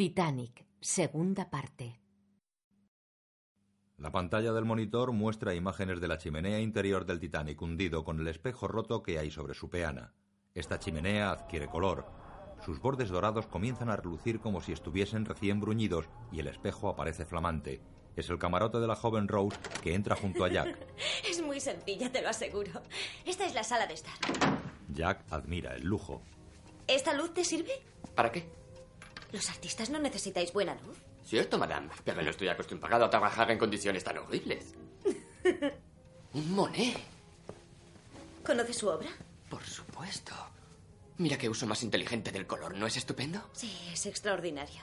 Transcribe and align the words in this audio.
Titanic, 0.00 0.64
segunda 0.80 1.50
parte. 1.50 2.00
La 3.98 4.10
pantalla 4.10 4.50
del 4.50 4.64
monitor 4.64 5.12
muestra 5.12 5.54
imágenes 5.54 6.00
de 6.00 6.08
la 6.08 6.16
chimenea 6.16 6.58
interior 6.58 7.04
del 7.04 7.20
Titanic 7.20 7.60
hundido 7.60 8.02
con 8.02 8.18
el 8.18 8.26
espejo 8.28 8.66
roto 8.66 9.02
que 9.02 9.18
hay 9.18 9.30
sobre 9.30 9.52
su 9.52 9.68
peana. 9.68 10.14
Esta 10.54 10.78
chimenea 10.78 11.30
adquiere 11.30 11.66
color. 11.68 12.06
Sus 12.64 12.80
bordes 12.80 13.10
dorados 13.10 13.46
comienzan 13.46 13.90
a 13.90 13.96
relucir 13.96 14.40
como 14.40 14.62
si 14.62 14.72
estuviesen 14.72 15.26
recién 15.26 15.60
bruñidos 15.60 16.08
y 16.32 16.40
el 16.40 16.46
espejo 16.46 16.88
aparece 16.88 17.26
flamante. 17.26 17.82
Es 18.16 18.30
el 18.30 18.38
camarote 18.38 18.80
de 18.80 18.86
la 18.86 18.96
joven 18.96 19.28
Rose 19.28 19.58
que 19.82 19.92
entra 19.94 20.16
junto 20.16 20.46
a 20.46 20.48
Jack. 20.48 20.78
Es 21.28 21.42
muy 21.42 21.60
sencilla, 21.60 22.10
te 22.10 22.22
lo 22.22 22.30
aseguro. 22.30 22.72
Esta 23.26 23.44
es 23.44 23.52
la 23.52 23.64
sala 23.64 23.86
de 23.86 23.92
estar. 23.92 24.14
Jack 24.88 25.26
admira 25.30 25.74
el 25.74 25.84
lujo. 25.84 26.22
¿Esta 26.86 27.12
luz 27.12 27.34
te 27.34 27.44
sirve? 27.44 27.72
¿Para 28.14 28.32
qué? 28.32 28.59
¿Los 29.32 29.48
artistas 29.48 29.90
no 29.90 29.98
necesitáis 29.98 30.52
buena 30.52 30.74
luz? 30.74 30.98
Cierto, 31.24 31.58
madame, 31.58 31.90
pero 32.04 32.22
no 32.22 32.30
estoy 32.30 32.48
acostumbrado 32.48 33.04
a 33.04 33.10
trabajar 33.10 33.50
en 33.50 33.58
condiciones 33.58 34.02
tan 34.02 34.18
horribles. 34.18 34.74
Un 36.32 36.52
Monet. 36.52 36.98
¿Conoce 38.44 38.72
su 38.72 38.88
obra? 38.88 39.08
Por 39.48 39.64
supuesto. 39.64 40.32
Mira 41.18 41.36
qué 41.36 41.48
uso 41.48 41.66
más 41.66 41.82
inteligente 41.82 42.32
del 42.32 42.46
color, 42.46 42.74
¿no 42.74 42.86
es 42.86 42.96
estupendo? 42.96 43.50
Sí, 43.52 43.76
es 43.92 44.06
extraordinario. 44.06 44.82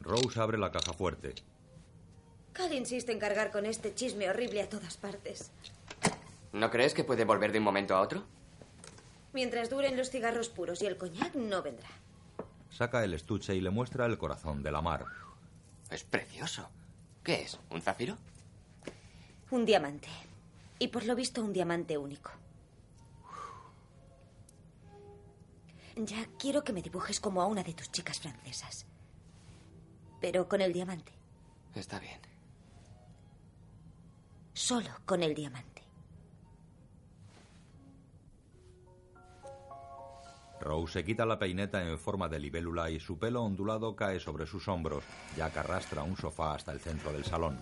Rose 0.00 0.40
abre 0.40 0.58
la 0.58 0.70
caja 0.70 0.92
fuerte. 0.92 1.34
Cal 2.52 2.72
insiste 2.74 3.12
en 3.12 3.18
cargar 3.18 3.50
con 3.50 3.66
este 3.66 3.94
chisme 3.94 4.28
horrible 4.28 4.62
a 4.62 4.68
todas 4.68 4.96
partes. 4.96 5.50
¿No 6.52 6.70
crees 6.70 6.94
que 6.94 7.04
puede 7.04 7.24
volver 7.24 7.52
de 7.52 7.58
un 7.58 7.64
momento 7.64 7.96
a 7.96 8.00
otro? 8.00 8.24
Mientras 9.32 9.70
duren 9.70 9.96
los 9.96 10.10
cigarros 10.10 10.48
puros 10.48 10.82
y 10.82 10.86
el 10.86 10.96
coñac, 10.96 11.34
no 11.34 11.62
vendrá. 11.62 11.88
Saca 12.70 13.02
el 13.04 13.14
estuche 13.14 13.54
y 13.54 13.60
le 13.60 13.70
muestra 13.70 14.06
el 14.06 14.18
corazón 14.18 14.62
de 14.62 14.70
la 14.70 14.80
mar. 14.80 15.04
Es 15.90 16.04
precioso. 16.04 16.68
¿Qué 17.24 17.42
es? 17.42 17.58
¿Un 17.70 17.82
zafiro? 17.82 18.16
Un 19.50 19.64
diamante. 19.64 20.08
Y 20.78 20.88
por 20.88 21.04
lo 21.04 21.14
visto 21.14 21.42
un 21.42 21.52
diamante 21.52 21.96
único. 21.96 22.30
Ya 25.96 26.28
quiero 26.38 26.62
que 26.62 26.72
me 26.72 26.82
dibujes 26.82 27.18
como 27.18 27.42
a 27.42 27.46
una 27.46 27.64
de 27.64 27.74
tus 27.74 27.90
chicas 27.90 28.20
francesas. 28.20 28.86
Pero 30.20 30.48
con 30.48 30.60
el 30.60 30.72
diamante. 30.72 31.12
Está 31.74 31.98
bien. 31.98 32.20
Solo 34.52 34.90
con 35.04 35.22
el 35.22 35.34
diamante. 35.34 35.77
Rose 40.60 40.92
se 40.92 41.04
quita 41.04 41.24
la 41.24 41.38
peineta 41.38 41.86
en 41.86 41.98
forma 41.98 42.28
de 42.28 42.38
libélula 42.38 42.90
y 42.90 43.00
su 43.00 43.18
pelo 43.18 43.42
ondulado 43.42 43.94
cae 43.94 44.20
sobre 44.20 44.46
sus 44.46 44.66
hombros. 44.68 45.04
Jack 45.36 45.56
arrastra 45.58 46.02
un 46.02 46.16
sofá 46.16 46.54
hasta 46.54 46.72
el 46.72 46.80
centro 46.80 47.12
del 47.12 47.24
salón. 47.24 47.58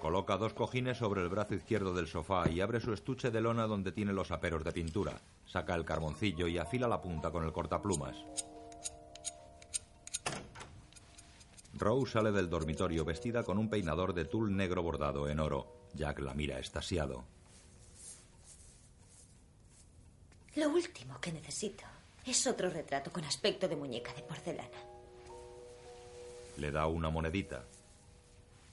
Coloca 0.00 0.36
dos 0.36 0.54
cojines 0.54 0.98
sobre 0.98 1.22
el 1.22 1.28
brazo 1.28 1.54
izquierdo 1.54 1.92
del 1.92 2.06
sofá 2.06 2.48
y 2.48 2.60
abre 2.60 2.80
su 2.80 2.92
estuche 2.92 3.30
de 3.30 3.40
lona 3.40 3.66
donde 3.66 3.92
tiene 3.92 4.12
los 4.12 4.30
aperos 4.30 4.64
de 4.64 4.72
pintura. 4.72 5.20
Saca 5.44 5.74
el 5.74 5.84
carboncillo 5.84 6.46
y 6.46 6.58
afila 6.58 6.86
la 6.86 7.00
punta 7.00 7.30
con 7.30 7.44
el 7.44 7.52
cortaplumas. 7.52 8.16
Rose 11.74 12.12
sale 12.12 12.32
del 12.32 12.48
dormitorio 12.48 13.04
vestida 13.04 13.42
con 13.42 13.58
un 13.58 13.68
peinador 13.68 14.14
de 14.14 14.24
tul 14.24 14.56
negro 14.56 14.82
bordado 14.82 15.28
en 15.28 15.40
oro. 15.40 15.66
Jack 15.94 16.20
la 16.20 16.34
mira 16.34 16.58
estasiado. 16.58 17.37
Lo 20.58 20.70
último 20.70 21.20
que 21.20 21.30
necesito 21.30 21.84
es 22.26 22.44
otro 22.48 22.68
retrato 22.68 23.12
con 23.12 23.22
aspecto 23.22 23.68
de 23.68 23.76
muñeca 23.76 24.12
de 24.12 24.22
porcelana. 24.22 24.80
Le 26.56 26.72
da 26.72 26.88
una 26.88 27.10
monedita. 27.10 27.64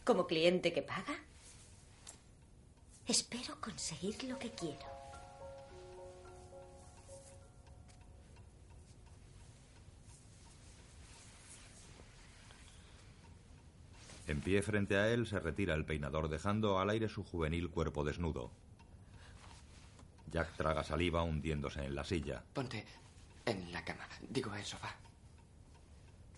¿Como 0.03 0.25
cliente 0.25 0.73
que 0.73 0.81
paga? 0.81 1.16
Espero 3.05 3.61
conseguir 3.61 4.23
lo 4.23 4.39
que 4.39 4.50
quiero. 4.50 4.87
En 14.27 14.42
pie 14.42 14.64
frente 14.64 14.98
a 14.98 15.14
él 15.14 15.27
se 15.27 15.39
retira 15.39 15.76
el 15.76 15.86
peinador 15.86 16.30
dejando 16.30 16.80
al 16.80 16.89
aire 16.89 17.10
su 17.10 17.23
juvenil 17.23 17.70
cuerpo 17.70 18.04
desnudo. 18.04 18.49
Jack 20.31 20.55
traga 20.58 20.83
saliva 20.83 21.23
hundiéndose 21.23 21.86
en 21.86 21.95
la 21.95 22.03
silla. 22.03 22.43
Ponte 22.53 22.86
en 23.45 23.71
la 23.71 23.83
cama, 23.83 24.08
digo 24.30 24.53
el 24.55 24.65
sofá. 24.65 24.95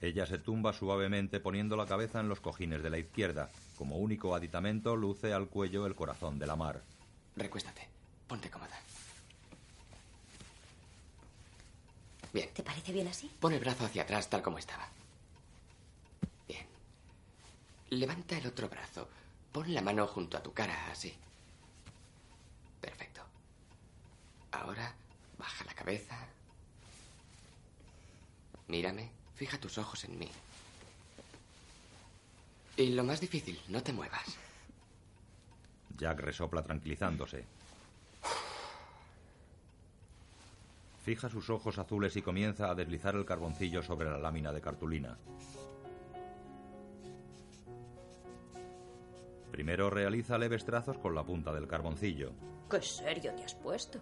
Ella 0.02 0.26
se 0.26 0.38
tumba 0.38 0.74
suavemente 0.74 1.40
poniendo 1.40 1.76
la 1.76 1.88
cabeza 1.88 2.20
en 2.20 2.30
los 2.30 2.40
cojines 2.40 2.84
de 2.84 2.90
la 2.90 3.00
izquierda. 3.00 3.50
Como 3.78 3.98
único 3.98 4.36
aditamento 4.36 4.96
luce 4.96 5.34
al 5.34 5.48
cuello 5.48 5.86
el 5.88 5.96
corazón 5.96 6.38
de 6.38 6.48
la 6.48 6.56
mar. 6.56 6.84
Recuéstate, 7.36 7.88
ponte 8.28 8.50
cómoda. 8.50 8.78
Bien. 12.34 12.50
¿Te 12.54 12.62
parece 12.62 12.92
bien 12.92 13.08
así? 13.08 13.32
Pon 13.40 13.54
el 13.54 13.60
brazo 13.60 13.86
hacia 13.86 14.04
atrás 14.04 14.30
tal 14.30 14.44
como 14.44 14.60
estaba. 14.60 14.88
Bien. 16.48 16.66
Levanta 17.90 18.38
el 18.38 18.46
otro 18.46 18.70
brazo. 18.70 19.08
Pon 19.52 19.74
la 19.74 19.82
mano 19.82 20.06
junto 20.06 20.38
a 20.38 20.44
tu 20.44 20.54
cara, 20.54 20.92
así. 20.92 21.14
Perfecto. 22.82 23.17
Ahora, 24.52 24.94
baja 25.38 25.66
la 25.66 25.74
cabeza. 25.74 26.18
Mírame. 28.68 29.10
Fija 29.36 29.60
tus 29.60 29.78
ojos 29.78 30.04
en 30.06 30.18
mí. 30.18 30.30
Y 32.76 32.90
lo 32.94 33.04
más 33.04 33.20
difícil, 33.20 33.60
no 33.68 33.82
te 33.84 33.94
muevas. 33.94 34.36
Jack 35.98 36.20
resopla 36.20 36.64
tranquilizándose. 36.64 37.46
Fija 41.04 41.30
sus 41.30 41.50
ojos 41.50 41.78
azules 41.78 42.16
y 42.18 42.22
comienza 42.22 42.70
a 42.70 42.76
deslizar 42.76 43.16
el 43.16 43.26
carboncillo 43.26 43.82
sobre 43.82 44.10
la 44.10 44.18
lámina 44.18 44.52
de 44.52 44.62
cartulina. 44.62 45.18
Primero 49.52 49.90
realiza 49.90 50.38
leves 50.38 50.66
trazos 50.66 50.98
con 50.98 51.16
la 51.16 51.24
punta 51.24 51.54
del 51.54 51.68
carboncillo. 51.68 52.34
¿Qué 52.70 52.82
serio 52.82 53.34
te 53.36 53.44
has 53.44 53.56
puesto? 53.56 54.00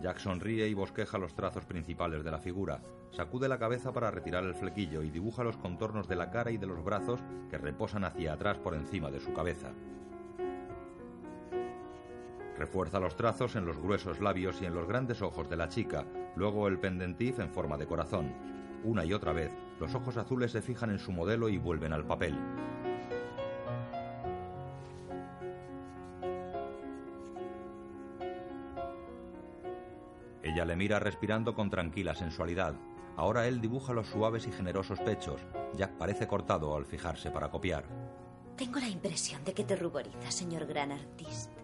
Jack 0.00 0.18
sonríe 0.18 0.66
y 0.68 0.74
bosqueja 0.74 1.18
los 1.18 1.34
trazos 1.34 1.64
principales 1.66 2.24
de 2.24 2.30
la 2.30 2.38
figura. 2.38 2.80
Sacude 3.10 3.48
la 3.48 3.58
cabeza 3.58 3.92
para 3.92 4.10
retirar 4.10 4.44
el 4.44 4.54
flequillo 4.54 5.02
y 5.02 5.10
dibuja 5.10 5.44
los 5.44 5.56
contornos 5.56 6.08
de 6.08 6.16
la 6.16 6.30
cara 6.30 6.50
y 6.50 6.58
de 6.58 6.66
los 6.66 6.82
brazos 6.82 7.20
que 7.50 7.58
reposan 7.58 8.04
hacia 8.04 8.32
atrás 8.32 8.58
por 8.58 8.74
encima 8.74 9.10
de 9.10 9.20
su 9.20 9.32
cabeza. 9.32 9.72
Refuerza 12.56 13.00
los 13.00 13.16
trazos 13.16 13.56
en 13.56 13.64
los 13.64 13.78
gruesos 13.78 14.20
labios 14.20 14.60
y 14.60 14.66
en 14.66 14.74
los 14.74 14.86
grandes 14.86 15.22
ojos 15.22 15.48
de 15.48 15.56
la 15.56 15.68
chica, 15.68 16.04
luego 16.36 16.68
el 16.68 16.78
pendentif 16.78 17.38
en 17.38 17.50
forma 17.50 17.78
de 17.78 17.86
corazón. 17.86 18.32
Una 18.84 19.04
y 19.04 19.12
otra 19.12 19.32
vez, 19.32 19.50
los 19.78 19.94
ojos 19.94 20.16
azules 20.16 20.52
se 20.52 20.62
fijan 20.62 20.90
en 20.90 20.98
su 20.98 21.12
modelo 21.12 21.48
y 21.48 21.58
vuelven 21.58 21.92
al 21.92 22.04
papel. 22.04 22.36
Ella 30.42 30.64
le 30.64 30.76
mira 30.76 30.98
respirando 30.98 31.54
con 31.54 31.70
tranquila 31.70 32.14
sensualidad. 32.14 32.74
Ahora 33.16 33.46
él 33.46 33.60
dibuja 33.60 33.92
los 33.92 34.06
suaves 34.06 34.46
y 34.46 34.52
generosos 34.52 35.00
pechos. 35.00 35.40
Jack 35.74 35.92
parece 35.98 36.26
cortado 36.26 36.74
al 36.74 36.86
fijarse 36.86 37.30
para 37.30 37.50
copiar. 37.50 37.84
Tengo 38.56 38.78
la 38.78 38.88
impresión 38.88 39.44
de 39.44 39.52
que 39.52 39.64
te 39.64 39.76
ruboriza, 39.76 40.30
señor 40.30 40.66
gran 40.66 40.92
artista. 40.92 41.60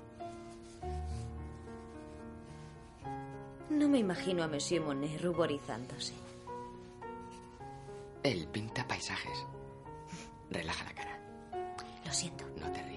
No 3.71 3.89
me 3.89 3.99
imagino 3.99 4.43
a 4.43 4.49
Monsieur 4.49 4.83
Monet 4.83 5.21
ruborizándose. 5.21 6.15
Él 8.23 8.49
pinta 8.51 8.87
paisajes. 8.87 9.45
Relaja 10.51 10.85
la 10.85 10.93
cara. 10.95 11.21
Lo 12.05 12.13
siento. 12.13 12.45
No 12.59 12.71
te 12.73 12.83
rías. 12.83 12.96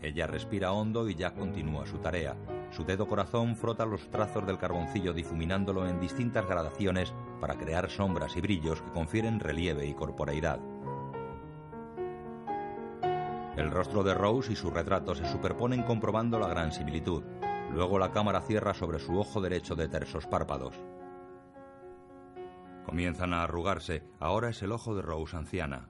Ella 0.00 0.26
respira 0.26 0.72
hondo 0.72 1.08
y 1.08 1.14
Jack 1.14 1.36
continúa 1.36 1.86
su 1.86 1.98
tarea. 1.98 2.36
Su 2.70 2.84
dedo 2.84 3.08
corazón 3.08 3.56
frota 3.56 3.84
los 3.84 4.08
trazos 4.10 4.46
del 4.46 4.58
carboncillo 4.58 5.12
difuminándolo 5.12 5.86
en 5.88 6.00
distintas 6.00 6.46
gradaciones 6.46 7.12
para 7.40 7.56
crear 7.56 7.90
sombras 7.90 8.36
y 8.36 8.40
brillos 8.40 8.80
que 8.82 8.90
confieren 8.90 9.40
relieve 9.40 9.86
y 9.86 9.94
corporeidad. 9.94 10.60
El 13.56 13.72
rostro 13.72 14.04
de 14.04 14.14
Rose 14.14 14.52
y 14.52 14.56
su 14.56 14.70
retrato 14.70 15.16
se 15.16 15.26
superponen 15.26 15.82
comprobando 15.82 16.38
la 16.38 16.46
gran 16.46 16.70
similitud. 16.70 17.24
Luego 17.72 17.98
la 17.98 18.12
cámara 18.12 18.40
cierra 18.40 18.72
sobre 18.72 19.00
su 19.00 19.18
ojo 19.18 19.40
derecho 19.40 19.74
de 19.74 19.88
tersos 19.88 20.26
párpados. 20.28 20.76
Comienzan 22.86 23.34
a 23.34 23.42
arrugarse. 23.42 24.04
Ahora 24.20 24.50
es 24.50 24.62
el 24.62 24.70
ojo 24.70 24.94
de 24.94 25.02
Rose 25.02 25.36
anciana. 25.36 25.88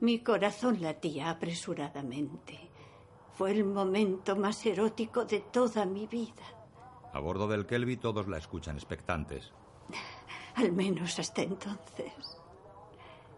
Mi 0.00 0.20
corazón 0.20 0.80
latía 0.80 1.30
apresuradamente. 1.30 2.70
Fue 3.34 3.50
el 3.50 3.64
momento 3.64 4.36
más 4.36 4.64
erótico 4.64 5.24
de 5.24 5.40
toda 5.40 5.86
mi 5.86 6.06
vida. 6.06 6.44
A 7.12 7.18
bordo 7.20 7.48
del 7.48 7.66
Kelby 7.66 7.96
todos 7.96 8.28
la 8.28 8.38
escuchan 8.38 8.76
expectantes. 8.76 9.52
Al 10.54 10.72
menos 10.72 11.18
hasta 11.18 11.42
entonces. 11.42 12.12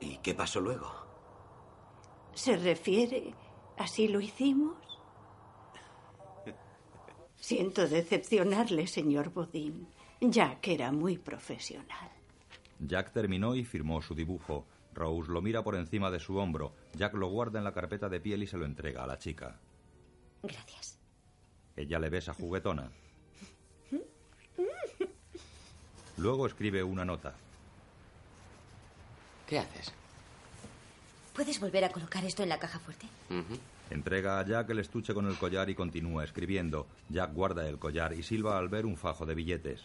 ¿Y 0.01 0.17
qué 0.19 0.35
pasó 0.35 0.61
luego? 0.61 0.91
¿Se 2.35 2.57
refiere 2.57 3.35
así 3.79 4.09
lo 4.09 4.21
hicimos? 4.21 4.77
Siento 7.37 7.89
decepcionarle, 7.89 8.87
señor 8.87 9.31
Bodín. 9.33 9.89
Jack 10.21 10.69
era 10.69 10.93
muy 10.93 11.17
profesional. 11.17 12.11
Jack 12.79 13.13
terminó 13.13 13.55
y 13.55 13.65
firmó 13.65 14.03
su 14.03 14.15
dibujo. 14.15 14.67
Rose 14.95 15.31
lo 15.31 15.41
mira 15.41 15.63
por 15.63 15.77
encima 15.77 16.11
de 16.11 16.21
su 16.21 16.37
hombro. 16.37 16.73
Jack 16.95 17.15
lo 17.15 17.29
guarda 17.29 17.59
en 17.59 17.65
la 17.65 17.73
carpeta 17.73 18.09
de 18.09 18.21
piel 18.21 18.43
y 18.43 18.47
se 18.47 18.57
lo 18.57 18.65
entrega 18.65 19.05
a 19.05 19.07
la 19.07 19.19
chica. 19.19 19.59
Gracias. 20.43 20.99
Ella 21.77 21.99
le 21.99 22.11
besa 22.11 22.35
juguetona. 22.35 22.91
Luego 26.17 26.47
escribe 26.47 26.83
una 26.83 27.05
nota. 27.05 27.35
¿Qué 29.47 29.59
haces? 29.59 29.93
¿Puedes 31.35 31.59
volver 31.59 31.85
a 31.85 31.91
colocar 31.91 32.25
esto 32.25 32.43
en 32.43 32.51
la 32.51 32.59
caja 32.59 32.79
fuerte? 32.79 33.07
Entrega 33.89 34.39
a 34.39 34.45
Jack 34.45 34.71
el 34.71 34.81
estuche 34.81 35.15
con 35.15 35.27
el 35.27 35.39
collar 35.39 35.71
y 35.71 35.75
continúa 35.75 36.25
escribiendo. 36.25 36.87
Jack 37.09 37.33
guarda 37.33 37.67
el 37.69 37.79
collar 37.79 38.13
y 38.13 38.23
silba 38.23 38.59
al 38.59 38.69
ver 38.69 38.85
un 38.85 38.97
fajo 38.97 39.25
de 39.25 39.35
billetes. 39.35 39.83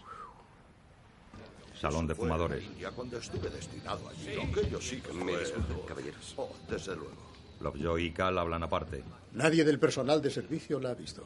Salón 1.79 2.07
de 2.07 2.15
fumadores. 2.15 2.63
India 2.63 2.91
cuando 2.91 3.17
estuve 3.17 3.49
destinado 3.49 4.07
allí. 4.09 4.39
Aquello 4.39 4.81
sí 4.81 5.01
que 5.01 5.13
Me 5.13 5.37
disculpen, 5.37 5.79
caballeros. 5.87 6.33
Oh, 6.37 6.49
desde 6.69 6.95
luego. 6.95 7.35
Lovejoy 7.61 8.05
y 8.05 8.11
Cal 8.11 8.37
hablan 8.37 8.63
aparte. 8.63 9.03
Nadie 9.33 9.63
del 9.63 9.79
personal 9.79 10.21
de 10.21 10.29
servicio 10.29 10.79
la 10.79 10.91
ha 10.91 10.93
visto. 10.93 11.25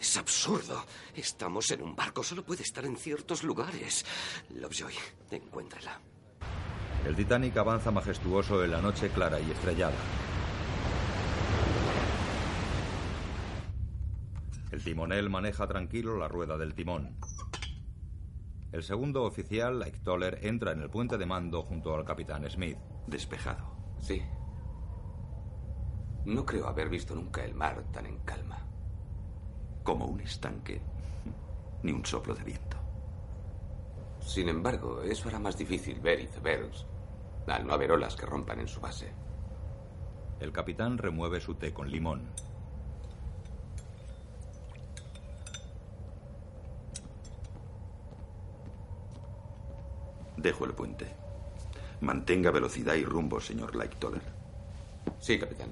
Es 0.00 0.16
absurdo. 0.16 0.84
Estamos 1.14 1.70
en 1.70 1.82
un 1.82 1.94
barco. 1.94 2.22
Solo 2.22 2.44
puede 2.44 2.62
estar 2.62 2.84
en 2.84 2.96
ciertos 2.96 3.42
lugares. 3.42 4.04
Lovejoy, 4.54 4.94
encuéntrala. 5.30 6.00
El 7.06 7.14
Titanic 7.14 7.56
avanza 7.56 7.90
majestuoso 7.90 8.64
en 8.64 8.70
la 8.70 8.80
noche 8.80 9.10
clara 9.10 9.38
y 9.40 9.50
estrellada. 9.50 9.96
El 14.72 14.82
timonel 14.82 15.30
maneja 15.30 15.66
tranquilo 15.66 16.16
la 16.16 16.28
rueda 16.28 16.56
del 16.56 16.74
timón. 16.74 17.16
El 18.74 18.82
segundo 18.82 19.22
oficial, 19.22 19.80
Ike 19.84 20.00
Toller, 20.00 20.40
entra 20.42 20.72
en 20.72 20.82
el 20.82 20.90
puente 20.90 21.16
de 21.16 21.26
mando 21.26 21.62
junto 21.62 21.94
al 21.94 22.04
capitán 22.04 22.50
Smith. 22.50 22.76
Despejado. 23.06 23.70
Sí. 24.00 24.20
No 26.24 26.44
creo 26.44 26.66
haber 26.66 26.88
visto 26.88 27.14
nunca 27.14 27.44
el 27.44 27.54
mar 27.54 27.84
tan 27.92 28.06
en 28.06 28.18
calma. 28.24 28.58
Como 29.84 30.06
un 30.06 30.20
estanque. 30.20 30.80
Ni 31.84 31.92
un 31.92 32.04
soplo 32.04 32.34
de 32.34 32.42
viento. 32.42 32.76
Sin 34.18 34.48
embargo, 34.48 35.02
eso 35.02 35.28
hará 35.28 35.38
más 35.38 35.56
difícil 35.56 36.00
ver 36.00 36.18
icebergs 36.18 36.84
al 37.46 37.64
no 37.64 37.74
haber 37.74 37.92
olas 37.92 38.16
que 38.16 38.26
rompan 38.26 38.58
en 38.58 38.66
su 38.66 38.80
base. 38.80 39.12
El 40.40 40.50
capitán 40.50 40.98
remueve 40.98 41.40
su 41.40 41.54
té 41.54 41.72
con 41.72 41.88
limón. 41.88 42.28
Dejo 50.44 50.66
el 50.66 50.74
puente. 50.74 51.06
Mantenga 52.02 52.50
velocidad 52.50 52.96
y 52.96 53.04
rumbo, 53.06 53.40
señor 53.40 53.74
Lightoller. 53.74 54.20
Sí, 55.18 55.38
capitán. 55.38 55.70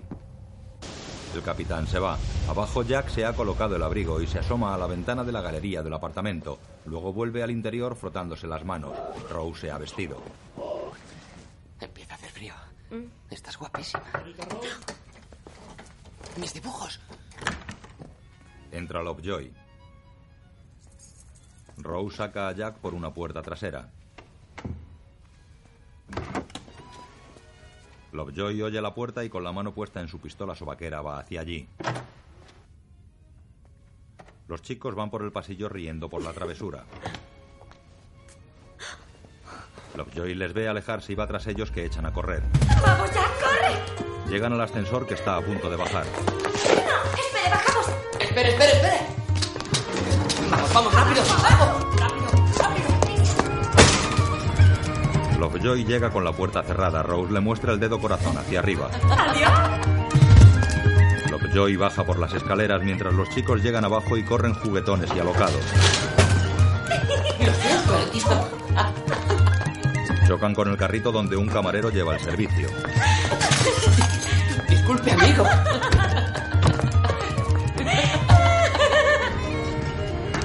El 1.34 1.42
capitán 1.42 1.86
se 1.86 1.98
va. 1.98 2.16
Abajo 2.48 2.82
Jack 2.82 3.10
se 3.10 3.26
ha 3.26 3.34
colocado 3.34 3.76
el 3.76 3.82
abrigo 3.82 4.22
y 4.22 4.26
se 4.26 4.38
asoma 4.38 4.74
a 4.74 4.78
la 4.78 4.86
ventana 4.86 5.24
de 5.24 5.32
la 5.32 5.42
galería 5.42 5.82
del 5.82 5.92
apartamento. 5.92 6.58
Luego 6.86 7.12
vuelve 7.12 7.42
al 7.42 7.50
interior 7.50 7.96
frotándose 7.96 8.46
las 8.46 8.64
manos. 8.64 8.94
Rose 9.28 9.60
se 9.60 9.70
ha 9.70 9.76
vestido. 9.76 10.22
Empieza 11.78 12.14
a 12.14 12.16
hacer 12.16 12.30
frío. 12.30 12.54
Estás 13.28 13.58
guapísima. 13.58 14.04
Mis 16.40 16.54
dibujos. 16.54 16.98
Entra 18.70 19.02
Lovejoy. 19.02 19.52
Rose 21.76 22.16
saca 22.16 22.48
a 22.48 22.52
Jack 22.52 22.78
por 22.78 22.94
una 22.94 23.12
puerta 23.12 23.42
trasera. 23.42 23.90
Lovejoy 28.22 28.62
oye 28.62 28.80
la 28.80 28.94
puerta 28.94 29.24
y 29.24 29.28
con 29.28 29.42
la 29.42 29.50
mano 29.50 29.74
puesta 29.74 30.00
en 30.00 30.06
su 30.06 30.20
pistola 30.20 30.54
sobaquera 30.54 31.02
va 31.02 31.18
hacia 31.18 31.40
allí. 31.40 31.66
Los 34.46 34.62
chicos 34.62 34.94
van 34.94 35.10
por 35.10 35.22
el 35.22 35.32
pasillo 35.32 35.68
riendo 35.68 36.08
por 36.08 36.22
la 36.22 36.32
travesura. 36.32 36.84
Lovejoy 39.96 40.36
les 40.36 40.52
ve 40.52 40.68
alejarse 40.68 41.12
y 41.12 41.16
va 41.16 41.26
tras 41.26 41.48
ellos 41.48 41.72
que 41.72 41.84
echan 41.84 42.06
a 42.06 42.12
correr. 42.12 42.44
¡Vamos 42.80 43.10
ya, 43.12 43.26
corre! 43.40 44.30
Llegan 44.30 44.52
al 44.52 44.60
ascensor 44.60 45.04
que 45.04 45.14
está 45.14 45.36
a 45.36 45.40
punto 45.42 45.68
de 45.68 45.76
bajar. 45.76 46.04
¡Espere, 46.06 47.50
bajamos! 47.50 47.88
Espere, 48.20 48.50
espere, 48.50 48.72
espere. 48.72 49.00
Vamos, 50.48 50.72
vamos, 50.72 50.94
rápido. 50.94 51.22
Vamos. 51.42 52.11
Lovejoy 55.42 55.84
llega 55.84 56.08
con 56.10 56.22
la 56.22 56.30
puerta 56.30 56.62
cerrada. 56.62 57.02
Rose 57.02 57.32
le 57.32 57.40
muestra 57.40 57.72
el 57.72 57.80
dedo 57.80 57.98
corazón 57.98 58.38
hacia 58.38 58.60
arriba. 58.60 58.88
Lovejoy 61.32 61.74
baja 61.74 62.04
por 62.04 62.20
las 62.20 62.32
escaleras 62.32 62.80
mientras 62.84 63.12
los 63.12 63.28
chicos 63.30 63.60
llegan 63.60 63.84
abajo 63.84 64.16
y 64.16 64.22
corren 64.22 64.54
juguetones 64.54 65.10
y 65.16 65.18
alocados. 65.18 65.64
Chocan 70.28 70.54
con 70.54 70.68
el 70.68 70.76
carrito 70.76 71.10
donde 71.10 71.36
un 71.36 71.48
camarero 71.48 71.90
lleva 71.90 72.14
el 72.14 72.20
servicio. 72.20 72.68
Disculpe, 74.68 75.10
amigo. 75.10 75.44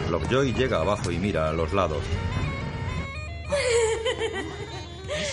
Lovejoy 0.10 0.54
llega 0.54 0.80
abajo 0.80 1.12
y 1.12 1.20
mira 1.20 1.50
a 1.50 1.54
los 1.54 1.72
lados. 1.72 2.02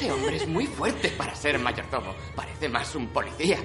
Ese 0.04 0.12
hombre 0.12 0.36
es 0.36 0.46
muy 0.46 0.66
fuerte 0.66 1.08
para 1.08 1.34
ser 1.34 1.58
mayordomo. 1.58 2.14
Parece 2.36 2.68
más 2.68 2.94
un 2.94 3.08
policía. 3.08 3.56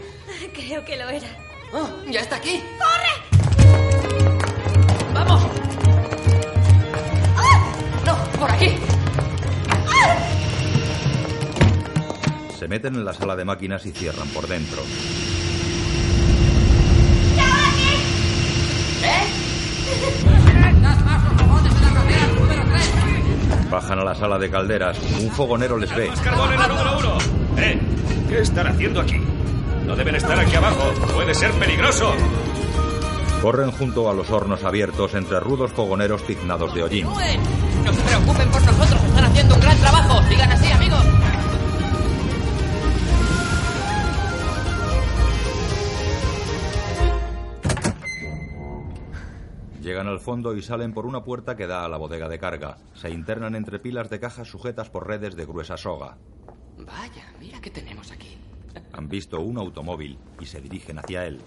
Creo 0.54 0.86
que 0.86 0.96
lo 0.96 1.10
era. 1.10 1.28
Oh, 1.74 1.90
ya 2.10 2.22
está 2.22 2.38
aquí. 2.38 2.64
¡Corre! 2.78 3.12
¡Vamos! 5.14 5.44
¡No! 8.06 8.40
¡Por 8.40 8.52
aquí! 8.52 8.78
Se 12.58 12.70
meten 12.70 12.96
en 12.96 13.04
la 13.04 13.14
sala 13.14 13.36
de 13.36 13.44
máquinas 13.44 13.86
y 13.86 13.92
cierran 13.92 14.30
por 14.30 14.48
dentro. 14.48 14.82
Sala 24.20 24.38
de 24.38 24.50
calderas. 24.50 24.98
Un 25.22 25.32
fogonero 25.32 25.78
les 25.78 25.96
ve. 25.96 26.12
carbón 26.24 26.52
en 26.52 26.60
la 26.60 26.68
número 26.68 27.00
uno! 27.00 27.18
¡Eh! 27.58 27.80
¿Qué 28.28 28.42
están 28.42 28.68
haciendo 28.68 29.00
aquí? 29.00 29.16
No 29.88 29.96
deben 29.96 30.16
estar 30.16 30.38
aquí 30.38 30.56
abajo. 30.56 30.92
Puede 31.16 31.34
ser 31.34 31.52
peligroso. 31.54 32.14
Corren 33.42 33.72
junto 33.72 34.10
a 34.10 34.14
los 34.14 34.30
hornos 34.30 34.64
abiertos 34.66 35.14
entre 35.16 35.40
rudos 35.40 35.72
fogoneros 35.72 36.24
tiznados 36.28 36.76
de 36.76 36.84
hollín. 36.84 37.06
No 37.06 37.94
se 37.94 38.02
preocupen 38.02 38.50
por 38.50 38.62
nosotros. 38.62 39.02
Están 39.06 39.26
haciendo 39.26 39.56
un 39.56 39.62
gran 39.62 39.78
trabajo. 39.78 40.22
Sigan 40.28 40.52
así, 40.52 40.68
Llegan 50.00 50.14
al 50.14 50.22
fondo 50.22 50.56
y 50.56 50.62
salen 50.62 50.94
por 50.94 51.06
una 51.06 51.26
puerta 51.26 51.58
que 51.58 51.68
da 51.68 51.84
a 51.84 51.90
la 51.90 51.98
bodega 51.98 52.30
de 52.30 52.40
carga. 52.40 52.78
Se 52.94 53.10
internan 53.10 53.54
entre 53.54 53.80
pilas 53.80 54.10
de 54.10 54.22
cajas 54.22 54.48
sujetas 54.48 54.90
por 54.90 55.06
redes 55.06 55.36
de 55.36 55.46
gruesa 55.46 55.76
soga. 55.76 56.18
Vaya, 56.78 57.34
mira 57.38 57.60
qué 57.60 57.70
tenemos 57.70 58.10
aquí. 58.10 58.38
Han 58.94 59.10
visto 59.10 59.42
un 59.42 59.58
automóvil 59.58 60.18
y 60.40 60.46
se 60.46 60.62
dirigen 60.62 61.00
hacia 61.00 61.28
él. 61.28 61.42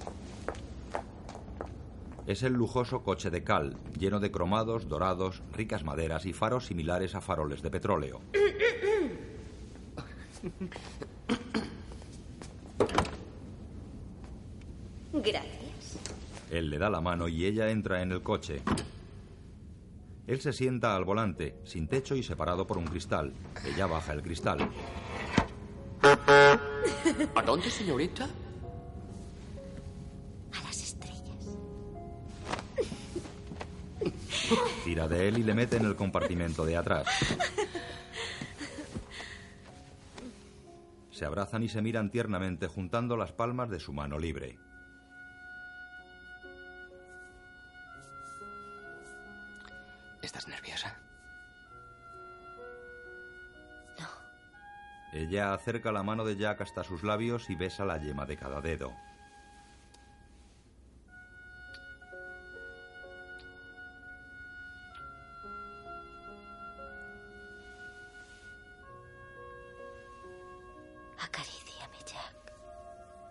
Es 2.27 2.43
el 2.43 2.53
lujoso 2.53 3.03
coche 3.03 3.31
de 3.31 3.43
cal, 3.43 3.79
lleno 3.99 4.21
de 4.21 4.31
cromados, 4.31 4.87
dorados, 4.87 5.43
ricas 5.55 5.83
maderas 5.83 6.27
y 6.27 6.35
faros 6.35 6.67
similares 6.67 7.15
a 7.15 7.23
faroles 7.23 7.63
de 7.63 7.71
petróleo. 7.71 8.21
Gracias. 15.15 15.62
Él 16.53 16.69
le 16.69 16.79
da 16.79 16.91
la 16.91 17.01
mano 17.01 17.29
y 17.29 17.47
ella 17.47 17.71
entra 17.71 18.03
en 18.03 18.13
el 18.13 18.23
coche. 18.23 18.61
Él 20.27 20.39
se 20.43 20.53
sienta 20.53 20.95
al 20.95 21.07
volante, 21.07 21.57
sin 21.65 21.89
techo 21.89 22.15
y 22.15 22.23
separado 22.23 22.67
por 22.67 22.77
un 22.77 22.85
cristal. 22.85 23.33
Ella 23.65 23.87
baja 23.87 24.13
el 24.13 24.23
cristal. 24.23 24.69
¿A 27.35 27.43
dónde, 27.43 27.71
señorita? 27.71 28.29
A 30.53 30.63
las 30.63 30.83
estrellas. 30.83 31.57
Tira 34.85 35.09
de 35.09 35.29
él 35.29 35.39
y 35.39 35.45
le 35.45 35.55
mete 35.55 35.79
en 35.79 35.87
el 35.87 35.97
compartimento 35.97 36.67
de 36.67 36.77
atrás. 36.77 37.07
Se 41.11 41.25
abrazan 41.25 41.63
y 41.63 41.71
se 41.71 41.81
miran 41.81 42.11
tiernamente 42.11 42.67
juntando 42.67 43.17
las 43.17 43.33
palmas 43.33 43.71
de 43.71 43.81
su 43.81 43.95
mano 43.95 44.19
libre. 44.19 44.59
Ella 55.33 55.55
acerca 55.55 55.91
la 55.93 56.03
mano 56.03 56.27
de 56.27 56.37
Jack 56.37 56.61
hasta 56.61 56.85
sus 56.85 57.03
labios 57.03 57.49
y 57.49 57.55
besa 57.55 57.87
la 57.87 57.97
yema 57.97 58.27
de 58.27 58.37
cada 58.37 58.61
dedo. 58.61 58.93
Acaríciame, 71.19 71.97
Jack. 72.05 72.53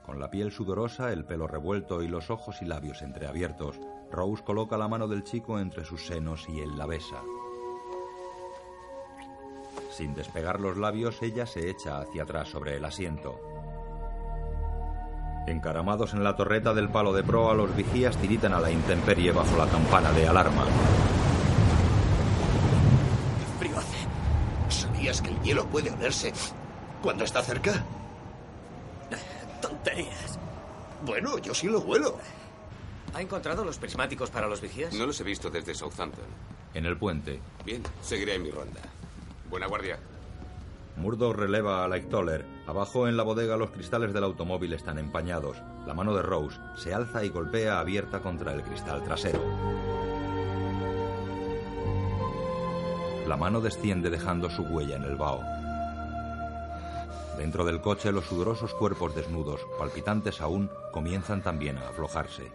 Con 0.04 0.20
la 0.20 0.32
piel 0.32 0.52
sudorosa, 0.52 1.14
el 1.14 1.24
pelo 1.24 1.46
revuelto 1.46 2.02
y 2.02 2.08
los 2.08 2.32
ojos 2.32 2.64
y 2.64 2.66
labios 2.66 3.04
entreabiertos, 3.04 3.80
Rose 4.10 4.44
coloca 4.44 4.76
la 4.76 4.88
mano 4.88 5.08
del 5.08 5.24
chico 5.24 5.60
entre 5.60 5.86
sus 5.86 6.08
senos 6.08 6.50
y 6.50 6.62
él 6.62 6.76
la 6.80 6.88
besa. 6.88 7.22
Sin 9.92 10.16
despegar 10.16 10.60
los 10.60 10.78
labios, 10.78 11.22
ella 11.22 11.46
se 11.46 11.70
echa 11.70 12.00
hacia 12.00 12.24
atrás 12.24 12.48
sobre 12.48 12.78
el 12.78 12.86
asiento. 12.86 13.40
Encaramados 15.48 16.14
en 16.14 16.24
la 16.24 16.36
torreta 16.36 16.74
del 16.74 16.90
palo 16.90 17.12
de 17.12 17.24
proa, 17.24 17.54
los 17.54 17.76
vigías 17.76 18.16
tiritan 18.18 18.54
a 18.54 18.60
la 18.60 18.72
intemperie 18.72 19.32
bajo 19.32 19.58
la 19.58 19.68
campana 19.68 20.12
de 20.14 20.28
alarma. 20.28 20.66
¿Qué 23.40 23.60
frío 23.60 23.78
hace? 23.78 23.98
¿Sabías 24.70 25.22
que 25.22 25.32
el 25.32 25.42
hielo 25.42 25.66
puede 25.66 25.92
olerse 25.92 26.32
cuando 27.02 27.26
está 27.26 27.42
cerca? 27.42 27.84
Tonterías. 29.62 30.40
Bueno, 31.06 31.38
yo 31.40 31.54
sí 31.54 31.68
lo 31.68 31.80
huelo. 31.82 32.18
¿Ha 33.14 33.22
encontrado 33.22 33.66
los 33.66 33.78
prismáticos 33.78 34.30
para 34.30 34.48
los 34.48 34.62
vigías? 34.62 34.94
No 34.94 35.06
los 35.06 35.20
he 35.20 35.24
visto 35.24 35.50
desde 35.50 35.76
Southampton. 35.76 36.26
En 36.74 36.86
el 36.86 36.96
puente, 36.98 37.42
Bien, 37.66 37.84
seguiré 38.02 38.40
mi 38.40 38.52
ronda. 38.52 38.80
Buena 39.52 39.68
guardia. 39.68 40.00
Murdo 40.96 41.34
releva 41.34 41.84
a 41.84 41.88
Lightoller. 41.90 42.46
Abajo 42.68 43.10
en 43.10 43.18
la 43.18 43.24
bodega 43.24 43.58
los 43.58 43.72
cristales 43.72 44.14
del 44.14 44.24
automóvil 44.24 44.72
están 44.72 44.98
empañados. 44.98 45.58
La 45.86 45.94
mano 45.94 46.16
de 46.16 46.22
Rose 46.22 46.58
se 46.78 46.94
alza 46.94 47.26
y 47.26 47.30
golpea 47.30 47.82
abierta 47.82 48.22
contra 48.22 48.54
el 48.54 48.64
cristal 48.64 49.04
trasero. 49.04 49.42
La 53.28 53.36
mano 53.36 53.60
desciende 53.60 54.10
dejando 54.10 54.50
su 54.50 54.64
huella 54.64 54.96
en 54.96 55.04
el 55.04 55.18
vaho. 55.18 55.42
Dentro 57.38 57.66
del 57.66 57.82
coche 57.82 58.14
los 58.14 58.26
sudorosos 58.26 58.74
cuerpos 58.74 59.14
desnudos, 59.16 59.60
palpitantes 59.78 60.40
aún, 60.40 60.72
comienzan 60.94 61.42
también 61.42 61.78
a 61.78 61.90
aflojarse. 61.90 62.52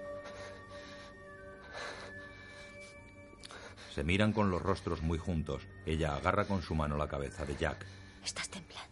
Se 3.96 4.04
miran 4.04 4.32
con 4.34 4.50
los 4.50 4.60
rostros 4.60 5.00
muy 5.00 5.16
juntos. 5.16 5.62
Ella 5.86 6.16
agarra 6.16 6.44
con 6.44 6.60
su 6.60 6.74
mano 6.74 6.98
la 6.98 7.08
cabeza 7.08 7.46
de 7.46 7.56
Jack. 7.56 7.86
Estás 8.22 8.50
temblando. 8.50 8.84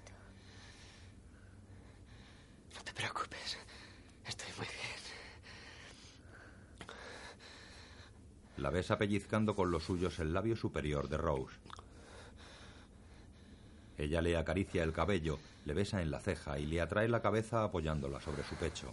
No 2.75 2.83
te 2.83 2.91
preocupes. 2.95 3.59
Estoy 4.27 4.49
muy 4.57 4.67
bien. 4.67 4.79
La 8.57 8.71
besa 8.71 8.97
pellizcando 8.97 9.55
con 9.55 9.71
los 9.71 9.85
suyos 9.85 10.19
el 10.21 10.33
labio 10.33 10.57
superior 10.57 11.11
de 11.11 11.19
Rose. 11.19 11.55
Ella 13.99 14.23
le 14.23 14.39
acaricia 14.39 14.83
el 14.83 14.95
cabello, 14.95 15.39
le 15.67 15.75
besa 15.75 16.01
en 16.01 16.11
la 16.11 16.21
ceja 16.21 16.59
y 16.59 16.65
le 16.65 16.81
atrae 16.81 17.09
la 17.09 17.21
cabeza 17.21 17.63
apoyándola 17.63 18.23
sobre 18.23 18.43
su 18.43 18.55
pecho. 18.55 18.91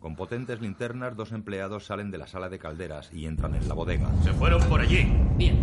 Con 0.00 0.14
potentes 0.14 0.60
linternas, 0.60 1.16
dos 1.16 1.32
empleados 1.32 1.86
salen 1.86 2.10
de 2.10 2.18
la 2.18 2.26
sala 2.26 2.48
de 2.48 2.58
calderas 2.58 3.12
y 3.12 3.26
entran 3.26 3.54
en 3.54 3.68
la 3.68 3.74
bodega. 3.74 4.10
Se 4.22 4.32
fueron 4.32 4.62
por 4.68 4.80
allí. 4.80 5.10
Bien. 5.36 5.62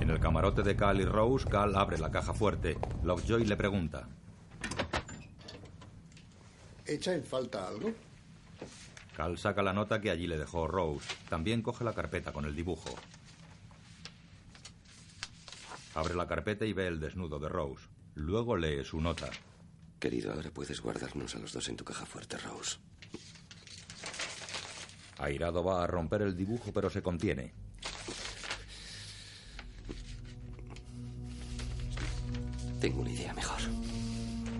En 0.00 0.10
el 0.10 0.20
camarote 0.20 0.62
de 0.62 0.74
Cal 0.74 1.00
y 1.00 1.04
Rose, 1.04 1.46
Cal 1.48 1.76
abre 1.76 1.98
la 1.98 2.10
caja 2.10 2.32
fuerte. 2.32 2.78
Lovejoy 3.02 3.44
le 3.44 3.56
pregunta. 3.56 4.08
¿Echa 6.86 7.12
en 7.12 7.22
falta 7.22 7.68
algo? 7.68 7.92
Cal 9.14 9.36
saca 9.36 9.62
la 9.62 9.74
nota 9.74 10.00
que 10.00 10.10
allí 10.10 10.26
le 10.26 10.38
dejó 10.38 10.66
Rose. 10.66 11.06
También 11.28 11.60
coge 11.60 11.84
la 11.84 11.92
carpeta 11.92 12.32
con 12.32 12.46
el 12.46 12.56
dibujo. 12.56 12.94
Abre 15.94 16.14
la 16.14 16.26
carpeta 16.26 16.64
y 16.64 16.72
ve 16.72 16.86
el 16.86 17.00
desnudo 17.00 17.38
de 17.38 17.48
Rose. 17.48 17.86
Luego 18.14 18.56
lee 18.56 18.84
su 18.84 19.00
nota. 19.00 19.28
Querido, 19.98 20.32
ahora 20.32 20.50
puedes 20.50 20.80
guardarnos 20.80 21.34
a 21.34 21.38
los 21.40 21.52
dos 21.52 21.68
en 21.68 21.76
tu 21.76 21.84
caja 21.84 22.06
fuerte, 22.06 22.36
Rose. 22.38 22.78
Airado 25.18 25.64
va 25.64 25.82
a 25.82 25.86
romper 25.88 26.22
el 26.22 26.36
dibujo, 26.36 26.72
pero 26.72 26.88
se 26.88 27.02
contiene. 27.02 27.52
Tengo 32.80 33.00
una 33.00 33.10
idea 33.10 33.34
mejor. 33.34 33.58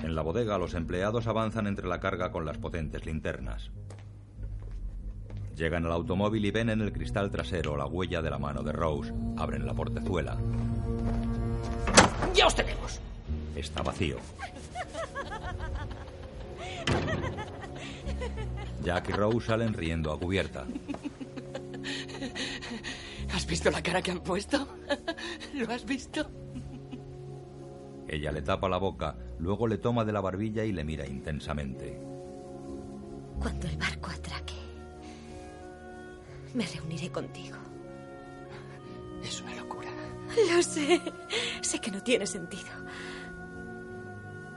En 0.02 0.16
la 0.16 0.22
bodega, 0.22 0.58
los 0.58 0.74
empleados 0.74 1.28
avanzan 1.28 1.68
entre 1.68 1.86
la 1.86 2.00
carga 2.00 2.32
con 2.32 2.44
las 2.44 2.58
potentes 2.58 3.06
linternas. 3.06 3.70
Llegan 5.54 5.86
al 5.86 5.92
automóvil 5.92 6.44
y 6.44 6.50
ven 6.50 6.70
en 6.70 6.80
el 6.80 6.92
cristal 6.92 7.30
trasero 7.30 7.76
la 7.76 7.86
huella 7.86 8.22
de 8.22 8.30
la 8.30 8.38
mano 8.38 8.62
de 8.62 8.72
Rose. 8.72 9.12
Abren 9.36 9.66
la 9.66 9.74
portezuela. 9.74 10.36
¡Ya 12.34 12.46
os 12.46 12.54
tenemos! 12.56 13.00
Está 13.54 13.82
vacío. 13.82 14.18
Jack 18.82 19.10
y 19.10 19.12
Rose 19.12 19.46
salen 19.46 19.74
riendo 19.74 20.12
a 20.12 20.18
cubierta. 20.18 20.64
¿Has 23.34 23.46
visto 23.46 23.70
la 23.70 23.82
cara 23.82 24.00
que 24.02 24.10
han 24.10 24.20
puesto? 24.20 24.66
¿Lo 25.54 25.70
has 25.72 25.84
visto? 25.84 26.26
Ella 28.08 28.32
le 28.32 28.40
tapa 28.40 28.68
la 28.68 28.78
boca, 28.78 29.16
luego 29.38 29.66
le 29.66 29.76
toma 29.76 30.04
de 30.04 30.12
la 30.12 30.20
barbilla 30.20 30.64
y 30.64 30.72
le 30.72 30.84
mira 30.84 31.06
intensamente. 31.06 32.00
Cuando 33.38 33.66
el 33.68 33.76
barco 33.76 34.10
atraque, 34.10 34.54
me 36.54 36.66
reuniré 36.66 37.10
contigo. 37.10 37.58
Es 39.22 39.42
una 39.42 39.54
locura. 39.56 39.90
Lo 40.50 40.62
sé. 40.62 41.00
Sé 41.60 41.78
que 41.80 41.90
no 41.90 42.02
tiene 42.02 42.26
sentido. 42.26 42.70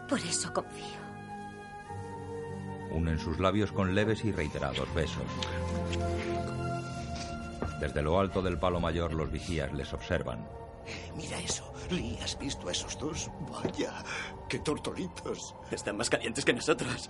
Por 0.07 0.19
eso 0.19 0.53
confío. 0.53 1.00
Unen 2.91 3.19
sus 3.19 3.39
labios 3.39 3.71
con 3.71 3.95
leves 3.95 4.25
y 4.25 4.31
reiterados 4.31 4.93
besos. 4.93 5.23
Desde 7.79 8.01
lo 8.01 8.19
alto 8.19 8.41
del 8.41 8.59
palo 8.59 8.79
mayor 8.79 9.13
los 9.13 9.31
vigías 9.31 9.73
les 9.73 9.91
observan. 9.93 10.45
Mira 11.15 11.39
eso. 11.39 11.73
Lee, 11.89 12.17
¿has 12.23 12.37
visto 12.37 12.67
a 12.67 12.71
esos 12.71 12.97
dos? 12.97 13.29
Vaya, 13.51 13.93
qué 14.47 14.59
tortolitos. 14.59 15.55
Están 15.71 15.97
más 15.97 16.09
calientes 16.09 16.45
que 16.45 16.53
nosotros. 16.53 17.09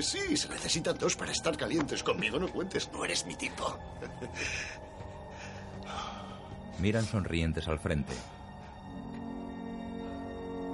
Sí, 0.00 0.36
se 0.36 0.48
necesitan 0.48 0.98
dos 0.98 1.14
para 1.14 1.32
estar 1.32 1.56
calientes. 1.56 2.02
Conmigo 2.02 2.38
no 2.38 2.48
cuentes, 2.48 2.90
no 2.92 3.04
eres 3.04 3.26
mi 3.26 3.34
tipo. 3.34 3.78
Miran 6.78 7.04
sonrientes 7.04 7.68
al 7.68 7.78
frente. 7.78 8.12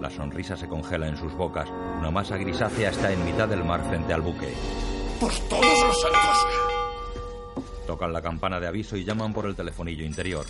La 0.01 0.09
sonrisa 0.09 0.57
se 0.57 0.67
congela 0.67 1.09
en 1.09 1.17
sus 1.19 1.35
bocas. 1.35 1.69
Una 1.69 2.11
masa 2.11 2.39
grisácea 2.39 2.91
está 2.91 3.13
en 3.13 3.23
mitad 3.25 3.47
del 3.47 3.63
mar 3.63 3.87
frente 3.87 4.15
al 4.15 4.23
buque. 4.23 4.55
¡Por 5.21 5.33
todos 5.41 5.85
los 5.85 6.01
santos! 6.01 6.47
Tocan 7.87 8.13
la 8.13 8.23
campana 8.23 8.59
de 8.59 8.67
aviso 8.67 8.97
y 8.97 9.05
llaman 9.05 9.35
por 9.35 9.45
el 9.45 9.55
telefonillo 9.55 10.05
interior. 10.05 10.47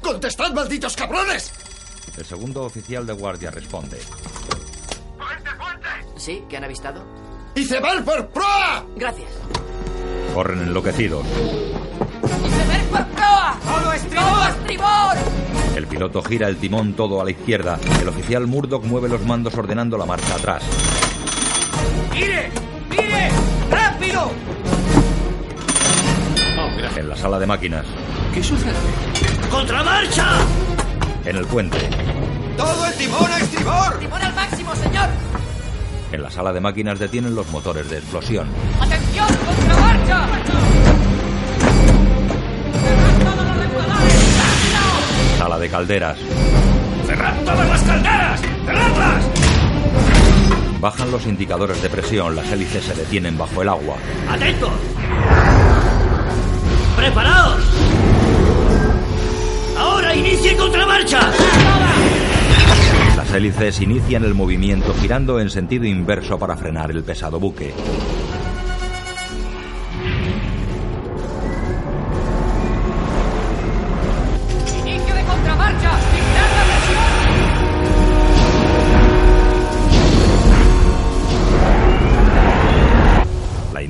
¡Contestad, 0.00 0.52
malditos 0.52 0.94
cabrones! 0.94 1.52
El 2.16 2.24
segundo 2.24 2.62
oficial 2.62 3.06
de 3.06 3.12
guardia 3.12 3.50
responde. 3.50 3.98
¿Sí? 6.16 6.44
¿Qué 6.48 6.56
han 6.56 6.64
avistado? 6.64 7.04
¡Iceberg 7.56 8.04
por 8.04 8.28
proa! 8.28 8.84
Gracias. 8.96 9.30
Corren 10.32 10.60
enloquecidos. 10.60 11.26
¡Iceberg 12.46 12.88
por 12.90 13.06
proa! 13.08 13.58
¡Todo 13.64 13.92
estribor! 13.92 14.48
estribor! 14.48 15.37
El 15.78 15.86
piloto 15.86 16.20
gira 16.22 16.48
el 16.48 16.56
timón 16.56 16.94
todo 16.94 17.20
a 17.20 17.24
la 17.24 17.30
izquierda. 17.30 17.78
El 18.02 18.08
oficial 18.08 18.48
Murdoch 18.48 18.82
mueve 18.82 19.08
los 19.08 19.24
mandos 19.24 19.54
ordenando 19.54 19.96
la 19.96 20.06
marcha 20.06 20.34
atrás. 20.34 20.64
¡Mire! 22.12 22.50
¡Mire! 22.90 23.30
¡Rápido! 23.70 24.32
En 26.96 27.08
la 27.08 27.14
sala 27.14 27.38
de 27.38 27.46
máquinas. 27.46 27.86
¿Qué 28.34 28.42
sucede? 28.42 28.74
¡Contramarcha! 29.52 30.26
En 31.24 31.36
el 31.36 31.46
puente. 31.46 31.78
¡Todo 32.56 32.84
el 32.84 32.94
timón 32.94 33.30
a 33.30 33.38
estribor! 33.38 33.98
¡Timón 34.00 34.20
al 34.20 34.34
máximo, 34.34 34.74
señor! 34.74 35.08
En 36.10 36.22
la 36.24 36.30
sala 36.32 36.52
de 36.52 36.60
máquinas 36.60 36.98
detienen 36.98 37.36
los 37.36 37.48
motores 37.52 37.88
de 37.88 37.98
explosión. 37.98 38.48
¡Atención! 38.80 39.28
¡Contramarcha! 39.46 39.87
Calderas. 45.70 46.18
¡Cerrad 47.06 47.34
todas 47.44 47.68
las 47.68 47.82
calderas! 47.82 48.40
¡Cerradlas! 48.66 49.24
Bajan 50.80 51.10
los 51.10 51.26
indicadores 51.26 51.82
de 51.82 51.88
presión, 51.88 52.36
las 52.36 52.50
hélices 52.52 52.84
se 52.84 52.94
detienen 52.94 53.36
bajo 53.36 53.62
el 53.62 53.68
agua. 53.68 53.96
¡Atentos! 54.28 54.70
¡Preparaos! 56.96 57.62
¡Ahora 59.76 60.14
inicie 60.14 60.56
contramarcha! 60.56 61.20
Las 63.16 63.32
hélices 63.32 63.80
inician 63.80 64.24
el 64.24 64.34
movimiento 64.34 64.94
girando 65.00 65.40
en 65.40 65.50
sentido 65.50 65.84
inverso 65.86 66.38
para 66.38 66.56
frenar 66.56 66.90
el 66.90 67.02
pesado 67.02 67.40
buque. 67.40 67.74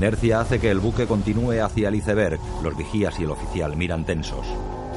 Inercia 0.08 0.40
hace 0.40 0.58
que 0.58 0.70
el 0.70 0.78
buque 0.78 1.06
continúe 1.06 1.62
hacia 1.62 1.88
el 1.88 1.96
iceberg. 1.96 2.40
Los 2.62 2.74
vigías 2.74 3.20
y 3.20 3.24
el 3.24 3.30
oficial 3.30 3.76
miran 3.76 4.06
tensos. 4.06 4.46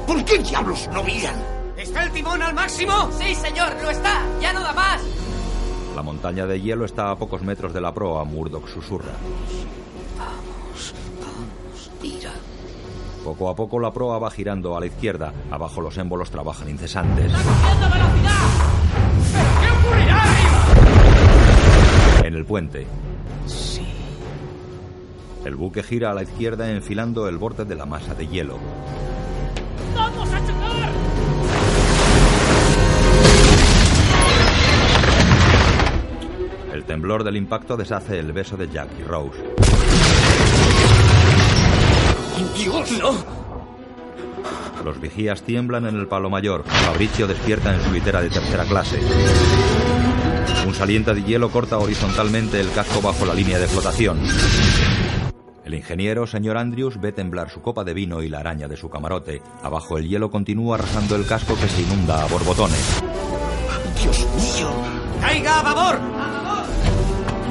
¿Por 0.07 0.23
qué 0.23 0.37
diablos 0.37 0.89
no 0.93 1.03
miran? 1.03 1.35
¿Está 1.75 2.03
el 2.03 2.11
timón 2.11 2.41
al 2.41 2.53
máximo? 2.53 3.11
Sí, 3.19 3.35
señor, 3.35 3.73
lo 3.81 3.89
está. 3.89 4.23
Ya 4.41 4.53
no 4.53 4.61
da 4.61 4.71
más. 4.71 5.01
La 5.97 6.01
montaña 6.01 6.45
de 6.45 6.61
hielo 6.61 6.85
está 6.85 7.11
a 7.11 7.17
pocos 7.17 7.41
metros 7.41 7.73
de 7.73 7.81
la 7.81 7.93
proa. 7.93 8.23
Murdoch 8.23 8.69
susurra. 8.69 9.11
Vamos, 10.17 10.93
vamos, 11.19 11.91
tira. 12.01 12.31
Poco 13.25 13.49
a 13.49 13.55
poco 13.55 13.79
la 13.79 13.91
proa 13.91 14.17
va 14.17 14.31
girando 14.31 14.77
a 14.77 14.79
la 14.79 14.85
izquierda. 14.85 15.33
Abajo 15.51 15.81
los 15.81 15.97
émbolos 15.97 16.31
trabajan 16.31 16.69
incesantes. 16.69 17.33
¡Cogiendo 17.33 17.89
velocidad! 17.89 18.47
¿Pero 19.33 19.49
qué 19.59 19.67
ocurrirá 19.87 20.23
arriba? 20.23 20.61
En 22.27 22.33
el 22.33 22.45
puente. 22.45 22.87
El 25.45 25.55
buque 25.55 25.81
gira 25.81 26.11
a 26.11 26.13
la 26.13 26.21
izquierda 26.21 26.69
enfilando 26.69 27.27
el 27.27 27.37
borde 27.37 27.65
de 27.65 27.75
la 27.75 27.87
masa 27.87 28.13
de 28.13 28.27
hielo. 28.27 28.59
¡Vamos 29.95 30.29
a 30.31 30.39
chocar! 30.39 30.91
El 36.73 36.83
temblor 36.83 37.23
del 37.23 37.37
impacto 37.37 37.75
deshace 37.75 38.19
el 38.19 38.31
beso 38.33 38.55
de 38.55 38.69
Jack 38.69 38.89
y 38.99 39.03
Rose. 39.03 39.39
¡Dios! 42.55 42.91
¡No! 42.99 43.41
Los 44.85 45.01
vigías 45.01 45.41
tiemblan 45.41 45.87
en 45.87 45.95
el 45.95 46.07
palo 46.07 46.29
mayor. 46.29 46.63
Fabricio 46.65 47.27
despierta 47.27 47.73
en 47.73 47.83
su 47.83 47.91
litera 47.91 48.21
de 48.21 48.29
tercera 48.29 48.65
clase. 48.65 48.99
Un 50.67 50.75
saliente 50.75 51.13
de 51.13 51.23
hielo 51.23 51.49
corta 51.49 51.79
horizontalmente 51.79 52.59
el 52.59 52.71
casco 52.71 53.01
bajo 53.01 53.25
la 53.25 53.33
línea 53.33 53.57
de 53.57 53.67
flotación. 53.67 54.19
El 55.71 55.77
ingeniero, 55.77 56.27
señor 56.27 56.57
Andrews, 56.57 56.99
ve 56.99 57.13
temblar 57.13 57.49
su 57.49 57.61
copa 57.61 57.85
de 57.85 57.93
vino 57.93 58.21
y 58.21 58.27
la 58.27 58.39
araña 58.39 58.67
de 58.67 58.75
su 58.75 58.89
camarote. 58.89 59.41
Abajo 59.63 59.97
el 59.97 60.05
hielo 60.05 60.29
continúa 60.29 60.75
arrasando 60.75 61.15
el 61.15 61.25
casco 61.25 61.55
que 61.55 61.69
se 61.69 61.83
inunda 61.83 62.25
a 62.25 62.27
borbotones. 62.27 63.01
¡Dios 64.03 64.27
mío! 64.35 64.69
¡Caiga 65.21 65.61
a 65.61 65.63
babor! 65.63 65.99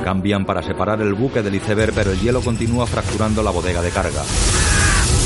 Cambian 0.04 0.44
para 0.44 0.62
separar 0.62 1.00
el 1.00 1.14
buque 1.14 1.40
del 1.40 1.54
iceberg, 1.54 1.94
pero 1.94 2.12
el 2.12 2.20
hielo 2.20 2.42
continúa 2.42 2.86
fracturando 2.86 3.42
la 3.42 3.52
bodega 3.52 3.80
de 3.80 3.90
carga. 3.90 4.22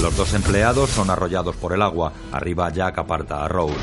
Los 0.00 0.16
dos 0.16 0.32
empleados 0.32 0.90
son 0.90 1.10
arrollados 1.10 1.56
por 1.56 1.72
el 1.72 1.82
agua. 1.82 2.12
Arriba 2.30 2.70
Jack 2.70 2.96
aparta 2.96 3.44
a 3.44 3.48
Rose. 3.48 3.74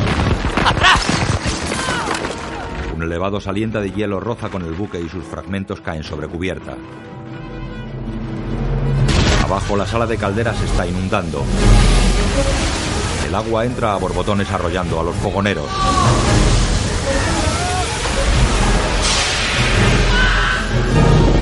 Un 2.95 3.03
elevado 3.03 3.41
saliente 3.41 3.81
de 3.81 3.91
hielo 3.91 4.21
roza 4.21 4.47
con 4.47 4.61
el 4.61 4.71
buque 4.71 5.01
y 5.01 5.09
sus 5.09 5.25
fragmentos 5.25 5.81
caen 5.81 6.03
sobre 6.03 6.29
cubierta. 6.29 6.77
Abajo 9.51 9.75
la 9.75 9.85
sala 9.85 10.07
de 10.07 10.17
calderas 10.17 10.61
está 10.61 10.87
inundando. 10.87 11.43
El 13.27 13.35
agua 13.35 13.65
entra 13.65 13.93
a 13.93 13.97
borbotones 13.97 14.49
arrollando 14.49 14.97
a 14.97 15.03
los 15.03 15.13
fogoneros. 15.17 15.67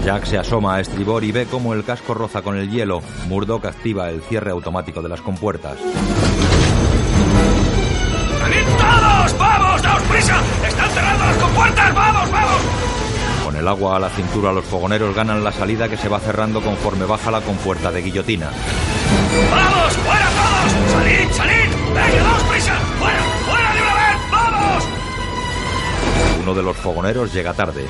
Jack 0.03 0.25
se 0.25 0.39
asoma 0.39 0.77
a 0.77 0.79
estribor 0.79 1.23
y 1.23 1.31
ve 1.31 1.45
cómo 1.45 1.75
el 1.75 1.83
casco 1.83 2.15
roza 2.15 2.41
con 2.41 2.57
el 2.57 2.71
hielo. 2.71 3.03
Murdoch 3.27 3.65
activa 3.65 4.09
el 4.09 4.23
cierre 4.23 4.49
automático 4.49 5.03
de 5.03 5.09
las 5.09 5.21
compuertas. 5.21 5.77
¡Salid 8.39 8.65
todos! 8.75 9.37
¡Vamos! 9.37 9.83
¡Daos 9.83 10.01
prisa! 10.01 10.41
¡Están 10.67 10.89
cerrando 10.89 11.25
las 11.25 11.37
compuertas! 11.37 11.93
¡Vamos, 11.93 12.31
vamos! 12.31 12.88
El 13.59 13.67
agua 13.67 13.97
a 13.97 13.99
la 13.99 14.09
cintura, 14.09 14.53
los 14.53 14.63
fogoneros 14.63 15.13
ganan 15.13 15.43
la 15.43 15.51
salida 15.51 15.89
que 15.89 15.97
se 15.97 16.07
va 16.07 16.17
cerrando 16.21 16.61
conforme 16.61 17.05
baja 17.05 17.29
la 17.29 17.41
compuerta 17.41 17.91
de 17.91 18.01
guillotina. 18.01 18.51
¡Vamos! 19.51 19.93
¡Fuera 19.97 20.27
todos! 20.29 20.93
¡Salid, 20.93 21.31
salid! 21.33 21.75
¡Venga, 21.87 22.23
daos 22.23 22.43
prisa! 22.43 22.73
¡Fuera! 22.97 23.19
¡Fuera 23.45 23.73
de 23.73 23.81
una 23.81 23.93
vez! 23.95 24.31
¡Vamos! 24.31 24.83
Uno 26.41 26.55
de 26.55 26.63
los 26.63 26.77
fogoneros 26.77 27.33
llega 27.33 27.53
tarde. 27.53 27.85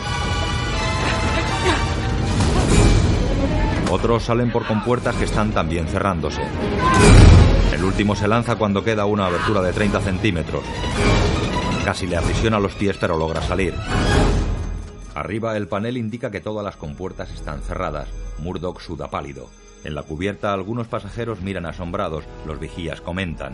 Otros 3.91 4.23
salen 4.23 4.51
por 4.51 4.65
compuertas 4.65 5.15
que 5.17 5.25
están 5.25 5.51
también 5.51 5.87
cerrándose. 5.87 6.41
El 7.71 7.83
último 7.83 8.15
se 8.15 8.27
lanza 8.27 8.55
cuando 8.55 8.83
queda 8.83 9.05
una 9.05 9.27
abertura 9.27 9.61
de 9.61 9.71
30 9.71 10.01
centímetros. 10.01 10.63
Casi 11.85 12.07
le 12.07 12.17
aprisiona 12.17 12.59
los 12.59 12.73
pies 12.73 12.97
pero 12.99 13.17
logra 13.17 13.43
salir. 13.43 13.75
Arriba 15.15 15.57
el 15.57 15.67
panel 15.67 15.97
indica 15.97 16.31
que 16.31 16.39
todas 16.39 16.63
las 16.63 16.75
compuertas 16.75 17.31
están 17.31 17.61
cerradas. 17.61 18.07
Murdoch 18.37 18.79
suda 18.79 19.09
pálido. 19.09 19.49
En 19.83 19.95
la 19.95 20.03
cubierta 20.03 20.53
algunos 20.53 20.87
pasajeros 20.87 21.41
miran 21.41 21.65
asombrados. 21.65 22.25
Los 22.45 22.59
vigías 22.59 23.01
comentan. 23.01 23.53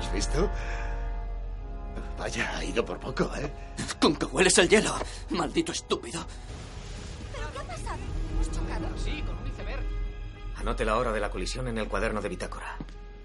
¿Has 0.00 0.12
visto? 0.12 0.48
Vaya, 2.18 2.56
ha 2.56 2.64
ido 2.64 2.84
por 2.84 2.98
poco, 2.98 3.30
¿eh? 3.36 3.50
¿Con 4.00 4.16
qué 4.16 4.26
hueles 4.26 4.56
el 4.58 4.68
hielo? 4.68 4.92
Maldito 5.30 5.72
estúpido. 5.72 6.24
¿Pero 7.34 7.52
qué 7.52 7.58
ha 7.58 7.62
pasado? 7.62 7.98
¿Hemos 8.32 8.50
chocado? 8.50 8.86
Sí, 8.98 9.22
con 9.26 9.38
un 9.38 9.46
iceberg. 9.46 9.82
Anote 10.56 10.84
la 10.84 10.96
hora 10.96 11.12
de 11.12 11.20
la 11.20 11.30
colisión 11.30 11.68
en 11.68 11.78
el 11.78 11.88
cuaderno 11.88 12.20
de 12.20 12.28
bitácora. 12.28 12.76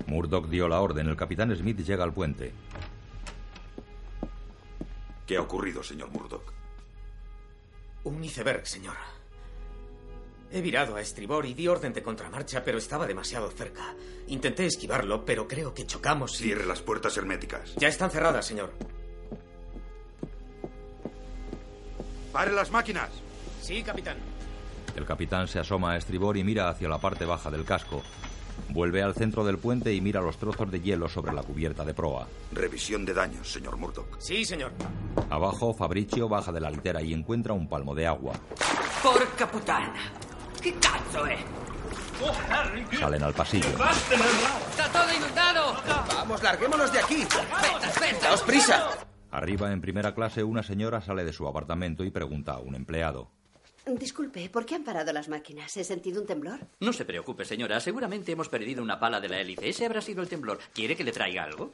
Murdoch 0.07 0.47
dio 0.47 0.67
la 0.67 0.79
orden. 0.79 1.07
El 1.07 1.17
capitán 1.17 1.55
Smith 1.55 1.79
llega 1.79 2.03
al 2.03 2.13
puente. 2.13 2.53
¿Qué 5.25 5.37
ha 5.37 5.41
ocurrido, 5.41 5.83
señor 5.83 6.11
Murdoch? 6.11 6.54
Un 8.05 8.23
iceberg, 8.23 8.65
señor. 8.65 8.95
He 10.51 10.61
virado 10.61 10.95
a 10.95 11.01
estribor 11.01 11.45
y 11.45 11.53
di 11.53 11.67
orden 11.67 11.91
de 11.91 12.03
contramarcha, 12.03 12.63
pero 12.63 12.77
estaba 12.77 13.07
demasiado 13.07 13.49
cerca. 13.51 13.95
Intenté 14.27 14.65
esquivarlo, 14.65 15.25
pero 15.25 15.47
creo 15.47 15.73
que 15.73 15.85
chocamos 15.85 16.39
y... 16.39 16.45
Cierre 16.45 16.65
las 16.65 16.81
puertas 16.81 17.17
herméticas. 17.17 17.75
Ya 17.75 17.87
están 17.87 18.11
cerradas, 18.11 18.45
señor. 18.45 18.71
¡Pare 22.31 22.51
las 22.51 22.71
máquinas! 22.71 23.09
Sí, 23.61 23.81
capitán. 23.81 24.17
El 24.95 25.05
capitán 25.05 25.47
se 25.47 25.59
asoma 25.59 25.93
a 25.93 25.97
estribor 25.97 26.37
y 26.37 26.43
mira 26.43 26.69
hacia 26.69 26.87
la 26.87 26.99
parte 26.99 27.25
baja 27.25 27.49
del 27.49 27.65
casco. 27.65 28.03
Vuelve 28.69 29.01
al 29.01 29.13
centro 29.13 29.43
del 29.45 29.57
puente 29.57 29.93
y 29.93 30.01
mira 30.01 30.21
los 30.21 30.37
trozos 30.37 30.69
de 30.71 30.81
hielo 30.81 31.07
sobre 31.07 31.33
la 31.33 31.43
cubierta 31.43 31.85
de 31.85 31.93
proa. 31.93 32.27
Revisión 32.51 33.05
de 33.05 33.13
daños, 33.13 33.51
señor 33.51 33.77
Murdoch. 33.77 34.19
Sí, 34.19 34.43
señor. 34.43 34.71
Abajo, 35.29 35.73
Fabricio 35.73 36.27
baja 36.27 36.51
de 36.51 36.59
la 36.61 36.69
litera 36.69 37.01
y 37.01 37.13
encuentra 37.13 37.53
un 37.53 37.67
palmo 37.67 37.95
de 37.95 38.07
agua. 38.07 38.33
Porca 39.01 39.49
puttana. 39.49 39.93
Che 40.61 40.73
cazzo 40.79 41.25
è? 41.25 41.37
Salen 42.97 43.23
al 43.23 43.33
pasillo. 43.33 43.67
¡Está 43.67 44.89
todo 44.91 45.13
inundado! 45.13 45.75
Vamos, 46.15 46.41
larguémonos 46.41 46.91
de 46.91 46.99
aquí. 46.99 47.23
¡Daos 48.21 48.41
prisa! 48.43 48.89
Arriba, 49.31 49.71
en 49.71 49.81
primera 49.81 50.13
clase, 50.15 50.43
una 50.43 50.63
señora 50.63 51.01
sale 51.01 51.25
de 51.25 51.33
su 51.33 51.47
apartamento 51.47 52.03
y 52.03 52.09
pregunta 52.11 52.53
a 52.53 52.59
un 52.59 52.75
empleado. 52.75 53.31
Disculpe, 53.85 54.49
¿por 54.49 54.65
qué 54.65 54.75
han 54.75 54.83
parado 54.83 55.13
las 55.13 55.29
máquinas? 55.29 55.77
¿He 55.77 55.83
sentido 55.83 56.19
un 56.19 56.27
temblor? 56.27 56.59
No 56.79 56.91
se 56.91 57.05
preocupe, 57.05 57.45
señora. 57.45 57.79
Seguramente 57.79 58.31
hemos 58.31 58.49
perdido 58.49 58.81
una 58.81 58.99
pala 58.99 59.21
de 59.21 59.29
la 59.29 59.39
hélice. 59.39 59.69
Ese 59.69 59.85
habrá 59.85 60.01
sido 60.01 60.23
el 60.23 60.27
temblor. 60.27 60.59
¿Quiere 60.73 60.95
que 60.95 61.03
le 61.03 61.11
traiga 61.11 61.43
algo? 61.43 61.71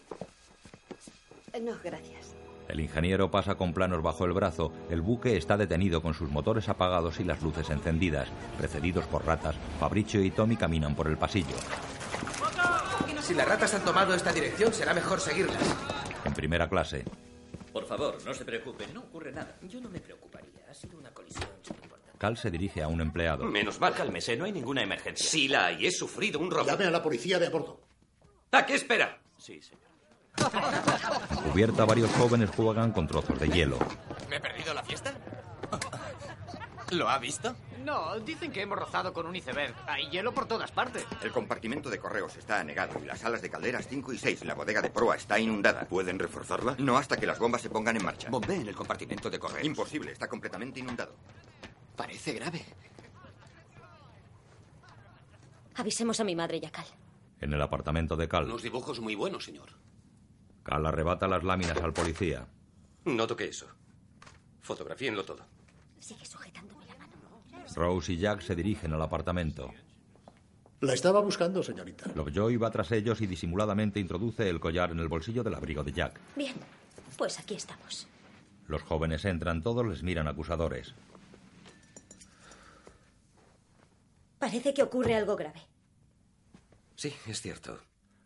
Eh, 1.54 1.60
No, 1.62 1.74
gracias. 1.84 2.36
El 2.68 2.80
ingeniero 2.82 3.32
pasa 3.32 3.56
con 3.56 3.74
planos 3.74 4.02
bajo 4.04 4.26
el 4.26 4.34
brazo. 4.34 4.72
El 4.90 5.02
buque 5.02 5.36
está 5.38 5.58
detenido 5.58 6.02
con 6.02 6.14
sus 6.14 6.30
motores 6.30 6.70
apagados 6.70 7.20
y 7.20 7.24
las 7.24 7.42
luces 7.42 7.70
encendidas. 7.70 8.28
Precedidos 8.58 9.06
por 9.08 9.26
ratas, 9.26 9.56
Fabricio 9.80 10.22
y 10.24 10.32
Tommy 10.32 10.56
caminan 10.58 10.96
por 10.96 11.08
el 11.08 11.18
pasillo. 11.18 11.56
Si 13.22 13.34
las 13.34 13.48
ratas 13.48 13.74
han 13.74 13.84
tomado 13.86 14.14
esta 14.14 14.32
dirección, 14.34 14.74
será 14.74 14.94
mejor 14.94 15.20
seguirlas. 15.20 15.62
En 16.26 16.34
primera 16.34 16.68
clase, 16.70 17.04
Por 17.72 17.86
favor, 17.86 18.18
no 18.26 18.34
se 18.34 18.44
preocupe. 18.46 18.86
No 18.94 19.02
ocurre 19.02 19.32
nada. 19.32 19.56
Yo 19.70 19.80
no 19.80 19.90
me 19.90 20.00
preocuparía. 20.00 20.50
Ha 20.70 20.74
sido 20.74 20.98
una 20.98 21.10
colisión. 21.12 21.48
Cal 22.22 22.38
se 22.38 22.52
dirige 22.52 22.84
a 22.84 22.88
un 22.88 23.02
empleado. 23.02 23.46
Menos 23.46 23.80
mal. 23.80 23.96
Cálmese, 23.96 24.38
no 24.38 24.46
hay 24.46 24.52
ninguna 24.52 24.84
emergencia. 24.84 25.28
Sí 25.28 25.48
la 25.48 25.66
hay, 25.66 25.88
he 25.88 25.92
sufrido 25.92 26.38
un 26.38 26.52
robo. 26.52 26.68
Llame 26.68 26.86
a 26.86 26.92
la 26.92 27.02
policía 27.02 27.40
de 27.40 27.48
a 27.48 27.50
bordo. 27.50 27.82
¿A 28.52 28.64
qué 28.64 28.76
espera? 28.76 29.20
Sí, 29.40 29.60
señor. 29.60 29.82
Cubierta, 31.52 31.84
varios 31.84 32.12
jóvenes 32.12 32.52
juegan 32.52 32.92
con 32.92 33.08
trozos 33.08 33.40
de 33.40 33.50
hielo. 33.50 33.80
¿Me 34.30 34.36
he 34.36 34.40
perdido 34.40 34.72
la 34.72 34.84
fiesta? 34.84 35.16
¿Lo 36.92 37.10
ha 37.10 37.18
visto? 37.18 37.56
No, 37.84 38.20
dicen 38.20 38.52
que 38.52 38.62
hemos 38.62 38.78
rozado 38.78 39.14
con 39.14 39.26
un 39.26 39.36
iceberg. 39.36 39.74
Hay 39.88 40.08
hielo 40.12 40.32
por 40.32 40.46
todas 40.46 40.72
partes. 40.72 41.04
El 41.24 41.32
compartimento 41.32 41.90
de 41.90 41.98
correos 41.98 42.36
está 42.36 42.60
anegado 42.60 43.00
y 43.02 43.08
las 43.08 43.22
salas 43.22 43.42
de 43.42 43.50
calderas 43.50 43.88
5 43.88 44.14
y 44.14 44.20
6 44.20 44.44
y 44.44 44.46
la 44.46 44.54
bodega 44.54 44.84
de 44.84 44.92
proa 44.92 45.16
está 45.16 45.40
inundada. 45.40 45.88
¿Pueden 45.88 46.20
reforzarla? 46.20 46.76
No 46.78 47.00
hasta 47.00 47.18
que 47.18 47.26
las 47.26 47.40
bombas 47.40 47.64
se 47.64 47.72
pongan 47.72 47.98
en 47.98 48.06
marcha. 48.06 48.30
Bombeen 48.30 48.68
el 48.68 48.76
compartimento 48.76 49.28
de 49.32 49.40
correos. 49.40 49.66
Imposible, 49.66 50.12
está 50.12 50.28
completamente 50.28 50.82
inundado. 50.82 51.16
Parece 52.02 52.34
grave. 52.34 52.66
Avisemos 55.76 56.20
a 56.20 56.24
mi 56.24 56.36
madre 56.36 56.58
y 56.60 56.66
a 56.66 56.72
Cal. 56.72 56.88
En 57.40 57.54
el 57.54 57.62
apartamento 57.62 58.16
de 58.18 58.28
Cal, 58.28 58.46
Unos 58.46 58.64
dibujos 58.64 59.00
muy 59.00 59.14
buenos, 59.14 59.46
señor. 59.46 59.70
Cal 60.64 60.84
arrebata 60.84 61.28
las 61.28 61.44
láminas 61.44 61.78
al 61.78 61.94
policía. 61.94 62.48
No 63.06 63.28
toque 63.28 63.46
eso. 63.46 63.68
Fotografíenlo 64.62 65.24
todo. 65.24 65.46
Sigue 66.00 66.26
sujetándome 66.26 66.88
la 66.88 66.98
mano. 66.98 67.68
Rose 67.76 68.14
y 68.14 68.18
Jack 68.18 68.42
se 68.42 68.56
dirigen 68.56 68.94
al 68.94 69.02
apartamento. 69.04 69.72
La 70.80 70.96
estaba 70.96 71.22
buscando, 71.22 71.62
señorita. 71.62 72.10
Lovejoy 72.16 72.58
va 72.58 72.72
tras 72.72 72.92
ellos 72.94 73.22
y 73.22 73.28
disimuladamente 73.28 74.00
introduce 74.00 74.50
el 74.50 74.60
collar 74.60 74.90
en 74.90 75.00
el 75.00 75.08
bolsillo 75.08 75.44
del 75.44 75.54
abrigo 75.54 75.84
de 75.84 75.92
Jack. 75.92 76.20
Bien, 76.36 76.56
pues 77.16 77.38
aquí 77.38 77.54
estamos. 77.54 78.08
Los 78.68 78.82
jóvenes 78.82 79.24
entran, 79.26 79.62
todos 79.62 79.86
les 79.86 80.02
miran 80.02 80.28
acusadores. 80.28 80.96
Parece 84.42 84.74
que 84.74 84.82
ocurre 84.82 85.14
algo 85.14 85.36
grave. 85.36 85.62
Sí, 86.96 87.14
es 87.28 87.42
cierto. 87.42 87.80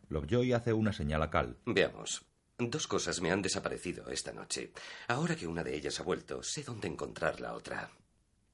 Lovejoy 0.08 0.54
hace 0.54 0.71
una 0.71 0.93
señal 0.93 1.21
a 1.21 1.30
Cal. 1.30 1.58
Veamos. 1.65 2.23
Dos 2.58 2.88
cosas 2.88 3.19
me 3.19 3.32
han 3.32 3.41
desaparecido 3.41 4.08
esta 4.08 4.32
noche. 4.32 4.71
Ahora 5.10 5.36
que 5.36 5.45
una 5.45 5.62
de 5.62 5.75
ellas 5.75 5.99
ha 5.99 6.04
vuelto, 6.04 6.41
sé 6.41 6.63
dónde 6.63 6.88
encontrar 6.88 7.41
la 7.41 7.54
otra. 7.54 7.91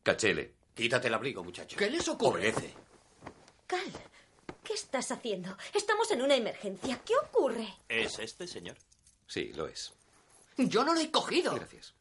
Cachele. 0.01 0.55
Quítate 0.73 1.07
el 1.07 1.13
abrigo, 1.13 1.43
muchacho. 1.43 1.77
¿Qué 1.77 1.87
les 1.91 2.07
ocurre? 2.07 2.49
Obedece. 2.49 2.73
Cal, 3.67 3.91
¿qué 4.63 4.73
estás 4.73 5.11
haciendo? 5.11 5.55
Estamos 5.75 6.09
en 6.09 6.23
una 6.23 6.35
emergencia. 6.35 6.99
¿Qué 7.05 7.13
ocurre? 7.15 7.67
¿Es 7.87 8.17
este, 8.17 8.47
señor? 8.47 8.77
Sí, 9.27 9.53
lo 9.53 9.67
es. 9.67 9.93
Yo 10.57 10.83
no 10.83 10.95
lo 10.95 10.99
he 10.99 11.11
cogido. 11.11 11.53
Gracias. 11.53 11.93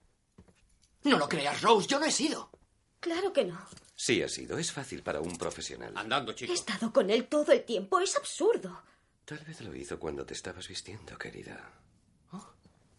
No 1.05 1.19
lo 1.19 1.29
creas, 1.29 1.61
Rose. 1.61 1.87
Yo 1.87 1.99
no 2.01 2.07
he 2.07 2.13
sido. 2.13 2.51
Claro 3.01 3.31
que 3.35 3.45
no. 3.45 3.59
Sí 4.03 4.23
ha 4.23 4.29
sido. 4.31 4.57
Es 4.57 4.73
fácil 4.73 5.03
para 5.03 5.21
un 5.21 5.37
profesional. 5.37 5.93
Andando, 5.95 6.33
He 6.33 6.35
chico. 6.35 6.55
estado 6.55 6.91
con 6.91 7.11
él 7.11 7.27
todo 7.27 7.53
el 7.53 7.65
tiempo. 7.65 8.01
Es 8.01 8.17
absurdo. 8.17 8.81
Tal 9.27 9.41
vez 9.41 9.61
lo 9.61 9.75
hizo 9.77 9.99
cuando 9.99 10.25
te 10.25 10.33
estabas 10.33 10.67
vistiendo, 10.69 11.19
querida. 11.19 11.71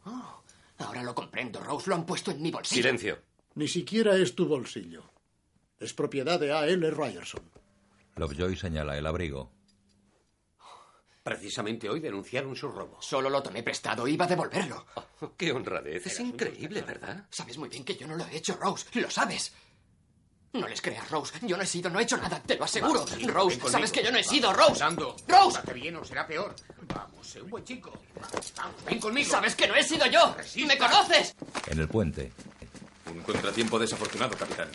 Oh, 0.05 0.43
ahora 0.77 1.01
lo 1.01 1.15
comprendo, 1.15 1.59
Rose. 1.59 1.89
Lo 1.89 1.95
han 1.95 2.05
puesto 2.05 2.29
en 2.29 2.39
mi 2.43 2.51
bolsillo. 2.51 2.83
Silencio. 2.83 3.17
Ni 3.55 3.67
siquiera 3.67 4.15
es 4.15 4.35
tu 4.35 4.45
bolsillo. 4.47 5.03
Es 5.79 5.91
propiedad 5.93 6.39
de 6.39 6.53
A.L. 6.53 6.91
Ryerson. 6.91 7.49
Lovejoy 8.17 8.55
señala 8.55 8.95
el 8.95 9.07
abrigo. 9.07 9.51
Precisamente 11.23 11.89
hoy 11.89 11.99
denunciaron 11.99 12.55
su 12.55 12.69
robo. 12.69 13.01
Solo 13.01 13.27
lo 13.27 13.41
tomé 13.41 13.63
prestado. 13.63 14.07
Iba 14.07 14.25
a 14.25 14.27
devolverlo. 14.27 14.85
Qué 15.35 15.51
honradez. 15.51 16.05
Es 16.05 16.19
increíble, 16.19 16.83
¿verdad? 16.83 17.25
Sabes 17.31 17.57
muy 17.57 17.69
bien 17.69 17.83
que 17.83 17.95
yo 17.95 18.05
no 18.05 18.15
lo 18.15 18.25
he 18.27 18.37
hecho, 18.37 18.55
Rose. 18.61 18.85
Lo 18.99 19.09
sabes. 19.09 19.51
No 20.53 20.67
les 20.67 20.81
creas, 20.81 21.09
Rose. 21.09 21.33
Yo 21.47 21.55
no 21.55 21.63
he 21.63 21.65
sido, 21.65 21.89
no 21.89 21.99
he 21.99 22.03
hecho 22.03 22.17
nada. 22.17 22.41
Te 22.41 22.55
lo 22.57 22.65
aseguro. 22.65 23.05
Vamos, 23.05 23.23
Rose, 23.33 23.59
sabes 23.69 23.91
que 23.91 24.03
yo 24.03 24.11
no 24.11 24.17
he 24.17 24.23
sido, 24.23 24.51
Rose. 24.51 24.83
Rose. 24.83 25.23
Pórtate 25.27 25.73
bien 25.73 25.95
o 25.95 26.03
será 26.03 26.27
peor. 26.27 26.53
Vamos, 26.93 27.25
sé 27.27 27.41
un 27.41 27.49
buen 27.49 27.63
chico. 27.63 27.91
Vamos, 28.57 28.85
ven 28.85 28.99
conmigo. 28.99 29.29
Sabes 29.29 29.55
que 29.55 29.67
no 29.67 29.75
he 29.75 29.83
sido 29.83 30.05
yo. 30.07 30.35
¿Me 30.67 30.77
conoces? 30.77 31.35
En 31.67 31.79
el 31.79 31.87
puente, 31.87 32.31
Un 33.09 33.21
contratiempo 33.21 33.79
desafortunado, 33.79 34.35
capitán. 34.37 34.67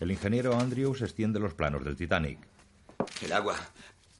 el 0.00 0.10
ingeniero 0.10 0.58
Andrews 0.58 1.00
extiende 1.02 1.38
los 1.40 1.54
planos 1.54 1.84
del 1.84 1.96
Titanic. 1.96 2.38
El 3.22 3.32
agua 3.32 3.56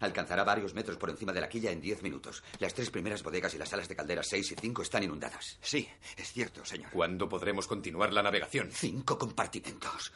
alcanzará 0.00 0.42
varios 0.44 0.74
metros 0.74 0.96
por 0.98 1.08
encima 1.10 1.32
de 1.32 1.40
la 1.40 1.48
quilla 1.48 1.70
en 1.70 1.80
10 1.80 2.02
minutos. 2.02 2.42
Las 2.58 2.74
tres 2.74 2.90
primeras 2.90 3.22
bodegas 3.22 3.54
y 3.54 3.58
las 3.58 3.68
salas 3.70 3.88
de 3.88 3.96
calderas 3.96 4.26
6 4.28 4.52
y 4.52 4.54
5 4.54 4.82
están 4.82 5.02
inundadas. 5.02 5.58
Sí, 5.62 5.88
es 6.16 6.32
cierto, 6.32 6.64
señor. 6.64 6.90
¿Cuándo 6.90 7.28
podremos 7.28 7.66
continuar 7.66 8.12
la 8.12 8.22
navegación? 8.22 8.70
Cinco 8.72 9.18
compartimentos. 9.18 10.12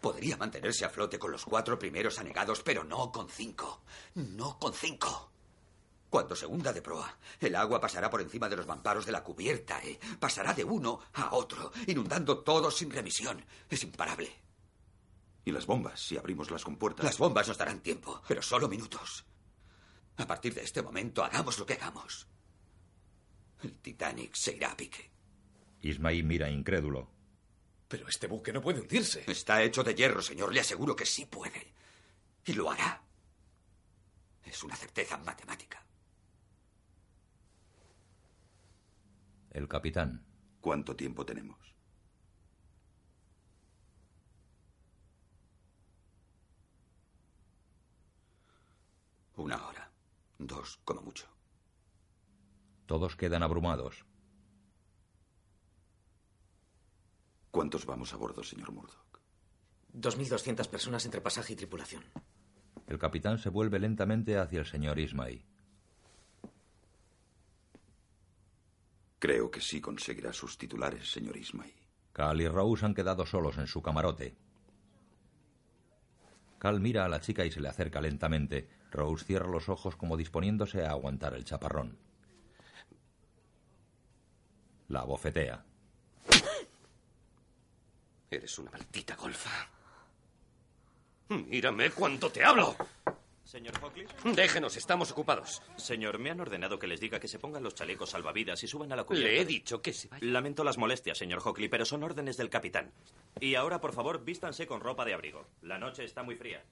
Podría 0.00 0.36
mantenerse 0.36 0.84
a 0.84 0.90
flote 0.90 1.18
con 1.18 1.32
los 1.32 1.44
cuatro 1.44 1.78
primeros 1.78 2.18
anegados, 2.18 2.62
pero 2.62 2.84
no 2.84 3.10
con 3.10 3.28
cinco. 3.28 3.82
No 4.14 4.58
con 4.58 4.72
cinco. 4.72 5.32
Cuando 6.08 6.36
se 6.36 6.46
hunda 6.46 6.72
de 6.72 6.82
proa, 6.82 7.18
el 7.40 7.56
agua 7.56 7.80
pasará 7.80 8.08
por 8.08 8.20
encima 8.20 8.48
de 8.48 8.56
los 8.56 8.66
mamparos 8.66 9.04
de 9.04 9.12
la 9.12 9.24
cubierta, 9.24 9.80
¿eh? 9.82 9.98
Pasará 10.20 10.54
de 10.54 10.64
uno 10.64 11.00
a 11.14 11.34
otro, 11.34 11.72
inundando 11.86 12.38
todo 12.38 12.70
sin 12.70 12.90
remisión. 12.90 13.44
Es 13.68 13.82
imparable. 13.82 14.32
¿Y 15.44 15.52
las 15.52 15.66
bombas, 15.66 16.00
si 16.00 16.16
abrimos 16.16 16.50
las 16.50 16.64
compuertas? 16.64 17.04
Las 17.04 17.18
bombas 17.18 17.48
nos 17.48 17.58
darán 17.58 17.80
tiempo, 17.80 18.22
pero 18.26 18.40
solo 18.42 18.68
minutos. 18.68 19.24
A 20.16 20.26
partir 20.26 20.54
de 20.54 20.62
este 20.62 20.82
momento, 20.82 21.24
hagamos 21.24 21.58
lo 21.58 21.66
que 21.66 21.74
hagamos. 21.74 22.26
El 23.62 23.78
Titanic 23.78 24.34
se 24.34 24.56
irá 24.56 24.72
a 24.72 24.76
pique. 24.76 25.10
Ismail 25.82 26.24
mira 26.24 26.50
incrédulo. 26.50 27.10
Pero 27.88 28.08
este 28.08 28.26
buque 28.26 28.52
no 28.52 28.60
puede 28.60 28.80
hundirse. 28.80 29.24
Está 29.30 29.62
hecho 29.62 29.82
de 29.84 29.94
hierro, 29.94 30.20
señor. 30.20 30.52
Le 30.52 30.60
aseguro 30.60 30.96
que 30.96 31.06
sí 31.06 31.26
puede. 31.26 31.72
Y 32.44 32.52
lo 32.52 32.70
hará. 32.70 33.02
Es 34.44 34.62
una 34.62 34.76
certeza 34.76 35.16
matemática. 35.18 35.84
El 39.50 39.68
capitán. 39.68 40.24
¿Cuánto 40.60 40.96
tiempo 40.96 41.24
tenemos? 41.24 41.58
Una 49.36 49.66
hora. 49.66 49.90
Dos, 50.38 50.80
como 50.84 51.02
mucho. 51.02 51.26
Todos 52.86 53.16
quedan 53.16 53.42
abrumados. 53.42 54.04
¿Cuántos 57.56 57.86
vamos 57.86 58.12
a 58.12 58.18
bordo, 58.18 58.44
señor 58.44 58.70
Murdoch? 58.70 59.18
2.200 59.94 60.68
personas 60.68 61.06
entre 61.06 61.22
pasaje 61.22 61.54
y 61.54 61.56
tripulación. 61.56 62.04
El 62.86 62.98
capitán 62.98 63.38
se 63.38 63.48
vuelve 63.48 63.78
lentamente 63.78 64.36
hacia 64.36 64.58
el 64.58 64.66
señor 64.66 64.98
Ismay. 64.98 65.42
Creo 69.18 69.50
que 69.50 69.62
sí 69.62 69.80
conseguirá 69.80 70.34
sus 70.34 70.58
titulares, 70.58 71.10
señor 71.10 71.34
Ismay. 71.38 71.72
Cal 72.12 72.42
y 72.42 72.46
Rose 72.46 72.84
han 72.84 72.92
quedado 72.92 73.24
solos 73.24 73.56
en 73.56 73.66
su 73.66 73.80
camarote. 73.80 74.36
Cal 76.58 76.78
mira 76.78 77.06
a 77.06 77.08
la 77.08 77.22
chica 77.22 77.46
y 77.46 77.50
se 77.50 77.62
le 77.62 77.70
acerca 77.70 78.02
lentamente. 78.02 78.68
Rose 78.90 79.24
cierra 79.24 79.48
los 79.48 79.70
ojos 79.70 79.96
como 79.96 80.18
disponiéndose 80.18 80.84
a 80.84 80.90
aguantar 80.90 81.32
el 81.32 81.46
chaparrón. 81.46 81.96
La 84.88 85.04
bofetea. 85.04 85.64
Eres 88.30 88.58
una 88.58 88.70
maldita 88.70 89.14
golfa. 89.14 89.68
Mírame 91.28 91.90
cuánto 91.90 92.30
te 92.30 92.44
hablo. 92.44 92.76
Señor 93.44 93.74
Hockley. 93.80 94.06
Déjenos, 94.34 94.76
estamos 94.76 95.12
ocupados. 95.12 95.62
Señor, 95.76 96.18
me 96.18 96.30
han 96.30 96.40
ordenado 96.40 96.80
que 96.80 96.88
les 96.88 96.98
diga 96.98 97.20
que 97.20 97.28
se 97.28 97.38
pongan 97.38 97.62
los 97.62 97.76
chalecos 97.76 98.10
salvavidas 98.10 98.62
y 98.64 98.66
suban 98.66 98.92
a 98.92 98.96
la 98.96 99.04
cubierta. 99.04 99.28
Le 99.28 99.40
he 99.40 99.44
dicho 99.44 99.80
que 99.80 99.92
se 99.92 100.08
vaya. 100.08 100.26
Lamento 100.26 100.64
las 100.64 100.78
molestias, 100.78 101.16
señor 101.18 101.40
Hockley, 101.44 101.68
pero 101.68 101.84
son 101.84 102.02
órdenes 102.02 102.36
del 102.36 102.50
capitán. 102.50 102.90
Y 103.38 103.54
ahora, 103.54 103.80
por 103.80 103.92
favor, 103.92 104.24
vístanse 104.24 104.66
con 104.66 104.80
ropa 104.80 105.04
de 105.04 105.14
abrigo. 105.14 105.46
La 105.62 105.78
noche 105.78 106.04
está 106.04 106.24
muy 106.24 106.34
fría. 106.34 106.64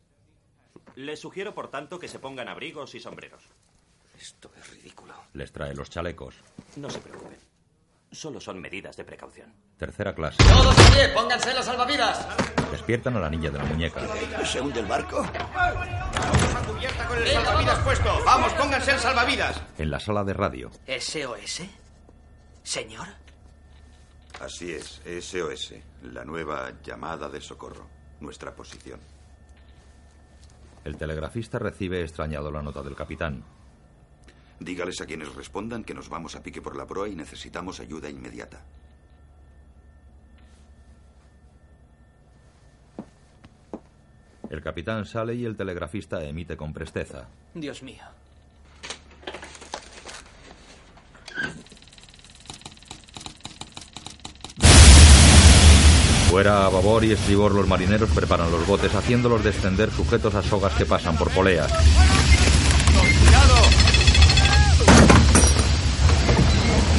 Les 0.96 1.20
sugiero, 1.20 1.54
por 1.54 1.70
tanto, 1.70 2.00
que 2.00 2.08
se 2.08 2.18
pongan 2.18 2.48
abrigos 2.48 2.94
y 2.96 3.00
sombreros. 3.00 3.42
Esto 4.20 4.50
es 4.56 4.70
ridículo. 4.70 5.14
Les 5.34 5.52
trae 5.52 5.74
los 5.74 5.90
chalecos. 5.90 6.34
No 6.76 6.90
se 6.90 6.98
preocupen. 6.98 7.38
Solo 8.14 8.40
son 8.40 8.60
medidas 8.60 8.96
de 8.96 9.04
precaución. 9.04 9.52
Tercera 9.76 10.14
clase. 10.14 10.42
¡Todos 10.44 10.76
de 10.76 10.84
pie! 10.94 11.08
¡Pónganse 11.08 11.52
las 11.52 11.64
salvavidas! 11.64 12.26
Despiertan 12.70 13.16
a 13.16 13.20
la 13.20 13.28
niña 13.28 13.50
de 13.50 13.58
la 13.58 13.64
muñeca. 13.64 14.00
¿Se 14.44 14.60
hunde 14.60 14.80
el 14.80 14.86
barco? 14.86 15.22
¡Vamos 15.22 16.54
a 16.54 16.62
cubierta 16.66 17.08
con 17.08 17.18
el 17.18 17.26
salvavidas 17.28 17.78
puesto! 17.80 18.24
¡Vamos, 18.24 18.52
pónganse 18.54 18.92
el 18.92 18.98
salvavidas! 19.00 19.60
En 19.78 19.90
la 19.90 19.98
sala 19.98 20.22
de 20.22 20.32
radio. 20.32 20.70
¿SOS? 20.86 21.62
¿Señor? 22.62 23.08
Así 24.40 24.72
es, 24.72 25.02
SOS, 25.20 25.74
la 26.02 26.24
nueva 26.24 26.72
llamada 26.82 27.28
de 27.28 27.40
socorro, 27.40 27.88
nuestra 28.20 28.54
posición. 28.54 29.00
El 30.84 30.96
telegrafista 30.96 31.58
recibe 31.58 32.02
extrañado 32.02 32.50
la 32.50 32.62
nota 32.62 32.82
del 32.82 32.94
capitán. 32.94 33.44
Dígales 34.60 35.00
a 35.00 35.06
quienes 35.06 35.34
respondan 35.34 35.84
que 35.84 35.94
nos 35.94 36.08
vamos 36.08 36.36
a 36.36 36.42
pique 36.42 36.62
por 36.62 36.76
la 36.76 36.86
proa 36.86 37.08
y 37.08 37.14
necesitamos 37.14 37.80
ayuda 37.80 38.08
inmediata. 38.08 38.62
El 44.50 44.62
capitán 44.62 45.04
sale 45.04 45.34
y 45.34 45.44
el 45.44 45.56
telegrafista 45.56 46.22
emite 46.24 46.56
con 46.56 46.72
presteza. 46.72 47.28
Dios 47.54 47.82
mío. 47.82 48.04
Fuera 56.34 56.66
a 56.66 56.68
babor 56.68 57.04
y 57.04 57.12
estribor 57.12 57.54
los 57.54 57.68
marineros 57.68 58.10
preparan 58.10 58.50
los 58.50 58.66
botes 58.66 58.92
haciéndolos 58.92 59.44
descender 59.44 59.92
sujetos 59.92 60.34
a 60.34 60.42
sogas 60.42 60.74
que 60.74 60.84
pasan 60.84 61.16
por 61.16 61.30
poleas. 61.30 61.70
¡Cuidado! 61.70 63.54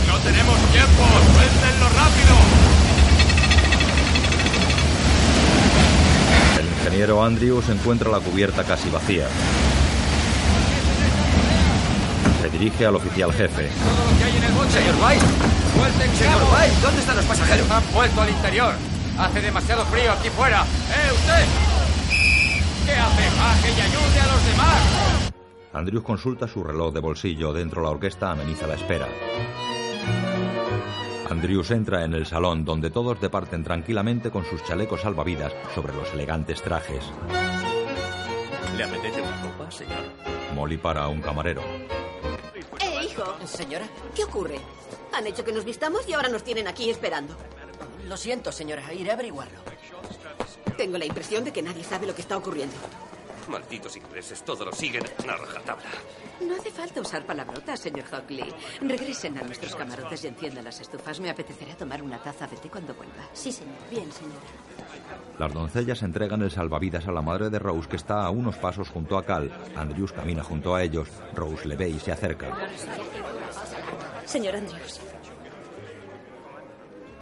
¡No 0.08 0.18
tenemos 0.20 0.58
tiempo! 0.72 1.04
¡Suéltenlo 1.34 1.90
rápido! 1.90 2.36
El 6.62 6.68
ingeniero 7.30 7.58
Andrews 7.60 7.70
encuentra 7.70 8.10
la 8.10 8.20
cubierta 8.20 8.64
casi 8.64 8.90
vacía. 8.90 9.28
Se 12.42 12.50
dirige 12.50 12.86
al 12.86 12.96
oficial 12.96 13.32
jefe. 13.34 13.70
Que 14.18 14.24
hay 14.24 14.38
en 14.38 14.44
el 14.44 14.54
bote. 14.54 14.72
Señor 14.72 14.96
White. 15.04 15.26
Suelten, 15.76 16.16
señor 16.16 16.42
White. 16.54 16.76
¿Dónde 16.82 17.00
están 17.00 17.16
los 17.18 17.26
pasajeros? 17.26 17.72
Han 17.72 17.84
vuelto 17.94 18.22
al 18.22 18.30
interior. 18.30 18.74
Hace 19.18 19.42
demasiado 19.42 19.86
frío 19.86 20.12
aquí 20.12 20.30
fuera. 20.30 20.64
¡Eh, 20.64 21.12
usted! 21.14 21.46
¿Qué 22.86 22.92
hace? 22.94 23.38
¡Baje 23.38 23.70
y 23.70 23.82
ayude 23.82 24.20
a 24.20 24.28
los 24.28 24.46
demás! 24.46 25.32
Andrews 25.74 26.04
consulta 26.04 26.48
su 26.48 26.64
reloj 26.64 26.94
de 26.94 27.00
bolsillo. 27.00 27.54
Dentro 27.54 27.82
la 27.82 27.90
orquesta 27.90 28.32
ameniza 28.32 28.68
la 28.68 28.76
espera. 28.76 29.08
Andrews 31.30 31.72
entra 31.72 32.04
en 32.06 32.14
el 32.14 32.26
salón 32.26 32.64
donde 32.66 32.90
todos 32.92 33.20
departen 33.20 33.64
tranquilamente 33.64 34.30
con 34.30 34.46
sus 34.46 34.64
chalecos 34.64 35.02
salvavidas 35.02 35.54
sobre 35.74 35.94
los 35.94 36.12
elegantes 36.14 36.62
trajes. 36.62 37.04
¿Le 38.78 38.84
apetece 38.84 39.22
una 39.22 39.42
copa, 39.42 39.72
señor? 39.72 40.04
Molly 40.54 40.78
para 40.78 41.04
a 41.04 41.08
un 41.08 41.22
camarero. 41.22 41.62
Eh, 42.80 43.06
hijo. 43.06 43.24
Señora, 43.46 43.88
¿Qué 44.14 44.24
ocurre? 44.24 44.60
Han 45.14 45.26
hecho 45.28 45.44
que 45.44 45.52
nos 45.52 45.66
vistamos 45.66 46.08
y 46.08 46.14
ahora 46.14 46.30
nos 46.30 46.44
tienen 46.44 46.68
aquí 46.68 46.90
esperando. 46.90 47.36
lo 48.08 48.18
siento, 48.18 48.52
señora. 48.52 48.94
Iré 48.94 49.10
a 49.12 49.14
averiguarlo. 49.14 49.60
Tengo 50.78 50.98
la 50.98 51.06
impresión 51.06 51.44
de 51.44 51.52
que 51.54 51.62
nadie 51.62 51.84
sabe 51.84 52.06
lo 52.06 52.14
que 52.14 52.22
está 52.22 52.38
ocurriendo. 52.38 52.76
Malditos 53.48 53.96
ingleses, 53.98 54.44
todo 54.44 54.66
lo 54.66 54.72
siguen 54.72 55.04
a 55.06 55.36
rajatabla. 55.38 55.86
No 56.42 56.56
hace 56.56 56.72
falta 56.72 57.02
usar 57.02 57.26
palabrotas, 57.26 57.80
señor 57.80 58.06
Hockley. 58.12 58.54
Regresen 58.82 59.38
a 59.38 59.42
nuestros 59.42 59.76
camarotes 59.76 60.24
y 60.24 60.28
enciendan 60.28 60.66
las 60.66 60.80
estufas. 60.82 61.20
Me 61.20 61.30
apetecerá 61.30 61.76
tomar 61.76 62.02
una 62.02 62.22
taza 62.22 62.48
de 62.48 62.58
té 62.58 62.70
cuando 62.70 62.94
vuelva. 62.94 63.30
Sí, 63.34 63.52
señor. 63.52 63.76
Bien, 63.90 64.12
señora. 64.12 64.40
Las 65.38 65.54
doncellas 65.54 66.02
entregan 66.04 66.42
el 66.42 66.52
salvavidas 66.52 67.08
a 67.08 67.12
la 67.12 67.22
madre 67.22 67.50
de 67.50 67.60
Rose 67.60 67.88
que 67.88 67.96
está 67.98 68.26
a 68.26 68.30
unos 68.30 68.58
pasos 68.58 68.90
junto 68.90 69.18
a 69.18 69.26
Cal. 69.26 69.52
Andrews 69.76 70.12
camina 70.12 70.44
junto 70.44 70.76
a 70.76 70.84
ellos. 70.84 71.10
Rose 71.34 71.68
le 71.68 71.76
ve 71.76 71.90
y 71.90 72.00
se 72.00 72.12
acerca. 72.12 72.54
Señor 74.26 74.56
Andrews. 74.56 75.00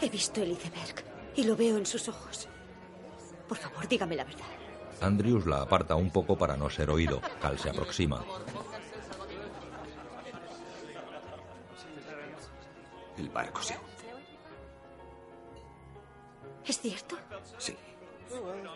He 0.02 0.10
visto 0.10 0.42
el 0.42 0.52
iceberg 0.52 1.04
y 1.36 1.44
lo 1.44 1.56
veo 1.56 1.78
en 1.78 1.86
sus 1.86 2.08
ojos. 2.10 2.48
Por 3.48 3.58
favor, 3.58 3.88
dígame 3.88 4.16
la 4.16 4.24
verdad. 4.24 4.46
Andrews 5.02 5.46
la 5.46 5.62
aparta 5.62 5.96
un 5.96 6.10
poco 6.12 6.38
para 6.38 6.56
no 6.56 6.70
ser 6.70 6.90
oído. 6.90 7.22
Cal 7.42 7.60
se 7.60 7.70
aproxima. 7.70 8.24
El 13.18 13.30
barco 13.30 13.62
se 13.62 13.74
hunde. 13.76 13.94
¿Es 16.66 16.80
cierto? 16.80 17.18
Sí. 17.58 17.76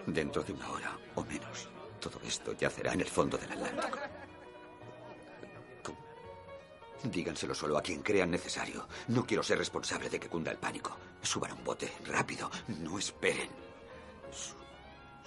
Dentro 0.06 0.43
de 0.43 0.53
una 0.53 0.69
hora 0.69 0.97
o 1.15 1.23
menos. 1.23 1.69
Todo 1.99 2.19
esto 2.23 2.53
yacerá 2.53 2.93
en 2.93 3.01
el 3.01 3.08
fondo 3.08 3.38
del 3.38 3.51
Atlántico. 3.51 3.97
Díganselo 7.03 7.53
solo 7.53 7.77
a 7.77 7.82
quien 7.82 8.01
crean 8.01 8.32
necesario. 8.32 8.88
No 9.08 9.25
quiero 9.25 9.43
ser 9.43 9.58
responsable 9.58 10.10
de 10.10 10.19
que 10.19 10.30
cunda 10.30 10.51
el 10.51 10.58
pánico. 10.58 10.95
Suban 11.21 11.51
a 11.51 11.53
un 11.53 11.63
bote, 11.63 11.91
rápido. 12.06 12.49
No 12.67 12.97
esperen. 12.97 13.49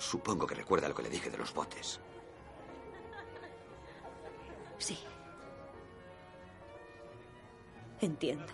Su- 0.01 0.11
supongo 0.19 0.47
que 0.47 0.55
recuerda 0.55 0.89
lo 0.89 0.95
que 0.95 1.03
le 1.03 1.11
dije 1.11 1.31
de 1.31 1.39
los 1.39 1.53
botes. 1.55 2.01
Sí. 4.79 4.99
Entiendo. 8.01 8.47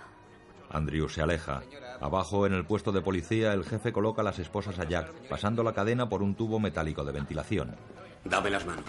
Andrews 0.70 1.14
se 1.14 1.22
aleja. 1.22 1.62
Abajo, 2.00 2.46
en 2.46 2.52
el 2.52 2.66
puesto 2.66 2.90
de 2.92 3.00
policía, 3.00 3.52
el 3.52 3.64
jefe 3.64 3.92
coloca 3.92 4.22
las 4.22 4.38
esposas 4.40 4.78
a 4.80 4.84
Jack, 4.84 5.12
pasando 5.28 5.62
la 5.62 5.72
cadena 5.72 6.08
por 6.08 6.22
un 6.22 6.34
tubo 6.34 6.58
metálico 6.58 7.04
de 7.04 7.12
ventilación. 7.12 7.76
Dame 8.24 8.50
las 8.50 8.66
manos. 8.66 8.84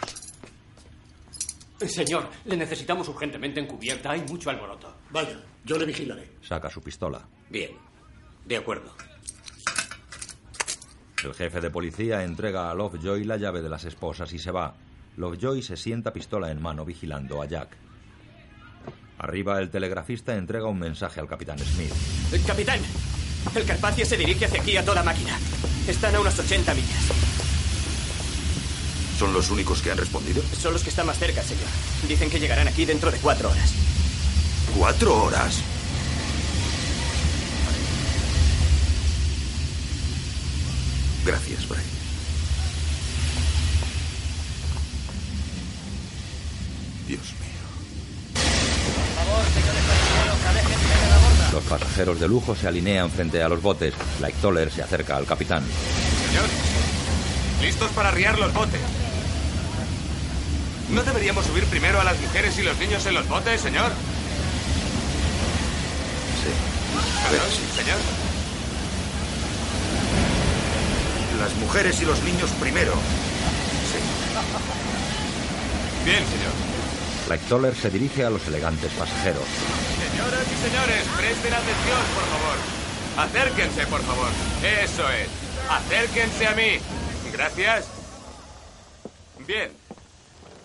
Señor, 1.79 2.27
le 2.45 2.57
necesitamos 2.57 3.07
urgentemente 3.07 3.59
en 3.59 3.67
cubierta. 3.67 4.11
Hay 4.11 4.21
mucho 4.27 4.49
alboroto. 4.49 4.91
Vaya, 5.11 5.39
yo 5.63 5.77
le 5.77 5.85
vigilaré. 5.85 6.31
Saca 6.41 6.69
su 6.71 6.81
pistola. 6.81 7.21
Bien. 7.49 7.77
De 8.45 8.57
acuerdo. 8.57 8.91
El 11.23 11.33
jefe 11.33 11.61
de 11.61 11.71
policía 11.71 12.23
entrega 12.23 12.69
a 12.69 12.75
Lovejoy 12.75 13.23
la 13.23 13.37
llave 13.37 13.61
de 13.61 13.69
las 13.69 13.85
esposas 13.85 14.31
y 14.33 14.39
se 14.39 14.51
va. 14.51 14.75
Lovejoy 15.17 15.63
se 15.63 15.75
sienta 15.75 16.13
pistola 16.13 16.51
en 16.51 16.61
mano 16.61 16.85
vigilando 16.85 17.41
a 17.41 17.47
Jack. 17.47 17.69
Arriba, 19.17 19.59
el 19.59 19.71
telegrafista 19.71 20.35
entrega 20.35 20.67
un 20.67 20.77
mensaje 20.77 21.19
al 21.19 21.27
capitán 21.27 21.57
Smith. 21.57 21.91
Eh, 22.31 22.41
Capitán, 22.45 22.79
el 23.55 23.65
Carpathia 23.65 24.05
se 24.05 24.15
dirige 24.15 24.45
hacia 24.45 24.61
aquí 24.61 24.77
a 24.77 24.85
toda 24.85 25.01
máquina. 25.01 25.39
Están 25.87 26.13
a 26.15 26.19
unas 26.19 26.37
80 26.37 26.73
millas. 26.75 27.11
¿Son 29.17 29.33
los 29.33 29.49
únicos 29.49 29.81
que 29.81 29.89
han 29.89 29.97
respondido? 29.97 30.43
Son 30.55 30.71
los 30.71 30.83
que 30.83 30.91
están 30.91 31.07
más 31.07 31.17
cerca, 31.17 31.41
señor. 31.41 31.65
Dicen 32.07 32.29
que 32.29 32.39
llegarán 32.39 32.67
aquí 32.67 32.85
dentro 32.85 33.09
de 33.09 33.17
cuatro 33.17 33.49
horas. 33.49 33.73
¿Cuatro 34.77 35.23
horas? 35.23 35.63
Gracias, 41.27 41.67
Bray. 41.67 41.83
Dios 47.05 47.19
mío. 47.19 47.59
Los 51.51 51.63
pasajeros 51.65 52.21
de 52.21 52.29
lujo 52.29 52.55
se 52.55 52.69
alinean 52.69 53.11
frente 53.11 53.43
a 53.43 53.49
los 53.49 53.61
botes. 53.61 53.93
Like 54.21 54.37
Toller 54.41 54.71
se 54.71 54.81
acerca 54.81 55.17
al 55.17 55.25
capitán. 55.25 55.63
Señor, 56.29 56.45
listos 57.61 57.91
para 57.91 58.07
arriar 58.07 58.39
los 58.39 58.53
botes. 58.53 58.79
¿No 60.91 61.03
deberíamos 61.03 61.45
subir 61.45 61.65
primero 61.65 61.99
a 61.99 62.05
las 62.05 62.17
mujeres 62.21 62.57
y 62.57 62.63
los 62.63 62.77
niños 62.77 63.05
en 63.05 63.15
los 63.15 63.27
botes, 63.27 63.59
señor? 63.59 63.91
Sí. 66.41 66.51
Sí. 67.29 67.81
Señor. 67.83 68.26
Las 71.39 71.55
mujeres 71.55 72.01
y 72.01 72.05
los 72.05 72.21
niños 72.23 72.49
primero. 72.59 72.93
Bien, 76.03 76.17
señor. 76.17 76.53
Like 77.29 77.45
Toller 77.47 77.75
se 77.75 77.89
dirige 77.89 78.25
a 78.25 78.29
los 78.29 78.47
elegantes 78.47 78.91
pasajeros. 78.93 79.43
Señoras 80.09 80.45
y 80.45 80.67
señores, 80.67 81.03
presten 81.17 81.53
atención, 81.53 82.01
por 82.15 82.25
favor. 82.31 82.57
Acérquense, 83.17 83.87
por 83.87 84.01
favor. 84.01 84.29
Eso 84.83 85.09
es. 85.09 85.27
Acérquense 85.69 86.47
a 86.47 86.55
mí. 86.55 86.79
Gracias. 87.31 87.85
Bien. 89.45 89.71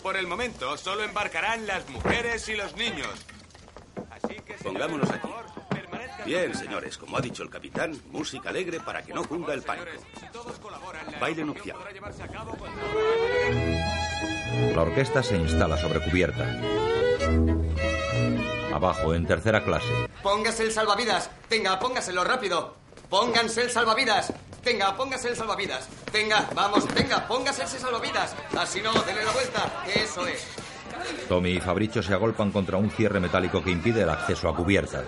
Por 0.01 0.17
el 0.17 0.27
momento 0.27 0.77
solo 0.77 1.03
embarcarán 1.03 1.67
las 1.67 1.87
mujeres 1.89 2.47
y 2.49 2.55
los 2.55 2.75
niños. 2.75 3.13
Así 4.11 4.35
que, 4.45 4.53
Pongámonos 4.55 5.09
aquí. 5.09 5.27
Bien, 6.25 6.55
señores, 6.55 6.97
como 6.97 7.17
ha 7.17 7.21
dicho 7.21 7.43
el 7.43 7.49
capitán, 7.49 7.99
música 8.11 8.49
alegre 8.49 8.79
para 8.79 9.01
que 9.03 9.13
no 9.13 9.23
cunda 9.27 9.53
el 9.53 9.61
pánico. 9.61 9.87
Baile 11.19 11.43
nupcial. 11.43 11.77
La 14.75 14.81
orquesta 14.81 15.21
se 15.21 15.35
instala 15.37 15.77
sobre 15.77 15.99
cubierta. 16.01 16.59
Abajo, 18.73 19.13
en 19.13 19.25
tercera 19.25 19.63
clase, 19.63 19.91
Póngase 20.23 20.63
el 20.63 20.71
salvavidas. 20.71 21.29
Tenga, 21.49 21.77
póngaselo 21.79 22.23
rápido. 22.23 22.75
Pónganse 23.09 23.63
el 23.63 23.69
salvavidas. 23.69 24.33
Tenga, 24.63 24.95
póngase 24.95 25.29
el 25.29 25.35
salvavidas. 25.35 25.89
Tenga, 26.11 26.49
vamos, 26.55 26.87
tenga, 26.87 27.27
póngase 27.27 27.63
ese 27.63 27.79
salvavidas. 27.79 28.33
Así 28.57 28.81
no, 28.81 28.93
denle 29.03 29.25
la 29.25 29.31
vuelta. 29.31 29.83
Eso 29.93 30.25
es. 30.25 30.47
Tommy 31.27 31.51
y 31.51 31.59
Fabricio 31.59 32.01
se 32.01 32.13
agolpan 32.13 32.51
contra 32.51 32.77
un 32.77 32.89
cierre 32.89 33.19
metálico 33.19 33.61
que 33.61 33.71
impide 33.71 34.03
el 34.03 34.09
acceso 34.09 34.47
a 34.47 34.55
cubierta. 34.55 35.03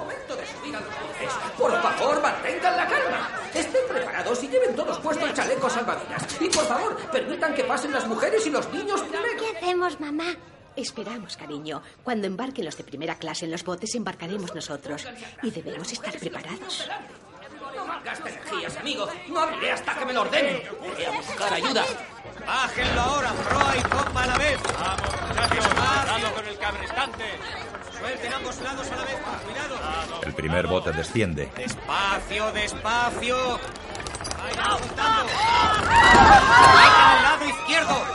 Por 1.66 1.82
favor, 1.82 2.22
mantengan 2.22 2.78
la 2.78 2.88
calma. 2.88 3.30
Estén 3.54 3.88
preparados 3.88 4.44
y 4.44 4.48
lleven 4.50 4.76
todos 4.76 5.00
puesto 5.00 5.26
el 5.26 5.34
chaleco 5.34 5.68
salvavidas. 5.68 6.24
Y 6.40 6.48
por 6.50 6.66
favor, 6.66 6.96
permitan 7.12 7.56
que 7.56 7.64
pasen 7.64 7.92
las 7.92 8.06
mujeres 8.08 8.46
y 8.46 8.52
los 8.52 8.72
niños 8.72 9.02
primero. 9.02 9.26
¿Qué 9.40 9.58
hacemos, 9.58 10.00
mamá? 10.00 10.36
Esperamos, 10.76 11.36
cariño. 11.38 11.82
Cuando 12.04 12.28
embarquen 12.28 12.66
los 12.66 12.78
de 12.78 12.84
primera 12.84 13.16
clase 13.16 13.46
en 13.46 13.52
los 13.52 13.64
botes, 13.64 13.96
embarcaremos 13.96 14.54
nosotros. 14.54 15.08
Y 15.42 15.50
debemos 15.50 15.92
estar 15.92 16.16
preparados. 16.20 16.88
No 17.76 17.86
malgaste 17.86 18.30
energías, 18.30 18.78
amigo. 18.78 19.08
No 19.28 19.40
abriré 19.40 19.72
hasta 19.72 19.96
que 19.96 20.06
me 20.06 20.14
lo 20.14 20.22
ordenen. 20.22 20.62
Voy 20.80 21.04
a 21.04 21.12
buscar 21.12 21.54
ayuda. 21.54 21.84
Bájenlo 22.46 23.02
ahora, 23.02 23.34
proa 23.34 23.74
y 23.78 23.82
copa 23.84 24.24
a 24.24 24.28
la 24.28 24.38
vez. 24.38 24.60
Vamos, 24.80 25.28
muchachos. 25.30 25.68
Cuidado 25.68 26.34
con 26.36 26.46
el 26.46 26.58
cabrestante. 26.60 27.24
Suelten 28.06 28.34
ambos 28.34 28.62
lados 28.62 28.92
a 28.92 28.96
la 28.98 29.04
vez. 29.04 29.16
Cuidado. 29.46 30.22
El 30.22 30.34
primer 30.36 30.68
bote 30.68 30.92
desciende. 30.92 31.50
Despacio, 31.56 32.52
despacio. 32.52 33.60
Vayan. 34.38 34.80
Dejen 36.78 37.18
el 37.18 37.24
lado 37.24 37.46
izquierdo. 37.50 38.06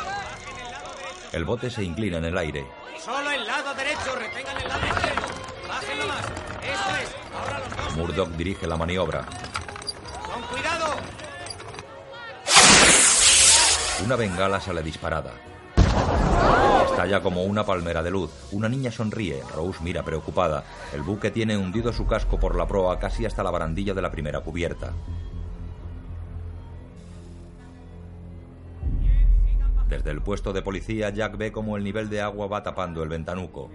El 1.32 1.44
bote 1.44 1.70
se 1.70 1.82
inclina 1.82 2.18
en 2.18 2.26
el 2.26 2.38
aire. 2.38 2.64
Solo 3.04 3.32
el 3.32 3.44
lado 3.44 3.74
derecho. 3.74 4.14
Retengan 4.14 4.56
el 4.58 4.68
lado 4.68 4.86
izquierdo. 4.86 5.26
Bájenlo 5.66 6.06
más. 6.06 6.24
Eso 6.62 6.96
es. 7.02 7.16
Ahora 7.34 7.58
los 7.58 7.76
dos. 7.76 7.96
Murdoch 7.96 8.28
dirige 8.36 8.68
la 8.68 8.76
maniobra. 8.76 9.24
Con 10.22 10.40
cuidado. 10.42 10.94
Una 14.04 14.14
bengala 14.14 14.60
sale 14.60 14.84
disparada. 14.84 15.32
Estalla 16.84 17.22
como 17.22 17.44
una 17.44 17.64
palmera 17.64 18.02
de 18.02 18.10
luz. 18.10 18.30
Una 18.52 18.68
niña 18.68 18.90
sonríe. 18.90 19.42
Rose 19.54 19.82
mira 19.82 20.02
preocupada. 20.02 20.64
El 20.92 21.02
buque 21.02 21.30
tiene 21.30 21.56
hundido 21.56 21.92
su 21.92 22.06
casco 22.06 22.38
por 22.38 22.56
la 22.56 22.66
proa 22.66 22.98
casi 22.98 23.24
hasta 23.24 23.42
la 23.42 23.50
barandilla 23.50 23.94
de 23.94 24.02
la 24.02 24.10
primera 24.10 24.40
cubierta. 24.40 24.92
Desde 29.88 30.10
el 30.10 30.22
puesto 30.22 30.52
de 30.52 30.62
policía, 30.62 31.10
Jack 31.10 31.36
ve 31.36 31.50
cómo 31.50 31.76
el 31.76 31.82
nivel 31.82 32.08
de 32.08 32.20
agua 32.20 32.46
va 32.46 32.62
tapando 32.62 33.02
el 33.02 33.08
ventanuco. 33.08 33.70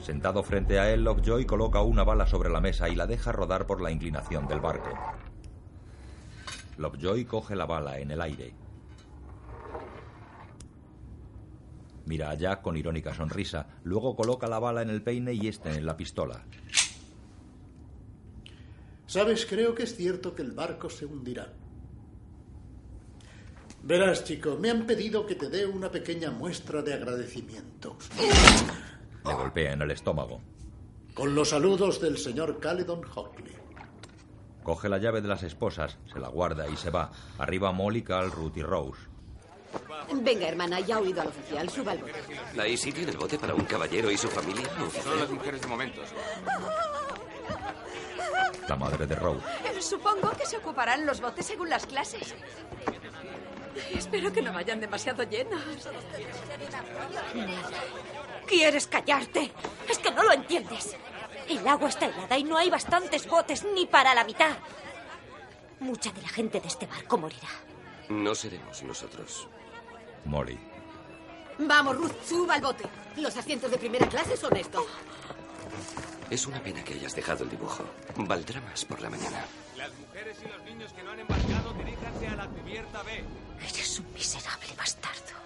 Sentado 0.00 0.42
frente 0.42 0.78
a 0.78 0.90
él, 0.92 1.04
Lockjoy 1.04 1.46
coloca 1.46 1.82
una 1.82 2.04
bala 2.04 2.26
sobre 2.26 2.48
la 2.48 2.60
mesa 2.60 2.88
y 2.88 2.94
la 2.94 3.06
deja 3.06 3.32
rodar 3.32 3.66
por 3.66 3.80
la 3.80 3.90
inclinación 3.90 4.46
del 4.48 4.60
barco. 4.60 4.90
Lovejoy 6.78 7.24
coge 7.24 7.56
la 7.56 7.66
bala 7.66 7.98
en 7.98 8.10
el 8.10 8.20
aire. 8.20 8.54
Mira 12.06 12.30
a 12.30 12.34
Jack 12.34 12.62
con 12.62 12.76
irónica 12.76 13.12
sonrisa, 13.12 13.66
luego 13.82 14.14
coloca 14.14 14.46
la 14.46 14.60
bala 14.60 14.82
en 14.82 14.90
el 14.90 15.02
peine 15.02 15.32
y 15.32 15.48
este 15.48 15.70
en 15.70 15.84
la 15.84 15.96
pistola. 15.96 16.44
Sabes, 19.06 19.46
creo 19.46 19.74
que 19.74 19.84
es 19.84 19.96
cierto 19.96 20.34
que 20.34 20.42
el 20.42 20.52
barco 20.52 20.88
se 20.88 21.06
hundirá. 21.06 21.52
Verás, 23.82 24.24
chico, 24.24 24.56
me 24.56 24.70
han 24.70 24.84
pedido 24.86 25.26
que 25.26 25.36
te 25.36 25.48
dé 25.48 25.64
una 25.64 25.90
pequeña 25.90 26.30
muestra 26.30 26.82
de 26.82 26.94
agradecimiento. 26.94 27.96
Le 29.24 29.34
golpea 29.34 29.72
en 29.72 29.82
el 29.82 29.90
estómago. 29.92 30.40
Con 31.14 31.34
los 31.34 31.50
saludos 31.50 32.00
del 32.00 32.18
señor 32.18 32.60
Caledon 32.60 33.02
Hockley. 33.14 33.55
Coge 34.66 34.88
la 34.88 34.98
llave 34.98 35.20
de 35.20 35.28
las 35.28 35.44
esposas, 35.44 35.96
se 36.12 36.18
la 36.18 36.26
guarda 36.26 36.68
y 36.68 36.76
se 36.76 36.90
va. 36.90 37.08
Arriba 37.38 37.70
Molly, 37.70 38.02
Cal, 38.02 38.32
Ruth 38.32 38.56
y 38.56 38.64
Rose. 38.64 39.00
Venga, 40.12 40.48
hermana, 40.48 40.80
ya 40.80 40.96
ha 40.96 40.98
oído 40.98 41.22
al 41.22 41.28
oficial. 41.28 41.70
Suba 41.70 41.92
al 41.92 41.98
bote. 41.98 42.14
¿Hay 42.58 42.76
sitio 42.76 43.04
en 43.04 43.10
el 43.10 43.16
bote 43.16 43.38
para 43.38 43.54
un 43.54 43.64
caballero 43.64 44.10
y 44.10 44.16
su 44.16 44.26
familia? 44.26 44.68
Son 45.04 45.20
las 45.20 45.30
mujeres 45.30 45.60
de 45.60 45.68
momentos. 45.68 46.08
La 48.68 48.74
madre 48.74 49.06
de 49.06 49.14
Rose. 49.14 49.46
Supongo 49.80 50.32
que 50.32 50.46
se 50.46 50.56
ocuparán 50.56 51.06
los 51.06 51.20
botes 51.20 51.46
según 51.46 51.70
las 51.70 51.86
clases. 51.86 52.34
Espero 53.94 54.32
que 54.32 54.42
no 54.42 54.52
vayan 54.52 54.80
demasiado 54.80 55.22
llenos. 55.22 55.62
¿Quieres 58.48 58.88
callarte? 58.88 59.52
Es 59.88 59.98
que 60.00 60.10
no 60.10 60.24
lo 60.24 60.32
entiendes. 60.32 60.96
El 61.48 61.66
agua 61.66 61.88
está 61.88 62.06
helada 62.06 62.38
y 62.38 62.44
no 62.44 62.56
hay 62.56 62.70
bastantes 62.70 63.26
botes 63.26 63.64
ni 63.74 63.86
para 63.86 64.14
la 64.14 64.24
mitad. 64.24 64.56
Mucha 65.80 66.10
de 66.10 66.22
la 66.22 66.28
gente 66.28 66.60
de 66.60 66.68
este 66.68 66.86
barco 66.86 67.18
morirá. 67.18 67.48
No 68.08 68.34
seremos 68.34 68.82
nosotros. 68.82 69.48
Molly. 70.24 70.58
Vamos, 71.58 71.96
Ruth, 71.96 72.12
suba 72.24 72.54
al 72.54 72.62
bote. 72.62 72.84
Los 73.16 73.36
asientos 73.36 73.70
de 73.70 73.78
primera 73.78 74.08
clase 74.08 74.36
son 74.36 74.56
estos. 74.56 74.84
Es 76.28 76.46
una 76.46 76.60
pena 76.60 76.82
que 76.82 76.94
hayas 76.94 77.14
dejado 77.14 77.44
el 77.44 77.50
dibujo. 77.50 77.84
Valdrá 78.16 78.60
más 78.60 78.84
por 78.84 79.00
la 79.00 79.08
mañana. 79.08 79.44
Las 79.76 79.92
mujeres 79.94 80.38
y 80.44 80.48
los 80.48 80.62
niños 80.64 80.92
que 80.92 81.02
no 81.02 81.12
han 81.12 81.20
embarcado, 81.20 81.72
diríjanse 81.74 82.26
a 82.26 82.36
la 82.36 82.48
cubierta 82.48 83.02
B. 83.02 83.24
Eres 83.60 84.00
un 84.00 84.12
miserable 84.12 84.74
bastardo. 84.76 85.45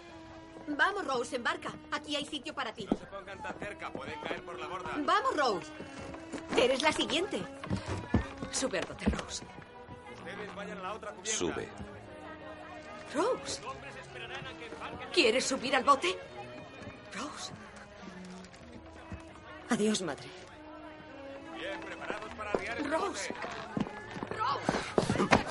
Vamos, 0.76 1.06
Rose, 1.06 1.36
embarca. 1.36 1.72
Aquí 1.90 2.16
hay 2.16 2.24
sitio 2.24 2.54
para 2.54 2.72
ti. 2.72 2.86
No 2.90 2.96
se 2.96 3.06
pongan 3.06 3.42
tan 3.42 3.54
cerca, 3.58 3.90
pueden 3.90 4.20
caer 4.20 4.42
por 4.42 4.58
la 4.58 4.66
borda. 4.66 4.90
Vamos, 4.98 5.36
Rose. 5.36 5.72
Eres 6.56 6.82
la 6.82 6.92
siguiente. 6.92 7.42
Sube 8.50 8.78
al 8.78 8.86
bote, 8.86 9.04
Rose. 9.06 9.44
Ustedes 10.16 10.54
vayan 10.54 10.78
a 10.78 10.82
la 10.82 10.92
otra 10.92 11.10
cubierta. 11.10 11.38
Sube. 11.38 11.68
Rose. 13.14 13.62
¿Quieres 15.12 15.44
subir 15.44 15.74
al 15.74 15.84
bote? 15.84 16.18
Rose. 17.14 17.52
Adiós, 19.70 20.02
madre. 20.02 20.28
Bien, 21.54 21.80
preparados 21.80 22.34
para 22.34 22.50
arriar 22.50 22.78
el 22.78 22.90
Rose. 22.90 23.34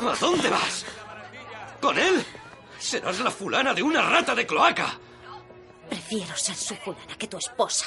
¿A 0.01 0.15
dónde 0.19 0.49
vas? 0.49 0.86
¿Con 1.82 1.97
él? 1.97 2.25
Serás 2.77 3.19
la 3.19 3.32
fulana 3.32 3.73
de 3.73 3.84
una 3.84 4.01
rata 4.01 4.34
de 4.34 4.47
cloaca. 4.47 4.97
Prefiero 5.89 6.36
ser 6.36 6.56
su 6.56 6.75
fulana 6.75 7.17
que 7.17 7.28
tu 7.28 7.38
esposa. 7.38 7.86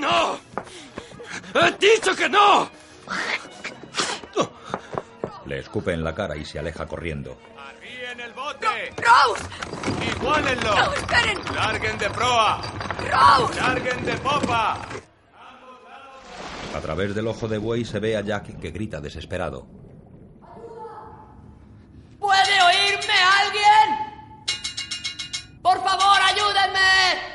¡No! 0.00 0.38
¡He 1.54 1.72
dicho 1.72 2.16
que 2.16 2.28
no! 2.28 2.70
Le 5.46 5.58
escupe 5.58 5.92
en 5.92 6.02
la 6.02 6.14
cara 6.14 6.36
y 6.36 6.44
se 6.44 6.58
aleja 6.58 6.86
corriendo. 6.86 7.36
¡Arríen 7.58 8.20
el 8.20 8.32
bote! 8.32 8.94
¡Rose! 8.96 9.44
¡Igualenlo! 10.16 10.74
¡No, 10.74 10.92
esperen! 10.94 11.38
¡Larguen 11.54 11.98
de 11.98 12.10
proa! 12.10 12.62
¡Rose! 12.98 13.60
¡Larguen 13.60 14.04
de 14.04 14.16
popa! 14.18 14.78
A 16.74 16.80
través 16.80 17.14
del 17.14 17.26
ojo 17.26 17.48
de 17.48 17.58
buey 17.58 17.84
se 17.84 17.98
ve 17.98 18.16
a 18.16 18.22
Jack 18.22 18.58
que 18.58 18.70
grita 18.70 19.00
desesperado. 19.00 19.66
¿Puede 22.18 22.62
oírme 22.62 23.14
alguien? 23.40 23.71
Por 25.62 25.76
favor, 25.82 26.18
ayúdenme. 26.22 27.32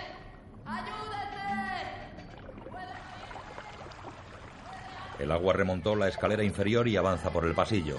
El 5.20 5.32
agua 5.32 5.54
remontó 5.54 5.96
la 5.96 6.08
escalera 6.08 6.44
inferior 6.44 6.88
y 6.88 6.96
avanza 6.96 7.32
por 7.32 7.46
el 7.46 7.56
pasillo. 7.56 7.98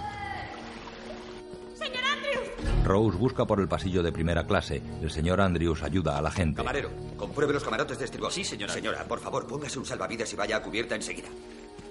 ¡Señor 1.77 2.05
Andrews! 2.05 2.85
Rose 2.85 3.19
busca 3.19 3.45
por 3.45 3.61
el 3.61 3.67
pasillo 3.69 4.03
de 4.03 4.13
primera 4.13 4.47
clase. 4.47 4.81
El 5.03 5.11
señor 5.11 5.41
Andrews 5.41 5.83
ayuda 5.83 6.17
a 6.17 6.23
la 6.23 6.31
gente. 6.31 6.59
Camarero, 6.59 6.91
compruebe 7.17 7.53
los 7.53 7.65
camarotes 7.65 7.99
de 7.99 8.05
estribor. 8.05 8.31
Sí, 8.31 8.45
señora. 8.45 8.73
Señora, 8.73 9.05
por 9.05 9.19
favor, 9.19 9.47
póngase 9.49 9.79
un 9.79 9.87
salvavidas 9.87 10.33
y 10.33 10.37
vaya 10.37 10.59
a 10.59 10.63
cubierta 10.63 10.95
enseguida. 10.95 11.29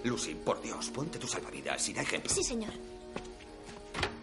Lucy, 0.06 0.36
por 0.36 0.62
Dios, 0.62 0.90
ponte 0.92 1.20
tu 1.20 1.28
salvavidas, 1.28 1.82
sin 1.82 1.98
ejemplo. 1.98 2.32
Sí, 2.34 2.44
señor. 2.44 2.72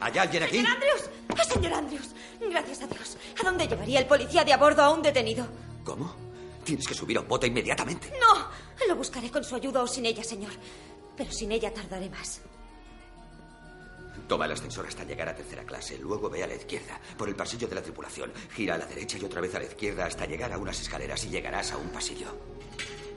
¿Hay 0.01 0.19
alguien 0.19 0.43
aquí? 0.43 0.57
¡Señor 0.57 0.73
Andrews! 0.73 1.11
¡Ah, 1.37 1.45
señor 1.45 1.73
Andrews! 1.75 2.15
Gracias 2.55 2.83
a 2.83 2.87
Dios. 2.87 3.17
¿A 3.41 3.43
dónde 3.43 3.67
llevaría 3.67 3.99
el 3.99 4.07
policía 4.07 4.45
de 4.45 4.53
a 4.53 4.57
bordo 4.57 4.81
a 4.81 4.91
un 4.91 5.03
detenido? 5.03 5.45
¿Cómo? 5.83 6.15
Tienes 6.63 6.87
que 6.87 6.95
subir 6.95 7.19
a 7.19 7.21
un 7.21 7.27
bote 7.27 7.49
inmediatamente. 7.49 8.13
No. 8.21 8.49
Lo 8.87 8.95
buscaré 8.95 9.29
con 9.29 9.43
su 9.43 9.57
ayuda 9.57 9.83
o 9.83 9.89
sin 9.89 10.07
ella, 10.07 10.23
señor. 10.23 10.53
Pero 11.17 11.33
sin 11.33 11.51
ella 11.51 11.75
tardaré 11.75 12.09
más. 12.11 12.43
Toma 14.29 14.45
el 14.45 14.53
ascensor 14.53 14.87
hasta 14.87 15.03
llegar 15.03 15.29
a 15.29 15.35
tercera 15.35 15.65
clase. 15.65 15.99
Luego 15.99 16.31
ve 16.31 16.45
a 16.45 16.47
la 16.47 16.55
izquierda, 16.55 17.01
por 17.19 17.29
el 17.29 17.35
pasillo 17.35 17.67
de 17.67 17.75
la 17.75 17.83
tripulación. 17.83 18.33
Gira 18.55 18.77
a 18.77 18.79
la 18.79 18.87
derecha 18.87 19.19
y 19.19 19.25
otra 19.25 19.41
vez 19.41 19.53
a 19.57 19.59
la 19.59 19.65
izquierda 19.65 20.07
hasta 20.07 20.25
llegar 20.25 20.53
a 20.53 20.59
unas 20.59 20.81
escaleras 20.81 21.25
y 21.25 21.31
llegarás 21.31 21.73
a 21.73 21.77
un 21.77 21.89
pasillo. 21.89 22.29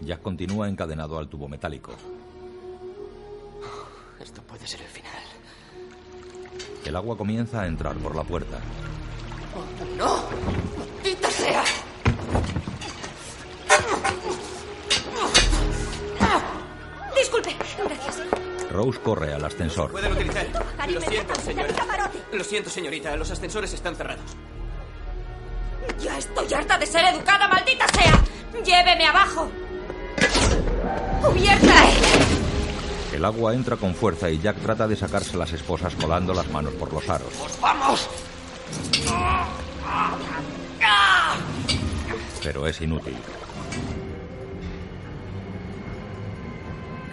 Jack 0.02 0.24
continúa 0.24 0.68
encadenado 0.68 1.20
al 1.20 1.30
tubo 1.30 1.48
metálico. 1.48 1.94
Esto 4.20 4.42
puede 4.42 4.66
ser 4.66 4.82
el 4.82 4.88
final. 4.88 5.24
El 6.84 6.96
agua 6.96 7.16
comienza 7.16 7.62
a 7.62 7.68
entrar 7.68 7.96
por 7.98 8.16
la 8.16 8.24
puerta. 8.24 8.60
¡No! 9.98 10.24
¡Maldita 10.96 11.32
sea! 11.32 11.64
Disculpe. 17.16 17.56
Gracias. 17.84 18.22
Rose 18.72 19.00
corre 19.00 19.34
al 19.34 19.44
ascensor. 19.44 19.92
Pueden 19.92 20.12
utilizar. 20.12 20.46
Lo 20.90 21.02
siento, 21.02 21.34
camarote. 21.76 22.20
Lo 22.32 22.44
siento, 22.44 22.70
señorita. 22.70 23.16
Los 23.16 23.32
ascensores 23.32 23.74
están 23.74 23.96
cerrados. 23.96 24.26
Ya 26.00 26.18
estoy 26.18 26.54
harta 26.54 26.78
de 26.78 26.86
ser 26.86 27.06
educada, 27.06 27.48
maldita 27.48 27.88
sea. 27.88 28.24
Lléveme 28.64 29.06
abajo. 29.06 29.50
¡Cubierta! 31.24 31.74
El 33.14 33.26
agua 33.26 33.54
entra 33.54 33.78
con 33.78 33.96
fuerza 33.96 34.30
y 34.30 34.40
Jack 34.40 34.58
trata 34.58 34.88
de 34.88 34.96
sacarse 34.96 35.38
las 35.38 35.52
esposas 35.54 35.96
colando 35.96 36.34
las 36.34 36.48
manos 36.50 36.74
por 36.74 36.94
los 36.94 37.10
aros. 37.10 37.34
¡Vamos! 37.60 38.08
Pero 42.44 42.66
es 42.66 42.80
inútil. 42.82 43.18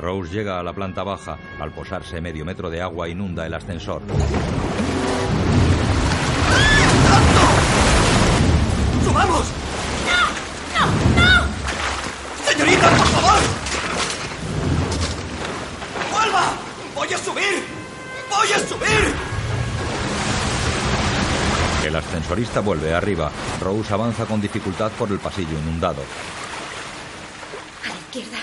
Rose 0.01 0.33
llega 0.33 0.61
a 0.61 0.63
la 0.63 0.73
planta 0.73 1.03
baja. 1.03 1.39
Al 1.59 1.73
posarse 1.73 2.21
medio 2.21 2.45
metro 2.45 2.71
de 2.71 2.81
agua 2.81 3.09
inunda 3.09 3.47
el 3.47 3.55
ascensor. 3.55 4.03
¡Subamos! 9.05 9.47
¡Señorita, 12.47 12.89
por 12.91 13.07
favor! 13.07 13.41
¡Vuelva! 16.13 16.45
¡Voy 16.95 17.13
a 17.13 17.19
subir! 17.19 17.65
¡Voy 18.31 18.53
a 18.53 18.59
subir! 18.61 19.14
El 21.95 21.99
ascensorista 22.01 22.59
vuelve 22.59 22.93
arriba. 22.93 23.31
Rose 23.61 23.95
avanza 23.95 24.27
con 24.27 24.41
dificultad 24.41 24.91
por 24.99 25.09
el 25.13 25.21
pasillo 25.21 25.57
inundado. 25.57 26.03
A 27.85 27.89
la 27.89 27.95
izquierda. 27.95 28.39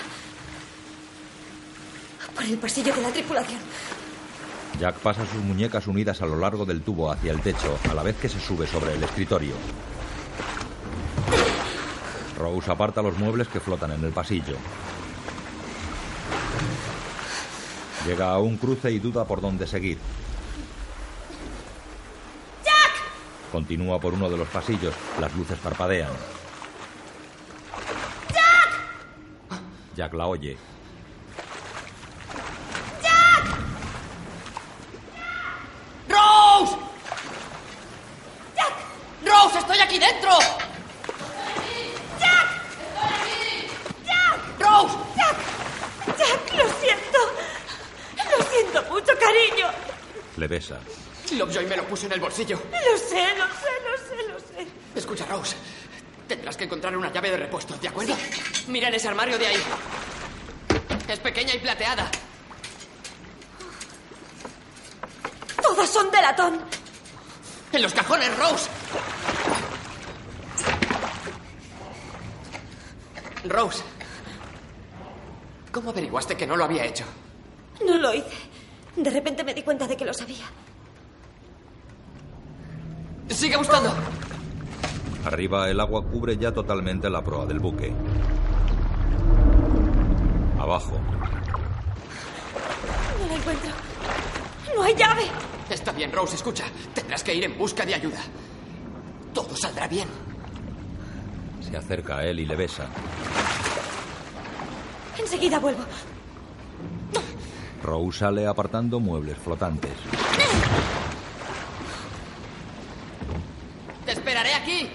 Por 2.34 2.44
el 2.44 2.56
pasillo 2.56 2.94
de 2.94 3.02
la 3.02 3.10
tripulación. 3.10 3.60
Jack 4.80 4.94
pasa 5.00 5.26
sus 5.26 5.42
muñecas 5.42 5.86
unidas 5.86 6.22
a 6.22 6.26
lo 6.26 6.38
largo 6.38 6.64
del 6.64 6.80
tubo 6.80 7.12
hacia 7.12 7.30
el 7.30 7.42
techo, 7.42 7.78
a 7.90 7.92
la 7.92 8.02
vez 8.02 8.16
que 8.16 8.30
se 8.30 8.40
sube 8.40 8.66
sobre 8.66 8.94
el 8.94 9.04
escritorio. 9.04 9.52
Rose 12.38 12.72
aparta 12.72 13.02
los 13.02 13.18
muebles 13.18 13.48
que 13.48 13.60
flotan 13.60 13.90
en 13.92 14.02
el 14.02 14.12
pasillo. 14.12 14.56
Llega 18.06 18.30
a 18.30 18.38
un 18.38 18.56
cruce 18.56 18.90
y 18.90 18.98
duda 18.98 19.26
por 19.26 19.42
dónde 19.42 19.66
seguir. 19.66 19.98
¡Jack! 22.64 23.12
Continúa 23.52 24.00
por 24.00 24.14
uno 24.14 24.30
de 24.30 24.38
los 24.38 24.48
pasillos. 24.48 24.94
Las 25.20 25.34
luces 25.34 25.58
parpadean. 25.58 26.10
¡Jack! 28.30 29.60
Jack 29.94 30.14
la 30.14 30.26
oye. 30.26 30.56
¡Jack! 33.02 33.44
¡Rose! 36.08 36.76
¡Jack! 38.56 38.72
¡Rose, 39.26 39.58
estoy 39.58 39.78
aquí 39.80 39.98
dentro! 39.98 40.30
¡Jack! 42.18 42.48
¡Jack! 44.06 44.60
¡Rose! 44.60 44.96
¡Jack! 45.14 45.36
¡Jack, 46.16 46.56
lo 46.56 46.64
siento! 46.80 47.18
Lo 48.16 48.44
siento 48.46 48.82
mucho, 48.90 49.12
cariño. 49.20 49.68
Le 50.38 50.48
besa. 50.48 50.80
Lovejoy 51.36 51.66
me 51.66 51.76
lo 51.76 51.84
puso 51.84 52.06
en 52.06 52.12
el 52.12 52.20
bolsillo. 52.20 52.60
Lo 52.70 52.98
sé, 52.98 53.26
lo 53.36 53.46
sé, 53.46 53.72
lo 53.84 53.96
sé, 53.98 54.32
lo 54.32 54.38
sé. 54.38 54.66
Escucha, 54.94 55.24
Rose. 55.26 55.56
Tendrás 56.28 56.56
que 56.56 56.64
encontrar 56.64 56.96
una 56.96 57.12
llave 57.12 57.30
de 57.30 57.36
repuesto, 57.36 57.74
¿de 57.76 57.88
acuerdo? 57.88 58.14
Mira 58.68 58.88
en 58.88 58.94
ese 58.94 59.08
armario 59.08 59.38
de 59.38 59.46
ahí. 59.46 59.62
Es 61.08 61.18
pequeña 61.18 61.54
y 61.54 61.58
plateada. 61.58 62.10
Todas 65.62 65.90
son 65.90 66.10
de 66.10 66.22
latón. 66.22 66.60
En 67.72 67.82
los 67.82 67.92
cajones, 67.92 68.36
Rose. 68.38 68.70
Rose. 73.44 73.82
¿Cómo 75.72 75.90
averiguaste 75.90 76.36
que 76.36 76.46
no 76.46 76.56
lo 76.56 76.64
había 76.64 76.84
hecho? 76.84 77.04
No 77.84 77.96
lo 77.96 78.12
hice. 78.12 78.36
De 78.96 79.10
repente 79.10 79.42
me 79.42 79.54
di 79.54 79.62
cuenta 79.62 79.86
de 79.86 79.96
que 79.96 80.04
lo 80.04 80.12
sabía. 80.12 80.44
Sigue 83.32 83.56
buscando. 83.56 83.92
Arriba 85.24 85.68
el 85.70 85.80
agua 85.80 86.04
cubre 86.04 86.36
ya 86.36 86.52
totalmente 86.52 87.08
la 87.10 87.22
proa 87.22 87.46
del 87.46 87.58
buque. 87.58 87.92
Abajo, 90.60 91.00
No 93.20 93.26
la 93.26 93.34
encuentro. 93.34 93.70
No 94.76 94.82
hay 94.82 94.94
llave. 94.94 95.24
Está 95.68 95.92
bien, 95.92 96.12
Rose, 96.12 96.36
escucha. 96.36 96.64
Tendrás 96.94 97.24
que 97.24 97.34
ir 97.34 97.44
en 97.44 97.58
busca 97.58 97.84
de 97.84 97.94
ayuda. 97.94 98.20
Todo 99.34 99.56
saldrá 99.56 99.88
bien. 99.88 100.08
se 101.60 101.76
acerca 101.76 102.18
a 102.18 102.24
él 102.26 102.40
y 102.40 102.46
le 102.46 102.54
besa. 102.54 102.86
Enseguida 105.18 105.58
vuelvo. 105.58 105.84
Rose 107.82 108.18
sale 108.20 108.46
apartando 108.46 109.00
muebles 109.00 109.38
flotantes. 109.38 109.92
Te 114.04 114.12
esperaré 114.12 114.54
aquí. 114.54 114.88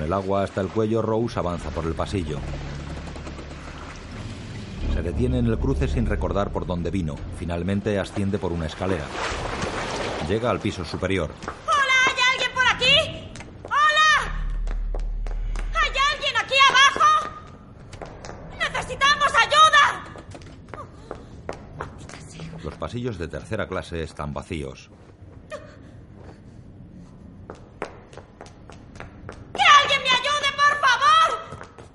Con 0.00 0.06
el 0.06 0.14
agua 0.14 0.44
hasta 0.44 0.62
el 0.62 0.68
cuello, 0.68 1.02
Rose 1.02 1.38
avanza 1.38 1.68
por 1.68 1.84
el 1.84 1.92
pasillo. 1.92 2.38
Se 4.94 5.02
detiene 5.02 5.40
en 5.40 5.44
el 5.44 5.58
cruce 5.58 5.88
sin 5.88 6.06
recordar 6.06 6.50
por 6.50 6.64
dónde 6.64 6.90
vino. 6.90 7.16
Finalmente 7.38 7.98
asciende 7.98 8.38
por 8.38 8.50
una 8.50 8.64
escalera. 8.64 9.04
Llega 10.26 10.48
al 10.48 10.58
piso 10.58 10.86
superior. 10.86 11.30
¡Hola! 11.66 11.92
¿Hay 12.06 12.14
alguien 12.32 12.50
por 12.54 12.66
aquí? 12.66 13.30
¡Hola! 13.64 14.32
¿Hay 15.74 15.92
alguien 16.14 16.34
aquí 16.38 16.54
abajo? 16.70 17.06
¡Necesitamos 18.58 19.28
ayuda! 19.34 19.84
Los 22.64 22.74
pasillos 22.76 23.18
de 23.18 23.28
tercera 23.28 23.68
clase 23.68 24.02
están 24.02 24.32
vacíos. 24.32 24.88
¡Que 29.52 29.62
alguien 29.82 30.00
me 30.02 30.10
ayude, 30.10 30.48
por 30.54 30.74
favor! 30.78 31.28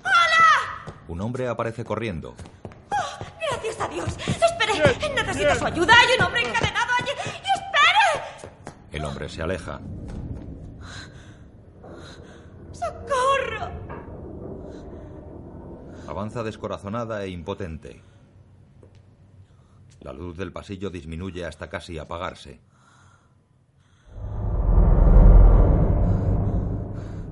¡Hola! 0.03 0.93
Un 1.08 1.22
hombre 1.36 1.49
aparece 1.49 1.83
corriendo. 1.83 2.33
Gracias 3.49 3.81
a 3.81 3.89
Dios. 3.89 4.07
Espere, 4.07 5.13
necesito 5.15 5.55
su 5.55 5.65
ayuda. 5.65 5.93
Hay 5.93 6.17
un 6.17 6.25
hombre 6.25 6.47
encadenado 6.47 6.93
allí. 6.97 7.11
¡Espere! 7.11 8.49
El 8.93 9.03
hombre 9.03 9.27
se 9.27 9.41
aleja. 9.41 9.81
¡Socorro! 12.71 13.69
Avanza 16.07 16.41
descorazonada 16.43 17.21
e 17.25 17.29
impotente. 17.29 18.01
La 19.99 20.13
luz 20.13 20.38
del 20.38 20.53
pasillo 20.53 20.89
disminuye 20.89 21.43
hasta 21.45 21.67
casi 21.69 21.97
apagarse. 21.97 22.61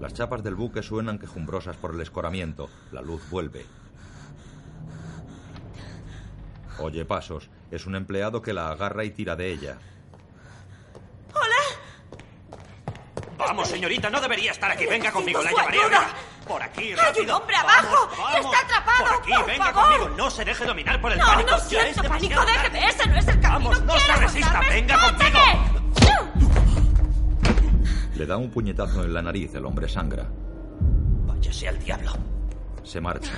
Las 0.02 0.14
chapas 0.14 0.44
del 0.44 0.56
buque 0.56 0.84
suenan 0.84 1.20
quejumbrosas 1.20 1.78
por 1.78 1.94
el 1.94 2.02
escoramiento. 2.02 2.70
La 2.92 3.02
luz 3.02 3.22
vuelve. 3.30 3.66
Oye 6.80 7.06
pasos. 7.06 7.50
Es 7.72 7.86
un 7.86 7.96
empleado 7.96 8.42
que 8.42 8.54
la 8.54 8.70
agarra 8.70 9.04
y 9.04 9.12
tira 9.12 9.36
de 9.36 9.52
ella. 9.52 9.78
Vamos, 13.38 13.68
señorita, 13.68 14.10
no 14.10 14.22
debería 14.22 14.52
estar 14.52 14.72
aquí. 14.72 14.86
Venga 14.86 15.12
conmigo, 15.12 15.42
la 15.44 15.50
ayuda. 15.50 15.64
arriba. 15.64 16.08
Por 16.48 16.62
aquí, 16.64 16.82
¡Hay 16.84 16.96
rápido. 16.96 17.24
un 17.36 17.42
hombre 17.42 17.56
Vamos, 17.64 17.74
abajo! 17.74 18.10
vamos. 18.18 18.46
¡Está 18.46 18.60
atrapado! 18.66 19.04
Por 19.06 19.14
aquí, 19.22 19.32
por 19.34 19.46
venga 19.46 19.74
favor. 19.74 19.98
conmigo. 20.00 20.18
No 20.18 20.30
se 20.32 20.46
deje 20.46 20.66
dominar 20.66 21.02
por 21.02 21.12
el 21.12 21.18
No, 21.18 21.26
pánico. 21.26 21.52
no 21.52 21.58
Ya 21.58 21.64
siento 21.64 22.02
es 22.04 22.08
pánico. 22.10 22.46
Déjeme. 22.46 22.88
Ese 22.88 23.08
no 23.08 23.18
es 23.18 23.28
el 23.28 23.40
camino. 23.42 23.70
Vamos, 23.70 23.82
no 23.84 24.00
se 24.00 24.06
¡Quiero 24.06 24.20
resista. 24.22 24.60
Venga 24.70 25.00
conmigo. 25.02 25.40
Le 28.16 28.26
da 28.26 28.38
un 28.38 28.50
puñetazo 28.52 29.04
en 29.04 29.14
la 29.14 29.22
nariz. 29.22 29.54
El 29.56 29.66
hombre 29.66 29.90
sangra. 29.90 30.26
Váyase 31.26 31.68
al 31.68 31.80
diablo. 31.80 32.12
Se 32.84 33.02
marcha. 33.02 33.32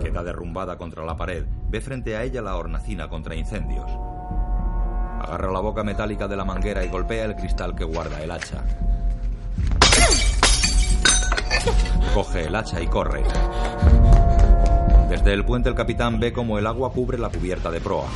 Queda 0.00 0.22
derrumbada 0.22 0.78
contra 0.78 1.04
la 1.04 1.16
pared. 1.16 1.44
Ve 1.68 1.80
frente 1.80 2.16
a 2.16 2.22
ella 2.22 2.40
la 2.42 2.56
hornacina 2.56 3.08
contra 3.08 3.34
incendios. 3.34 3.90
Agarra 5.20 5.50
la 5.50 5.60
boca 5.60 5.82
metálica 5.82 6.28
de 6.28 6.36
la 6.36 6.44
manguera 6.44 6.84
y 6.84 6.88
golpea 6.88 7.24
el 7.24 7.34
cristal 7.34 7.74
que 7.74 7.84
guarda 7.84 8.22
el 8.22 8.30
hacha. 8.30 8.64
Coge 12.14 12.44
el 12.46 12.54
hacha 12.54 12.80
y 12.80 12.86
corre. 12.86 13.24
Desde 15.08 15.32
el 15.32 15.44
puente 15.44 15.68
el 15.68 15.74
capitán 15.74 16.20
ve 16.20 16.32
como 16.32 16.58
el 16.58 16.66
agua 16.66 16.92
cubre 16.92 17.18
la 17.18 17.30
cubierta 17.30 17.70
de 17.70 17.80
proa. 17.80 18.06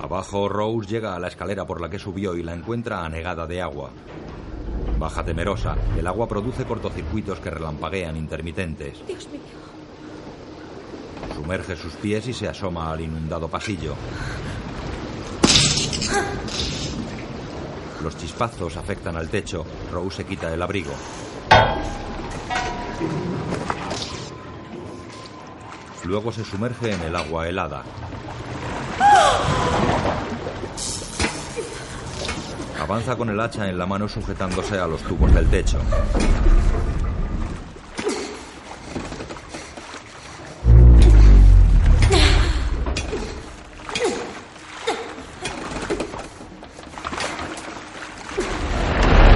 Abajo, 0.00 0.48
Rose 0.48 0.88
llega 0.88 1.16
a 1.16 1.18
la 1.18 1.26
escalera 1.26 1.66
por 1.66 1.80
la 1.80 1.90
que 1.90 1.98
subió 1.98 2.36
y 2.36 2.42
la 2.42 2.54
encuentra 2.54 3.04
anegada 3.04 3.46
de 3.46 3.60
agua. 3.60 3.90
Baja 4.98 5.24
temerosa. 5.24 5.76
El 5.98 6.06
agua 6.06 6.28
produce 6.28 6.64
cortocircuitos 6.64 7.40
que 7.40 7.50
relampaguean 7.50 8.16
intermitentes. 8.16 9.06
Dios 9.06 9.28
mío. 9.28 9.40
Sumerge 11.34 11.76
sus 11.76 11.94
pies 11.94 12.26
y 12.28 12.32
se 12.32 12.48
asoma 12.48 12.90
al 12.92 13.00
inundado 13.00 13.48
pasillo. 13.48 13.94
Los 18.02 18.16
chispazos 18.16 18.76
afectan 18.76 19.16
al 19.16 19.28
techo. 19.28 19.64
Rose 19.92 20.18
se 20.18 20.24
quita 20.24 20.52
el 20.52 20.62
abrigo. 20.62 20.92
Luego 26.04 26.30
se 26.30 26.44
sumerge 26.44 26.92
en 26.92 27.02
el 27.02 27.16
agua 27.16 27.48
helada. 27.48 27.82
Avanza 32.80 33.16
con 33.16 33.30
el 33.30 33.40
hacha 33.40 33.68
en 33.68 33.78
la 33.78 33.86
mano 33.86 34.08
sujetándose 34.08 34.78
a 34.78 34.86
los 34.86 35.02
tubos 35.02 35.34
del 35.34 35.48
techo. 35.48 35.78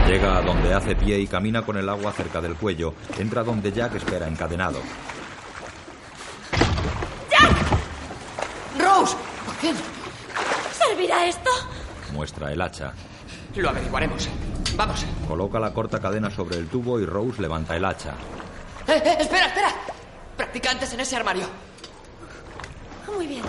Llega 0.07 0.39
a 0.39 0.43
donde 0.43 0.75
hace 0.75 0.95
pie 0.97 1.19
y 1.19 1.27
camina 1.27 1.63
con 1.63 1.77
el 1.77 1.89
agua 1.89 2.13
cerca 2.13 2.41
del 2.41 2.55
cuello. 2.55 2.95
Entra 3.19 3.43
donde 3.43 3.73
Jack 3.73 3.95
espera 3.97 4.29
encadenado. 4.29 4.81
Bien. 9.63 9.77
¿Servirá 10.73 11.27
esto? 11.27 11.51
Muestra 12.13 12.53
el 12.53 12.61
hacha. 12.63 12.95
Lo 13.57 13.71
averiguaremos. 13.71 14.29
Vamos. 14.77 15.05
Coloca 15.27 15.59
la 15.59 15.73
corta 15.73 16.01
cadena 16.01 16.31
sobre 16.31 16.57
el 16.57 16.69
tubo 16.69 17.01
y 17.01 17.07
Rose 17.07 17.43
levanta 17.43 17.77
el 17.77 17.85
hacha. 17.85 18.15
¡Eh, 18.87 19.03
eh! 19.05 19.17
¡Espera, 19.21 19.47
espera! 19.47 19.73
Practica 20.37 20.71
antes 20.71 20.93
en 20.93 21.01
ese 21.01 21.17
armario. 21.17 21.47
Muy 23.15 23.27
bien. 23.27 23.43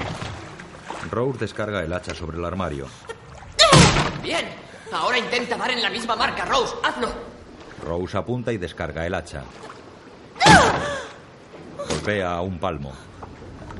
Rose 1.10 1.39
descarga 1.39 1.82
el 1.82 1.93
hacha 1.93 2.14
sobre 2.16 2.38
el 2.38 2.45
armario. 2.45 2.88
Bien. 4.22 4.45
Ahora 4.91 5.18
intenta 5.18 5.56
dar 5.56 5.72
en 5.72 5.82
la 5.82 5.89
misma 5.89 6.16
marca, 6.16 6.45
Rose. 6.45 6.76
Hazlo. 6.84 7.10
Rose 7.86 8.18
apunta 8.18 8.52
y 8.52 8.58
descarga 8.58 9.06
el 9.06 9.14
hacha. 9.14 9.43
Golpea 11.78 12.34
a 12.34 12.41
un 12.41 12.60
palmo. 12.60 12.91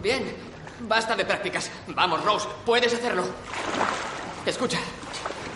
Bien. 0.02 0.36
Basta 0.82 1.16
de 1.16 1.26
prácticas. 1.26 1.70
Vamos, 1.88 2.24
Rose. 2.24 2.48
Puedes 2.66 2.94
hacerlo. 2.94 3.24
Escucha. 4.46 4.80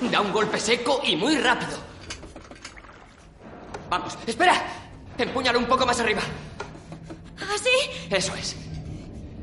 Da 0.02 0.22
un 0.22 0.32
golpe 0.32 0.60
seco 0.60 1.02
y 1.04 1.16
muy 1.16 1.38
rápido. 1.38 1.78
Vamos. 3.90 4.18
Espera. 4.26 4.54
Empúñalo 5.18 5.60
un 5.60 5.66
poco 5.66 5.86
más 5.86 6.00
arriba. 6.00 6.22
¿Así? 7.38 7.70
Eso 8.10 8.36
es. 8.36 8.56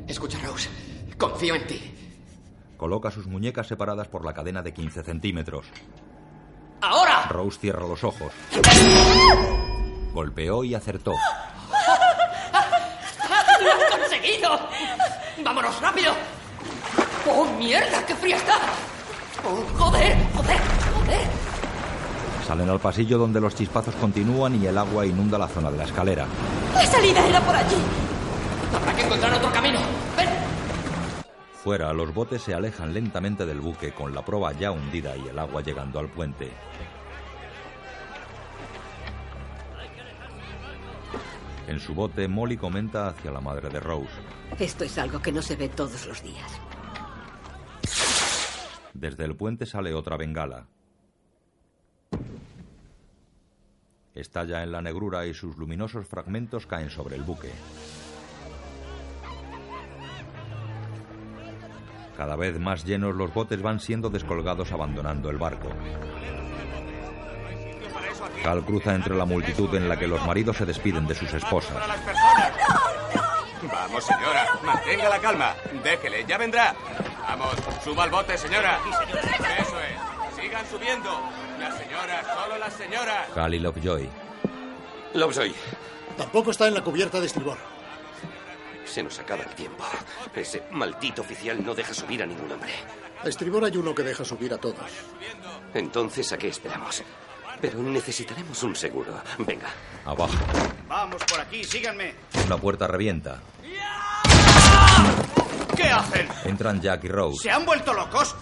Escucha, 0.07 0.37
Rose. 0.45 0.69
Confío 1.17 1.55
en 1.55 1.67
ti. 1.67 1.93
Coloca 2.77 3.09
sus 3.09 3.27
muñecas 3.27 3.67
separadas 3.67 4.07
por 4.07 4.25
la 4.25 4.33
cadena 4.33 4.61
de 4.61 4.73
15 4.73 5.03
centímetros. 5.03 5.65
¡Ahora! 6.81 7.27
Rose 7.29 7.59
cierra 7.59 7.87
los 7.87 8.03
ojos. 8.03 8.31
Golpeó 10.13 10.63
y 10.63 10.75
acertó. 10.75 11.13
¡Lo 13.61 13.71
has 13.71 13.91
conseguido! 13.97 14.59
¡Vámonos 15.43 15.81
rápido! 15.81 16.13
¡Oh, 17.27 17.45
mierda! 17.57 18.05
¡Qué 18.05 18.15
fría 18.15 18.35
está! 18.35 18.59
¡Oh, 19.41 19.63
joder! 19.77 20.15
¡Joder! 20.35 20.57
¡Joder! 20.95 21.27
Salen 22.45 22.69
al 22.69 22.79
pasillo 22.79 23.17
donde 23.17 23.41
los 23.41 23.55
chispazos 23.55 23.95
continúan 23.95 24.61
y 24.61 24.67
el 24.67 24.77
agua 24.77 25.05
inunda 25.05 25.37
la 25.37 25.47
zona 25.47 25.71
de 25.71 25.77
la 25.77 25.85
escalera. 25.85 26.27
La 26.73 26.85
salida 26.85 27.25
era 27.27 27.41
por 27.41 27.55
allí. 27.55 27.75
Habrá 28.75 28.95
que 28.95 29.01
encontrar 29.03 29.33
otro 29.33 29.51
camino. 29.51 29.79
¡Ven! 30.17 30.29
Fuera, 31.63 31.93
los 31.93 32.13
botes 32.13 32.41
se 32.41 32.53
alejan 32.53 32.93
lentamente 32.93 33.45
del 33.45 33.61
buque 33.61 33.93
con 33.93 34.13
la 34.13 34.23
proa 34.23 34.51
ya 34.51 34.71
hundida 34.71 35.15
y 35.15 35.29
el 35.29 35.39
agua 35.39 35.61
llegando 35.61 35.99
al 35.99 36.09
puente. 36.09 36.51
En 41.67 41.79
su 41.79 41.93
bote, 41.93 42.27
Molly 42.27 42.57
comenta 42.57 43.07
hacia 43.07 43.31
la 43.31 43.39
madre 43.39 43.69
de 43.69 43.79
Rose. 43.79 44.09
Esto 44.59 44.83
es 44.83 44.97
algo 44.97 45.21
que 45.21 45.31
no 45.31 45.41
se 45.41 45.55
ve 45.55 45.69
todos 45.69 46.05
los 46.05 46.21
días. 46.21 46.59
Desde 48.93 49.25
el 49.25 49.35
puente 49.35 49.65
sale 49.65 49.93
otra 49.93 50.17
bengala. 50.17 50.67
Estalla 54.13 54.61
en 54.61 54.71
la 54.71 54.81
negrura 54.81 55.25
y 55.25 55.33
sus 55.33 55.57
luminosos 55.57 56.07
fragmentos 56.07 56.67
caen 56.67 56.91
sobre 56.91 57.15
el 57.15 57.23
buque. 57.23 57.51
Cada 62.15 62.35
vez 62.35 62.59
más 62.59 62.85
llenos 62.85 63.15
los 63.15 63.33
botes 63.33 63.61
van 63.61 63.79
siendo 63.79 64.11
descolgados 64.11 64.71
abandonando 64.71 65.31
el 65.31 65.37
barco. 65.37 65.69
Cal 68.43 68.63
cruza 68.63 68.93
entre 68.93 69.15
la 69.15 69.25
multitud 69.25 69.73
en 69.73 69.89
la 69.89 69.97
que 69.97 70.07
los 70.07 70.23
maridos 70.25 70.57
se 70.57 70.65
despiden 70.65 71.07
de 71.07 71.15
sus 71.15 71.33
esposas. 71.33 71.77
Vamos, 73.71 74.03
señora, 74.03 74.45
mantenga 74.63 75.09
la 75.09 75.19
calma. 75.19 75.55
Déjele, 75.83 76.25
ya 76.27 76.37
vendrá. 76.37 76.75
Vamos, 77.35 77.55
suba 77.83 78.03
al 78.03 78.11
bote, 78.11 78.37
señora. 78.37 78.79
Eso 79.59 79.79
es. 79.79 80.35
Sigan 80.39 80.69
subiendo. 80.69 81.09
Las 81.59 81.75
señoras, 81.79 82.25
solo 82.27 82.57
las 82.59 82.73
señoras. 82.73 83.27
Cal 83.33 83.53
y 83.55 83.59
Lovejoy. 83.59 84.07
Lovejoy. 85.15 85.55
Tampoco 86.15 86.51
está 86.51 86.67
en 86.67 86.75
la 86.75 86.83
cubierta 86.83 87.19
de 87.19 87.25
estribor. 87.25 87.57
Se 88.85 89.01
nos 89.01 89.17
acaba 89.17 89.41
el 89.41 89.49
tiempo. 89.55 89.83
Ese 90.35 90.61
maldito 90.69 91.23
oficial 91.23 91.65
no 91.65 91.73
deja 91.73 91.91
subir 91.95 92.21
a 92.21 92.27
ningún 92.27 92.51
hombre. 92.51 92.71
A 93.23 93.27
estribor 93.27 93.65
hay 93.65 93.77
uno 93.77 93.95
que 93.95 94.03
deja 94.03 94.23
subir 94.23 94.53
a 94.53 94.59
todos. 94.59 94.91
Entonces, 95.73 96.31
¿a 96.33 96.37
qué 96.37 96.49
esperamos? 96.49 97.01
Pero 97.59 97.79
necesitaremos 97.79 98.61
un 98.61 98.75
seguro. 98.75 99.11
Venga. 99.39 99.69
Abajo. 100.05 100.37
Vamos 100.87 101.23
por 101.23 101.39
aquí, 101.39 101.63
síganme. 101.63 102.13
Una 102.45 102.57
puerta 102.57 102.85
revienta. 102.85 103.41
¿Qué 105.75 105.83
hacen? 105.83 106.27
Entran 106.45 106.81
Jack 106.81 107.03
y 107.03 107.07
Rose. 107.07 107.43
¿Se 107.43 107.51
han 107.51 107.65
vuelto 107.65 107.93
locos? 107.93 108.35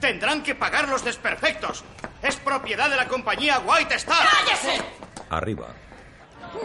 Tendrán 0.00 0.42
que 0.42 0.54
pagar 0.54 0.88
los 0.88 1.04
desperfectos. 1.04 1.84
Es 2.22 2.36
propiedad 2.36 2.90
de 2.90 2.96
la 2.96 3.06
compañía 3.06 3.60
White 3.60 3.94
Star. 3.96 4.26
¡Cállese! 4.28 4.82
Arriba. 5.30 5.68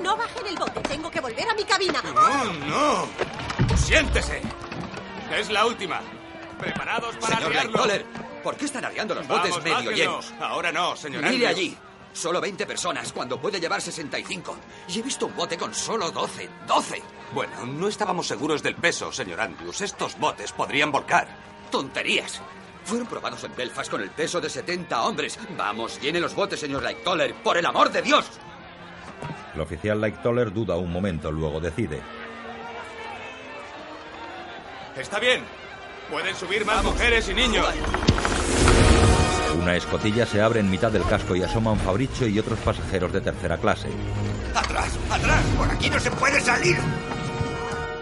No 0.02 0.18
bajen 0.18 0.48
el 0.48 0.58
bote, 0.58 0.82
tengo 0.82 1.10
que 1.10 1.22
volver 1.22 1.50
a 1.50 1.54
mi 1.54 1.64
cabina. 1.64 2.02
¡No, 2.14 2.54
no! 2.54 3.08
¡Siéntese! 3.76 4.42
Es 5.32 5.50
la 5.50 5.66
última. 5.66 6.02
¿Preparados 6.60 7.16
para 7.18 7.38
Señor 7.38 8.04
¿por 8.44 8.56
qué 8.56 8.66
están 8.66 8.86
arriando 8.86 9.14
los 9.14 9.28
botes 9.28 9.52
Vamos, 9.52 9.64
medio 9.64 9.92
llenos? 9.92 10.34
Ahora 10.40 10.72
no, 10.72 10.96
señor 10.96 11.22
Mire 11.24 11.48
Andrews. 11.48 11.52
allí. 11.52 11.78
Solo 12.14 12.42
20 12.42 12.66
personas 12.66 13.14
cuando 13.14 13.40
puede 13.40 13.60
llevar 13.60 13.82
65. 13.82 14.58
Y 14.88 15.00
he 15.00 15.04
visto 15.04 15.28
un 15.28 15.36
bote 15.36 15.58
con 15.58 15.74
solo 15.74 16.10
12. 16.12 16.50
¡12! 16.68 17.02
Bueno, 17.34 17.66
no 17.66 17.88
estábamos 17.88 18.28
seguros 18.28 18.64
del 18.64 18.76
peso, 18.76 19.12
señor 19.12 19.42
Andrews. 19.42 19.82
Estos 19.82 20.18
botes 20.18 20.52
podrían 20.54 20.92
volcar. 20.92 21.28
¡Tonterías! 21.70 22.42
Fueron 22.86 23.08
probados 23.08 23.44
en 23.44 23.54
Belfast 23.56 23.92
con 23.92 24.02
el 24.02 24.12
peso 24.12 24.40
de 24.40 24.50
70 24.50 25.04
hombres. 25.04 25.38
Vamos, 25.58 26.00
llene 26.00 26.22
los 26.22 26.34
botes, 26.34 26.60
señor 26.60 26.84
Lightoller, 26.84 27.34
por 27.36 27.58
el 27.58 27.66
amor 27.66 27.92
de 27.92 28.02
Dios. 28.02 28.26
El 29.54 29.62
oficial 29.62 30.00
Lightoller 30.00 30.54
duda 30.54 30.78
un 30.78 30.92
momento, 30.92 31.32
luego 31.32 31.60
decide. 31.60 32.02
Está 34.96 35.20
bien. 35.20 35.44
Pueden 36.10 36.34
subir 36.36 36.66
más 36.66 36.82
mujeres 36.84 37.28
y 37.28 37.34
niños. 37.34 37.68
Una 39.62 39.76
escotilla 39.76 40.26
se 40.26 40.42
abre 40.42 40.62
en 40.62 40.70
mitad 40.70 40.92
del 40.92 41.04
casco 41.04 41.36
y 41.36 41.44
asoman 41.44 41.78
Fabricio 41.80 42.28
y 42.28 42.40
otros 42.40 42.58
pasajeros 42.60 43.12
de 43.12 43.20
tercera 43.20 43.58
clase. 43.58 43.90
¡Atrás! 44.56 44.98
¡Atrás! 45.12 45.44
¡Por 45.58 45.70
aquí 45.70 45.90
no 45.90 46.00
se 46.00 46.12
puede 46.12 46.40
salir! 46.40 46.78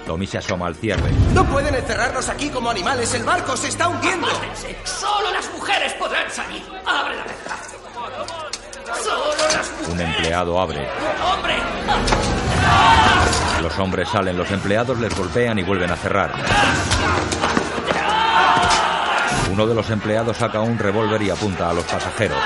Tommy 0.05 0.27
se 0.27 0.37
asoma 0.37 0.67
al 0.67 0.75
cierre. 0.75 1.11
No 1.33 1.43
pueden 1.45 1.75
encerrarnos 1.75 2.29
aquí 2.29 2.49
como 2.49 2.69
animales. 2.69 3.13
El 3.13 3.23
barco 3.23 3.57
se 3.57 3.69
está 3.69 3.87
hundiendo. 3.87 4.27
Solo 4.83 5.31
las 5.31 5.51
mujeres 5.51 5.93
podrán 5.93 6.31
salir. 6.31 6.63
Abre 6.85 7.15
la 7.15 7.23
verja. 7.23 7.57
Solo 9.03 9.47
las 9.51 9.71
mujeres. 9.71 9.89
Un 9.89 10.01
empleado 10.01 10.59
abre. 10.59 10.87
¡Hombre! 11.33 11.55
Los 13.61 13.79
hombres 13.79 14.07
salen, 14.09 14.37
los 14.37 14.51
empleados 14.51 14.99
les 14.99 15.15
golpean 15.15 15.57
y 15.57 15.63
vuelven 15.63 15.91
a 15.91 15.95
cerrar. 15.95 16.31
Uno 19.51 19.65
de 19.65 19.73
los 19.73 19.89
empleados 19.89 20.37
saca 20.37 20.59
un 20.59 20.77
revólver 20.77 21.21
y 21.21 21.29
apunta 21.29 21.69
a 21.69 21.73
los 21.73 21.85
pasajeros. 21.85 22.37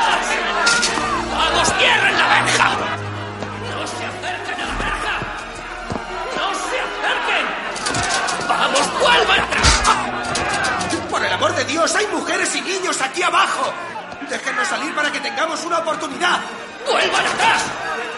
Aquí 13.20 13.24
abajo! 13.24 13.74
¡Déjennos 14.30 14.68
salir 14.68 14.96
para 14.96 15.12
que 15.12 15.20
tengamos 15.20 15.64
una 15.66 15.80
oportunidad! 15.80 16.40
¡Vuelvan 16.90 17.26
atrás! 17.26 17.66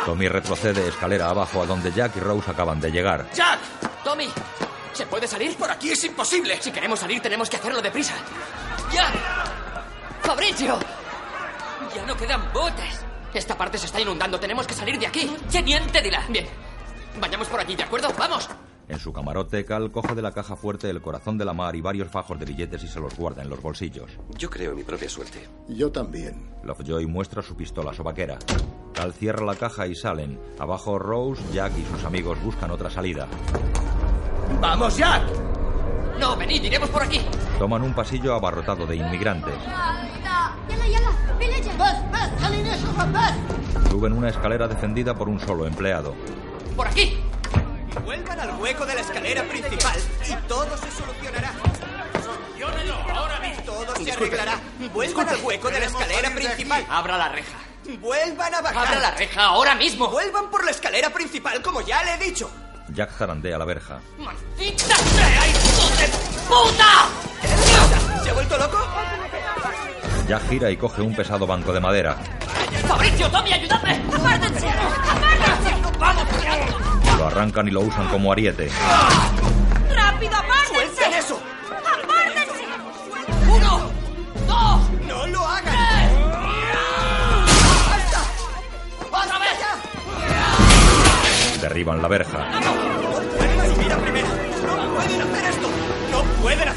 Tommy 0.06 0.28
retrocede 0.28 0.88
escalera 0.88 1.30
abajo 1.30 1.64
a 1.64 1.66
donde 1.66 1.92
Jack 1.92 2.18
y 2.18 2.20
Rose 2.20 2.50
acaban 2.50 2.80
de 2.80 2.92
llegar. 2.92 3.26
¡Jack! 3.34 3.60
¡Tommy! 4.04 4.30
¿Se 4.94 5.06
puede 5.06 5.28
salir? 5.28 5.56
Por 5.56 5.72
aquí 5.72 5.92
es 5.92 6.04
imposible. 6.04 6.62
Si 6.62 6.72
queremos 6.72 7.00
salir, 7.00 7.22
tenemos 7.22 7.50
que 7.50 7.58
hacerlo 7.58 7.82
deprisa. 7.82 8.14
¡Jack! 8.92 9.14
¡Fabricio! 10.22 10.78
Ya 11.96 12.06
no 12.06 12.16
quedan 12.16 12.52
botes. 12.54 13.02
Esta 13.34 13.58
parte 13.58 13.78
se 13.78 13.86
está 13.88 14.00
inundando. 14.00 14.40
Tenemos 14.40 14.68
que 14.68 14.74
salir 14.74 15.00
de 15.00 15.08
aquí. 15.08 15.36
¡Teniente 15.52 16.02
Dila! 16.02 16.24
Bien. 16.30 16.48
Vayamos 17.20 17.48
por 17.48 17.60
aquí, 17.60 17.76
¿de 17.76 17.84
acuerdo? 17.84 18.14
¡Vamos! 18.18 18.50
En 18.92 19.00
su 19.00 19.14
camarote, 19.14 19.64
Cal 19.64 19.90
coge 19.90 20.16
de 20.16 20.22
la 20.22 20.34
caja 20.34 20.58
fuerte 20.58 20.90
el 20.90 21.02
corazón 21.02 21.38
de 21.38 21.46
la 21.46 21.54
mar 21.54 21.78
y 21.78 21.82
varios 21.82 22.10
fajos 22.10 22.38
de 22.38 22.44
billetes 22.44 22.84
y 22.84 22.90
se 22.90 23.00
los 23.00 23.16
guarda 23.16 23.42
en 23.42 23.50
los 23.50 23.62
bolsillos. 23.62 24.12
Yo 24.38 24.50
creo 24.50 24.72
en 24.72 24.78
mi 24.78 24.84
propia 24.84 25.08
suerte. 25.08 25.48
Yo 25.70 25.94
también. 25.94 26.50
Lovejoy 26.66 27.06
muestra 27.06 27.42
su 27.42 27.56
pistola 27.56 27.94
sobaquera. 27.94 28.38
Cal 28.94 29.14
cierra 29.14 29.46
la 29.46 29.56
caja 29.56 29.88
y 29.88 29.96
salen. 29.96 30.38
Abajo, 30.60 31.00
Rose, 31.00 31.42
Jack 31.54 31.72
y 31.78 31.86
sus 31.86 32.04
amigos 32.04 32.44
buscan 32.44 32.70
otra 32.70 32.90
salida. 32.90 33.30
¡Vamos, 34.60 34.98
Jack! 34.98 35.24
No, 36.20 36.36
venid, 36.36 36.62
iremos 36.62 36.90
por 36.90 37.04
aquí. 37.04 37.22
Toman 37.60 37.84
un 37.84 37.94
pasillo 37.94 38.36
abarrotado 38.36 38.86
de 38.86 38.98
inmigrantes. 38.98 39.56
Suben 43.90 44.12
una 44.12 44.28
escalera 44.28 44.68
defendida 44.68 45.16
por 45.16 45.30
un 45.30 45.40
solo 45.40 45.66
empleado. 45.66 46.14
¡Por 46.76 46.90
aquí! 46.90 47.21
Vuelvan 48.00 48.40
al 48.40 48.60
hueco 48.60 48.86
de 48.86 48.96
la 48.96 49.02
escalera 49.02 49.44
principal 49.44 50.00
y 50.28 50.36
todo 50.48 50.78
se 50.78 50.92
solucionará. 50.92 51.52
Solucionenlo 52.24 52.96
ahora 53.14 53.40
mismo. 53.40 53.64
Todo 53.64 53.96
se 53.96 54.12
arreglará. 54.12 54.60
Vuelvan 54.94 55.30
al 55.30 55.44
hueco 55.44 55.70
de 55.70 55.80
la 55.80 55.86
escalera 55.86 56.30
principal. 56.34 56.86
Abra 56.90 57.18
la 57.18 57.30
reja. 57.30 57.58
Vuelvan 58.00 58.56
a 58.56 58.62
bajar. 58.62 58.88
Abra 58.88 59.00
la 59.00 59.12
reja 59.12 59.44
ahora 59.44 59.76
mismo. 59.76 60.08
Vuelvan 60.08 60.50
por 60.50 60.64
la 60.64 60.72
escalera 60.72 61.10
principal, 61.10 61.62
como 61.62 61.82
ya 61.82 62.02
le 62.04 62.14
he 62.14 62.18
dicho. 62.30 62.50
Jack 62.90 63.12
zarandea 63.18 63.58
la 63.58 63.66
verja. 63.66 64.00
¡Maldita 64.18 64.96
sea, 64.96 65.48
hijo 65.48 65.90
de 65.98 66.08
puta! 66.48 67.10
¿Se 68.24 68.30
ha 68.30 68.34
vuelto 68.34 68.58
loco? 68.58 68.78
Jack 70.28 70.50
gira 70.50 70.70
y 70.72 70.78
coge 70.78 71.02
un 71.02 71.16
pesado 71.16 71.48
banco 71.48 71.74
de 71.74 71.80
madera. 71.80 72.18
¡Fabricio, 72.88 73.30
Tommy, 73.30 73.54
ayudadme! 73.54 74.02
¡Apártense! 74.14 74.68
¡Apártense! 74.70 75.76
¡Vamos! 76.00 76.24
Lo 77.18 77.28
arrancan 77.28 77.68
y 77.68 77.72
lo 77.72 77.82
usan 77.82 78.08
como 78.10 78.32
ariete. 78.32 78.70
¡Rápido, 79.96 80.36
apártense! 80.36 80.74
¡Suelten 80.74 81.14
eso! 81.14 81.40
¡Apártense! 82.04 82.66
¡Uno! 83.50 83.92
¡Dos! 84.48 84.82
¡No 85.08 85.28
lo 85.28 85.48
hagan! 85.48 86.10
¡Otra 89.12 89.40
vez! 89.40 89.60
Derriban 91.62 92.02
la 92.02 92.08
verja. 92.08 92.40
¡Subir 93.76 93.94
a 93.94 93.98
primera! 93.98 94.28
¡No 94.66 94.94
pueden 94.96 95.22
hacer 95.22 95.46
esto! 95.52 95.70
¡No 96.12 96.24
pueden 96.42 96.68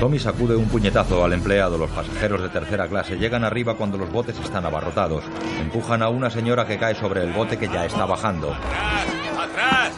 Tommy 0.00 0.18
sacude 0.18 0.54
un 0.54 0.68
puñetazo 0.68 1.24
al 1.24 1.32
empleado. 1.32 1.78
Los 1.78 1.90
pasajeros 1.90 2.42
de 2.42 2.48
tercera 2.50 2.86
clase 2.86 3.16
llegan 3.16 3.44
arriba 3.44 3.74
cuando 3.74 3.96
los 3.96 4.10
botes 4.10 4.38
están 4.38 4.66
abarrotados. 4.66 5.24
Empujan 5.60 6.02
a 6.02 6.08
una 6.08 6.30
señora 6.30 6.66
que 6.66 6.78
cae 6.78 6.94
sobre 6.94 7.22
el 7.22 7.32
bote 7.32 7.58
que 7.58 7.68
ya 7.68 7.86
está 7.86 8.04
bajando. 8.04 8.52
¡Atrás! 8.52 9.92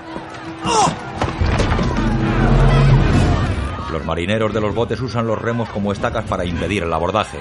Los 3.93 4.05
marineros 4.05 4.55
de 4.55 4.61
los 4.61 4.75
botes 4.75 5.01
usan 5.01 5.27
los 5.27 5.41
remos 5.41 5.69
como 5.71 5.93
estacas 5.93 6.25
para 6.27 6.45
impedir 6.45 6.85
el 6.85 6.93
abordaje. 6.93 7.39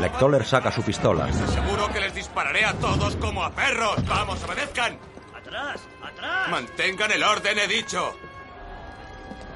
Lectoller 0.00 0.44
saca 0.44 0.70
su 0.70 0.82
pistola. 0.82 1.32
Seguro 1.32 1.88
que 1.92 2.00
les 2.00 2.14
dispararé 2.14 2.64
a 2.64 2.72
todos 2.74 3.16
como 3.16 3.42
a 3.42 3.50
perros. 3.50 3.96
¡Vamos, 4.08 4.42
obedezcan! 4.44 4.96
¡Atrás! 5.36 5.80
¡Atrás! 6.02 6.50
Mantengan 6.50 7.10
el 7.12 7.22
orden, 7.22 7.58
he 7.58 7.66
dicho. 7.66 8.12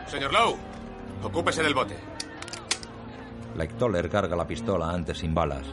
Señor 0.09 0.33
Lowe, 0.33 0.57
ocúpese 1.23 1.63
del 1.63 1.75
bote. 1.75 1.97
Lectoller 3.57 4.09
carga 4.11 4.37
la 4.37 4.47
pistola 4.47 4.91
antes 4.91 5.19
sin 5.19 5.35
balas. 5.35 5.67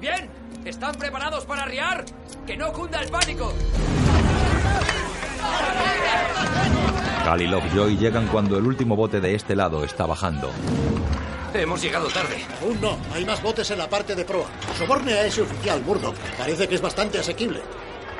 Bien, 0.00 0.30
¿están 0.64 0.94
preparados 0.94 1.44
para 1.44 1.64
arriar? 1.64 2.04
¡Que 2.46 2.56
no 2.56 2.72
cunda 2.72 3.00
el 3.02 3.10
pánico! 3.10 3.52
Cal 7.24 7.42
y 7.42 7.46
Lovejoy 7.46 7.96
llegan 7.96 8.26
cuando 8.28 8.58
el 8.58 8.66
último 8.66 8.96
bote 8.96 9.20
de 9.20 9.34
este 9.34 9.56
lado 9.56 9.84
está 9.84 10.06
bajando. 10.06 10.50
Hemos 11.52 11.82
llegado 11.82 12.08
tarde. 12.08 12.44
Aún 12.62 12.80
no. 12.80 12.96
Hay 13.14 13.24
más 13.24 13.42
botes 13.42 13.70
en 13.70 13.78
la 13.78 13.88
parte 13.88 14.14
de 14.14 14.24
proa. 14.24 14.46
Soborne 14.76 15.12
a 15.14 15.26
ese 15.26 15.42
oficial, 15.42 15.82
Murdoch. 15.82 16.14
Parece 16.36 16.68
que 16.68 16.74
es 16.74 16.80
bastante 16.80 17.18
asequible. 17.18 17.60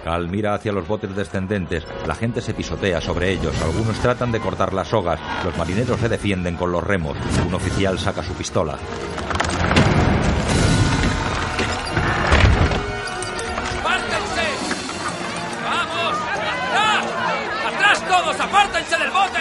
Cal 0.05 0.29
mira 0.29 0.55
hacia 0.55 0.73
los 0.73 0.87
botes 0.87 1.15
descendentes. 1.15 1.85
La 2.07 2.15
gente 2.15 2.41
se 2.41 2.55
pisotea 2.55 3.01
sobre 3.01 3.31
ellos. 3.31 3.55
Algunos 3.63 3.99
tratan 3.99 4.33
de 4.33 4.41
cortar 4.41 4.73
las 4.73 4.89
sogas. 4.89 5.21
Los 5.45 5.57
marineros 5.57 6.01
se 6.01 6.09
defienden 6.09 6.57
con 6.57 6.73
los 6.73 6.83
remos. 6.83 7.17
Un 7.47 7.55
oficial 7.55 7.99
saca 7.99 8.23
su 8.23 8.33
pistola. 8.35 8.79
¡Apártense! 13.81 14.47
¡Vamos! 15.65 16.17
¡Atrás! 16.71 17.05
¡Atrás 17.67 18.09
todos! 18.09 18.41
¡Apártense 18.41 18.99
del 18.99 19.11
bote! 19.11 19.41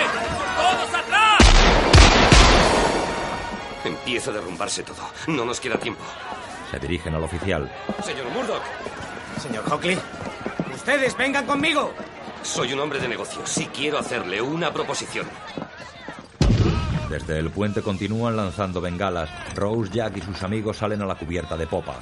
¡Todos 0.57 0.95
atrás! 0.95 1.37
Empieza 3.85 4.31
a 4.31 4.33
derrumbarse 4.33 4.83
todo. 4.83 4.97
No 5.27 5.45
nos 5.45 5.59
queda 5.59 5.77
tiempo. 5.77 6.03
Se 6.71 6.79
dirigen 6.79 7.15
al 7.15 7.23
oficial. 7.23 7.71
Señor 8.03 8.25
Murdoch. 8.31 8.63
Señor 9.39 9.63
Hockley, 9.71 9.97
ustedes 10.87 11.17
vengan 11.17 11.45
conmigo. 11.45 11.91
Soy 12.43 12.71
un 12.71 12.79
hombre 12.79 12.97
de 12.97 13.09
negocios. 13.09 13.49
Sí 13.49 13.67
quiero 13.73 13.97
hacerle 13.97 14.41
una 14.41 14.71
proposición. 14.71 15.27
Desde 17.09 17.39
el 17.39 17.51
puente 17.51 17.81
continúan 17.81 18.37
lanzando 18.37 18.79
bengalas. 18.79 19.29
Rose, 19.53 19.91
Jack 19.91 20.15
y 20.15 20.21
sus 20.21 20.41
amigos 20.43 20.77
salen 20.77 21.01
a 21.01 21.05
la 21.05 21.15
cubierta 21.15 21.57
de 21.57 21.67
popa. 21.67 21.99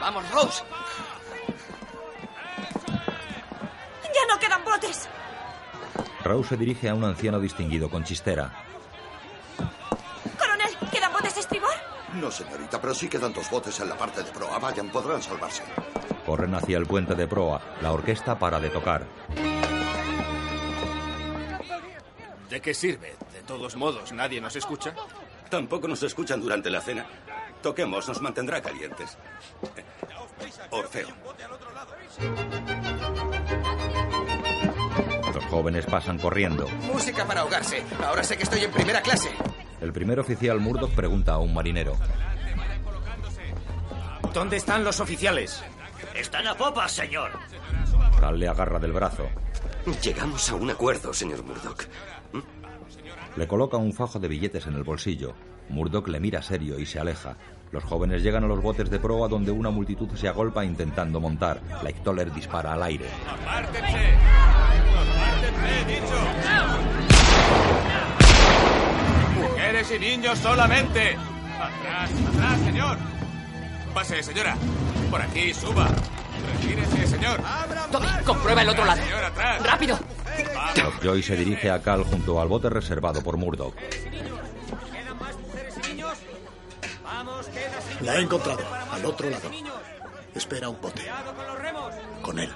¡Vamos, 0.00 0.30
Rose! 0.30 0.62
¡Ya 4.04 4.32
no 4.32 4.38
quedan 4.38 4.64
botes! 4.64 5.08
Rose 6.22 6.50
se 6.50 6.56
dirige 6.56 6.88
a 6.88 6.94
un 6.94 7.02
anciano 7.02 7.40
distinguido 7.40 7.90
con 7.90 8.04
chistera. 8.04 8.52
Coronel, 10.38 10.70
¿quedan 10.92 11.12
botes 11.12 11.34
de 11.34 11.40
estribor? 11.40 11.74
No, 12.14 12.30
señorita, 12.30 12.80
pero 12.80 12.94
sí 12.94 13.08
quedan 13.08 13.32
dos 13.32 13.50
botes 13.50 13.80
en 13.80 13.88
la 13.88 13.98
parte 13.98 14.22
de 14.22 14.30
proa. 14.30 14.60
Vayan, 14.60 14.88
podrán 14.88 15.20
salvarse. 15.20 15.64
Corren 16.26 16.54
hacia 16.56 16.76
el 16.76 16.86
puente 16.86 17.14
de 17.14 17.28
proa. 17.28 17.62
La 17.80 17.92
orquesta 17.92 18.36
para 18.36 18.58
de 18.58 18.68
tocar. 18.68 19.06
¿De 22.50 22.60
qué 22.60 22.74
sirve? 22.74 23.14
De 23.32 23.42
todos 23.46 23.76
modos, 23.76 24.12
nadie 24.12 24.40
nos 24.40 24.56
escucha. 24.56 24.92
Tampoco 25.48 25.86
nos 25.86 26.02
escuchan 26.02 26.40
durante 26.40 26.68
la 26.68 26.80
cena. 26.80 27.06
Toquemos, 27.62 28.08
nos 28.08 28.20
mantendrá 28.20 28.60
calientes. 28.60 29.16
Orfeo. 30.70 31.08
Los 35.32 35.44
jóvenes 35.46 35.86
pasan 35.86 36.18
corriendo. 36.18 36.68
Música 36.92 37.24
para 37.24 37.42
ahogarse. 37.42 37.84
Ahora 38.04 38.24
sé 38.24 38.36
que 38.36 38.42
estoy 38.42 38.64
en 38.64 38.72
primera 38.72 39.00
clase. 39.00 39.30
El 39.80 39.92
primer 39.92 40.18
oficial 40.18 40.58
Murdoch 40.58 40.90
pregunta 40.92 41.34
a 41.34 41.38
un 41.38 41.54
marinero. 41.54 41.96
¿Dónde 44.32 44.56
están 44.56 44.82
los 44.82 45.00
oficiales? 45.00 45.62
Están 46.14 46.46
a 46.46 46.54
popa, 46.54 46.88
señor. 46.88 47.30
Cal 48.20 48.38
le 48.38 48.48
agarra 48.48 48.78
del 48.78 48.92
brazo. 48.92 49.28
Llegamos 50.02 50.50
a 50.50 50.54
un 50.54 50.70
acuerdo, 50.70 51.12
señor 51.12 51.44
Murdoch. 51.44 51.84
Le 53.36 53.46
coloca 53.46 53.76
un 53.76 53.92
fajo 53.92 54.18
de 54.18 54.28
billetes 54.28 54.66
en 54.66 54.74
el 54.74 54.82
bolsillo. 54.82 55.34
Murdoch 55.68 56.08
le 56.08 56.20
mira 56.20 56.42
serio 56.42 56.78
y 56.78 56.86
se 56.86 56.98
aleja. 56.98 57.36
Los 57.72 57.84
jóvenes 57.84 58.22
llegan 58.22 58.44
a 58.44 58.46
los 58.46 58.62
botes 58.62 58.88
de 58.88 58.98
proa 58.98 59.28
donde 59.28 59.50
una 59.50 59.70
multitud 59.70 60.08
se 60.14 60.28
agolpa 60.28 60.64
intentando 60.64 61.20
montar. 61.20 61.60
Like 61.82 62.00
Toller 62.00 62.32
dispara 62.32 62.72
al 62.72 62.82
aire. 62.82 63.06
¡Apártense! 63.28 64.14
¡Apártense, 65.12 65.80
he 65.80 65.84
dicho! 65.94 66.18
¡Mujeres 69.40 69.92
y 69.94 69.98
niños 69.98 70.38
solamente! 70.38 71.16
¡Atrás, 71.60 72.10
atrás, 72.28 72.60
señor! 72.60 72.96
Pase, 73.96 74.22
señora. 74.22 74.54
Por 75.10 75.22
aquí, 75.22 75.54
suba. 75.54 75.88
Retírese, 76.52 77.06
señor. 77.06 77.40
Tommy, 77.90 78.06
comprueba 78.26 78.60
el 78.60 78.68
otro 78.68 78.84
lado. 78.84 79.02
Señor, 79.02 79.24
atrás. 79.24 79.62
¡Rápido! 79.62 79.98
Lovejoy 80.76 81.22
se 81.22 81.34
dirige 81.34 81.70
a 81.70 81.80
Cal 81.80 82.04
junto 82.04 82.38
al 82.38 82.46
bote 82.46 82.68
reservado 82.68 83.22
por 83.22 83.38
Murdoch. 83.38 83.74
La 88.02 88.16
he 88.16 88.20
encontrado, 88.20 88.60
al 88.92 89.02
otro 89.06 89.30
lado. 89.30 89.50
Espera 90.34 90.68
un 90.68 90.78
bote. 90.78 91.00
Con 92.20 92.38
él. 92.38 92.52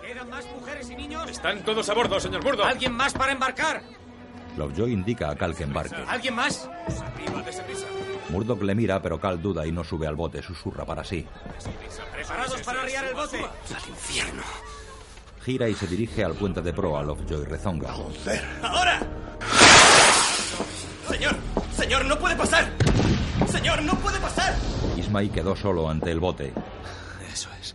¿Quedan 0.00 0.30
más 0.30 0.46
mujeres 0.46 0.88
y 0.88 0.96
niños? 0.96 1.28
Están 1.28 1.62
todos 1.62 1.86
a 1.90 1.92
bordo, 1.92 2.18
señor 2.18 2.42
Murdoch. 2.42 2.68
¿Alguien 2.68 2.94
más 2.94 3.12
para 3.12 3.32
embarcar? 3.32 3.82
Lovejoy 4.56 4.92
indica 4.92 5.30
a 5.30 5.36
Cal 5.36 5.54
que 5.54 5.64
embarque. 5.64 5.96
¿Alguien 6.08 6.34
más? 6.34 6.68
Murdoch 8.30 8.62
le 8.62 8.74
mira, 8.74 9.02
pero 9.02 9.20
Cal 9.20 9.40
duda 9.40 9.66
y 9.66 9.72
no 9.72 9.84
sube 9.84 10.06
al 10.06 10.14
bote. 10.14 10.42
Susurra 10.42 10.84
para 10.84 11.04
sí. 11.04 11.26
¿Preparados 12.12 12.62
para 12.62 12.82
arriar 12.82 13.04
el 13.04 13.14
bote? 13.14 13.38
Al 13.38 13.88
infierno. 13.88 14.42
Gira 15.42 15.68
y 15.68 15.74
se 15.74 15.86
dirige 15.86 16.24
al 16.24 16.34
puente 16.34 16.62
de 16.62 16.72
proa. 16.72 17.02
Lovejoy 17.02 17.44
rezonga. 17.44 17.94
¡Ahora! 18.62 19.00
Señor, 21.08 21.36
señor, 21.76 22.04
no 22.06 22.18
puede 22.18 22.36
pasar. 22.36 22.70
Señor, 23.48 23.82
no 23.82 23.94
puede 23.96 24.18
pasar. 24.20 24.54
Ismay 24.96 25.28
quedó 25.28 25.54
solo 25.54 25.88
ante 25.88 26.10
el 26.10 26.20
bote. 26.20 26.52
Eso 27.30 27.50
es. 27.60 27.74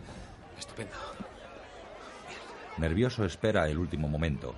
Estupendo. 0.58 0.96
Nervioso 2.78 3.24
espera 3.24 3.68
el 3.68 3.78
último 3.78 4.08
momento. 4.08 4.54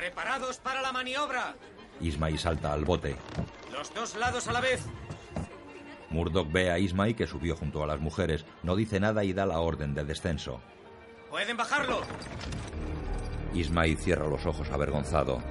¿Preparados 0.00 0.56
para 0.56 0.80
la 0.80 0.92
maniobra? 0.92 1.54
Ismay 2.00 2.38
salta 2.38 2.72
al 2.72 2.86
bote. 2.86 3.16
Los 3.70 3.92
dos 3.92 4.16
lados 4.16 4.48
a 4.48 4.52
la 4.52 4.62
vez. 4.62 4.82
Murdoch 6.08 6.50
ve 6.50 6.70
a 6.70 6.78
Ismay 6.78 7.12
que 7.12 7.26
subió 7.26 7.54
junto 7.54 7.84
a 7.84 7.86
las 7.86 8.00
mujeres. 8.00 8.46
No 8.62 8.76
dice 8.76 8.98
nada 8.98 9.24
y 9.24 9.34
da 9.34 9.44
la 9.44 9.60
orden 9.60 9.92
de 9.92 10.06
descenso. 10.06 10.62
¿Pueden 11.28 11.58
bajarlo? 11.58 12.00
Ismay 13.52 13.94
cierra 13.96 14.26
los 14.26 14.46
ojos 14.46 14.70
avergonzado. 14.70 15.42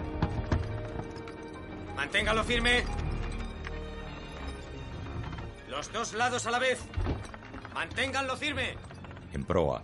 Manténgalo 1.95 2.43
firme. 2.43 2.85
Los 5.67 5.93
dos 5.93 6.13
lados 6.13 6.47
a 6.47 6.49
la 6.49 6.57
vez. 6.57 6.81
Manténganlo 7.75 8.35
firme. 8.35 8.75
En 9.31 9.43
proa. 9.43 9.83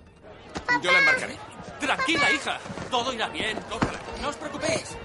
Yo 0.82 0.92
la 0.92 0.98
embarcaré. 0.98 1.38
Tranquila, 1.80 2.32
hija. 2.32 2.58
Todo 2.90 3.14
irá 3.14 3.30
bien. 3.30 3.60
No 4.26 4.32
os 4.32 4.38
preocupéis. 4.38 4.98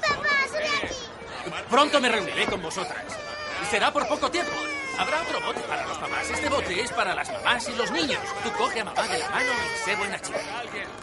Papá, 0.00 0.34
sube 0.46 0.70
aquí. 0.86 1.64
Pronto 1.68 2.00
me 2.00 2.08
reuniré 2.08 2.46
con 2.46 2.62
vosotras. 2.62 3.04
Será 3.70 3.92
por 3.92 4.06
poco 4.06 4.30
tiempo. 4.30 4.52
Habrá 4.96 5.20
otro 5.22 5.40
bote 5.40 5.60
para 5.62 5.84
los 5.86 5.98
papás. 5.98 6.30
Este 6.30 6.48
bote 6.48 6.80
es 6.80 6.92
para 6.92 7.12
las 7.14 7.30
mamás 7.32 7.68
y 7.68 7.74
los 7.74 7.90
niños. 7.90 8.20
Tú 8.44 8.50
coge 8.52 8.80
a 8.80 8.84
mamá 8.84 9.02
de 9.08 9.18
la 9.18 9.30
mano 9.30 9.50
y 9.50 9.84
sé 9.84 9.96
buena 9.96 10.20
chica. 10.20 10.40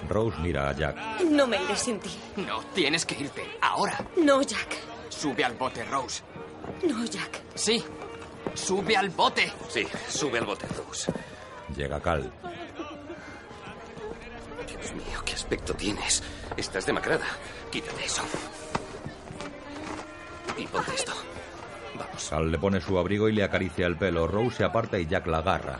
Rose 0.07 0.37
mira 0.39 0.69
a 0.69 0.73
Jack. 0.73 0.95
No 1.29 1.47
me 1.47 1.61
iré 1.61 1.75
sin 1.75 1.99
ti. 1.99 2.17
No, 2.37 2.61
tienes 2.73 3.05
que 3.05 3.15
irte. 3.15 3.43
Ahora. 3.61 3.99
No, 4.15 4.41
Jack. 4.41 4.77
Sube 5.09 5.43
al 5.43 5.55
bote, 5.55 5.83
Rose. 5.83 6.23
No, 6.83 7.03
Jack. 7.05 7.41
Sí. 7.55 7.83
Sube 8.53 8.95
al 8.95 9.09
bote. 9.09 9.51
Sí, 9.67 9.85
sube 10.07 10.39
al 10.39 10.45
bote, 10.45 10.65
Rose. 10.67 11.11
Llega 11.75 11.99
Cal. 11.99 12.31
Dios 14.65 14.93
mío, 14.93 15.21
qué 15.25 15.33
aspecto 15.33 15.73
tienes. 15.73 16.23
Estás 16.57 16.85
demacrada. 16.85 17.25
Quítate 17.71 18.05
eso. 18.05 18.23
Y 20.57 20.65
ponte 20.67 20.95
esto. 20.95 21.13
Vamos. 21.97 22.29
Cal 22.29 22.51
le 22.51 22.57
pone 22.57 22.81
su 22.81 22.97
abrigo 22.97 23.29
y 23.29 23.33
le 23.33 23.43
acaricia 23.43 23.87
el 23.87 23.97
pelo. 23.97 24.27
Rose 24.27 24.57
se 24.57 24.63
aparta 24.63 24.97
y 24.97 25.05
Jack 25.05 25.27
la 25.27 25.39
agarra. 25.39 25.79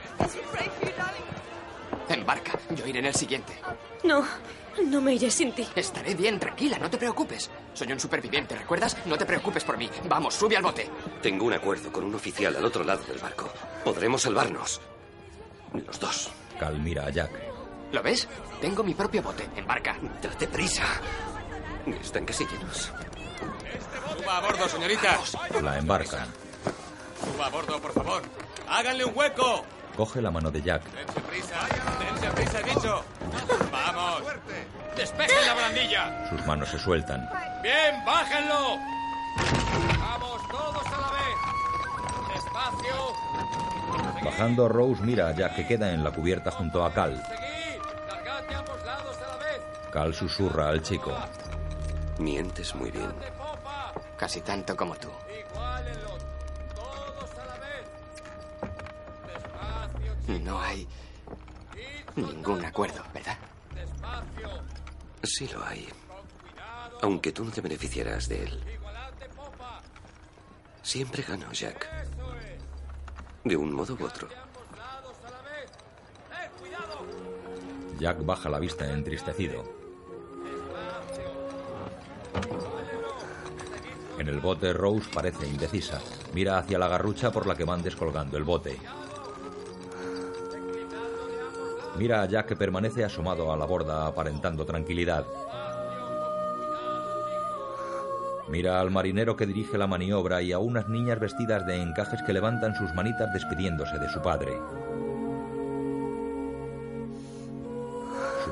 Embarca. 2.10 2.58
Yo 2.76 2.86
iré 2.86 3.00
en 3.00 3.06
el 3.06 3.16
siguiente. 3.16 3.54
No, 4.04 4.26
no 4.86 5.02
me 5.02 5.14
iré 5.14 5.32
sin 5.32 5.54
ti. 5.54 5.68
Estaré 5.76 6.14
bien, 6.14 6.40
tranquila, 6.40 6.78
no 6.78 6.90
te 6.90 6.98
preocupes. 6.98 7.50
Soy 7.74 7.92
un 7.92 8.00
superviviente, 8.00 8.56
¿recuerdas? 8.56 8.98
No 9.06 9.18
te 9.18 9.26
preocupes 9.26 9.64
por 9.64 9.78
mí. 9.78 9.90
Vamos, 10.08 10.36
sube 10.36 10.56
al 10.58 10.64
bote. 10.64 10.90
Tengo 11.22 11.46
un 11.46 11.54
acuerdo 11.54 11.92
con 11.92 12.04
un 12.04 12.16
oficial 12.16 12.56
al 12.56 12.66
otro 12.66 12.84
lado 12.84 13.04
del 13.06 13.18
barco. 13.18 13.50
Podremos 13.84 14.22
salvarnos. 14.22 14.82
Los 15.74 16.00
dos. 16.00 16.32
Cal 16.60 16.80
mira 16.80 17.06
a 17.06 17.10
Jack. 17.10 17.55
¿Lo 17.96 18.04
ves? 18.04 18.28
Tengo 18.60 18.84
mi 18.84 18.94
propio 18.94 19.24
bote. 19.24 19.48
Embarca. 19.56 19.96
Date 20.22 20.48
prisa. 20.48 20.84
Están 22.02 22.26
casi 22.26 22.46
llenos. 22.46 22.92
Suba 24.18 24.38
a 24.38 24.42
bordo, 24.42 24.68
señorita. 24.68 25.18
La 25.62 25.78
embarcan. 25.78 26.28
Suba 27.24 27.46
a 27.46 27.50
bordo, 27.50 27.80
por 27.80 27.94
favor. 27.94 28.22
Háganle 28.68 29.06
un 29.06 29.14
hueco. 29.16 29.64
Coge 29.96 30.22
la 30.22 30.30
mano 30.30 30.52
de 30.52 30.62
Jack. 30.62 30.84
Dense 30.92 31.22
prisa. 31.22 31.56
Dense 32.00 32.32
prisa, 32.32 32.60
he 32.60 32.64
dicho. 32.64 33.06
Vamos. 33.72 34.24
Despejen 34.98 35.46
la 35.46 35.54
barandilla. 35.54 36.30
Sus 36.30 36.46
manos 36.46 36.68
se 36.68 36.80
sueltan. 36.80 37.30
Bien, 37.64 38.04
bájenlo. 38.06 38.78
Vamos 40.00 40.50
todos 40.50 40.86
a 40.86 41.00
la 41.00 41.12
vez. 41.12 42.34
Despacio. 42.34 43.16
Bajando, 44.22 44.68
Rose 44.68 45.02
mira 45.02 45.30
a 45.30 45.32
Jack 45.34 45.56
que 45.56 45.66
queda 45.68 45.94
en 45.94 46.04
la 46.04 46.12
cubierta 46.12 46.52
junto 46.52 46.84
a 46.84 46.92
Cal. 46.92 47.24
Cargad 48.46 48.50
de 48.50 48.56
ambos 48.56 48.86
lados 48.86 49.18
a 49.18 49.28
la 49.28 49.38
vez. 49.38 49.62
Cal 49.92 50.14
susurra 50.14 50.70
al 50.70 50.82
chico. 50.82 51.16
Mientes 52.20 52.74
muy 52.76 52.92
bien. 52.92 53.12
Casi 54.18 54.42
tanto 54.42 54.76
como 54.76 54.96
tú. 54.96 55.10
Igualenlo. 55.52 56.18
Todos 56.74 57.32
a 57.38 57.46
la 57.46 57.58
vez. 57.60 57.86
Despacio, 59.28 60.40
No 60.42 60.62
hay 60.62 60.88
ningún 62.16 62.64
acuerdo, 62.64 63.04
¿verdad? 63.14 63.38
despacio. 63.74 64.50
Sí 65.24 65.48
lo 65.50 65.66
hay. 65.66 65.88
Aunque 67.02 67.32
tú 67.34 67.44
no 67.44 67.52
te 67.52 67.62
beneficiarás 67.62 68.30
de 68.30 68.44
él. 68.44 68.64
Siempre 70.82 71.24
gano, 71.24 71.52
Jack. 71.52 71.88
De 73.44 73.56
un 73.58 73.74
modo 73.74 73.96
u 74.00 74.06
otro. 74.06 74.28
Jack 78.00 78.26
baja 78.26 78.50
la 78.50 78.60
vista 78.60 78.92
entristecido. 78.92 79.64
En 84.18 84.28
el 84.28 84.40
bote, 84.40 84.74
Rose 84.74 85.10
parece 85.14 85.48
indecisa. 85.48 86.02
Mira 86.34 86.58
hacia 86.58 86.78
la 86.78 86.88
garrucha 86.88 87.32
por 87.32 87.48
la 87.48 87.56
que 87.56 87.64
van 87.64 87.82
descolgando 87.82 88.38
el 88.38 88.44
bote. 88.44 88.78
Mira 91.98 92.22
a 92.22 92.26
Jack 92.26 92.48
que 92.48 92.56
permanece 92.56 93.06
asomado 93.06 93.54
a 93.54 93.58
la 93.58 93.66
borda 93.66 94.06
aparentando 94.08 94.66
tranquilidad. 94.66 95.26
Mira 98.50 98.80
al 98.80 98.92
marinero 98.92 99.36
que 99.36 99.46
dirige 99.46 99.78
la 99.78 99.88
maniobra 99.88 100.42
y 100.42 100.52
a 100.52 100.60
unas 100.60 100.88
niñas 100.90 101.20
vestidas 101.20 101.66
de 101.66 101.82
encajes 101.82 102.22
que 102.24 102.34
levantan 102.34 102.76
sus 102.76 102.94
manitas 102.94 103.34
despidiéndose 103.34 103.98
de 103.98 104.10
su 104.10 104.22
padre. 104.22 104.60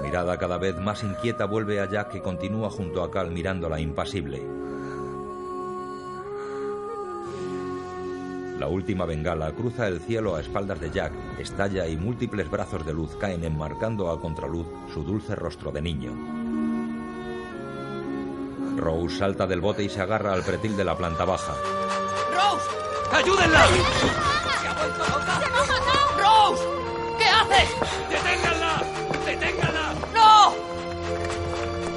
Mirada 0.04 0.38
cada 0.38 0.58
vez 0.58 0.78
más 0.78 1.02
inquieta 1.04 1.46
vuelve 1.46 1.80
a 1.80 1.90
Jack 1.90 2.12
que 2.12 2.22
continúa 2.22 2.70
junto 2.70 3.02
a 3.02 3.10
Cal 3.10 3.32
mirándola 3.32 3.80
impasible. 3.80 4.44
La 8.60 8.68
última 8.68 9.06
bengala 9.06 9.52
cruza 9.54 9.88
el 9.88 10.00
cielo 10.02 10.36
a 10.36 10.42
espaldas 10.42 10.80
de 10.80 10.92
Jack, 10.92 11.14
estalla 11.40 11.88
y 11.88 11.96
múltiples 11.96 12.52
brazos 12.52 12.86
de 12.86 12.94
luz 12.94 13.16
caen 13.16 13.44
enmarcando 13.44 14.12
a 14.12 14.20
contraluz 14.20 14.68
su 14.94 15.04
dulce 15.04 15.36
rostro 15.36 15.72
de 15.72 15.82
niño. 15.82 16.12
Rose 18.78 19.18
salta 19.18 19.48
del 19.48 19.62
bote 19.62 19.84
y 19.84 19.90
se 19.90 20.02
agarra 20.02 20.34
al 20.34 20.44
pretil 20.44 20.76
de 20.76 20.84
la 20.84 20.98
planta 20.98 21.26
baja. 21.26 21.54
¡Rose! 22.34 22.70
¡Ayúdenla! 23.12 23.66
¡Se 24.62 24.68
ha 24.68 24.74
vuelto 24.74 25.04
loca! 25.10 25.42
¡Rose! 26.18 26.64
¿Qué 27.18 27.26
haces? 27.26 27.70
¡Deténganla! 28.10 29.13
¡No! 30.14 30.54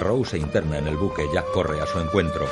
Rose 0.00 0.32
se 0.32 0.38
interna 0.38 0.78
en 0.78 0.86
el 0.86 0.96
buque, 0.96 1.28
Jack 1.32 1.50
corre 1.52 1.80
a 1.80 1.86
su 1.86 1.98
encuentro. 1.98 2.46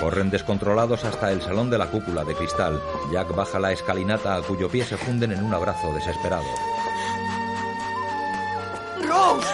Corren 0.00 0.30
descontrolados 0.30 1.04
hasta 1.04 1.32
el 1.32 1.42
salón 1.42 1.70
de 1.70 1.78
la 1.78 1.86
cúpula 1.86 2.24
de 2.24 2.34
cristal. 2.34 2.80
Jack 3.12 3.34
baja 3.34 3.58
la 3.58 3.72
escalinata 3.72 4.36
a 4.36 4.42
cuyo 4.42 4.68
pie 4.68 4.84
se 4.84 4.96
funden 4.96 5.32
en 5.32 5.42
un 5.42 5.52
abrazo 5.52 5.92
desesperado. 5.92 6.44
¡Rose! 9.02 9.48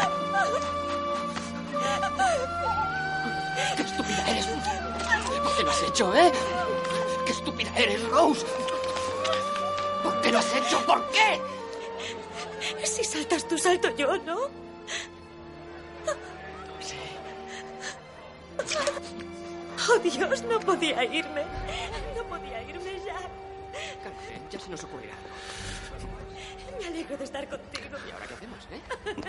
¡Qué 3.76 3.82
estúpida 3.82 4.30
eres! 4.30 4.46
¿Por 5.42 5.56
qué 5.56 5.62
lo 5.62 5.70
has 5.70 5.82
hecho, 5.82 6.14
eh? 6.14 6.32
¡Qué 7.24 7.32
estúpida 7.32 7.70
eres, 7.76 8.06
Rose! 8.10 8.44
¿Por 10.04 10.20
qué 10.20 10.30
lo 10.30 10.38
has 10.38 10.54
hecho? 10.54 10.84
¿Por 10.86 11.10
qué? 11.10 11.40
Si 12.84 13.02
saltas 13.02 13.48
tú, 13.48 13.58
salto 13.58 13.88
yo, 13.96 14.16
¿no? 14.18 14.38
Oh, 19.86 19.98
Dios, 19.98 20.42
no 20.42 20.60
podía 20.60 21.04
irme. 21.04 21.42
No 22.16 22.24
podía 22.24 22.62
irme 22.62 23.00
ya. 23.04 23.16
Cálmate, 24.02 24.40
ya 24.50 24.60
se 24.60 24.70
nos 24.70 24.84
ocurrirá. 24.84 25.14
Me 26.78 26.86
alegro 26.86 27.16
de 27.16 27.24
estar 27.24 27.48
contigo. 27.48 27.83
¿Y 28.06 28.10
ahora 28.10 28.26
qué 28.26 28.34
hacemos, 28.34 28.58
eh? 28.72 28.80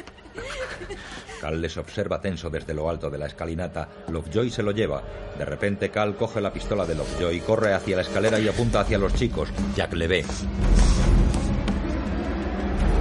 Cal 1.41 1.61
les 1.61 1.77
observa 1.77 2.19
tenso 2.21 2.49
desde 2.49 2.73
lo 2.73 2.89
alto 2.89 3.09
de 3.09 3.17
la 3.17 3.27
escalinata. 3.27 3.87
Lovejoy 4.09 4.49
se 4.49 4.63
lo 4.63 4.71
lleva. 4.71 5.03
De 5.37 5.45
repente, 5.45 5.91
Cal 5.91 6.15
coge 6.15 6.41
la 6.41 6.51
pistola 6.51 6.85
de 6.85 6.95
Lovejoy, 6.95 7.39
corre 7.41 7.73
hacia 7.73 7.97
la 7.97 8.01
escalera 8.01 8.39
y 8.39 8.47
apunta 8.47 8.79
hacia 8.81 8.97
los 8.97 9.13
chicos. 9.13 9.49
Jack 9.75 9.93
le 9.93 10.07
ve. 10.07 10.25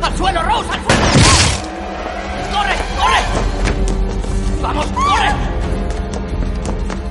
¡Al 0.02 0.16
suelo, 0.16 0.42
Rose! 0.42 0.68
¡Al 0.70 0.84
suelo! 0.84 1.04
¡Corre! 2.52 2.74
¡Corre! 2.98 4.62
¡Vamos, 4.62 4.86
corre! 4.86 5.30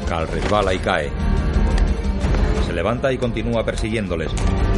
Cal 0.08 0.28
resbala 0.28 0.74
y 0.74 0.80
cae. 0.80 1.12
Se 2.68 2.74
levanta 2.74 3.12
y 3.12 3.18
continúa 3.18 3.66
persiguiéndoles. 3.66 4.32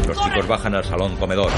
Los 0.08 0.18
chicos 0.22 0.48
bajan 0.48 0.76
al 0.76 0.86
salón 0.86 1.16
comedor. 1.18 1.52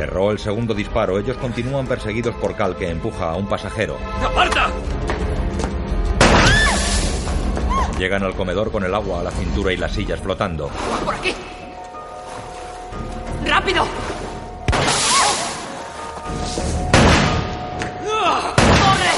Cerró 0.00 0.30
el 0.30 0.38
segundo 0.38 0.72
disparo. 0.72 1.18
Ellos 1.18 1.36
continúan 1.36 1.86
perseguidos 1.86 2.34
por 2.36 2.56
Cal, 2.56 2.74
que 2.74 2.88
empuja 2.88 3.32
a 3.32 3.36
un 3.36 3.46
pasajero. 3.46 3.98
¡Aparta! 4.24 4.70
Llegan 7.98 8.22
al 8.22 8.34
comedor 8.34 8.72
con 8.72 8.82
el 8.82 8.94
agua 8.94 9.20
a 9.20 9.24
la 9.24 9.30
cintura 9.30 9.74
y 9.74 9.76
las 9.76 9.92
sillas 9.92 10.18
flotando. 10.18 10.70
¡Por 11.04 11.14
aquí! 11.14 11.34
¡Rápido! 13.44 13.84
¡Corre! 18.06 19.12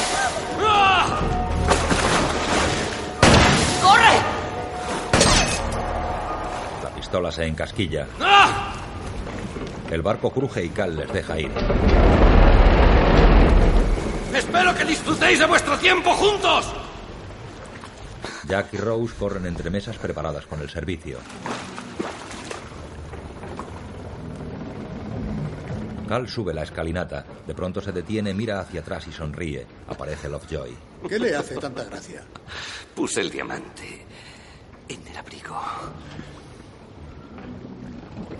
¡Corre! 3.85 4.15
La 6.83 6.91
pistola 6.97 7.31
se 7.31 7.47
encasquilla. 7.47 8.09
El 9.93 10.01
barco 10.01 10.31
cruje 10.31 10.65
y 10.65 10.71
Cal 10.71 10.97
les 10.97 11.13
deja 11.13 11.39
ir. 11.39 11.51
¡Espero 14.35 14.75
que 14.75 14.87
disfrutéis 14.87 15.39
de 15.39 15.45
vuestro 15.45 15.77
tiempo 15.77 16.15
juntos! 16.15 16.73
Jack 18.49 18.73
y 18.73 18.79
Rose 18.79 19.15
corren 19.19 19.45
entre 19.45 19.69
mesas 19.69 19.99
preparadas 19.99 20.47
con 20.47 20.63
el 20.63 20.71
servicio. 20.71 21.19
Cal 26.09 26.27
sube 26.27 26.55
la 26.55 26.63
escalinata. 26.63 27.27
De 27.47 27.55
pronto 27.55 27.83
se 27.83 27.93
detiene, 27.93 28.33
mira 28.33 28.61
hacia 28.61 28.81
atrás 28.81 29.07
y 29.09 29.13
sonríe. 29.13 29.67
Aparece 29.89 30.31
Lovejoy. 30.31 30.75
¿Qué 31.07 31.19
le 31.19 31.37
hace 31.37 31.59
tanta 31.59 31.85
gracia? 31.85 32.25
Puse 32.95 33.21
el 33.21 33.31
diamante 33.31 34.07
en 34.89 35.07
el 35.07 35.17
abrigo. 35.19 35.61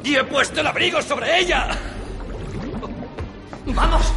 ¡Y 0.05 0.17
he 0.17 0.25
puesto 0.25 0.61
el 0.61 0.67
abrigo 0.67 1.01
sobre 1.01 1.39
ella! 1.39 1.69
¡Vamos! 3.67 4.13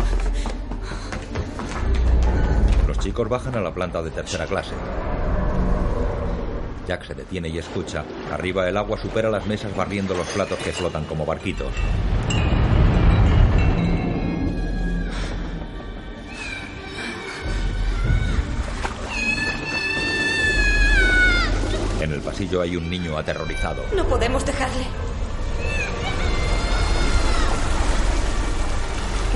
Los 2.88 2.99
chicos 2.99 3.29
bajan 3.29 3.55
a 3.55 3.61
la 3.61 3.73
planta 3.73 4.01
de 4.01 4.09
tercera 4.09 4.45
clase. 4.47 4.73
Jack 6.88 7.05
se 7.05 7.13
detiene 7.13 7.49
y 7.49 7.57
escucha. 7.57 8.03
Arriba 8.31 8.67
el 8.67 8.77
agua 8.77 8.97
supera 8.97 9.29
las 9.29 9.45
mesas 9.45 9.75
barriendo 9.75 10.15
los 10.15 10.27
platos 10.27 10.57
que 10.59 10.71
flotan 10.71 11.05
como 11.05 11.25
barquitos. 11.25 11.71
En 22.01 22.11
el 22.11 22.21
pasillo 22.21 22.61
hay 22.61 22.75
un 22.75 22.89
niño 22.89 23.17
aterrorizado. 23.17 23.83
No 23.95 24.05
podemos 24.05 24.45
dejarle. 24.45 24.86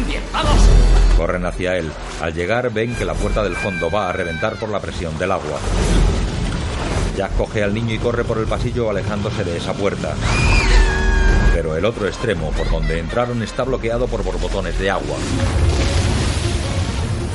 Bien, 0.08 0.24
vamos. 0.32 0.60
Corren 1.18 1.46
hacia 1.46 1.78
él. 1.78 1.92
Al 2.22 2.34
llegar 2.34 2.72
ven 2.72 2.96
que 2.96 3.06
la 3.06 3.14
puerta 3.14 3.44
del 3.44 3.56
fondo 3.56 3.90
va 3.92 4.10
a 4.10 4.14
reventar 4.14 4.56
por 4.56 4.70
la 4.70 4.80
presión 4.80 5.18
del 5.18 5.32
agua. 5.32 5.60
Jack 7.16 7.36
coge 7.36 7.64
al 7.64 7.74
niño 7.74 7.94
y 7.94 8.00
corre 8.00 8.24
por 8.24 8.38
el 8.38 8.46
pasillo 8.46 8.90
alejándose 8.90 9.44
de 9.44 9.58
esa 9.58 9.74
puerta. 9.74 10.14
Pero 11.54 11.76
el 11.76 11.84
otro 11.84 12.08
extremo, 12.08 12.52
por 12.52 12.70
donde 12.70 13.00
entraron, 13.00 13.44
está 13.44 13.64
bloqueado 13.64 14.08
por 14.08 14.24
borbotones 14.24 14.80
de 14.80 14.90
agua. 14.90 15.18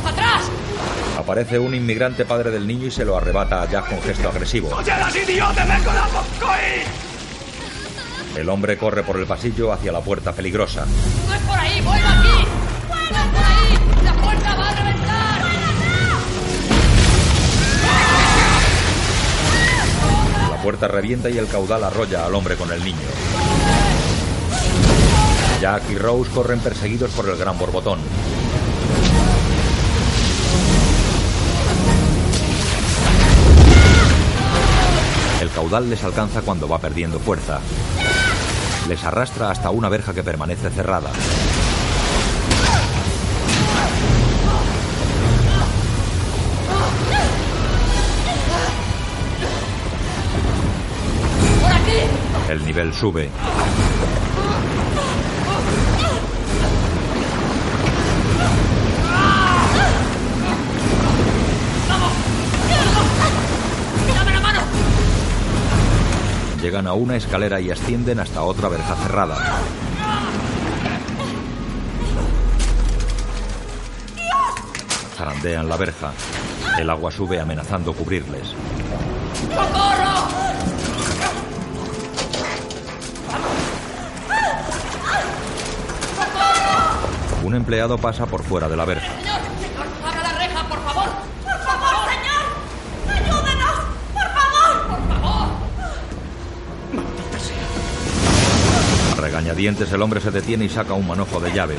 ¡Atrás! 0.07 0.45
Aparece 1.19 1.59
un 1.59 1.75
inmigrante 1.75 2.25
padre 2.25 2.51
del 2.51 2.67
niño 2.67 2.87
y 2.87 2.91
se 2.91 3.05
lo 3.05 3.17
arrebata 3.17 3.63
a 3.63 3.71
Jack 3.71 3.91
con 3.91 4.01
gesto 4.03 4.29
agresivo. 4.29 4.75
¡Oyeras, 4.75 5.15
la 5.15 6.07
Popcoin! 6.07 7.05
El 8.37 8.49
hombre 8.49 8.77
corre 8.77 9.05
por 9.05 9.19
el 9.19 9.27
pasillo 9.27 9.73
hacia 9.73 9.93
la 9.93 10.01
puerta 10.01 10.33
peligrosa. 10.33 10.87
¡No 11.29 11.35
es 11.35 11.41
por 11.43 11.59
ahí! 11.59 11.81
¡Vuelva 11.83 12.24
puerta 20.65 20.89
revienta 20.89 21.29
y 21.29 21.37
el 21.37 21.47
caudal 21.47 21.85
arrolla 21.85 22.25
al 22.25 22.35
hombre 22.35 22.57
con 22.57 22.73
el 22.73 22.83
niño. 22.83 22.97
Jack 25.61 25.83
y 25.91 25.99
Rose 25.99 26.31
corren 26.31 26.59
perseguidos 26.59 27.11
por 27.11 27.29
el 27.29 27.37
gran 27.37 27.59
borbotón. 27.59 27.99
El 35.43 35.51
caudal 35.51 35.91
les 35.91 36.03
alcanza 36.03 36.41
cuando 36.41 36.67
va 36.67 36.79
perdiendo 36.79 37.19
fuerza. 37.19 37.61
Les 38.89 39.05
arrastra 39.05 39.51
hasta 39.51 39.69
una 39.69 39.91
verja 39.91 40.15
que 40.15 40.25
permanece 40.25 40.71
cerrada. 40.71 41.11
El 52.55 52.65
nivel 52.65 52.95
sube. 52.95 53.29
Llegan 66.63 66.87
a 66.87 66.93
una 66.93 67.17
escalera 67.17 67.61
y 67.61 67.73
ascienden 67.73 68.21
hasta 68.21 68.43
otra 68.43 68.69
verja 68.69 68.95
cerrada. 68.95 69.37
Zarandean 75.17 75.69
la 75.69 75.77
verja. 75.77 76.13
El 76.79 76.89
agua 76.89 77.11
sube 77.11 77.41
amenazando 77.41 77.93
cubrirles. 77.93 78.55
Un 87.55 87.59
empleado 87.59 87.97
pasa 87.99 88.27
por 88.27 88.43
fuera 88.43 88.69
de 88.69 88.77
la 88.77 88.85
verja. 88.85 89.07
Señor, 89.07 89.39
señor, 89.63 89.87
abra 90.05 90.23
la 90.25 90.33
reja, 90.41 90.69
por 90.69 90.83
favor. 90.83 91.05
¡Por 91.45 91.61
favor, 91.63 91.95
señor! 92.11 92.43
¡Ayúdanos! 93.15 93.77
¡Por 94.13 94.29
favor! 94.35 94.73
Por 94.89 94.99
favor. 95.09 95.49
A 99.13 99.21
regañadientes 99.21 99.93
el 99.93 100.03
hombre 100.03 100.21
se 100.21 100.33
detiene 100.33 100.65
y 100.65 100.69
saca 100.69 100.95
un 100.95 101.07
manojo 101.07 101.39
de 101.39 101.53
llave. 101.53 101.79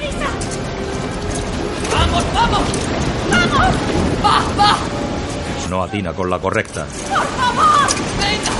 ¡Vamos, 1.91 2.23
vamos! 2.33 2.61
¡Vamos! 3.29 3.75
¡Va, 4.23 4.41
va! 4.57 4.77
No 5.69 5.83
atina 5.83 6.13
con 6.13 6.29
la 6.29 6.39
correcta. 6.39 6.85
¡Por 6.85 7.27
favor! 7.27 7.89
¡Venga! 8.17 8.53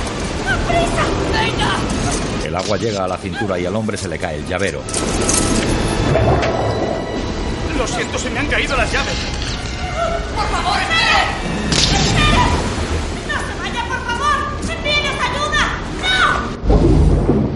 ¡Prisa! 0.68 1.06
¡Venga! 1.32 1.78
El 2.46 2.56
agua 2.58 2.76
llega 2.76 3.06
a 3.06 3.08
la 3.08 3.18
cintura 3.18 3.58
y 3.58 3.66
al 3.66 3.76
hombre 3.78 3.96
se 3.96 4.10
le 4.10 4.20
cae 4.20 4.36
el 4.36 4.46
llavero. 4.46 4.82
Lo 7.78 7.86
siento, 7.86 8.18
se 8.18 8.30
me 8.30 8.40
han 8.40 8.48
caído 8.48 8.76
las 8.78 8.90
llaves. 8.92 9.14
¡Por 10.34 10.46
favor, 10.46 10.80
espere! 10.80 11.26
¡No 13.28 13.36
se 13.42 13.54
vaya, 13.60 13.84
por 13.86 14.00
favor! 14.00 14.38
¡Envíenos 14.78 15.16
ayuda! 15.20 15.64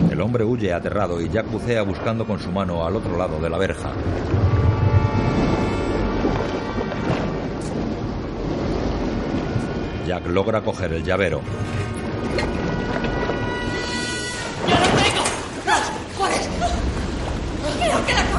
¡No! 0.07 0.11
El 0.11 0.22
hombre 0.22 0.43
huye 0.43 0.74
aterrado 0.74 1.22
y 1.22 1.30
Jack 1.30 1.49
bucea 1.49 1.84
buscando 1.84 2.28
con 2.28 2.39
su 2.39 2.51
mano 2.51 2.86
al 2.86 2.97
otro 2.97 3.17
lado 3.17 3.39
de 3.39 3.49
la 3.49 3.57
verja. 3.57 3.91
Jack 10.05 10.28
logra 10.28 10.61
coger 10.61 10.93
el 10.93 11.03
llavero. 11.03 11.41
¡Yo 14.67 14.76
lo 14.76 14.86
tengo! 15.01 15.24
¿Cuál 16.17 16.34
es? 16.34 16.49
¡Creo 17.80 18.05
que 18.05 18.13
la 18.13 18.38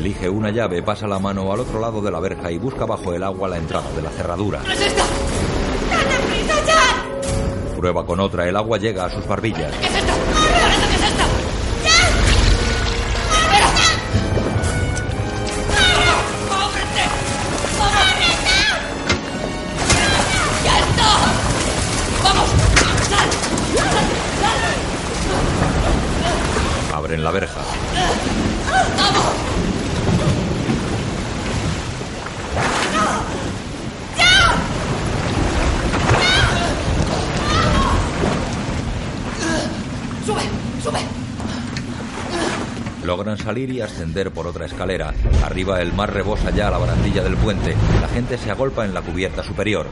Elige 0.00 0.30
una 0.30 0.50
llave, 0.50 0.82
pasa 0.82 1.06
la 1.06 1.18
mano 1.18 1.52
al 1.52 1.60
otro 1.60 1.78
lado 1.78 2.00
de 2.00 2.10
la 2.10 2.20
verja 2.20 2.50
y 2.50 2.56
busca 2.56 2.86
bajo 2.86 3.12
el 3.12 3.22
agua 3.22 3.50
la 3.50 3.58
entrada 3.58 3.92
de 3.94 4.00
la 4.00 4.08
cerradura. 4.08 4.62
¿Qué 4.64 4.72
es 4.72 4.80
esta? 4.80 5.02
¡Date 5.02 6.16
prisa, 6.26 6.54
Jack! 6.64 7.76
Prueba 7.76 8.06
con 8.06 8.18
otra, 8.18 8.48
el 8.48 8.56
agua 8.56 8.78
llega 8.78 9.04
a 9.04 9.10
sus 9.10 9.26
barbillas. 9.26 9.70
¿Qué 9.76 9.86
es? 9.88 9.92
¡Parece 9.92 10.88
que 10.88 10.94
es 10.94 11.02
esta! 11.02 11.24
¡Espera! 13.42 13.66
¡Ábrete! 16.48 17.04
¡Vamos! 17.78 18.02
¡Ya 20.64 20.78
está! 20.78 21.08
¡Vamos! 22.24 22.48
¡Sal! 23.10 23.28
¡Sal! 23.76 24.06
¡Sal! 26.88 26.96
Abren 26.96 27.22
la 27.22 27.30
verja. 27.32 27.60
¡Vamos! 28.96 29.24
¡Sube! 40.26 40.42
¡Sube! 40.82 41.00
Logran 43.30 43.46
salir 43.46 43.70
y 43.70 43.80
ascender 43.80 44.32
por 44.32 44.48
otra 44.48 44.66
escalera. 44.66 45.14
Arriba 45.44 45.80
el 45.80 45.92
mar 45.92 46.12
rebosa 46.12 46.50
ya 46.50 46.66
a 46.66 46.70
la 46.72 46.78
barandilla 46.78 47.22
del 47.22 47.36
puente. 47.36 47.76
La 48.00 48.08
gente 48.08 48.36
se 48.36 48.50
agolpa 48.50 48.84
en 48.84 48.92
la 48.92 49.02
cubierta 49.02 49.44
superior. 49.44 49.86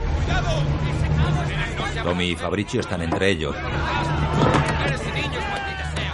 Tommy 2.03 2.31
y 2.31 2.35
Fabricio 2.35 2.81
están 2.81 3.01
entre 3.03 3.31
ellos. 3.31 3.55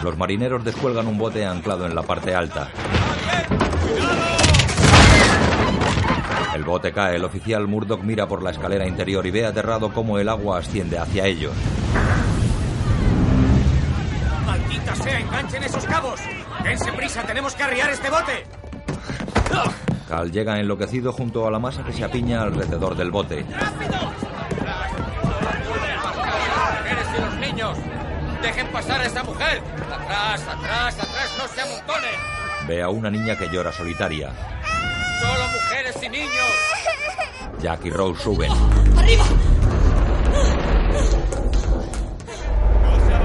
Los 0.02 0.18
marineros 0.18 0.62
descuelgan 0.64 1.06
un 1.06 1.16
bote 1.16 1.46
anclado 1.46 1.86
en 1.86 1.94
la 1.94 2.02
parte 2.02 2.34
alta. 2.34 2.68
El 6.54 6.64
bote 6.64 6.92
cae. 6.92 7.16
El 7.16 7.24
oficial 7.24 7.66
Murdoch 7.66 8.02
mira 8.02 8.28
por 8.28 8.42
la 8.42 8.50
escalera 8.50 8.86
interior 8.86 9.24
y 9.24 9.30
ve 9.30 9.46
aterrado 9.46 9.94
cómo 9.94 10.18
el 10.18 10.28
agua 10.28 10.58
asciende 10.58 10.98
hacia 10.98 11.24
ellos. 11.24 11.54
¡Maldita 14.44 14.94
sea! 14.96 15.20
¡Enganchen 15.20 15.62
esos 15.62 15.86
cabos! 15.86 16.20
¡Dense 16.64 16.90
prisa! 16.92 17.22
¡Tenemos 17.22 17.54
que 17.54 17.62
arriar 17.62 17.90
este 17.90 18.08
bote! 18.08 18.46
Cal 20.08 20.32
llega 20.32 20.58
enloquecido 20.58 21.12
junto 21.12 21.46
a 21.46 21.50
la 21.50 21.58
masa 21.58 21.84
que 21.84 21.92
se 21.92 22.02
apiña 22.04 22.40
alrededor 22.42 22.96
del 22.96 23.10
bote. 23.10 23.44
¡Mujeres 23.44 23.70
y 27.16 27.20
los 27.20 27.34
niños! 27.36 27.76
¡Dejen 28.42 28.66
pasar 28.68 29.02
a 29.02 29.04
esa 29.04 29.22
mujer! 29.22 29.60
¡Atrás, 29.92 30.40
atrás, 30.48 30.98
atrás! 30.98 31.34
¡No 31.38 31.46
se 31.48 31.60
amontonen! 31.60 32.14
Ve 32.66 32.82
a 32.82 32.88
una 32.88 33.10
niña 33.10 33.36
que 33.36 33.50
llora 33.50 33.70
solitaria. 33.70 34.32
¡Solo 35.20 35.46
mujeres 35.52 35.96
y 36.02 36.08
niños! 36.08 36.30
Jack 37.60 37.84
y 37.84 37.90
Rose 37.90 38.22
suben. 38.22 38.50
¡Arriba! 38.96 39.24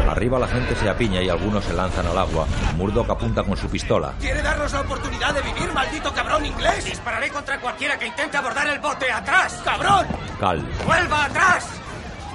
Arriba 0.10 0.39
la 0.39 0.47
gente 0.47 0.76
se 0.76 0.89
apiña 0.89 1.22
y 1.22 1.30
algunos 1.30 1.64
se 1.64 1.72
lanzan 1.72 2.07
al 2.07 2.18
agua. 2.18 2.47
Murdoch 2.76 3.07
apunta 3.12 3.43
con 3.43 3.55
su 3.55 3.70
pistola. 3.70 4.16
¿Quiere 4.20 4.41
darnos 4.41 4.74
la 4.74 4.82
oportunidad 4.82 5.36
de 5.36 5.41
vivir, 5.43 5.72
maldito 5.72 6.12
cabrón 6.12 6.43
inglés? 6.47 6.84
Dispararé 6.84 7.30
contra 7.30 7.60
cualquiera 7.60 7.99
que 7.99 8.07
intente 8.07 8.36
abordar 8.36 8.68
el 8.68 8.80
bote. 8.80 9.12
¡Atrás, 9.12 9.62
cabrón! 9.64 10.07
Cal. 10.39 10.68
¡Vuelva 10.84 11.26
atrás! 11.26 11.68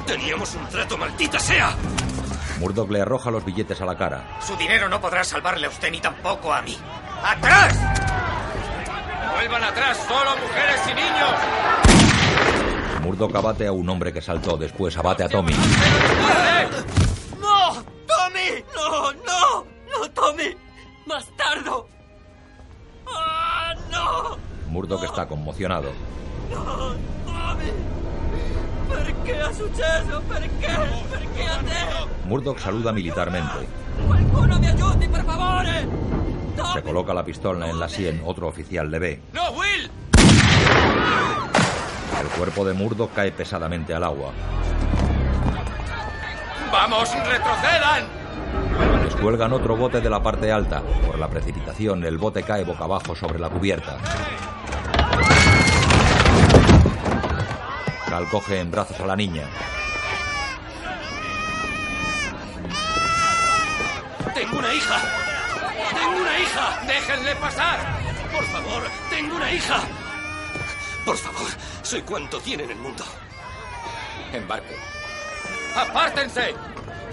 Teníamos 0.07 0.55
un 0.55 0.69
trato, 0.69 0.97
maldita 0.97 1.41
sea. 1.41 1.75
Murdoch 2.61 2.89
le 2.93 3.01
arroja 3.01 3.33
los 3.33 3.45
billetes 3.45 3.81
a 3.81 3.85
la 3.85 3.97
cara. 3.97 4.39
Su 4.41 4.57
dinero 4.57 4.89
no 4.89 5.01
podrá 5.01 5.25
salvarle 5.25 5.67
a 5.67 5.71
usted 5.71 5.91
ni 5.91 6.01
tampoco 6.01 6.55
a 6.55 6.63
mí. 6.63 6.79
¡Atrás! 7.25 7.77
¡Vuelvan 9.35 9.65
atrás! 9.65 9.99
¡Solo 10.07 10.31
mujeres 10.37 10.81
y 10.87 10.95
niños! 10.95 11.35
Murdoch 13.03 13.35
abate 13.35 13.67
a 13.67 13.73
un 13.73 13.89
hombre 13.89 14.13
que 14.13 14.23
saltó, 14.23 14.57
después 14.57 14.97
abate 14.97 15.25
a 15.25 15.29
Tommy. 15.29 15.55
¡No! 18.95 19.11
¡No, 19.11 19.13
no! 19.13 19.65
¡No, 19.91 20.11
Tommy! 20.11 20.57
¡Bastardo! 21.05 21.89
¡Ah, 23.09 23.75
no! 23.91 24.37
Murdoch 24.69 25.03
está 25.03 25.27
conmocionado. 25.27 25.91
¡No, 26.49 26.95
Tommy! 27.27 27.73
Perché 28.89 29.41
è 29.41 29.53
successo? 29.53 30.23
Perché? 30.29 30.77
Perché 31.11 31.45
a 31.45 31.59
te? 31.59 32.29
Murdoch 32.29 32.61
saluda 32.61 32.93
militarmente. 32.93 33.67
Qualcuno 34.07 34.59
mi 34.61 34.69
aiuti, 34.69 35.09
per 35.09 35.25
favore! 35.25 35.89
Se 36.73 36.83
coloca 36.83 37.13
la 37.13 37.25
pistola 37.25 37.69
en 37.69 37.81
la 37.81 37.89
sien, 37.89 38.23
otro 38.25 38.47
oficial 38.47 38.89
le 38.93 38.99
ve. 39.01 39.23
¡No, 39.33 39.51
Will! 39.51 39.91
El 42.21 42.29
cuerpo 42.39 42.65
de 42.65 42.75
Murdoch 42.75 43.13
cae 43.13 43.33
pesadamente 43.33 43.93
al 43.93 44.05
agua. 44.05 44.31
¡Vamos, 46.71 47.13
retrocedan! 47.13 48.24
Descuelgan 49.05 49.53
otro 49.53 49.77
bote 49.77 50.01
de 50.01 50.11
la 50.11 50.23
parte 50.23 50.53
alta. 50.53 50.83
Por 51.07 51.19
la 51.19 51.29
precipitación, 51.29 52.05
el 52.05 52.19
bote 52.19 52.43
cae 52.43 52.65
boca 52.65 52.85
abajo 52.85 53.15
sobre 53.15 53.39
la 53.39 53.49
cubierta. 53.49 53.99
Cal 58.09 58.29
coge 58.29 58.61
en 58.61 58.71
brazos 58.71 59.01
a 59.01 59.07
la 59.07 59.17
niña. 59.17 59.45
¡Tengo 64.35 64.59
una 64.59 64.75
hija! 64.75 65.01
¡Tengo 65.95 66.21
una 66.21 66.39
hija! 66.39 66.81
¡Déjenle 66.87 67.37
pasar! 67.37 67.79
Por 68.33 68.45
favor, 68.45 68.83
tengo 69.11 69.37
una 69.37 69.53
hija. 69.53 69.81
Por 71.05 71.17
favor, 71.17 71.51
soy 71.83 72.03
cuanto 72.03 72.41
tiene 72.41 72.65
en 72.65 72.71
el 72.71 72.79
mundo. 72.79 73.05
Embarque. 74.33 74.77
¡Apártense! 75.77 76.55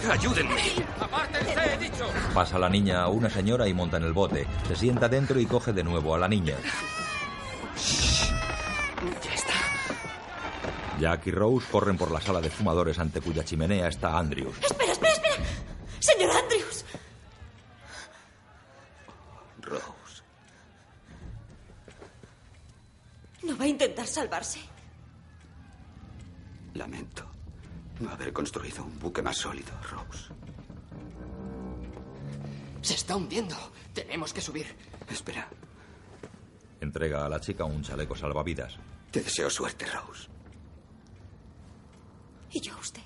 ¡Ayúdenme! 0.09 0.61
¡Apártense, 0.99 1.73
he 1.73 1.77
dicho! 1.77 2.05
Pasa 2.33 2.57
la 2.57 2.69
niña 2.69 3.03
a 3.03 3.07
una 3.07 3.29
señora 3.29 3.67
y 3.67 3.73
monta 3.73 3.97
en 3.97 4.03
el 4.03 4.13
bote. 4.13 4.47
Se 4.67 4.75
sienta 4.75 5.07
dentro 5.07 5.39
y 5.39 5.45
coge 5.45 5.73
de 5.73 5.83
nuevo 5.83 6.15
a 6.15 6.17
la 6.17 6.27
niña. 6.27 6.55
Ya 9.23 9.33
está. 9.33 9.53
Jack 10.99 11.27
y 11.27 11.31
Rose 11.31 11.67
corren 11.71 11.97
por 11.97 12.11
la 12.11 12.21
sala 12.21 12.41
de 12.41 12.49
fumadores 12.49 12.97
ante 12.99 13.21
cuya 13.21 13.43
chimenea 13.43 13.87
está 13.87 14.17
Andrews. 14.17 14.57
Espera, 14.61 14.91
espera, 14.91 15.13
espera. 15.13 15.35
Señor 15.99 16.31
Andrews. 16.31 16.85
Rose. 19.61 20.23
¿No 23.43 23.57
va 23.57 23.65
a 23.65 23.67
intentar 23.67 24.07
salvarse? 24.07 24.59
Lamento 26.73 27.30
haber 28.09 28.33
construido 28.33 28.83
un 28.83 28.97
buque 28.99 29.21
más 29.21 29.37
sólido, 29.37 29.71
Rose. 29.89 30.33
Se 32.81 32.95
está 32.95 33.15
hundiendo. 33.15 33.55
Tenemos 33.93 34.33
que 34.33 34.41
subir. 34.41 34.65
Espera. 35.09 35.47
Entrega 36.79 37.25
a 37.25 37.29
la 37.29 37.39
chica 37.39 37.65
un 37.65 37.83
chaleco 37.83 38.15
salvavidas. 38.15 38.75
Te 39.11 39.21
deseo 39.21 39.49
suerte, 39.49 39.85
Rose. 39.85 40.27
Y 42.51 42.59
yo 42.61 42.73
a 42.73 42.79
usted. 42.79 43.01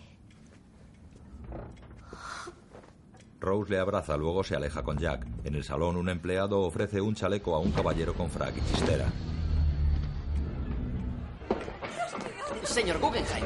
Rose 3.40 3.72
le 3.72 3.80
abraza, 3.80 4.18
luego 4.18 4.44
se 4.44 4.56
aleja 4.56 4.82
con 4.84 4.98
Jack. 4.98 5.28
En 5.44 5.56
el 5.56 5.64
salón, 5.64 5.98
un 5.98 6.10
empleado 6.10 6.62
ofrece 6.62 7.02
un 7.02 7.16
chaleco 7.16 7.56
a 7.56 7.60
un 7.60 7.72
caballero 7.72 8.14
con 8.14 8.30
frac 8.30 8.56
y 8.58 8.62
chistera. 8.72 9.12
Señor 12.66 13.00
Guggenheim. 13.00 13.46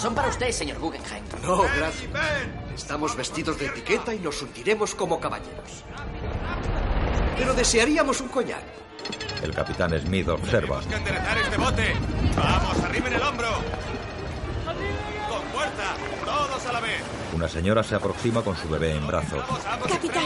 Son 0.00 0.14
para 0.14 0.28
usted, 0.28 0.50
señor 0.50 0.78
Guggenheim. 0.78 1.24
No, 1.42 1.62
gracias. 1.62 2.10
Estamos 2.74 3.16
vestidos 3.16 3.58
de 3.58 3.66
etiqueta 3.66 4.14
y 4.14 4.18
nos 4.18 4.40
hundiremos 4.42 4.94
como 4.94 5.20
caballeros. 5.20 5.84
Pero 7.36 7.54
desearíamos 7.54 8.20
un 8.20 8.28
coñac. 8.28 8.62
El 9.42 9.52
capitán 9.54 9.98
Smith 10.00 10.28
observa. 10.28 10.80
que 10.80 10.94
enderezar 10.94 11.38
este 11.38 11.56
bote. 11.56 11.94
Vamos, 12.36 12.78
arrimen 12.84 13.12
el 13.12 13.22
hombro. 13.22 13.48
Con 15.28 15.42
fuerza, 15.52 15.94
todos 16.24 16.66
a 16.66 16.72
la 16.72 16.80
vez. 16.80 17.02
Una 17.34 17.48
señora 17.48 17.82
se 17.82 17.94
aproxima 17.96 18.42
con 18.42 18.56
su 18.56 18.68
bebé 18.68 18.92
en 18.92 19.06
brazos. 19.06 19.44
Capitán. 19.88 20.24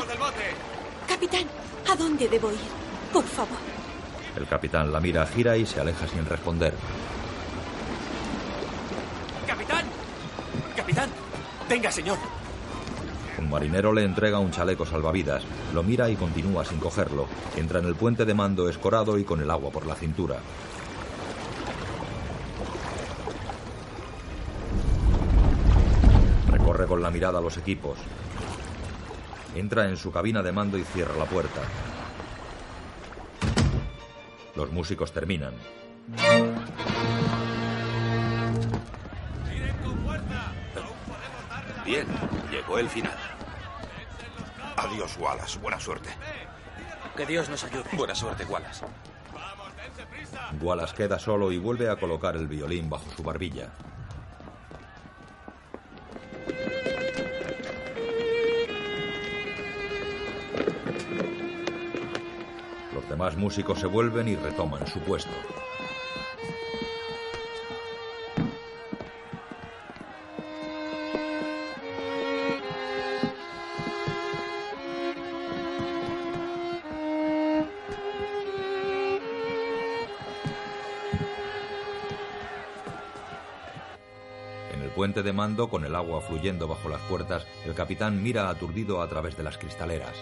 Capitán, 1.08 1.44
¿a 1.90 1.96
dónde 1.96 2.28
debo 2.28 2.52
ir? 2.52 2.58
Por 3.12 3.24
favor. 3.24 3.56
El 4.36 4.46
capitán 4.46 4.92
la 4.92 5.00
mira, 5.00 5.26
gira 5.26 5.56
y 5.56 5.64
se 5.64 5.80
aleja 5.80 6.06
sin 6.06 6.26
responder. 6.26 6.74
¡Capitán! 9.68 9.84
¡Capitán! 10.76 11.10
Venga, 11.68 11.90
señor. 11.90 12.18
Un 13.38 13.50
marinero 13.50 13.92
le 13.92 14.04
entrega 14.04 14.38
un 14.38 14.50
chaleco 14.50 14.86
salvavidas, 14.86 15.42
lo 15.74 15.82
mira 15.82 16.08
y 16.08 16.16
continúa 16.16 16.64
sin 16.64 16.78
cogerlo. 16.78 17.26
Entra 17.56 17.80
en 17.80 17.86
el 17.86 17.94
puente 17.94 18.24
de 18.24 18.34
mando 18.34 18.68
escorado 18.68 19.18
y 19.18 19.24
con 19.24 19.40
el 19.40 19.50
agua 19.50 19.70
por 19.70 19.86
la 19.86 19.94
cintura. 19.94 20.36
Recorre 26.50 26.86
con 26.86 27.02
la 27.02 27.10
mirada 27.10 27.40
los 27.40 27.56
equipos. 27.58 27.98
Entra 29.54 29.88
en 29.88 29.96
su 29.96 30.10
cabina 30.10 30.42
de 30.42 30.52
mando 30.52 30.78
y 30.78 30.84
cierra 30.84 31.16
la 31.16 31.24
puerta. 31.24 31.60
Los 34.54 34.70
músicos 34.72 35.12
terminan. 35.12 35.52
Bien, 41.86 42.04
llegó 42.50 42.78
el 42.78 42.88
final. 42.88 43.16
Adiós, 44.76 45.16
Wallace. 45.20 45.56
Buena 45.60 45.78
suerte. 45.78 46.10
Que 47.16 47.24
Dios 47.24 47.48
nos 47.48 47.62
ayude. 47.62 47.84
Buena 47.92 48.14
suerte, 48.14 48.44
Wallace. 48.44 48.84
Wallace 50.60 50.96
queda 50.96 51.18
solo 51.20 51.52
y 51.52 51.58
vuelve 51.58 51.88
a 51.88 51.94
colocar 51.94 52.34
el 52.34 52.48
violín 52.48 52.90
bajo 52.90 53.08
su 53.16 53.22
barbilla. 53.22 53.70
Los 62.92 63.08
demás 63.08 63.36
músicos 63.36 63.78
se 63.78 63.86
vuelven 63.86 64.26
y 64.26 64.34
retoman 64.34 64.84
su 64.88 64.98
puesto. 65.00 65.30
De 85.22 85.32
mando, 85.32 85.68
con 85.68 85.84
el 85.84 85.94
agua 85.94 86.20
fluyendo 86.20 86.68
bajo 86.68 86.88
las 86.88 87.00
puertas, 87.02 87.46
el 87.64 87.74
capitán 87.74 88.22
mira 88.22 88.48
aturdido 88.48 89.02
a 89.02 89.08
través 89.08 89.36
de 89.36 89.42
las 89.42 89.58
cristaleras. 89.58 90.14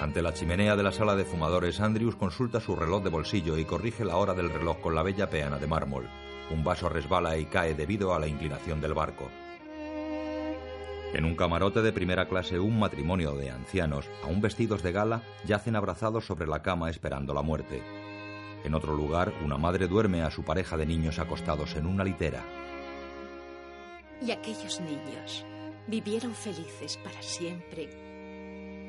Ante 0.00 0.20
la 0.20 0.34
chimenea 0.34 0.76
de 0.76 0.82
la 0.82 0.92
sala 0.92 1.16
de 1.16 1.24
fumadores, 1.24 1.80
Andrews 1.80 2.16
consulta 2.16 2.60
su 2.60 2.76
reloj 2.76 3.02
de 3.02 3.10
bolsillo 3.10 3.56
y 3.56 3.64
corrige 3.64 4.04
la 4.04 4.16
hora 4.16 4.34
del 4.34 4.50
reloj 4.50 4.80
con 4.80 4.94
la 4.94 5.02
bella 5.02 5.30
peana 5.30 5.58
de 5.58 5.66
mármol. 5.66 6.08
Un 6.50 6.62
vaso 6.62 6.88
resbala 6.88 7.38
y 7.38 7.46
cae 7.46 7.74
debido 7.74 8.14
a 8.14 8.20
la 8.20 8.28
inclinación 8.28 8.80
del 8.80 8.94
barco. 8.94 9.30
En 11.14 11.24
un 11.24 11.34
camarote 11.34 11.80
de 11.80 11.92
primera 11.92 12.28
clase, 12.28 12.58
un 12.58 12.78
matrimonio 12.78 13.34
de 13.36 13.50
ancianos, 13.50 14.06
aún 14.22 14.42
vestidos 14.42 14.82
de 14.82 14.92
gala, 14.92 15.22
yacen 15.46 15.74
abrazados 15.74 16.26
sobre 16.26 16.46
la 16.46 16.60
cama 16.62 16.90
esperando 16.90 17.32
la 17.32 17.40
muerte. 17.42 17.82
En 18.64 18.74
otro 18.74 18.94
lugar, 18.94 19.32
una 19.44 19.56
madre 19.56 19.86
duerme 19.86 20.22
a 20.22 20.30
su 20.30 20.42
pareja 20.42 20.76
de 20.76 20.86
niños 20.86 21.18
acostados 21.18 21.76
en 21.76 21.86
una 21.86 22.04
litera. 22.04 22.44
Y 24.20 24.30
aquellos 24.30 24.80
niños 24.80 25.44
vivieron 25.86 26.34
felices 26.34 26.96
para 26.98 27.22
siempre 27.22 27.88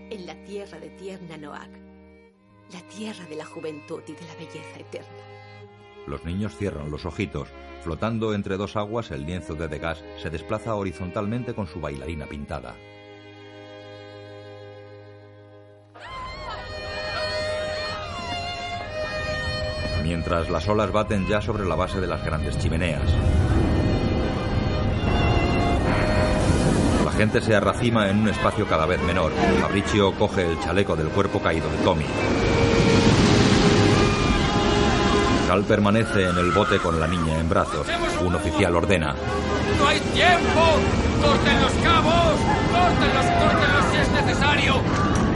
en 0.10 0.26
la 0.26 0.36
tierra 0.46 0.80
de 0.80 0.90
tierna 0.90 1.38
Noac, 1.38 1.70
la 2.72 2.82
tierra 2.90 3.26
de 3.26 3.36
la 3.36 3.46
juventud 3.46 4.02
y 4.08 4.14
de 4.14 4.22
la 4.22 4.34
belleza 4.36 4.80
eterna. 4.80 5.24
Los 6.08 6.24
niños 6.24 6.56
cierran 6.56 6.90
los 6.90 7.06
ojitos. 7.06 7.50
Flotando 7.84 8.34
entre 8.34 8.58
dos 8.58 8.76
aguas, 8.78 9.12
el 9.12 9.26
lienzo 9.26 9.54
de 9.56 9.68
Degas 9.68 10.04
se 10.18 10.30
desplaza 10.30 10.76
horizontalmente 10.76 11.54
con 11.54 11.68
su 11.68 11.82
bailarina 11.82 12.26
pintada. 12.26 12.76
Mientras 20.08 20.50
las 20.50 20.66
olas 20.70 20.90
baten 20.94 21.28
ya 21.28 21.42
sobre 21.42 21.66
la 21.66 21.76
base 21.76 22.00
de 22.00 22.08
las 22.08 22.24
grandes 22.24 22.58
chimeneas. 22.58 23.04
La 27.04 27.12
gente 27.12 27.42
se 27.42 27.54
arracima 27.54 28.10
en 28.10 28.20
un 28.20 28.30
espacio 28.30 28.66
cada 28.66 28.86
vez 28.86 29.02
menor. 29.02 29.34
Fabricio 29.60 30.14
coge 30.14 30.50
el 30.50 30.60
chaleco 30.62 30.96
del 30.96 31.10
cuerpo 31.10 31.42
caído 31.42 31.70
de 31.70 31.78
Tommy. 31.80 32.06
Cal 35.50 35.66
permanece 35.66 36.30
en 36.30 36.38
el 36.38 36.52
bote 36.52 36.80
con 36.80 36.98
la 37.02 37.08
niña 37.08 37.38
en 37.38 37.50
brazos. 37.50 37.86
Un 38.26 38.34
oficial 38.34 38.78
ordena. 38.78 39.14
¡No 39.78 39.88
hay 39.88 40.00
tiempo! 40.00 40.64
¡Corten 41.22 41.62
los 41.62 41.74
cabos! 41.84 42.40
¡Córtenlos, 42.72 43.26
córtenlos 43.44 43.86
si 43.92 43.98
es 43.98 44.26
necesario! 44.26 44.82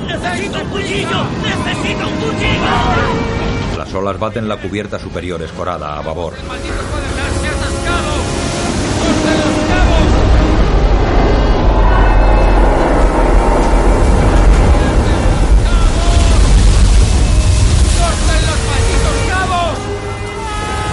¡Necesito 0.07 0.61
un 0.61 0.69
cuchillo! 0.69 1.23
¡Necesito 1.43 2.07
un 2.07 2.15
cuchillo! 2.15 3.50
Las 3.91 3.99
olas 3.99 4.19
baten 4.19 4.47
la 4.47 4.55
cubierta 4.55 4.97
superior 4.97 5.41
escorada 5.41 5.97
a 5.97 6.01
babor. 6.01 6.33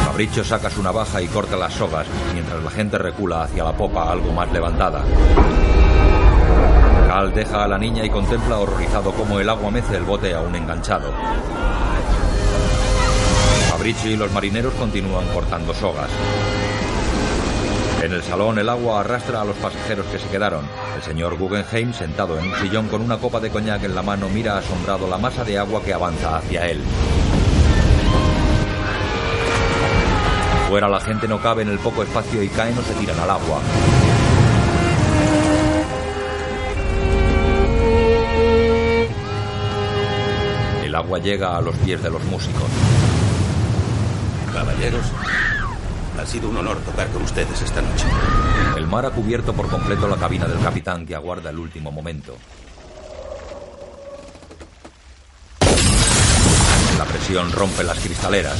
Fabricio 0.06 0.42
saca 0.42 0.68
su 0.68 0.82
navaja 0.82 1.22
y 1.22 1.28
corta 1.28 1.56
las 1.56 1.74
sogas, 1.74 2.08
mientras 2.34 2.64
la 2.64 2.70
gente 2.72 2.98
recula 2.98 3.44
hacia 3.44 3.62
la 3.62 3.76
popa 3.76 4.10
algo 4.10 4.32
más 4.32 4.50
levantada. 4.50 5.04
Cal 7.06 7.32
deja 7.32 7.62
a 7.62 7.68
la 7.68 7.78
niña 7.78 8.04
y 8.04 8.10
contempla 8.10 8.58
horrorizado 8.58 9.12
cómo 9.12 9.38
el 9.38 9.48
agua 9.48 9.70
mece 9.70 9.96
el 9.96 10.02
bote 10.02 10.34
aún 10.34 10.56
enganchado. 10.56 11.12
Fabricio 13.78 14.10
y 14.10 14.16
los 14.16 14.32
marineros 14.32 14.74
continúan 14.74 15.24
cortando 15.28 15.72
sogas. 15.72 16.10
En 18.02 18.12
el 18.12 18.24
salón 18.24 18.58
el 18.58 18.68
agua 18.68 19.00
arrastra 19.00 19.40
a 19.40 19.44
los 19.44 19.54
pasajeros 19.56 20.04
que 20.06 20.18
se 20.18 20.26
quedaron. 20.26 20.64
El 20.96 21.02
señor 21.02 21.38
Guggenheim, 21.38 21.92
sentado 21.92 22.36
en 22.36 22.48
un 22.48 22.56
sillón 22.56 22.88
con 22.88 23.02
una 23.02 23.18
copa 23.18 23.38
de 23.38 23.50
coñac 23.50 23.84
en 23.84 23.94
la 23.94 24.02
mano, 24.02 24.28
mira 24.30 24.58
asombrado 24.58 25.08
la 25.08 25.16
masa 25.16 25.44
de 25.44 25.58
agua 25.58 25.80
que 25.84 25.94
avanza 25.94 26.38
hacia 26.38 26.66
él. 26.66 26.82
Fuera 30.68 30.88
la 30.88 31.00
gente 31.00 31.28
no 31.28 31.40
cabe 31.40 31.62
en 31.62 31.68
el 31.68 31.78
poco 31.78 32.02
espacio 32.02 32.42
y 32.42 32.48
caen 32.48 32.76
o 32.76 32.82
se 32.82 32.94
tiran 32.94 33.20
al 33.20 33.30
agua. 33.30 33.60
El 40.84 40.94
agua 40.96 41.20
llega 41.20 41.56
a 41.56 41.60
los 41.60 41.76
pies 41.76 42.02
de 42.02 42.10
los 42.10 42.24
músicos. 42.24 43.07
Caballeros, 44.58 45.06
ha 46.20 46.26
sido 46.26 46.48
un 46.48 46.56
honor 46.56 46.78
tocar 46.78 47.06
con 47.10 47.22
ustedes 47.22 47.62
esta 47.62 47.80
noche. 47.80 48.06
El 48.76 48.88
mar 48.88 49.06
ha 49.06 49.10
cubierto 49.10 49.52
por 49.52 49.68
completo 49.68 50.08
la 50.08 50.16
cabina 50.16 50.48
del 50.48 50.58
capitán 50.58 51.06
que 51.06 51.14
aguarda 51.14 51.50
el 51.50 51.60
último 51.60 51.92
momento. 51.92 52.34
La 56.98 57.04
presión 57.04 57.52
rompe 57.52 57.84
las 57.84 58.00
cristaleras. 58.00 58.58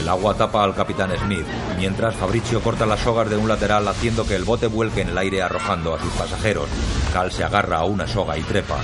El 0.00 0.08
agua 0.08 0.34
tapa 0.34 0.64
al 0.64 0.74
capitán 0.74 1.12
Smith, 1.16 1.46
mientras 1.78 2.16
Fabricio 2.16 2.60
corta 2.60 2.84
las 2.84 2.98
sogas 2.98 3.30
de 3.30 3.36
un 3.36 3.46
lateral 3.46 3.86
haciendo 3.86 4.26
que 4.26 4.34
el 4.34 4.42
bote 4.42 4.66
vuelque 4.66 5.02
en 5.02 5.10
el 5.10 5.18
aire 5.18 5.40
arrojando 5.40 5.94
a 5.94 6.00
sus 6.00 6.12
pasajeros. 6.14 6.68
Cal 7.12 7.30
se 7.30 7.44
agarra 7.44 7.78
a 7.78 7.84
una 7.84 8.08
soga 8.08 8.36
y 8.36 8.42
trepa. 8.42 8.80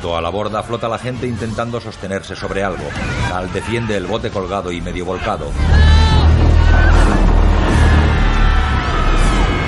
Junto 0.00 0.16
a 0.16 0.20
la 0.20 0.28
borda 0.28 0.62
flota 0.62 0.88
la 0.88 0.96
gente 0.96 1.26
intentando 1.26 1.80
sostenerse 1.80 2.36
sobre 2.36 2.62
algo. 2.62 2.84
Cal 3.28 3.52
defiende 3.52 3.96
el 3.96 4.06
bote 4.06 4.30
colgado 4.30 4.70
y 4.70 4.80
medio 4.80 5.04
volcado. 5.04 5.50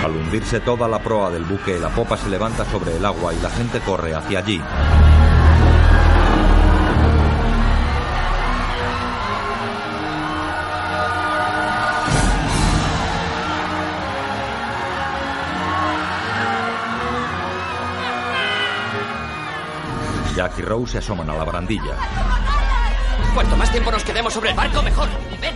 Al 0.05 0.13
hundirse 0.13 0.61
toda 0.61 0.87
la 0.87 1.01
proa 1.01 1.31
del 1.31 1.43
buque, 1.43 1.81
la 1.81 1.89
popa 1.89 2.17
se 2.17 2.29
levanta 2.29 2.65
sobre 2.65 2.97
el 2.97 3.05
agua 3.05 3.35
y 3.35 3.41
la 3.41 3.51
gente 3.51 3.81
corre 3.81 4.15
hacia 4.15 4.39
allí. 4.39 4.63
Jack 20.41 20.59
y 20.59 20.63
Rose 20.63 20.93
se 20.93 20.99
asoman 21.01 21.29
a 21.29 21.35
la 21.35 21.45
barandilla. 21.45 21.99
Cuanto 23.35 23.59
más 23.59 23.71
tiempo 23.71 23.93
nos 23.93 24.03
quedemos 24.03 24.33
sobre 24.33 24.49
el 24.49 24.57
barco, 24.57 24.83
mejor. 24.83 25.07
Ven. 25.39 25.55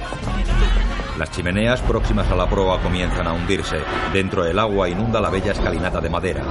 Las 1.19 1.31
chimeneas 1.31 1.81
próximas 1.81 2.31
a 2.31 2.37
la 2.37 2.47
proa 2.47 2.79
comienzan 2.83 3.27
a 3.27 3.33
hundirse. 3.33 3.79
Dentro 4.13 4.45
el 4.45 4.59
agua 4.59 4.87
inunda 4.91 5.23
la 5.23 5.31
bella 5.31 5.53
escalinata 5.53 6.03
de 6.03 6.11
madera. 6.11 6.45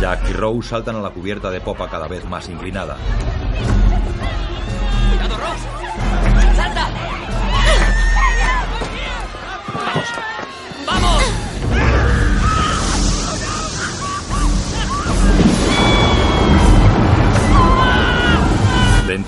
Jack 0.00 0.30
y 0.30 0.32
Rose 0.34 0.68
saltan 0.68 0.94
a 0.94 1.00
la 1.00 1.10
cubierta 1.10 1.50
de 1.50 1.60
popa 1.60 1.90
cada 1.90 2.06
vez 2.06 2.24
más 2.26 2.48
inclinada. 2.48 2.96
¡Cuidado, 5.10 5.36
Rose! 5.36 5.83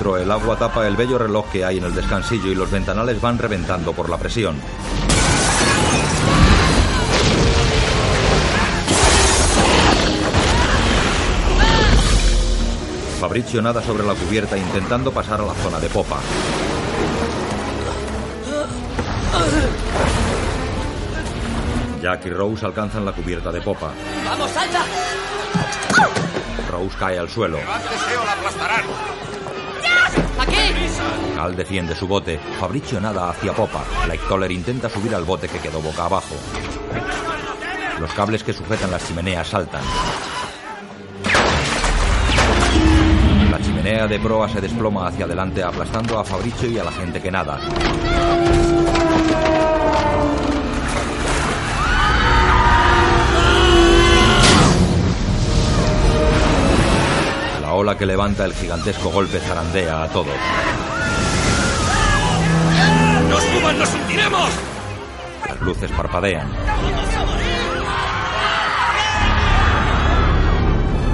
Dentro 0.06 0.22
el 0.22 0.30
agua 0.30 0.56
tapa 0.56 0.86
el 0.86 0.94
bello 0.94 1.18
reloj 1.18 1.50
que 1.50 1.64
hay 1.64 1.78
en 1.78 1.84
el 1.84 1.92
descansillo 1.92 2.46
y 2.52 2.54
los 2.54 2.70
ventanales 2.70 3.20
van 3.20 3.38
reventando 3.38 3.92
por 3.92 4.08
la 4.08 4.16
presión. 4.16 4.54
Fabricio 13.18 13.60
nada 13.60 13.82
sobre 13.82 14.06
la 14.06 14.14
cubierta 14.14 14.56
intentando 14.56 15.10
pasar 15.10 15.40
a 15.40 15.46
la 15.46 15.54
zona 15.54 15.80
de 15.80 15.88
popa. 15.88 16.20
Jack 22.00 22.26
y 22.26 22.30
Rose 22.30 22.64
alcanzan 22.64 23.04
la 23.04 23.10
cubierta 23.10 23.50
de 23.50 23.60
popa. 23.60 23.90
¡Vamos, 24.24 24.52
salta! 24.52 24.84
Rose 26.70 26.96
cae 26.96 27.18
al 27.18 27.28
suelo. 27.28 27.56
¡Levántese 27.56 28.16
o 28.16 28.24
la 28.24 28.32
aplastarán! 28.34 29.25
¡Aquí! 30.48 31.36
Cal 31.36 31.54
defiende 31.54 31.94
su 31.94 32.06
bote. 32.06 32.38
Fabricio 32.58 33.00
nada 33.00 33.30
hacia 33.30 33.52
popa. 33.52 33.84
Toller 34.28 34.50
intenta 34.50 34.88
subir 34.88 35.14
al 35.14 35.24
bote 35.24 35.48
que 35.48 35.58
quedó 35.58 35.80
boca 35.80 36.06
abajo. 36.06 36.34
Los 38.00 38.12
cables 38.12 38.42
que 38.42 38.52
sujetan 38.52 38.90
las 38.90 39.06
chimeneas 39.06 39.46
saltan. 39.46 39.82
La 43.50 43.60
chimenea 43.60 44.06
de 44.06 44.18
proa 44.18 44.48
se 44.48 44.60
desploma 44.60 45.06
hacia 45.06 45.24
adelante 45.24 45.62
aplastando 45.62 46.18
a 46.18 46.24
Fabricio 46.24 46.70
y 46.70 46.78
a 46.78 46.84
la 46.84 46.92
gente 46.92 47.20
que 47.20 47.30
nada. 47.30 47.60
Ola 57.76 57.96
que 57.96 58.06
levanta 58.06 58.44
el 58.44 58.54
gigantesco 58.54 59.10
golpe 59.10 59.38
zarandea 59.38 60.04
a 60.04 60.08
todos. 60.08 60.34
¡No 63.28 63.40
suban, 63.40 63.78
nos 63.78 63.94
hundiremos! 63.94 64.50
Las 65.46 65.60
luces 65.60 65.90
parpadean. 65.92 66.48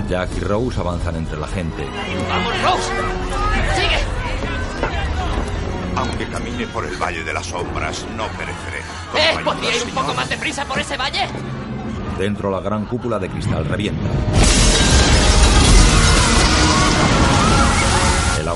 Jack 0.08 0.30
y 0.36 0.40
Rose 0.40 0.80
avanzan 0.80 1.16
entre 1.16 1.38
la 1.38 1.48
gente. 1.48 1.86
¡Vamos, 2.28 2.62
Rose! 2.62 2.92
¡Sigue! 3.74 3.98
Aunque 5.96 6.26
camine 6.28 6.66
por 6.68 6.84
el 6.84 6.96
Valle 6.96 7.24
de 7.24 7.32
las 7.32 7.46
Sombras, 7.46 8.06
no 8.16 8.26
pereceré. 8.28 8.78
¿Eh? 9.16 9.44
¿Podría 9.44 9.76
ir 9.76 9.82
un 9.82 9.90
poco 9.90 10.14
más 10.14 10.28
deprisa 10.28 10.64
por 10.64 10.78
ese 10.78 10.96
valle? 10.96 11.26
Dentro 12.18 12.50
la 12.50 12.60
gran 12.60 12.84
cúpula 12.84 13.18
de 13.18 13.28
cristal 13.28 13.64
revienta. 13.64 14.08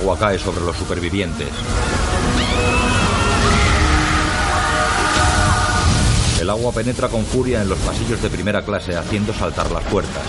Agua 0.07 0.19
cae 0.21 0.39
sobre 0.39 0.61
los 0.61 0.77
supervivientes. 0.77 1.49
El 6.41 6.49
agua 6.49 6.71
penetra 6.71 7.09
con 7.09 7.25
furia 7.25 7.61
en 7.61 7.69
los 7.69 7.79
pasillos 7.81 8.23
de 8.23 8.31
primera 8.31 8.63
clase 8.63 8.97
haciendo 8.97 9.33
saltar 9.33 9.69
las 9.73 9.83
puertas. 9.83 10.23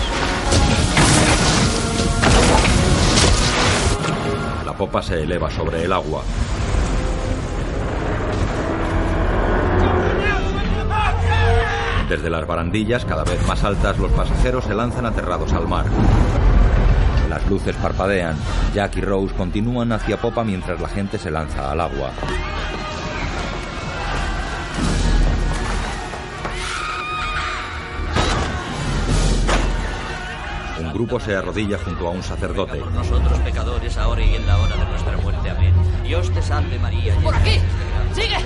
La 4.66 4.76
popa 4.76 5.00
se 5.00 5.22
eleva 5.22 5.48
sobre 5.48 5.84
el 5.84 5.92
agua. 5.92 6.24
Desde 12.08 12.30
las 12.30 12.44
barandillas, 12.48 13.04
cada 13.04 13.22
vez 13.22 13.46
más 13.46 13.62
altas, 13.62 13.96
los 13.98 14.10
pasajeros 14.10 14.64
se 14.64 14.74
lanzan 14.74 15.06
aterrados 15.06 15.52
al 15.52 15.68
mar. 15.68 15.86
Las 17.38 17.48
luces 17.48 17.76
parpadean. 17.76 18.36
Jack 18.74 18.96
y 18.96 19.00
Rose 19.00 19.32
continúan 19.32 19.92
hacia 19.92 20.16
popa 20.16 20.42
mientras 20.42 20.80
la 20.80 20.88
gente 20.88 21.18
se 21.18 21.30
lanza 21.30 21.70
al 21.70 21.80
agua. 21.80 22.10
Un 30.80 30.92
grupo 30.92 31.20
se 31.20 31.36
arrodilla 31.36 31.78
junto 31.78 32.08
a 32.08 32.10
un 32.10 32.24
sacerdote. 32.24 32.82
Nosotros 32.92 33.38
pecadores, 33.38 33.96
ahora 33.98 34.24
y 34.24 34.34
en 34.34 34.44
la 34.44 34.58
hora 34.58 34.76
de 34.76 34.84
nuestra 34.86 35.16
muerte. 35.18 35.50
Amén. 35.50 35.74
Dios 36.02 36.32
te 36.32 36.42
salve 36.42 36.76
María. 36.80 37.14
¡Por 37.22 37.36
aquí! 37.36 37.60
¡Sigue! 38.14 38.36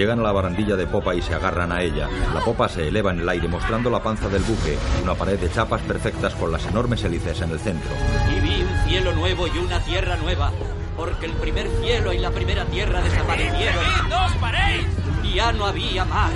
Llegan 0.00 0.20
a 0.20 0.22
la 0.22 0.32
barandilla 0.32 0.76
de 0.76 0.86
popa 0.86 1.14
y 1.14 1.20
se 1.20 1.34
agarran 1.34 1.72
a 1.72 1.82
ella. 1.82 2.08
La 2.32 2.40
popa 2.40 2.70
se 2.70 2.88
eleva 2.88 3.10
en 3.10 3.20
el 3.20 3.28
aire 3.28 3.46
mostrando 3.48 3.90
la 3.90 4.02
panza 4.02 4.30
del 4.30 4.42
buque, 4.44 4.78
una 5.02 5.14
pared 5.14 5.38
de 5.38 5.52
chapas 5.52 5.82
perfectas 5.82 6.34
con 6.36 6.50
las 6.50 6.64
enormes 6.64 7.04
hélices 7.04 7.38
en 7.42 7.50
el 7.50 7.60
centro. 7.60 7.90
Y 8.34 8.40
vi 8.40 8.62
un 8.62 8.88
cielo 8.88 9.12
nuevo 9.12 9.46
y 9.46 9.58
una 9.58 9.78
tierra 9.80 10.16
nueva, 10.16 10.52
porque 10.96 11.26
el 11.26 11.32
primer 11.32 11.68
cielo 11.82 12.14
y 12.14 12.18
la 12.18 12.30
primera 12.30 12.64
tierra 12.64 13.02
desaparecieron. 13.02 13.84
¡No 14.08 14.24
os 14.24 14.32
paréis! 14.36 14.86
Y 15.22 15.34
ya 15.34 15.52
no 15.52 15.66
había 15.66 16.06
mar. 16.06 16.32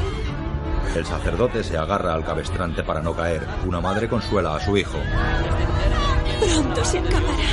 El 0.94 1.06
sacerdote 1.06 1.64
se 1.64 1.78
agarra 1.78 2.12
al 2.12 2.22
cabestrante 2.22 2.82
para 2.82 3.00
no 3.00 3.16
caer. 3.16 3.46
Una 3.64 3.80
madre 3.80 4.10
consuela 4.10 4.56
a 4.56 4.60
su 4.60 4.76
hijo. 4.76 4.98
Pronto 6.38 6.84
se 6.84 6.98
acabará. 6.98 7.48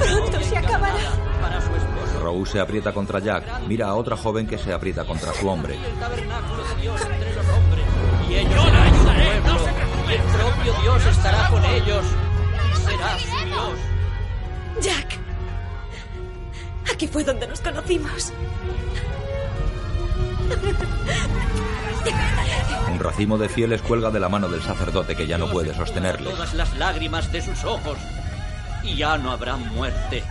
Pronto 0.00 0.40
se 0.40 0.58
acabará. 0.58 1.32
Rose 2.22 2.52
se 2.52 2.60
aprieta 2.60 2.92
contra 2.92 3.18
Jack. 3.18 3.66
Mira 3.66 3.88
a 3.88 3.94
otra 3.94 4.16
joven 4.16 4.46
que 4.46 4.58
se 4.58 4.72
aprieta 4.72 5.04
contra 5.04 5.32
su 5.34 5.48
hombre. 5.48 5.76
Y 8.28 8.34
ellos 8.34 8.64
el 10.12 10.20
propio 10.22 10.72
Dios 10.82 11.06
estará 11.06 11.48
con 11.48 11.64
ellos 11.64 12.04
y 12.70 12.76
será 12.76 13.18
su 13.18 13.46
Dios. 13.46 13.78
Jack. 14.80 15.18
Aquí 16.92 17.08
fue 17.08 17.24
donde 17.24 17.46
nos 17.46 17.60
conocimos. 17.60 18.32
Un 22.90 22.98
racimo 22.98 23.38
de 23.38 23.48
fieles 23.48 23.80
cuelga 23.82 24.10
de 24.10 24.20
la 24.20 24.28
mano 24.28 24.48
del 24.48 24.62
sacerdote 24.62 25.16
que 25.16 25.26
ya 25.26 25.38
no 25.38 25.50
puede 25.50 25.74
sostenerle. 25.74 26.30
Todas 26.30 26.54
las 26.54 26.76
lágrimas 26.76 27.32
de 27.32 27.40
sus 27.42 27.64
ojos 27.64 27.96
y 28.82 28.96
ya 28.96 29.16
no 29.16 29.30
habrá 29.30 29.56
muerte, 29.56 30.24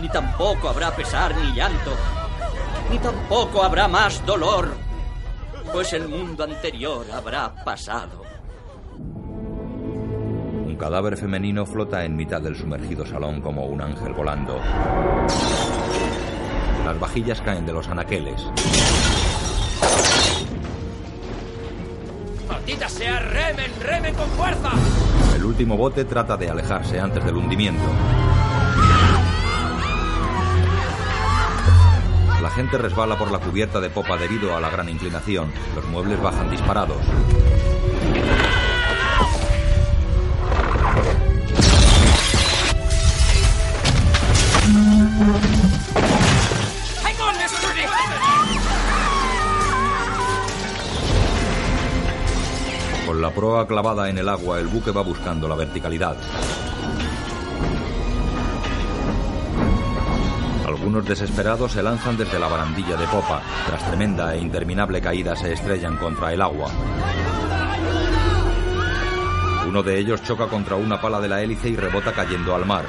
ni 0.00 0.08
tampoco 0.08 0.68
habrá 0.68 0.94
pesar 0.94 1.34
ni 1.36 1.52
llanto, 1.52 1.92
ni 2.90 2.98
tampoco 2.98 3.62
habrá 3.62 3.88
más 3.88 4.24
dolor, 4.26 4.74
pues 5.72 5.92
el 5.92 6.08
mundo 6.08 6.44
anterior 6.44 7.06
habrá 7.12 7.54
pasado. 7.64 8.22
Un 10.66 10.76
cadáver 10.76 11.16
femenino 11.16 11.64
flota 11.64 12.04
en 12.04 12.16
mitad 12.16 12.40
del 12.40 12.56
sumergido 12.56 13.06
salón 13.06 13.40
como 13.40 13.66
un 13.66 13.80
ángel 13.80 14.12
volando. 14.12 14.58
Las 16.84 16.98
vajillas 16.98 17.40
caen 17.40 17.64
de 17.64 17.72
los 17.72 17.88
anaqueles. 17.88 18.44
¡Maldita 22.48 22.88
sea! 22.88 23.20
¡Remen! 23.20 23.70
¡Remen 23.80 24.14
con 24.14 24.28
fuerza! 24.30 24.70
El 25.34 25.44
último 25.44 25.76
bote 25.76 26.04
trata 26.04 26.36
de 26.36 26.50
alejarse 26.50 27.00
antes 27.00 27.24
del 27.24 27.36
hundimiento. 27.36 27.84
La 32.44 32.50
gente 32.50 32.76
resbala 32.76 33.16
por 33.16 33.30
la 33.32 33.38
cubierta 33.38 33.80
de 33.80 33.88
popa 33.88 34.18
debido 34.18 34.54
a 34.54 34.60
la 34.60 34.68
gran 34.68 34.86
inclinación. 34.90 35.50
Los 35.74 35.86
muebles 35.86 36.20
bajan 36.20 36.50
disparados. 36.50 36.98
Con 53.06 53.22
la 53.22 53.30
proa 53.30 53.66
clavada 53.66 54.10
en 54.10 54.18
el 54.18 54.28
agua, 54.28 54.60
el 54.60 54.66
buque 54.66 54.90
va 54.90 55.00
buscando 55.00 55.48
la 55.48 55.54
verticalidad. 55.54 56.18
Algunos 60.84 61.08
desesperados 61.08 61.72
se 61.72 61.82
lanzan 61.82 62.14
desde 62.14 62.38
la 62.38 62.46
barandilla 62.46 62.94
de 62.94 63.06
popa. 63.06 63.40
Tras 63.64 63.86
tremenda 63.86 64.34
e 64.34 64.38
interminable 64.38 65.00
caída 65.00 65.34
se 65.34 65.54
estrellan 65.54 65.96
contra 65.96 66.30
el 66.30 66.42
agua. 66.42 66.70
Uno 69.66 69.82
de 69.82 69.98
ellos 69.98 70.22
choca 70.22 70.46
contra 70.46 70.76
una 70.76 71.00
pala 71.00 71.22
de 71.22 71.28
la 71.28 71.40
hélice 71.40 71.70
y 71.70 71.76
rebota 71.76 72.12
cayendo 72.12 72.54
al 72.54 72.66
mar. 72.66 72.84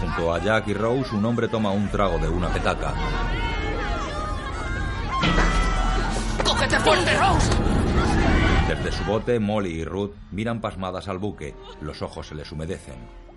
Junto 0.00 0.34
a 0.34 0.40
Jack 0.40 0.66
y 0.66 0.74
Rose, 0.74 1.14
un 1.14 1.24
hombre 1.26 1.46
toma 1.46 1.70
un 1.70 1.88
trago 1.88 2.18
de 2.18 2.28
una 2.28 2.48
petaca. 2.48 2.92
¡Cógete 6.44 6.80
fuerte, 6.80 7.16
Rose! 7.16 7.50
Desde 8.66 8.90
su 8.90 9.04
bote, 9.04 9.38
Molly 9.38 9.70
y 9.70 9.84
Ruth 9.84 10.10
miran 10.32 10.60
pasmadas 10.60 11.06
al 11.06 11.18
buque. 11.18 11.54
Los 11.80 12.02
ojos 12.02 12.26
se 12.26 12.34
les 12.34 12.50
humedecen. 12.50 13.29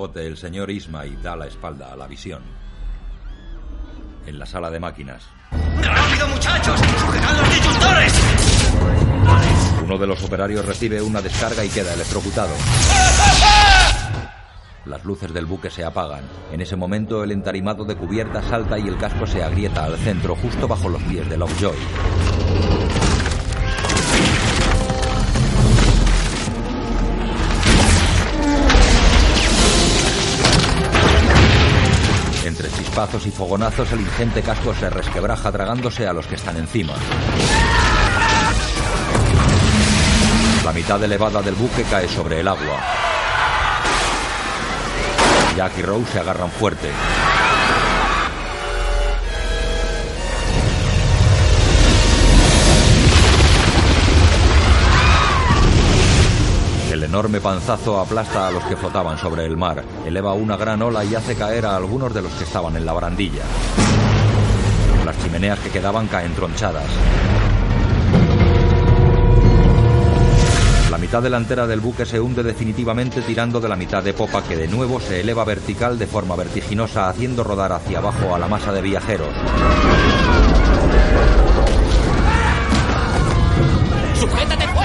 Bote, 0.00 0.26
el 0.26 0.38
señor 0.38 0.70
Ismay 0.70 1.14
da 1.22 1.36
la 1.36 1.46
espalda 1.46 1.92
a 1.92 1.96
la 1.96 2.06
visión. 2.06 2.42
En 4.26 4.38
la 4.38 4.46
sala 4.46 4.70
de 4.70 4.80
máquinas, 4.80 5.24
¡Rápido, 5.50 6.26
muchachos! 6.28 6.80
¡Sujetad 6.80 7.38
los 7.38 7.54
disyuntores! 7.54 8.14
uno 9.84 9.98
de 9.98 10.06
los 10.06 10.22
operarios 10.22 10.64
recibe 10.64 11.02
una 11.02 11.20
descarga 11.20 11.62
y 11.64 11.68
queda 11.68 11.92
electrocutado. 11.92 12.54
Las 14.86 15.04
luces 15.04 15.34
del 15.34 15.44
buque 15.44 15.68
se 15.68 15.84
apagan. 15.84 16.24
En 16.50 16.62
ese 16.62 16.76
momento, 16.76 17.22
el 17.22 17.32
entarimado 17.32 17.84
de 17.84 17.96
cubierta 17.96 18.40
salta 18.42 18.78
y 18.78 18.88
el 18.88 18.96
casco 18.96 19.26
se 19.26 19.42
agrieta 19.42 19.84
al 19.84 19.98
centro, 19.98 20.34
justo 20.34 20.66
bajo 20.66 20.88
los 20.88 21.02
pies 21.02 21.28
de 21.28 21.36
Lovejoy. 21.36 21.76
Y 33.00 33.30
fogonazos, 33.30 33.90
el 33.92 34.02
ingente 34.02 34.42
casco 34.42 34.74
se 34.74 34.90
resquebraja 34.90 35.50
tragándose 35.50 36.06
a 36.06 36.12
los 36.12 36.26
que 36.26 36.34
están 36.34 36.58
encima. 36.58 36.92
La 40.64 40.72
mitad 40.72 41.02
elevada 41.02 41.40
del 41.40 41.54
buque 41.54 41.82
cae 41.84 42.06
sobre 42.06 42.40
el 42.40 42.48
agua. 42.48 42.78
Jack 45.56 45.78
y 45.78 45.82
Rose 45.82 46.12
se 46.12 46.20
agarran 46.20 46.50
fuerte. 46.50 46.90
Enorme 57.10 57.40
panzazo 57.40 57.98
aplasta 57.98 58.46
a 58.46 58.52
los 58.52 58.62
que 58.66 58.76
flotaban 58.76 59.18
sobre 59.18 59.44
el 59.44 59.56
mar, 59.56 59.82
eleva 60.06 60.32
una 60.34 60.56
gran 60.56 60.80
ola 60.80 61.04
y 61.04 61.16
hace 61.16 61.34
caer 61.34 61.66
a 61.66 61.74
algunos 61.74 62.14
de 62.14 62.22
los 62.22 62.30
que 62.34 62.44
estaban 62.44 62.76
en 62.76 62.86
la 62.86 62.92
barandilla. 62.92 63.42
Las 65.04 65.20
chimeneas 65.20 65.58
que 65.58 65.70
quedaban 65.70 66.06
caen 66.06 66.32
tronchadas. 66.36 66.86
La 70.88 70.98
mitad 70.98 71.20
delantera 71.20 71.66
del 71.66 71.80
buque 71.80 72.06
se 72.06 72.20
hunde 72.20 72.44
definitivamente 72.44 73.22
tirando 73.22 73.60
de 73.60 73.68
la 73.68 73.74
mitad 73.74 74.04
de 74.04 74.14
popa 74.14 74.44
que 74.44 74.56
de 74.56 74.68
nuevo 74.68 75.00
se 75.00 75.20
eleva 75.20 75.44
vertical 75.44 75.98
de 75.98 76.06
forma 76.06 76.36
vertiginosa 76.36 77.08
haciendo 77.08 77.42
rodar 77.42 77.72
hacia 77.72 77.98
abajo 77.98 78.36
a 78.36 78.38
la 78.38 78.46
masa 78.46 78.70
de 78.70 78.82
viajeros. 78.82 79.34
¡Sujétate! 84.14 84.79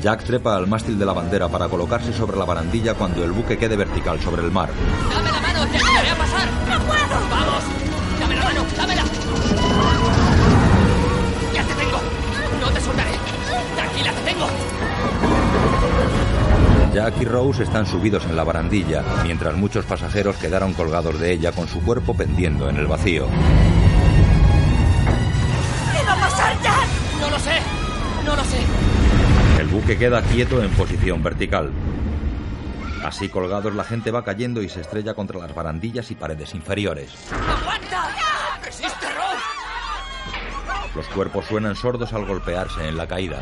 Jack 0.00 0.22
trepa 0.22 0.56
al 0.56 0.66
mástil 0.68 0.98
de 0.98 1.04
la 1.04 1.12
bandera 1.12 1.48
para 1.48 1.68
colocarse 1.68 2.12
sobre 2.12 2.36
la 2.36 2.44
barandilla 2.44 2.94
cuando 2.94 3.24
el 3.24 3.32
buque 3.32 3.58
quede 3.58 3.76
vertical 3.76 4.20
sobre 4.20 4.42
el 4.42 4.52
mar. 4.52 4.70
¡Dame 5.10 5.32
la 5.32 5.40
mano! 5.40 5.66
¡Te 5.66 5.76
ayudaré 5.76 6.10
a 6.10 6.16
pasar! 6.16 6.48
¡No 6.68 6.78
puedo! 6.86 7.28
¡Vamos! 7.30 7.64
¡Dame 8.20 8.36
la 8.36 8.44
mano! 8.44 8.64
¡Dámela! 8.76 9.02
¡Ya 11.52 11.64
te 11.64 11.74
tengo! 11.74 11.98
¡No 12.60 12.70
te 12.70 12.80
soltaré! 12.80 13.10
¡Tranquila, 13.74 14.12
te 14.12 14.32
tengo! 14.32 14.46
Jack 16.94 17.20
y 17.20 17.24
Rose 17.24 17.64
están 17.64 17.86
subidos 17.86 18.24
en 18.24 18.36
la 18.36 18.44
barandilla, 18.44 19.02
mientras 19.24 19.56
muchos 19.56 19.84
pasajeros 19.84 20.36
quedaron 20.36 20.74
colgados 20.74 21.18
de 21.18 21.32
ella 21.32 21.52
con 21.52 21.66
su 21.68 21.80
cuerpo 21.80 22.14
pendiendo 22.14 22.68
en 22.68 22.76
el 22.76 22.86
vacío. 22.86 23.26
Buque 29.78 29.96
queda 29.96 30.20
quieto 30.22 30.60
en 30.60 30.70
posición 30.70 31.22
vertical. 31.22 31.70
Así 33.04 33.28
colgados 33.28 33.72
la 33.74 33.84
gente 33.84 34.10
va 34.10 34.24
cayendo 34.24 34.60
y 34.60 34.68
se 34.68 34.80
estrella 34.80 35.14
contra 35.14 35.38
las 35.38 35.54
barandillas 35.54 36.10
y 36.10 36.16
paredes 36.16 36.52
inferiores. 36.54 37.14
¡Aguanta! 37.30 38.08
¡Resiste, 38.64 39.06
Rose! 39.06 40.96
Los 40.96 41.06
cuerpos 41.08 41.46
suenan 41.46 41.76
sordos 41.76 42.12
al 42.12 42.26
golpearse 42.26 42.88
en 42.88 42.96
la 42.96 43.06
caída. 43.06 43.40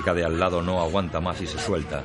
Chica 0.00 0.14
de 0.14 0.24
al 0.24 0.40
lado 0.40 0.62
no 0.62 0.80
aguanta 0.80 1.20
más 1.20 1.42
y 1.42 1.46
se 1.46 1.58
suelta. 1.58 2.02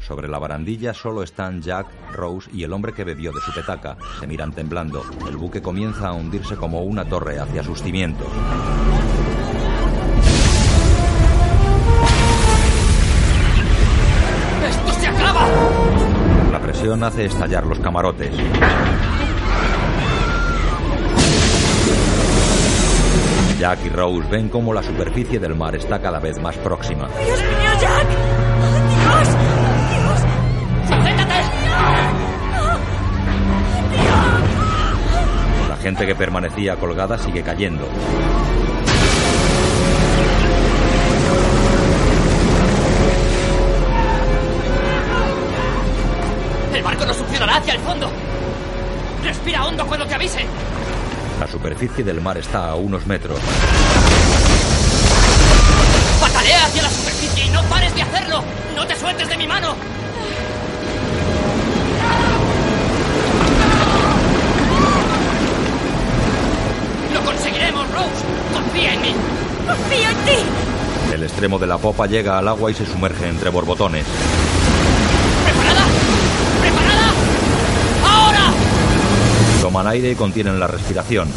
Sobre 0.00 0.28
la 0.28 0.38
barandilla 0.38 0.94
solo 0.94 1.22
están 1.22 1.60
Jack, 1.60 1.88
Rose 2.14 2.48
y 2.54 2.62
el 2.62 2.72
hombre 2.72 2.94
que 2.94 3.04
bebió 3.04 3.32
de 3.32 3.42
su 3.42 3.52
petaca. 3.52 3.98
Se 4.18 4.26
miran 4.26 4.52
temblando. 4.52 5.04
El 5.28 5.36
buque 5.36 5.60
comienza 5.60 6.08
a 6.08 6.12
hundirse 6.14 6.56
como 6.56 6.84
una 6.84 7.04
torre 7.04 7.38
hacia 7.38 7.62
sus 7.62 7.82
cimientos. 7.82 8.26
¡Esto 14.66 14.92
se 15.00 15.06
acaba! 15.06 15.48
La 16.50 16.60
presión 16.62 17.02
hace 17.02 17.26
estallar 17.26 17.66
los 17.66 17.78
camarotes. 17.78 18.32
Jack 23.64 23.86
y 23.86 23.88
Rose 23.88 24.28
ven 24.28 24.50
cómo 24.50 24.74
la 24.74 24.82
superficie 24.82 25.38
del 25.38 25.54
mar 25.54 25.74
está 25.74 25.98
cada 25.98 26.18
vez 26.18 26.38
más 26.38 26.54
próxima. 26.58 27.08
¡Dios 27.08 27.40
mío, 27.40 27.70
Jack! 27.80 28.08
¡Dios! 29.00 29.28
¡Dios! 29.88 30.20
¡Sujétate! 30.86 31.34
La 35.70 35.76
gente 35.78 36.06
que 36.06 36.14
permanecía 36.14 36.76
colgada 36.76 37.16
sigue 37.16 37.42
cayendo. 37.42 37.88
¡El 46.74 46.82
barco 46.82 47.06
no 47.06 47.14
succionará 47.14 47.56
hacia 47.56 47.72
el 47.72 47.80
fondo! 47.80 48.10
¡Respira 49.22 49.64
hondo 49.64 49.86
cuando 49.86 50.06
te 50.06 50.14
avise! 50.16 50.44
La 51.40 51.48
superficie 51.48 52.04
del 52.04 52.20
mar 52.20 52.38
está 52.38 52.68
a 52.68 52.74
unos 52.76 53.06
metros. 53.06 53.38
¡Patalea 56.20 56.64
hacia 56.64 56.82
la 56.82 56.90
superficie 56.90 57.46
y 57.46 57.50
no 57.50 57.62
pares 57.64 57.94
de 57.94 58.02
hacerlo! 58.02 58.42
¡No 58.74 58.86
te 58.86 58.96
sueltes 58.96 59.28
de 59.28 59.36
mi 59.36 59.46
mano! 59.46 59.74
¡Lo 67.12 67.24
conseguiremos, 67.24 67.86
Rose! 67.90 68.08
¡Confía 68.52 68.94
en 68.94 69.02
mí! 69.02 69.14
¡Confío 69.66 70.10
en 70.10 70.16
ti! 70.24 70.42
El 71.12 71.22
extremo 71.24 71.58
de 71.58 71.66
la 71.66 71.78
popa 71.78 72.06
llega 72.06 72.38
al 72.38 72.48
agua 72.48 72.70
y 72.70 72.74
se 72.74 72.86
sumerge 72.86 73.28
entre 73.28 73.50
borbotones. 73.50 74.06
Toman 79.74 79.88
aire 79.88 80.12
y 80.12 80.14
contienen 80.14 80.60
la 80.60 80.68
respiración. 80.68 81.28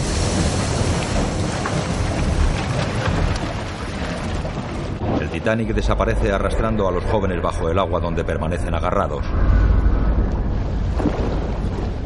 El 5.19 5.29
Titanic 5.31 5.69
desaparece 5.73 6.31
arrastrando 6.31 6.87
a 6.87 6.91
los 6.91 7.03
jóvenes 7.05 7.41
bajo 7.41 7.67
el 7.67 7.79
agua 7.79 7.99
donde 7.99 8.23
permanecen 8.23 8.75
agarrados. 8.75 9.25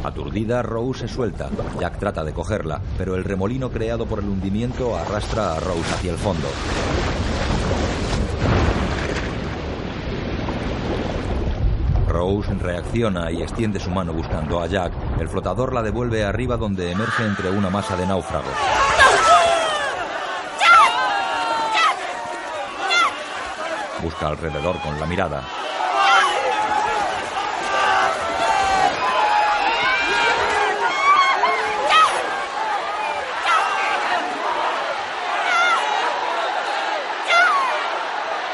Aturdida, 0.05 0.61
Rose 0.61 1.01
se 1.01 1.13
suelta. 1.13 1.49
Jack 1.81 1.99
trata 1.99 2.23
de 2.23 2.31
cogerla, 2.31 2.79
pero 2.97 3.15
el 3.15 3.25
remolino 3.25 3.69
creado 3.69 4.05
por 4.05 4.19
el 4.19 4.29
hundimiento 4.29 4.95
arrastra 4.95 5.55
a 5.55 5.59
Rose 5.59 5.93
hacia 5.95 6.13
el 6.13 6.17
fondo. 6.17 6.47
Rose 12.07 12.53
reacciona 12.53 13.29
y 13.31 13.41
extiende 13.41 13.81
su 13.81 13.89
mano 13.89 14.13
buscando 14.13 14.61
a 14.61 14.67
Jack. 14.67 14.93
El 15.21 15.29
flotador 15.29 15.71
la 15.71 15.83
devuelve 15.83 16.25
arriba 16.25 16.57
donde 16.57 16.91
emerge 16.91 17.23
entre 17.23 17.51
una 17.51 17.69
masa 17.69 17.95
de 17.95 18.07
náufragos. 18.07 18.55
Busca 24.01 24.29
alrededor 24.29 24.81
con 24.81 24.99
la 24.99 25.05
mirada. 25.05 25.43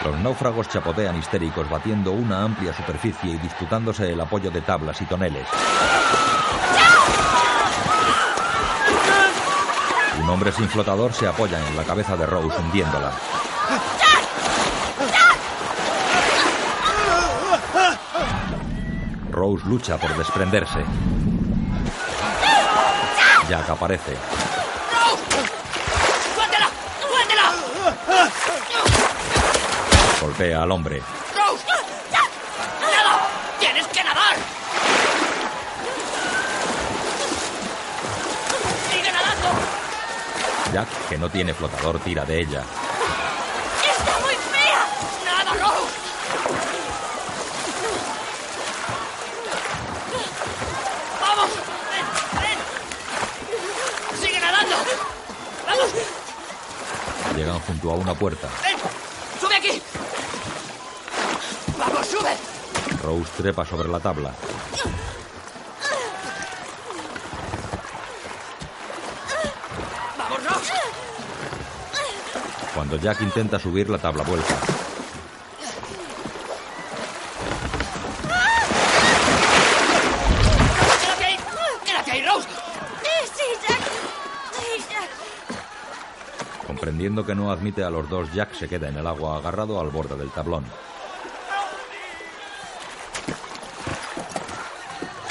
Los 0.04 0.20
náufragos 0.20 0.68
chapotean 0.68 1.16
histéricos 1.16 1.70
batiendo 1.70 2.12
una 2.12 2.44
amplia 2.44 2.74
superficie 2.74 3.32
y 3.32 3.38
disputándose 3.38 4.12
el 4.12 4.20
apoyo 4.20 4.52
de 4.52 4.60
tablas 4.60 5.02
y 5.02 5.06
toneles. 5.06 5.48
Un 10.28 10.34
hombre 10.34 10.52
sin 10.52 10.68
flotador 10.68 11.14
se 11.14 11.26
apoya 11.26 11.58
en 11.66 11.78
la 11.78 11.86
cabeza 11.86 12.18
de 12.18 12.26
Rose 12.26 12.60
hundiéndola. 12.60 13.14
Rose 19.32 19.66
lucha 19.66 19.98
por 19.98 20.14
desprenderse. 20.18 20.84
Jack 23.48 23.70
aparece. 23.70 24.18
Golpea 30.22 30.64
al 30.64 30.72
hombre. 30.72 31.02
Jack, 40.74 40.88
que 41.10 41.18
no 41.18 41.30
tiene 41.30 41.54
flotador, 41.54 42.00
tira 42.00 42.26
de 42.26 42.42
ella. 42.42 42.64
¡Está 43.90 44.20
muy 44.20 44.36
fea! 44.36 44.86
¡Nada, 45.26 45.54
Rose! 45.54 45.94
¡Vamos! 51.22 51.50
¡Ven! 51.92 52.06
ven. 52.42 54.20
¡Sigue 54.22 54.40
nadando! 54.40 54.76
¡Vamos! 55.66 55.90
Llegan 57.36 57.60
junto 57.60 57.92
a 57.92 57.96
una 57.96 58.14
puerta. 58.14 58.48
¡Ven! 58.64 58.78
¡Sube 59.40 59.56
aquí! 59.56 59.82
¡Vamos, 61.78 62.08
sube! 62.08 62.36
Rose 63.04 63.32
trepa 63.38 63.66
sobre 63.66 63.88
la 63.88 64.00
tabla. 64.00 64.34
¡Vamos, 70.18 70.44
Rose! 70.44 70.74
Cuando 72.88 73.04
Jack 73.04 73.22
intenta 73.22 73.60
subir, 73.60 73.90
la 73.90 73.98
tabla 73.98 74.24
vuelta. 74.24 74.56
Jack. 84.88 85.10
Entendiendo 86.70 87.26
que 87.26 87.36
no 87.36 87.52
admite 87.52 87.84
a 87.84 87.90
los 87.90 88.10
dos, 88.10 88.32
Jack 88.32 88.54
se 88.54 88.70
queda 88.70 88.88
en 88.88 88.96
el 88.96 89.06
agua 89.06 89.36
agarrado 89.36 89.82
al 89.82 89.90
borde 89.90 90.16
del 90.16 90.32
tablón. 90.32 90.64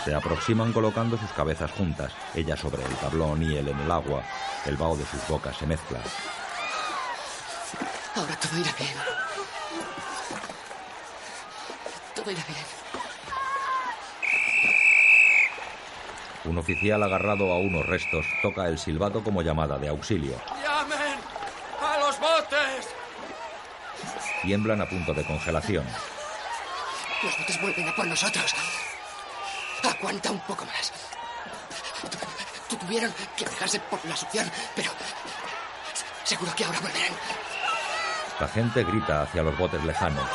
Se 0.05 0.15
aproximan 0.15 0.75
colocando 0.75 1.17
sus 1.17 1.31
cabezas 1.31 1.71
juntas, 1.71 2.13
ella 2.35 2.55
sobre 2.55 2.85
el 2.85 2.95
tablón 2.97 3.43
y 3.43 3.57
él 3.57 3.69
en 3.69 3.79
el 3.79 3.91
agua. 3.91 4.23
El 4.67 4.77
vaho 4.77 4.95
de 4.95 5.07
sus 5.07 5.27
bocas 5.27 5.57
se 5.57 5.67
mezcla. 5.67 6.01
Ahora 8.17 8.35
todo 8.37 8.59
irá 8.59 8.73
bien. 8.79 8.95
Todo 12.15 12.31
irá 12.31 12.43
bien. 12.49 12.65
Un 16.45 16.59
oficial 16.59 17.03
agarrado 17.03 17.53
a 17.53 17.59
unos 17.59 17.85
restos 17.87 18.25
toca 18.41 18.67
el 18.69 18.79
silbato 18.79 19.23
como 19.23 19.43
llamada 19.43 19.79
de 19.79 19.89
auxilio. 19.89 20.41
¡Llamen 20.63 21.19
a 21.83 21.99
los 21.99 22.19
botes! 22.21 22.89
Tiemblan 24.43 24.81
a 24.81 24.89
punto 24.89 25.13
de 25.13 25.25
congelación. 25.27 25.85
Los 27.23 27.37
botes 27.39 27.61
vuelven 27.61 27.89
a 27.89 27.95
por 27.97 28.07
nosotros. 28.07 28.55
Aguanta 29.83 30.31
un 30.31 30.41
poco 30.41 30.65
más. 30.67 30.93
Tu- 32.69 32.77
Tuvieron 32.77 33.13
que 33.37 33.45
dejarse 33.45 33.79
por 33.81 34.05
la 34.05 34.17
succión, 34.17 34.51
pero 34.75 34.91
seguro 36.25 36.53
que 36.57 36.65
ahora 36.65 36.81
volverán. 36.81 37.13
La 38.39 38.49
gente 38.49 38.85
grita 38.85 39.23
hacia 39.23 39.43
los 39.43 39.57
botes 39.57 39.83
lejanos. 39.83 40.29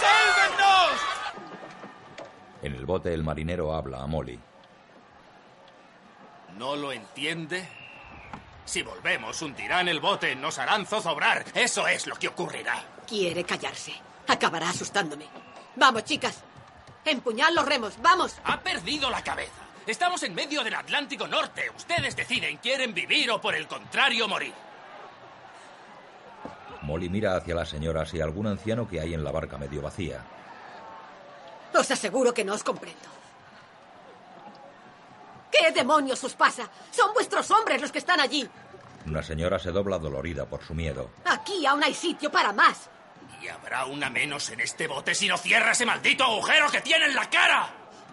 ¡Sálvennos! 0.00 1.00
En 2.62 2.74
el 2.74 2.86
bote 2.86 3.12
el 3.12 3.22
marinero 3.22 3.74
habla 3.74 4.02
a 4.02 4.06
Molly. 4.06 4.40
¿No 6.56 6.74
lo 6.74 6.90
entiende? 6.90 7.68
Si 8.64 8.82
volvemos, 8.82 9.40
hundirán 9.42 9.88
el 9.88 10.00
bote, 10.00 10.34
nos 10.36 10.58
harán 10.58 10.86
zozobrar. 10.86 11.44
Eso 11.54 11.86
es 11.86 12.06
lo 12.06 12.16
que 12.16 12.28
ocurrirá. 12.28 12.82
Quiere 13.06 13.44
callarse. 13.44 13.92
Acabará 14.26 14.70
asustándome. 14.70 15.26
Vamos, 15.76 16.04
chicas. 16.04 16.42
Empuñad 17.04 17.50
los 17.52 17.66
remos. 17.66 17.94
Vamos. 18.00 18.36
Ha 18.44 18.60
perdido 18.60 19.10
la 19.10 19.22
cabeza. 19.22 19.52
Estamos 19.86 20.22
en 20.22 20.34
medio 20.34 20.64
del 20.64 20.74
Atlántico 20.74 21.26
Norte. 21.26 21.70
Ustedes 21.76 22.16
deciden, 22.16 22.56
¿quieren 22.58 22.92
vivir 22.92 23.30
o 23.30 23.40
por 23.40 23.54
el 23.54 23.66
contrario 23.66 24.28
morir? 24.28 24.52
Molly 26.88 27.10
mira 27.10 27.36
hacia 27.36 27.54
las 27.54 27.68
señoras 27.68 28.14
y 28.14 28.22
algún 28.22 28.46
anciano 28.46 28.88
que 28.88 28.98
hay 28.98 29.12
en 29.12 29.22
la 29.22 29.30
barca 29.30 29.58
medio 29.58 29.82
vacía. 29.82 30.24
Os 31.74 31.90
aseguro 31.90 32.32
que 32.32 32.46
no 32.46 32.54
os 32.54 32.64
comprendo. 32.64 33.08
¿Qué 35.52 35.70
demonios 35.70 36.24
os 36.24 36.34
pasa? 36.34 36.66
Son 36.90 37.12
vuestros 37.12 37.50
hombres 37.50 37.82
los 37.82 37.92
que 37.92 37.98
están 37.98 38.20
allí. 38.20 38.48
Una 39.04 39.22
señora 39.22 39.58
se 39.58 39.70
dobla 39.70 39.98
dolorida 39.98 40.46
por 40.46 40.64
su 40.64 40.74
miedo. 40.74 41.10
Aquí 41.26 41.66
aún 41.66 41.84
hay 41.84 41.92
sitio 41.92 42.32
para 42.32 42.54
más. 42.54 42.88
Y 43.42 43.48
habrá 43.48 43.84
una 43.84 44.08
menos 44.08 44.48
en 44.48 44.60
este 44.60 44.88
bote 44.88 45.14
si 45.14 45.28
no 45.28 45.36
cierra 45.36 45.72
ese 45.72 45.84
maldito 45.84 46.24
agujero 46.24 46.70
que 46.70 46.80
tiene 46.80 47.04
en 47.04 47.14
la 47.14 47.28
cara. 47.28 47.68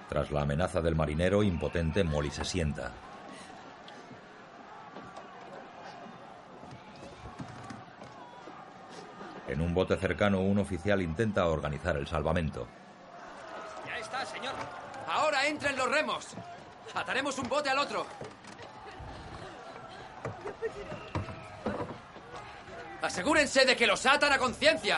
Tras 0.10 0.31
la 0.31 0.41
amenaza 0.41 0.81
del 0.81 0.95
marinero 0.95 1.43
impotente, 1.43 2.03
Molly 2.03 2.30
se 2.30 2.43
sienta. 2.43 2.91
En 9.47 9.61
un 9.61 9.73
bote 9.73 9.95
cercano, 9.97 10.41
un 10.41 10.57
oficial 10.57 11.01
intenta 11.01 11.47
organizar 11.47 11.97
el 11.97 12.07
salvamento. 12.07 12.67
Ya 13.85 13.97
está, 13.97 14.26
señor. 14.26 14.53
Ahora 15.07 15.45
entren 15.45 15.76
los 15.76 15.89
remos. 15.89 16.27
Ataremos 16.95 17.38
un 17.38 17.47
bote 17.47 17.69
al 17.69 17.80
otro. 17.80 18.05
Asegúrense 23.01 23.65
de 23.65 23.76
que 23.76 23.85
los 23.85 24.03
atan 24.05 24.34
a 24.34 24.39
conciencia. 24.39 24.97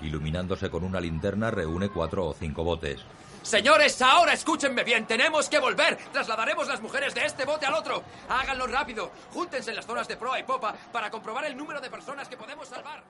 Iluminándose 0.00 0.70
con 0.70 0.84
una 0.84 1.00
linterna, 1.00 1.50
reúne 1.50 1.90
cuatro 1.90 2.26
o 2.26 2.32
cinco 2.32 2.64
botes. 2.64 3.04
Señores, 3.42 4.00
ahora 4.00 4.32
escúchenme 4.32 4.84
bien. 4.84 5.06
Tenemos 5.06 5.48
que 5.48 5.58
volver. 5.58 5.96
Trasladaremos 6.12 6.66
las 6.66 6.80
mujeres 6.80 7.14
de 7.14 7.26
este 7.26 7.44
bote 7.44 7.66
al 7.66 7.74
otro. 7.74 8.02
Háganlo 8.28 8.66
rápido. 8.66 9.12
Júntense 9.32 9.70
en 9.70 9.76
las 9.76 9.86
zonas 9.86 10.08
de 10.08 10.16
proa 10.16 10.40
y 10.40 10.44
popa 10.44 10.74
para 10.90 11.10
comprobar 11.10 11.44
el 11.44 11.56
número 11.56 11.80
de 11.80 11.90
personas 11.90 12.26
que 12.26 12.36
podemos 12.36 12.66
salvar. 12.68 13.04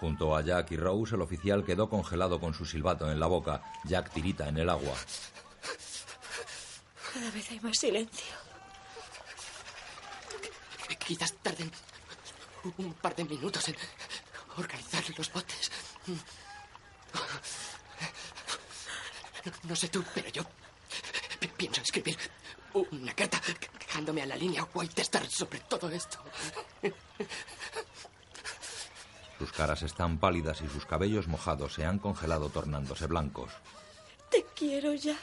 Junto 0.00 0.36
a 0.36 0.42
Jack 0.42 0.70
y 0.72 0.76
Rose, 0.76 1.14
el 1.16 1.22
oficial 1.22 1.64
quedó 1.64 1.88
congelado 1.90 2.38
con 2.40 2.54
su 2.54 2.64
silbato 2.64 3.10
en 3.10 3.18
la 3.18 3.26
boca. 3.26 3.62
Jack 3.84 4.12
tirita 4.12 4.48
en 4.48 4.58
el 4.58 4.68
agua. 4.70 4.94
Cada 7.14 7.30
vez 7.30 7.50
hay 7.50 7.60
más 7.60 7.76
silencio. 7.78 8.34
Quizás 10.98 11.32
tarden 11.42 11.70
un 12.76 12.92
par 12.94 13.16
de 13.16 13.24
minutos 13.24 13.66
en 13.68 13.76
organizar 14.56 15.02
los 15.16 15.32
botes. 15.32 15.70
No, 19.44 19.52
no 19.70 19.76
sé 19.76 19.88
tú, 19.88 20.04
pero 20.14 20.28
yo 20.30 20.42
pi- 21.40 21.48
pienso 21.48 21.80
escribir 21.80 22.18
una 22.74 23.14
carta 23.14 23.40
quejándome 23.78 24.22
a 24.22 24.26
la 24.26 24.36
línea 24.36 24.66
White 24.74 25.00
Star 25.02 25.26
sobre 25.30 25.60
todo 25.60 25.88
esto. 25.90 26.18
Sus 29.38 29.52
caras 29.52 29.82
están 29.82 30.18
pálidas 30.18 30.60
y 30.62 30.68
sus 30.68 30.84
cabellos 30.84 31.28
mojados 31.28 31.74
se 31.74 31.84
han 31.84 31.98
congelado 31.98 32.48
tornándose 32.50 33.06
blancos. 33.06 33.52
Te 34.30 34.44
quiero, 34.54 34.94
Jack. 34.94 35.16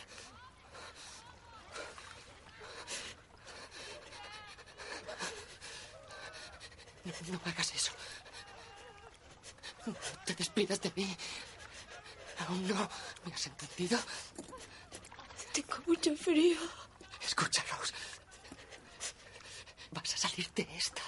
No, 7.04 7.14
no 7.34 7.42
hagas 7.46 7.76
eso. 7.76 7.92
No 9.86 9.94
te 10.26 10.34
despidas 10.34 10.82
de 10.82 10.92
mí. 10.96 11.16
Aún 12.48 12.68
no. 12.68 12.90
¿Me 13.26 13.34
has 13.34 13.48
entendido? 13.48 14.00
Tengo 15.54 15.78
mucho 15.86 16.16
frío. 16.16 16.58
Escucha, 17.22 17.64
Rose. 17.72 17.94
Vas 19.92 20.14
a 20.14 20.18
salir 20.18 20.50
de 20.54 20.68
esta. 20.76 21.02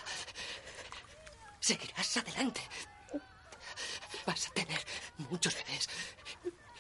Seguirás 1.60 2.18
adelante. 2.18 2.62
Vas 4.28 4.48
a 4.48 4.52
tener 4.52 4.86
muchos 5.30 5.56
bebés 5.56 5.88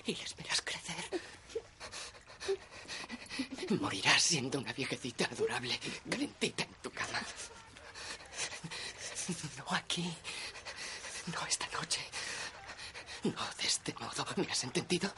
y 0.05 0.13
les 0.15 0.35
verás 0.35 0.61
crecer. 0.61 1.21
Morirás 3.79 4.21
siendo 4.21 4.59
una 4.59 4.73
viejecita 4.73 5.25
adorable, 5.25 5.79
calentita 6.09 6.63
en 6.63 6.73
tu 6.83 6.91
cama. 6.91 7.21
No 9.57 9.65
aquí. 9.75 10.13
No 11.33 11.45
esta 11.47 11.67
noche. 11.69 12.01
No 13.23 13.45
de 13.59 13.67
este 13.67 13.93
modo. 13.93 14.25
¿Me 14.35 14.51
has 14.51 14.63
entendido? 14.65 15.09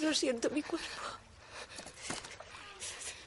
No 0.00 0.14
siento 0.14 0.50
mi 0.50 0.62
cuerpo. 0.62 1.02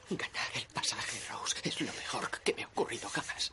Ganar 0.08 0.50
el 0.54 0.66
pasaje, 0.68 1.20
Rose, 1.28 1.56
es 1.62 1.80
lo 1.82 1.92
mejor 1.92 2.30
que 2.42 2.54
me 2.54 2.64
ha 2.64 2.68
ocurrido 2.68 3.08
jamás. 3.10 3.52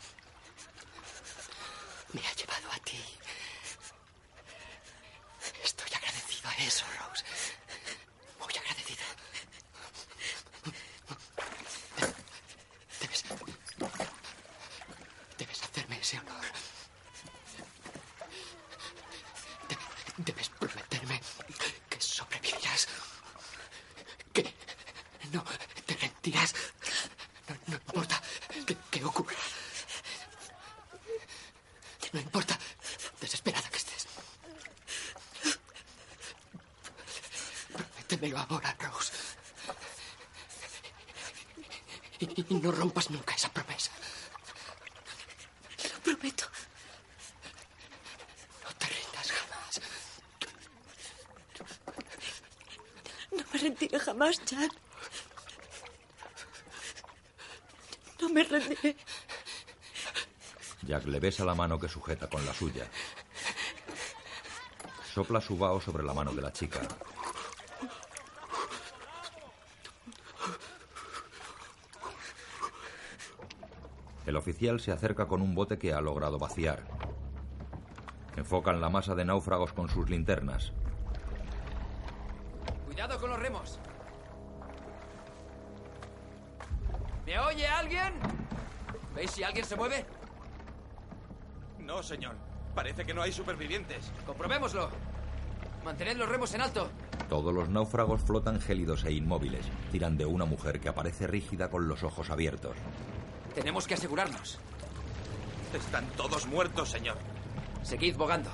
Jack. 54.45 54.71
No 58.21 58.29
me 58.29 58.43
rendiré. 58.43 58.95
Jack 60.83 61.05
le 61.05 61.19
besa 61.19 61.45
la 61.45 61.55
mano 61.55 61.79
que 61.79 61.87
sujeta 61.87 62.29
con 62.29 62.45
la 62.45 62.53
suya. 62.53 62.85
Sopla 65.13 65.39
su 65.39 65.57
vaho 65.57 65.79
sobre 65.79 66.03
la 66.03 66.13
mano 66.13 66.33
de 66.33 66.41
la 66.41 66.51
chica. 66.51 66.81
El 74.25 74.37
oficial 74.37 74.79
se 74.79 74.91
acerca 74.91 75.27
con 75.27 75.41
un 75.41 75.53
bote 75.53 75.77
que 75.77 75.93
ha 75.93 76.01
logrado 76.01 76.39
vaciar. 76.39 76.83
Enfocan 78.35 78.81
la 78.81 78.89
masa 78.89 79.15
de 79.15 79.25
náufragos 79.25 79.73
con 79.73 79.89
sus 79.89 80.09
linternas. 80.09 80.73
Alguien 89.63 89.69
se 89.69 89.75
mueve? 89.75 90.05
No, 91.79 92.03
señor. 92.03 92.35
Parece 92.75 93.05
que 93.05 93.13
no 93.13 93.21
hay 93.21 93.31
supervivientes. 93.31 94.11
Comprobémoslo. 94.25 94.89
Mantened 95.85 96.17
los 96.17 96.29
remos 96.29 96.53
en 96.53 96.61
alto. 96.61 96.89
Todos 97.29 97.53
los 97.53 97.69
náufragos 97.69 98.21
flotan 98.21 98.59
gélidos 98.59 99.03
e 99.05 99.11
inmóviles. 99.11 99.65
Tiran 99.91 100.17
de 100.17 100.25
una 100.25 100.45
mujer 100.45 100.79
que 100.79 100.89
aparece 100.89 101.27
rígida 101.27 101.69
con 101.69 101.87
los 101.87 102.03
ojos 102.03 102.29
abiertos. 102.29 102.75
Tenemos 103.53 103.85
que 103.85 103.95
asegurarnos. 103.95 104.59
Están 105.73 106.05
todos 106.15 106.47
muertos, 106.47 106.89
señor. 106.89 107.17
Seguid 107.83 108.15
bogando. 108.15 108.49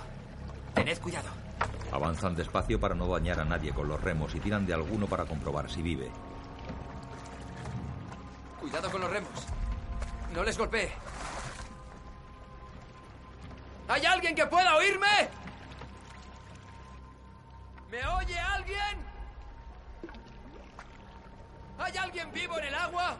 Tened 0.73 0.99
cuidado. 0.99 1.29
Avanzan 1.91 2.35
despacio 2.35 2.79
para 2.79 2.95
no 2.95 3.07
dañar 3.07 3.39
a 3.39 3.45
nadie 3.45 3.73
con 3.73 3.87
los 3.87 4.01
remos 4.01 4.33
y 4.35 4.39
tiran 4.39 4.65
de 4.65 4.73
alguno 4.73 5.07
para 5.07 5.25
comprobar 5.25 5.69
si 5.69 5.81
vive. 5.81 6.09
No 10.39 10.45
les 10.45 10.57
golpee. 10.57 10.89
¿Hay 13.89 14.05
alguien 14.05 14.33
que 14.33 14.45
pueda 14.45 14.77
oírme? 14.77 15.29
¿Me 17.91 18.07
oye 18.07 18.39
alguien? 18.39 19.03
¿Hay 21.77 21.97
alguien 21.97 22.31
vivo 22.31 22.57
en 22.57 22.63
el 22.63 22.73
agua? 22.73 23.17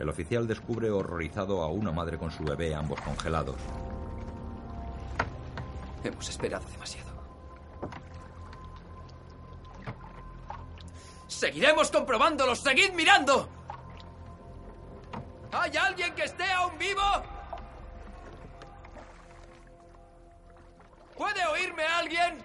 El 0.00 0.08
oficial 0.08 0.48
descubre 0.48 0.90
horrorizado 0.90 1.62
a 1.62 1.68
una 1.68 1.92
madre 1.92 2.18
con 2.18 2.32
su 2.32 2.42
bebé, 2.42 2.74
ambos 2.74 3.00
congelados. 3.02 3.60
Hemos 6.02 6.28
esperado 6.28 6.66
demasiado. 6.72 7.10
Seguiremos 11.28 11.88
comprobándolos. 11.92 12.58
Seguid 12.58 12.94
mirando. 12.94 13.59
Vivo? 16.80 17.02
¿Puede 21.16 21.46
oírme 21.46 21.84
alguien? 21.84 22.42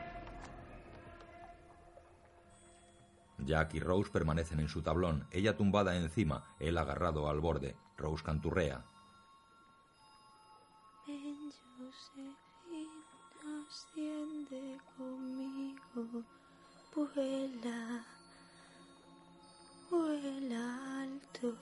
Jack 3.39 3.75
y 3.75 3.79
Rose 3.79 4.11
permanecen 4.11 4.59
en 4.59 4.67
su 4.67 4.81
tablón, 4.81 5.27
ella 5.31 5.55
tumbada 5.55 5.95
encima, 5.95 6.43
él 6.59 6.77
agarrado 6.77 7.29
al 7.29 7.39
borde. 7.39 7.77
Rose 7.95 8.23
canturrea. 8.23 8.83
Ven, 11.07 11.51
Josephine, 11.77 12.89
asciende 13.67 14.77
conmigo, 14.97 16.23
vuela, 16.93 18.03
vuela 19.89 21.01
alto, 21.01 21.55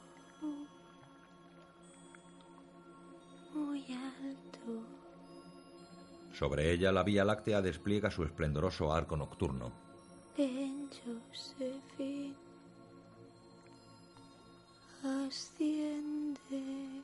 Sobre 6.34 6.72
ella 6.72 6.92
la 6.92 7.04
Vía 7.04 7.24
Láctea 7.24 7.62
despliega 7.62 8.10
su 8.10 8.24
esplendoroso 8.24 8.92
arco 8.92 9.16
nocturno. 9.16 9.72
Josephine, 10.36 12.34
asciende. 15.28 17.04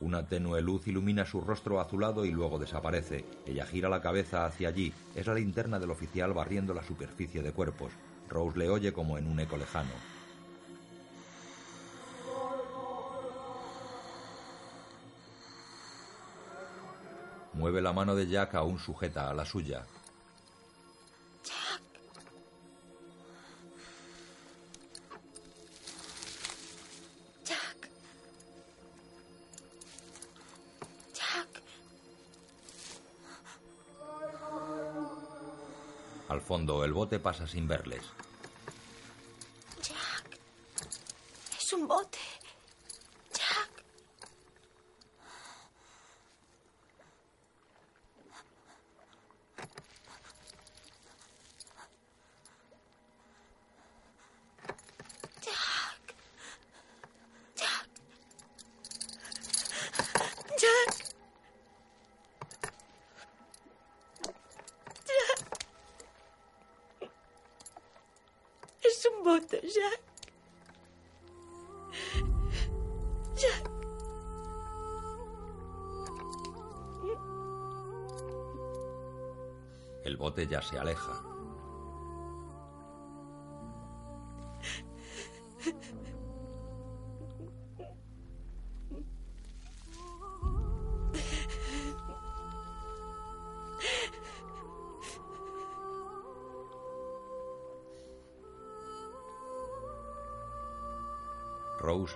Una 0.00 0.26
tenue 0.26 0.60
luz 0.60 0.86
ilumina 0.86 1.24
su 1.24 1.40
rostro 1.40 1.80
azulado 1.80 2.24
y 2.24 2.30
luego 2.30 2.58
desaparece. 2.58 3.24
Ella 3.46 3.66
gira 3.66 3.88
la 3.88 4.00
cabeza 4.00 4.44
hacia 4.44 4.68
allí. 4.68 4.92
Es 5.14 5.26
la 5.26 5.34
linterna 5.34 5.78
del 5.78 5.90
oficial 5.90 6.32
barriendo 6.32 6.74
la 6.74 6.82
superficie 6.82 7.42
de 7.42 7.52
cuerpos. 7.52 7.92
Rose 8.28 8.58
le 8.58 8.68
oye 8.68 8.92
como 8.92 9.18
en 9.18 9.26
un 9.26 9.40
eco 9.40 9.56
lejano. 9.56 10.13
Mueve 17.64 17.80
la 17.80 17.94
mano 17.94 18.14
de 18.14 18.26
Jack 18.26 18.56
aún 18.56 18.78
sujeta 18.78 19.30
a 19.30 19.32
la 19.32 19.46
suya. 19.46 19.86
Jack. 21.42 21.80
Jack. 31.14 31.62
Al 36.28 36.42
fondo, 36.42 36.84
el 36.84 36.92
bote 36.92 37.18
pasa 37.18 37.46
sin 37.46 37.66
verles. 37.66 38.02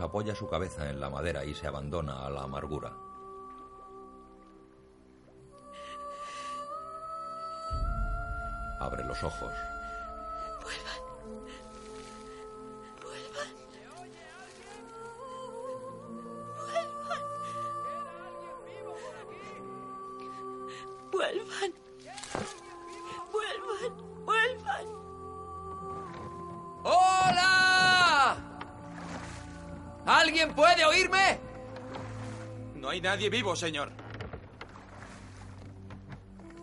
Apoya 0.08 0.34
su 0.34 0.48
cabeza 0.48 0.88
en 0.88 1.00
la 1.00 1.10
madera 1.10 1.44
y 1.44 1.54
se 1.54 1.66
abandona 1.66 2.24
a 2.24 2.30
la 2.30 2.42
amargura. 2.42 2.96
Abre 8.80 9.04
los 9.04 9.22
ojos. 9.22 9.52
Vivo, 33.30 33.54
señor. 33.54 33.90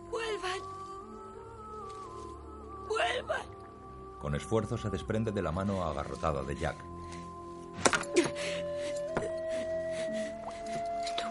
Vuelvan. 0.10 0.60
Vuelvan. 2.88 3.46
Con 4.20 4.36
esfuerzo 4.36 4.78
se 4.78 4.90
desprende 4.90 5.32
de 5.32 5.42
la 5.42 5.52
mano 5.52 5.84
agarrotada 5.84 6.42
de 6.44 6.56
Jack. 6.56 6.78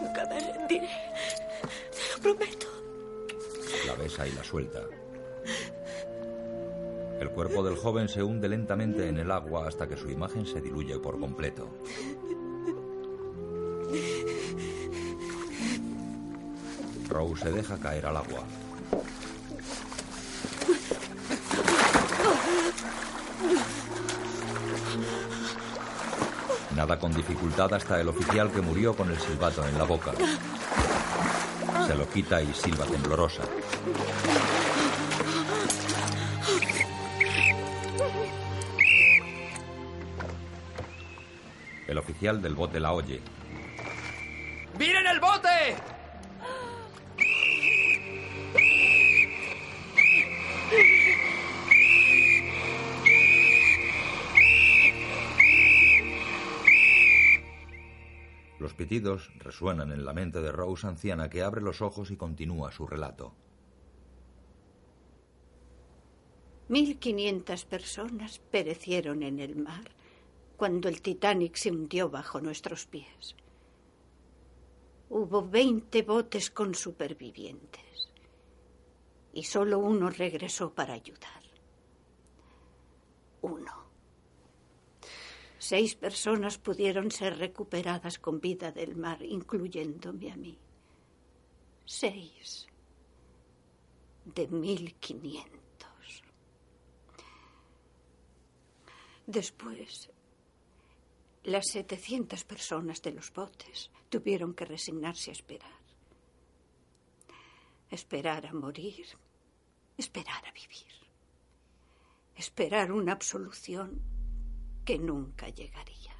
Nunca 0.01 0.25
me 0.29 0.39
rendiré. 0.39 0.89
Te 1.91 2.15
lo 2.15 2.21
prometo. 2.21 2.67
La 3.87 3.95
besa 3.95 4.27
y 4.27 4.31
la 4.31 4.43
suelta. 4.43 4.81
El 7.19 7.29
cuerpo 7.31 7.63
del 7.63 7.75
joven 7.75 8.07
se 8.07 8.23
hunde 8.23 8.47
lentamente 8.47 9.07
en 9.09 9.17
el 9.17 9.31
agua 9.31 9.67
hasta 9.67 9.87
que 9.87 9.97
su 9.97 10.09
imagen 10.09 10.45
se 10.45 10.61
diluye 10.61 10.97
por 10.99 11.19
completo. 11.19 11.67
Rose 17.15 17.43
se 17.43 17.51
deja 17.51 17.77
caer 17.77 18.05
al 18.07 18.17
agua. 18.17 18.43
Nada 26.75 26.99
con 26.99 27.13
dificultad 27.13 27.73
hasta 27.73 28.01
el 28.01 28.09
oficial 28.09 28.51
que 28.51 28.59
murió 28.59 28.93
con 28.93 29.09
el 29.09 29.17
silbato 29.17 29.65
en 29.65 29.77
la 29.77 29.85
boca. 29.85 30.11
Se 31.87 31.95
lo 31.95 32.09
quita 32.09 32.41
y 32.41 32.53
silba 32.53 32.85
temblorosa. 32.85 33.43
El 41.87 41.97
oficial 41.97 42.41
del 42.41 42.55
bote 42.55 42.81
la 42.81 42.91
oye. 42.91 43.21
¡Miren 44.77 45.07
el 45.07 45.21
bote! 45.21 45.94
Resuenan 59.39 59.91
en 59.91 60.05
la 60.05 60.13
mente 60.13 60.41
de 60.41 60.51
Rose 60.51 60.87
anciana 60.87 61.29
que 61.29 61.43
abre 61.43 61.61
los 61.61 61.81
ojos 61.81 62.11
y 62.11 62.17
continúa 62.17 62.71
su 62.71 62.87
relato. 62.87 63.33
1.500 66.69 67.65
personas 67.65 68.39
perecieron 68.39 69.21
en 69.21 69.39
el 69.39 69.55
mar 69.55 69.91
cuando 70.57 70.89
el 70.89 71.01
Titanic 71.01 71.55
se 71.55 71.69
hundió 71.69 72.09
bajo 72.09 72.41
nuestros 72.41 72.87
pies. 72.87 73.35
Hubo 75.09 75.47
20 75.47 76.01
botes 76.01 76.49
con 76.49 76.73
supervivientes 76.73 78.11
y 79.33 79.43
solo 79.43 79.77
uno 79.79 80.09
regresó 80.09 80.73
para 80.73 80.93
ayudar. 80.93 81.43
Uno. 83.41 83.84
Seis 85.67 85.95
personas 85.95 86.59
pudieron 86.59 87.09
ser 87.09 87.39
recuperadas 87.39 88.19
con 88.19 88.39
vida 88.39 88.71
del 88.71 88.95
mar, 88.95 89.23
incluyéndome 89.23 90.31
a 90.31 90.37
mí. 90.37 90.55
Seis 91.83 92.67
de 94.25 94.47
1.500. 94.47 95.43
Después, 99.25 100.11
las 101.45 101.65
700 101.71 102.43
personas 102.43 103.01
de 103.01 103.13
los 103.13 103.33
botes 103.33 103.89
tuvieron 104.09 104.53
que 104.53 104.65
resignarse 104.65 105.31
a 105.31 105.33
esperar. 105.33 105.79
Esperar 107.89 108.45
a 108.45 108.53
morir, 108.53 109.07
esperar 109.97 110.45
a 110.45 110.51
vivir. 110.51 110.93
Esperar 112.35 112.91
una 112.91 113.13
absolución 113.13 114.14
que 114.85 114.99
nunca 114.99 115.49
llegaría. 115.49 116.13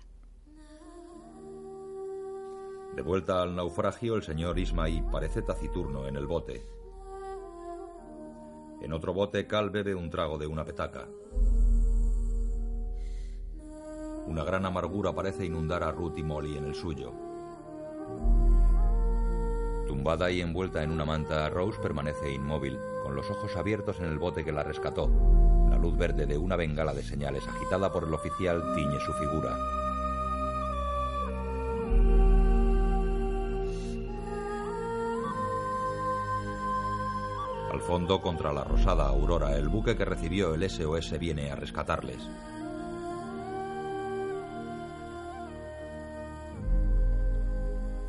De 2.96 3.02
vuelta 3.02 3.44
al 3.44 3.56
naufragio, 3.56 4.16
el 4.16 4.24
señor 4.24 4.58
Ismaí 4.58 5.04
parece 5.12 5.44
taciturno 5.44 6.08
en 6.08 6.16
el 6.16 6.26
bote. 6.26 6.66
En 8.82 8.92
otro 8.92 9.14
bote, 9.14 9.48
Cal 9.48 9.70
bebe 9.70 9.94
un 9.94 10.10
trago 10.10 10.38
de 10.38 10.48
una 10.48 10.66
petaca. 10.66 11.08
Una 14.26 14.44
gran 14.44 14.66
amargura 14.66 15.14
parece 15.14 15.46
inundar 15.46 15.84
a 15.84 15.92
Ruth 15.92 16.18
y 16.18 16.24
Molly 16.24 16.58
en 16.58 16.66
el 16.66 16.74
suyo. 16.74 17.14
Tumbada 19.88 20.32
y 20.32 20.42
envuelta 20.42 20.82
en 20.82 20.92
una 20.92 21.06
manta, 21.06 21.48
Rose 21.50 21.80
permanece 21.80 22.34
inmóvil, 22.34 22.80
con 23.04 23.16
los 23.16 23.30
ojos 23.30 23.56
abiertos 23.56 24.00
en 24.00 24.06
el 24.06 24.18
bote 24.18 24.44
que 24.44 24.52
la 24.52 24.64
rescató. 24.64 25.12
La 25.70 25.78
luz 25.78 25.98
verde 25.98 26.26
de 26.26 26.38
una 26.38 26.56
bengala 26.56 26.94
de 26.94 27.04
señales 27.04 27.48
agitada 27.48 27.92
por 27.92 28.04
el 28.06 28.14
oficial 28.14 28.62
tiñe 28.76 29.00
su 29.00 29.14
figura. 29.14 29.58
Al 37.72 37.82
fondo, 37.82 38.22
contra 38.22 38.54
la 38.54 38.64
rosada 38.64 39.08
aurora, 39.08 39.58
el 39.58 39.68
buque 39.68 39.98
que 39.98 40.06
recibió 40.06 40.54
el 40.54 40.70
SOS 40.70 41.20
viene 41.20 41.52
a 41.52 41.56
rescatarles. 41.56 42.30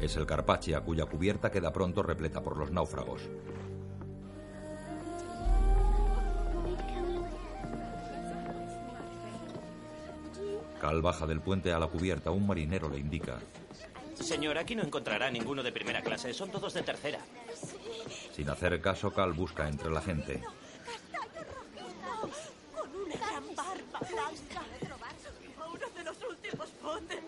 Es 0.00 0.16
el 0.16 0.24
Carpaccia 0.24 0.82
cuya 0.82 1.06
cubierta 1.06 1.50
queda 1.50 1.72
pronto 1.72 2.02
repleta 2.02 2.42
por 2.42 2.56
los 2.56 2.70
náufragos. 2.70 3.22
Cal 10.86 11.02
baja 11.02 11.26
del 11.26 11.40
puente 11.40 11.72
a 11.72 11.80
la 11.80 11.88
cubierta. 11.88 12.30
Un 12.30 12.46
marinero 12.46 12.88
le 12.88 12.98
indica. 13.00 13.40
Señor, 14.20 14.56
aquí 14.56 14.76
no 14.76 14.84
encontrará 14.84 15.28
ninguno 15.32 15.64
de 15.64 15.72
primera 15.72 16.00
clase. 16.00 16.32
Son 16.32 16.48
todos 16.48 16.72
de 16.74 16.82
tercera. 16.84 17.18
Sin 18.32 18.48
hacer 18.48 18.80
caso, 18.80 19.12
Cal 19.12 19.32
busca 19.32 19.66
entre 19.68 19.90
la 19.90 20.00
gente. 20.00 20.40
Con 22.72 22.94
una 23.04 23.16
gran 23.16 23.44
barba 23.56 23.98
blanca. 23.98 24.62
Uno 25.74 25.86
de 25.96 26.04
los 26.04 26.16
últimos 26.30 26.68
botes. 26.80 27.18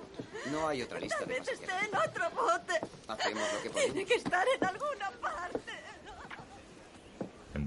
No 0.52 0.68
hay 0.68 0.82
otra 0.82 1.00
lista 1.00 1.18
Tal 1.18 1.26
de 1.28 1.34
vez 1.40 1.48
esté 1.48 1.66
pasajeros. 1.66 2.04
en 2.04 2.10
otro 2.10 2.30
bote. 2.30 2.80
Hacemos 3.08 3.42
lo 3.54 3.62
que 3.62 3.70
Tiene 3.70 3.88
podemos. 3.88 4.08
que 4.08 4.14
estar 4.14 4.46
en 4.56 4.64
alguna 4.64 5.10
parte. 5.20 5.67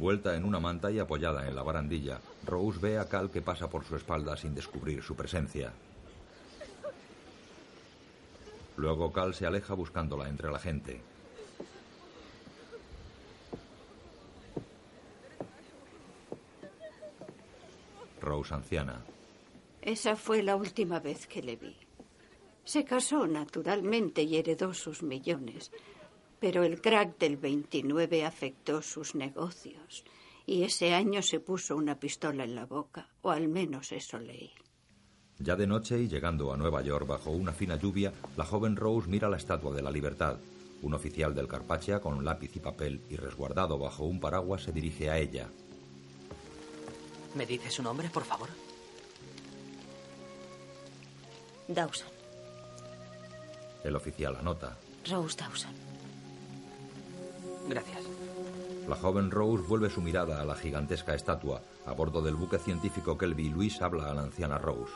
Envuelta 0.02 0.36
en 0.36 0.45
una 0.45 0.60
manta 0.60 0.90
y 0.90 0.98
apoyada 0.98 1.48
en 1.48 1.53
la 1.53 1.61
barandilla, 1.61 2.19
Rose 2.48 2.80
ve 2.80 2.98
a 2.98 3.07
Cal 3.07 3.30
que 3.30 3.44
pasa 3.44 3.69
por 3.69 3.86
su 3.86 3.95
espalda 3.95 4.36
sin 4.36 4.56
descubrir 4.56 5.03
su 5.03 5.15
presencia. 5.15 5.72
Luego 8.78 9.14
Cal 9.14 9.36
se 9.36 9.45
aleja 9.45 9.76
buscándola 9.76 10.28
entre 10.28 10.49
la 10.49 10.57
gente. 10.57 10.99
Rose 18.22 18.56
anciana. 18.56 19.06
Esa 19.84 20.15
fue 20.15 20.41
la 20.41 20.56
última 20.56 20.99
vez 20.99 21.28
que 21.28 21.44
le 21.44 21.57
vi. 21.57 21.78
Se 22.64 22.84
casó 22.84 23.28
naturalmente 23.28 24.23
y 24.23 24.38
heredó 24.38 24.73
sus 24.73 25.03
millones, 25.03 25.72
pero 26.41 26.63
el 26.63 26.81
crack 26.81 27.19
del 27.19 27.38
29 27.38 28.26
afectó 28.26 28.81
sus 28.81 29.13
negocios 29.13 30.03
y 30.47 30.63
ese 30.63 30.95
año 30.95 31.22
se 31.22 31.39
puso 31.39 31.76
una 31.77 31.99
pistola 31.99 32.43
en 32.43 32.55
la 32.55 32.65
boca, 32.65 33.07
o 33.22 33.30
al 33.30 33.47
menos 33.47 33.91
eso 33.91 34.18
leí. 34.18 34.51
Ya 35.38 35.55
de 35.55 35.68
noche 35.68 35.99
y 35.99 36.07
llegando 36.07 36.51
a 36.51 36.57
Nueva 36.57 36.81
York 36.81 37.05
bajo 37.05 37.30
una 37.30 37.53
fina 37.53 37.76
lluvia, 37.76 38.11
la 38.38 38.43
joven 38.43 38.76
Rose 38.76 39.07
mira 39.07 39.30
la 39.30 39.38
Estatua 39.38 39.73
de 39.73 39.84
la 39.84 39.91
Libertad. 39.91 40.38
Un 40.81 40.95
oficial 40.95 41.35
del 41.35 41.47
Carpaccia 41.47 42.01
con 42.01 42.26
lápiz 42.26 42.55
y 42.55 42.59
papel 42.59 43.01
y 43.07 43.18
resguardado 43.18 43.77
bajo 43.77 44.05
un 44.05 44.19
paraguas 44.19 44.63
se 44.63 44.72
dirige 44.72 45.11
a 45.11 45.19
ella. 45.19 45.47
¿Me 47.35 47.45
dice 47.45 47.69
su 47.69 47.84
nombre, 47.84 48.09
por 48.09 48.23
favor? 48.23 48.49
Dawson. 51.68 52.09
El 53.84 53.95
oficial 53.95 54.35
anota. 54.38 54.76
Rose 55.07 55.38
Dawson. 55.38 55.90
Gracias. 57.67 58.03
La 58.88 58.95
joven 58.95 59.31
Rose 59.31 59.63
vuelve 59.67 59.89
su 59.89 60.01
mirada 60.01 60.41
a 60.41 60.45
la 60.45 60.55
gigantesca 60.55 61.13
estatua. 61.13 61.61
A 61.85 61.93
bordo 61.93 62.21
del 62.21 62.35
buque 62.35 62.57
científico 62.57 63.17
Kelby, 63.17 63.49
Luis 63.49 63.81
habla 63.81 64.09
a 64.09 64.13
la 64.13 64.21
anciana 64.21 64.57
Rose. 64.57 64.93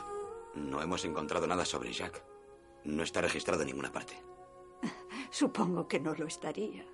No 0.54 0.82
hemos 0.82 1.04
encontrado 1.04 1.46
nada 1.46 1.64
sobre 1.64 1.92
Jack. 1.92 2.22
No 2.84 3.02
está 3.02 3.20
registrado 3.20 3.62
en 3.62 3.68
ninguna 3.68 3.92
parte. 3.92 4.14
Supongo 5.30 5.86
que 5.86 6.00
no 6.00 6.14
lo 6.14 6.26
estaría. 6.26 6.84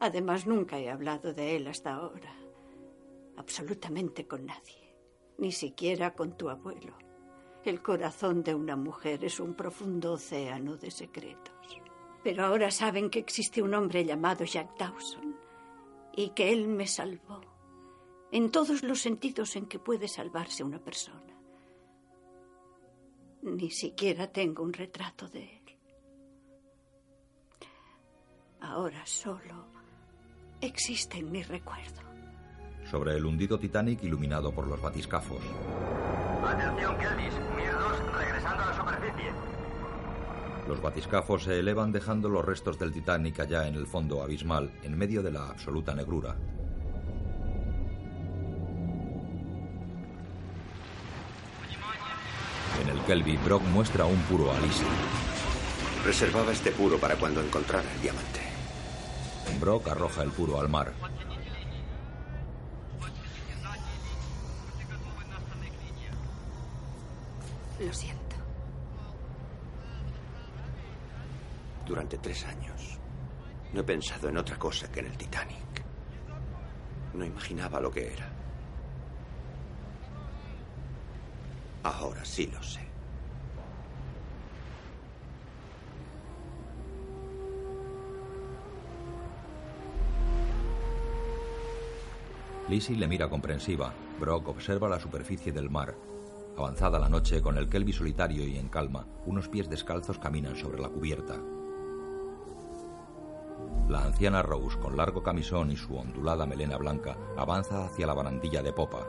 Además, 0.00 0.46
nunca 0.46 0.78
he 0.78 0.90
hablado 0.90 1.32
de 1.32 1.56
él 1.56 1.68
hasta 1.68 1.94
ahora. 1.94 2.34
Absolutamente 3.36 4.26
con 4.26 4.46
nadie. 4.46 4.96
Ni 5.38 5.52
siquiera 5.52 6.14
con 6.14 6.36
tu 6.36 6.48
abuelo. 6.50 6.94
El 7.64 7.80
corazón 7.80 8.42
de 8.42 8.54
una 8.54 8.74
mujer 8.74 9.24
es 9.24 9.38
un 9.38 9.54
profundo 9.54 10.14
océano 10.14 10.76
de 10.76 10.90
secretos. 10.90 11.81
Pero 12.22 12.44
ahora 12.44 12.70
saben 12.70 13.10
que 13.10 13.18
existe 13.18 13.62
un 13.62 13.74
hombre 13.74 14.04
llamado 14.04 14.44
Jack 14.44 14.78
Dawson 14.78 15.36
y 16.14 16.30
que 16.30 16.52
él 16.52 16.68
me 16.68 16.86
salvó. 16.86 17.40
En 18.30 18.50
todos 18.50 18.82
los 18.82 19.00
sentidos 19.00 19.56
en 19.56 19.66
que 19.66 19.78
puede 19.78 20.08
salvarse 20.08 20.64
una 20.64 20.78
persona. 20.78 21.36
Ni 23.42 23.70
siquiera 23.70 24.30
tengo 24.30 24.62
un 24.62 24.72
retrato 24.72 25.28
de 25.28 25.42
él. 25.42 25.62
Ahora 28.60 29.04
solo 29.04 29.66
existe 30.60 31.18
en 31.18 31.30
mi 31.30 31.42
recuerdo. 31.42 32.00
Sobre 32.88 33.16
el 33.16 33.26
hundido 33.26 33.58
Titanic 33.58 34.02
iluminado 34.04 34.52
por 34.52 34.66
los 34.66 34.80
batiscafos. 34.80 35.42
Atención, 36.44 36.96
Kelvis. 36.98 37.34
Mir 37.56 37.72
2, 37.72 38.12
regresando 38.18 38.62
a 38.62 38.66
la 38.66 38.76
superficie. 38.76 39.51
Los 40.72 40.80
batiscafos 40.80 41.44
se 41.44 41.58
elevan 41.58 41.92
dejando 41.92 42.30
los 42.30 42.42
restos 42.42 42.78
del 42.78 42.94
Titanic 42.94 43.40
allá 43.40 43.68
en 43.68 43.74
el 43.74 43.86
fondo 43.86 44.22
abismal, 44.22 44.72
en 44.82 44.96
medio 44.96 45.22
de 45.22 45.30
la 45.30 45.50
absoluta 45.50 45.94
negrura. 45.94 46.34
En 52.80 52.88
el 52.88 52.98
Kelby, 53.04 53.36
Brock 53.44 53.62
muestra 53.64 54.06
un 54.06 54.18
puro 54.22 54.50
a. 54.50 54.56
Reservaba 56.06 56.52
este 56.52 56.72
puro 56.72 56.96
para 56.96 57.16
cuando 57.16 57.42
encontrara 57.42 57.92
el 57.92 58.00
diamante. 58.00 58.40
Brock 59.60 59.88
arroja 59.88 60.22
el 60.22 60.30
puro 60.30 60.58
al 60.58 60.70
mar. 60.70 60.94
Lo 67.78 67.92
siento. 67.92 68.21
Durante 71.92 72.16
tres 72.16 72.46
años 72.46 72.98
no 73.74 73.80
he 73.80 73.84
pensado 73.84 74.30
en 74.30 74.38
otra 74.38 74.58
cosa 74.58 74.90
que 74.90 75.00
en 75.00 75.08
el 75.08 75.18
Titanic. 75.18 75.84
No 77.12 77.22
imaginaba 77.22 77.82
lo 77.82 77.90
que 77.90 78.14
era. 78.14 78.32
Ahora 81.82 82.24
sí 82.24 82.46
lo 82.46 82.62
sé. 82.62 82.80
Lizzie 92.70 92.96
le 92.96 93.06
mira 93.06 93.28
comprensiva. 93.28 93.92
Brock 94.18 94.48
observa 94.48 94.88
la 94.88 94.98
superficie 94.98 95.52
del 95.52 95.68
mar. 95.68 95.94
Avanzada 96.56 96.98
la 96.98 97.10
noche, 97.10 97.42
con 97.42 97.58
el 97.58 97.68
Kelby 97.68 97.92
solitario 97.92 98.48
y 98.48 98.56
en 98.56 98.70
calma, 98.70 99.06
unos 99.26 99.48
pies 99.48 99.68
descalzos 99.68 100.18
caminan 100.18 100.56
sobre 100.56 100.80
la 100.80 100.88
cubierta. 100.88 101.38
La 103.88 104.04
anciana 104.04 104.42
Rose, 104.42 104.78
con 104.78 104.96
largo 104.96 105.22
camisón 105.22 105.70
y 105.70 105.76
su 105.76 105.96
ondulada 105.96 106.46
melena 106.46 106.76
blanca, 106.76 107.16
avanza 107.36 107.84
hacia 107.84 108.06
la 108.06 108.14
barandilla 108.14 108.62
de 108.62 108.72
popa. 108.72 109.06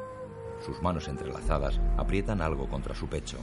Sus 0.66 0.82
manos 0.82 1.08
entrelazadas 1.08 1.80
aprietan 1.98 2.42
algo 2.42 2.68
contra 2.68 2.96
su 2.96 3.08
pecho. 3.08 3.38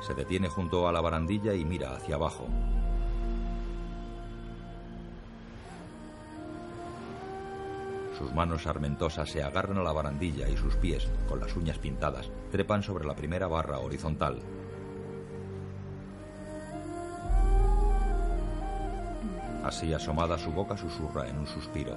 Se 0.00 0.14
detiene 0.14 0.48
junto 0.48 0.88
a 0.88 0.92
la 0.92 1.00
barandilla 1.00 1.54
y 1.54 1.64
mira 1.64 1.94
hacia 1.94 2.16
abajo. 2.16 2.46
Sus 8.20 8.34
manos 8.34 8.66
armentosas 8.66 9.30
se 9.30 9.42
agarran 9.42 9.78
a 9.78 9.82
la 9.82 9.92
barandilla 9.92 10.46
y 10.46 10.54
sus 10.54 10.76
pies, 10.76 11.08
con 11.26 11.40
las 11.40 11.56
uñas 11.56 11.78
pintadas, 11.78 12.30
trepan 12.50 12.82
sobre 12.82 13.06
la 13.06 13.16
primera 13.16 13.46
barra 13.46 13.78
horizontal. 13.78 14.42
Así 19.64 19.94
asomada 19.94 20.36
su 20.36 20.52
boca 20.52 20.76
susurra 20.76 21.30
en 21.30 21.38
un 21.38 21.46
suspiro. 21.46 21.96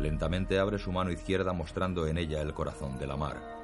Lentamente 0.00 0.58
abre 0.58 0.80
su 0.80 0.90
mano 0.90 1.12
izquierda 1.12 1.52
mostrando 1.52 2.08
en 2.08 2.18
ella 2.18 2.42
el 2.42 2.52
corazón 2.52 2.98
de 2.98 3.06
la 3.06 3.16
mar. 3.16 3.55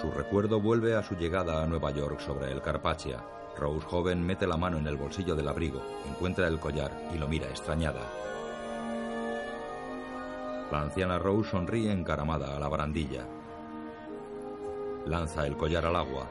Su 0.00 0.12
recuerdo 0.12 0.60
vuelve 0.60 0.94
a 0.94 1.02
su 1.02 1.16
llegada 1.16 1.60
a 1.60 1.66
Nueva 1.66 1.90
York 1.90 2.20
sobre 2.20 2.52
el 2.52 2.62
Carpathia. 2.62 3.20
Rose 3.56 3.84
joven 3.84 4.24
mete 4.24 4.46
la 4.46 4.56
mano 4.56 4.78
en 4.78 4.86
el 4.86 4.96
bolsillo 4.96 5.34
del 5.34 5.48
abrigo, 5.48 5.82
encuentra 6.08 6.46
el 6.46 6.60
collar 6.60 6.92
y 7.12 7.18
lo 7.18 7.26
mira 7.26 7.48
extrañada. 7.48 8.02
La 10.70 10.82
anciana 10.82 11.18
Rose 11.18 11.50
sonríe 11.50 11.90
encaramada 11.90 12.56
a 12.56 12.60
la 12.60 12.68
barandilla. 12.68 13.26
Lanza 15.06 15.44
el 15.48 15.56
collar 15.56 15.84
al 15.86 15.96
agua. 15.96 16.28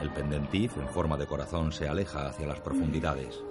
El 0.00 0.10
pendentif 0.12 0.76
en 0.76 0.88
forma 0.88 1.16
de 1.16 1.26
corazón 1.26 1.72
se 1.72 1.88
aleja 1.88 2.28
hacia 2.28 2.46
las 2.46 2.60
profundidades. 2.60 3.42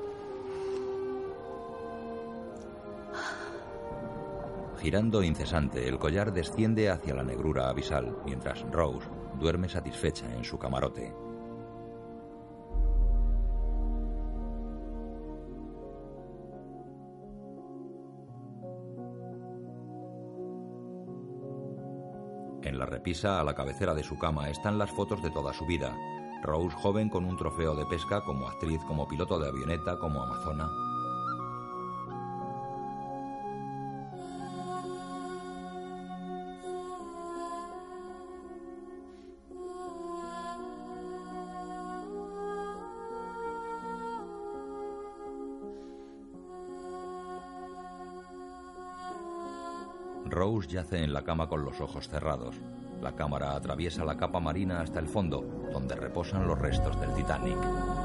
Girando 4.84 5.24
incesante, 5.24 5.88
el 5.88 5.98
collar 5.98 6.34
desciende 6.34 6.90
hacia 6.90 7.16
la 7.16 7.24
negrura 7.24 7.70
abisal, 7.70 8.18
mientras 8.26 8.70
Rose 8.70 9.08
duerme 9.40 9.70
satisfecha 9.70 10.26
en 10.36 10.44
su 10.44 10.60
camarote. 10.60 11.16
En 22.64 22.78
la 22.78 22.86
repisa, 22.86 23.40
a 23.40 23.46
la 23.46 23.56
cabecera 23.56 23.94
de 23.94 24.04
su 24.04 24.20
cama, 24.20 24.50
están 24.50 24.78
las 24.78 24.92
fotos 24.92 25.24
de 25.24 25.32
toda 25.32 25.54
su 25.54 25.66
vida. 25.66 25.96
Rose 26.44 26.76
joven 26.76 27.08
con 27.08 27.24
un 27.24 27.38
trofeo 27.38 27.74
de 27.74 27.86
pesca 27.86 28.20
como 28.26 28.50
actriz, 28.50 28.82
como 28.86 29.08
piloto 29.08 29.40
de 29.40 29.48
avioneta, 29.48 29.98
como 29.98 30.22
amazona. 30.22 30.70
Rose 50.44 50.68
yace 50.68 51.02
en 51.02 51.14
la 51.14 51.24
cama 51.24 51.48
con 51.48 51.64
los 51.64 51.80
ojos 51.80 52.10
cerrados. 52.10 52.58
La 53.02 53.16
cámara 53.16 53.56
atraviesa 53.56 54.04
la 54.04 54.18
capa 54.18 54.42
marina 54.42 54.82
hasta 54.82 55.00
el 55.00 55.08
fondo, 55.08 55.42
donde 55.72 55.96
reposan 55.96 56.46
los 56.46 56.60
restos 56.60 57.00
del 57.00 57.14
Titanic. 57.14 58.03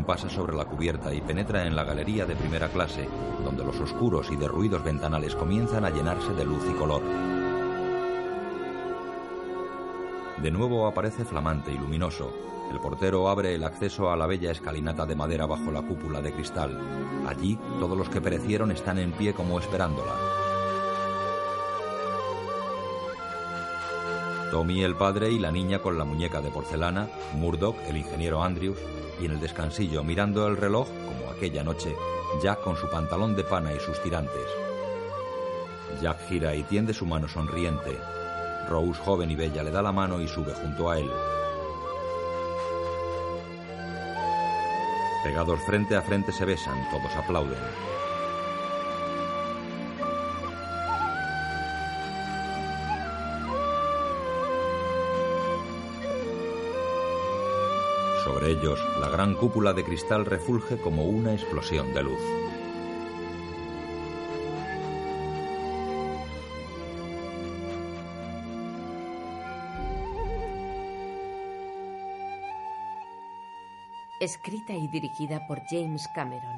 Pasa 0.00 0.30
sobre 0.30 0.56
la 0.56 0.64
cubierta 0.64 1.12
y 1.12 1.20
penetra 1.20 1.66
en 1.66 1.76
la 1.76 1.84
galería 1.84 2.24
de 2.24 2.34
primera 2.34 2.68
clase, 2.68 3.08
donde 3.44 3.62
los 3.62 3.78
oscuros 3.78 4.30
y 4.30 4.36
derruidos 4.36 4.82
ventanales 4.82 5.34
comienzan 5.34 5.84
a 5.84 5.90
llenarse 5.90 6.32
de 6.32 6.44
luz 6.44 6.64
y 6.68 6.72
color. 6.72 7.02
De 10.42 10.50
nuevo 10.50 10.86
aparece 10.86 11.24
flamante 11.24 11.70
y 11.70 11.78
luminoso. 11.78 12.32
El 12.72 12.80
portero 12.80 13.28
abre 13.28 13.54
el 13.54 13.64
acceso 13.64 14.10
a 14.10 14.16
la 14.16 14.26
bella 14.26 14.50
escalinata 14.50 15.04
de 15.04 15.14
madera 15.14 15.44
bajo 15.46 15.70
la 15.70 15.82
cúpula 15.82 16.22
de 16.22 16.32
cristal. 16.32 16.80
Allí 17.28 17.58
todos 17.78 17.96
los 17.96 18.08
que 18.08 18.22
perecieron 18.22 18.72
están 18.72 18.98
en 18.98 19.12
pie 19.12 19.34
como 19.34 19.60
esperándola. 19.60 20.14
Tommy 24.50 24.82
el 24.82 24.96
padre 24.96 25.30
y 25.30 25.38
la 25.38 25.52
niña 25.52 25.78
con 25.80 25.98
la 25.98 26.04
muñeca 26.04 26.40
de 26.40 26.50
porcelana, 26.50 27.08
Murdoch 27.34 27.76
el 27.86 27.98
ingeniero 27.98 28.42
Andrews 28.42 28.78
y 29.22 29.26
en 29.26 29.32
el 29.32 29.40
descansillo 29.40 30.02
mirando 30.02 30.48
el 30.48 30.56
reloj, 30.56 30.88
como 30.88 31.30
aquella 31.30 31.62
noche, 31.62 31.94
Jack 32.42 32.60
con 32.62 32.76
su 32.76 32.90
pantalón 32.90 33.36
de 33.36 33.44
pana 33.44 33.72
y 33.72 33.78
sus 33.78 34.02
tirantes. 34.02 34.48
Jack 36.00 36.28
gira 36.28 36.54
y 36.56 36.64
tiende 36.64 36.92
su 36.92 37.06
mano 37.06 37.28
sonriente. 37.28 37.96
Rose, 38.68 39.00
joven 39.00 39.30
y 39.30 39.36
bella, 39.36 39.62
le 39.62 39.70
da 39.70 39.80
la 39.80 39.92
mano 39.92 40.20
y 40.20 40.26
sube 40.26 40.52
junto 40.54 40.90
a 40.90 40.98
él. 40.98 41.08
Pegados 45.22 45.60
frente 45.66 45.94
a 45.94 46.02
frente 46.02 46.32
se 46.32 46.44
besan, 46.44 46.90
todos 46.90 47.14
aplauden. 47.14 47.60
Ellos, 58.52 58.78
la 59.00 59.08
gran 59.08 59.34
cúpula 59.34 59.72
de 59.72 59.84
cristal 59.84 60.26
refulge 60.26 60.78
como 60.78 61.04
una 61.04 61.32
explosión 61.32 61.92
de 61.94 62.02
luz. 62.02 62.20
Escrita 74.20 74.72
y 74.74 74.86
dirigida 74.88 75.46
por 75.48 75.60
James 75.68 76.06
Cameron. 76.14 76.56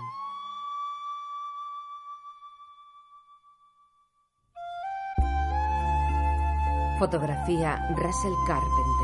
Fotografía 6.99 7.89
Russell 7.97 8.35
Carpenter. 8.47 9.04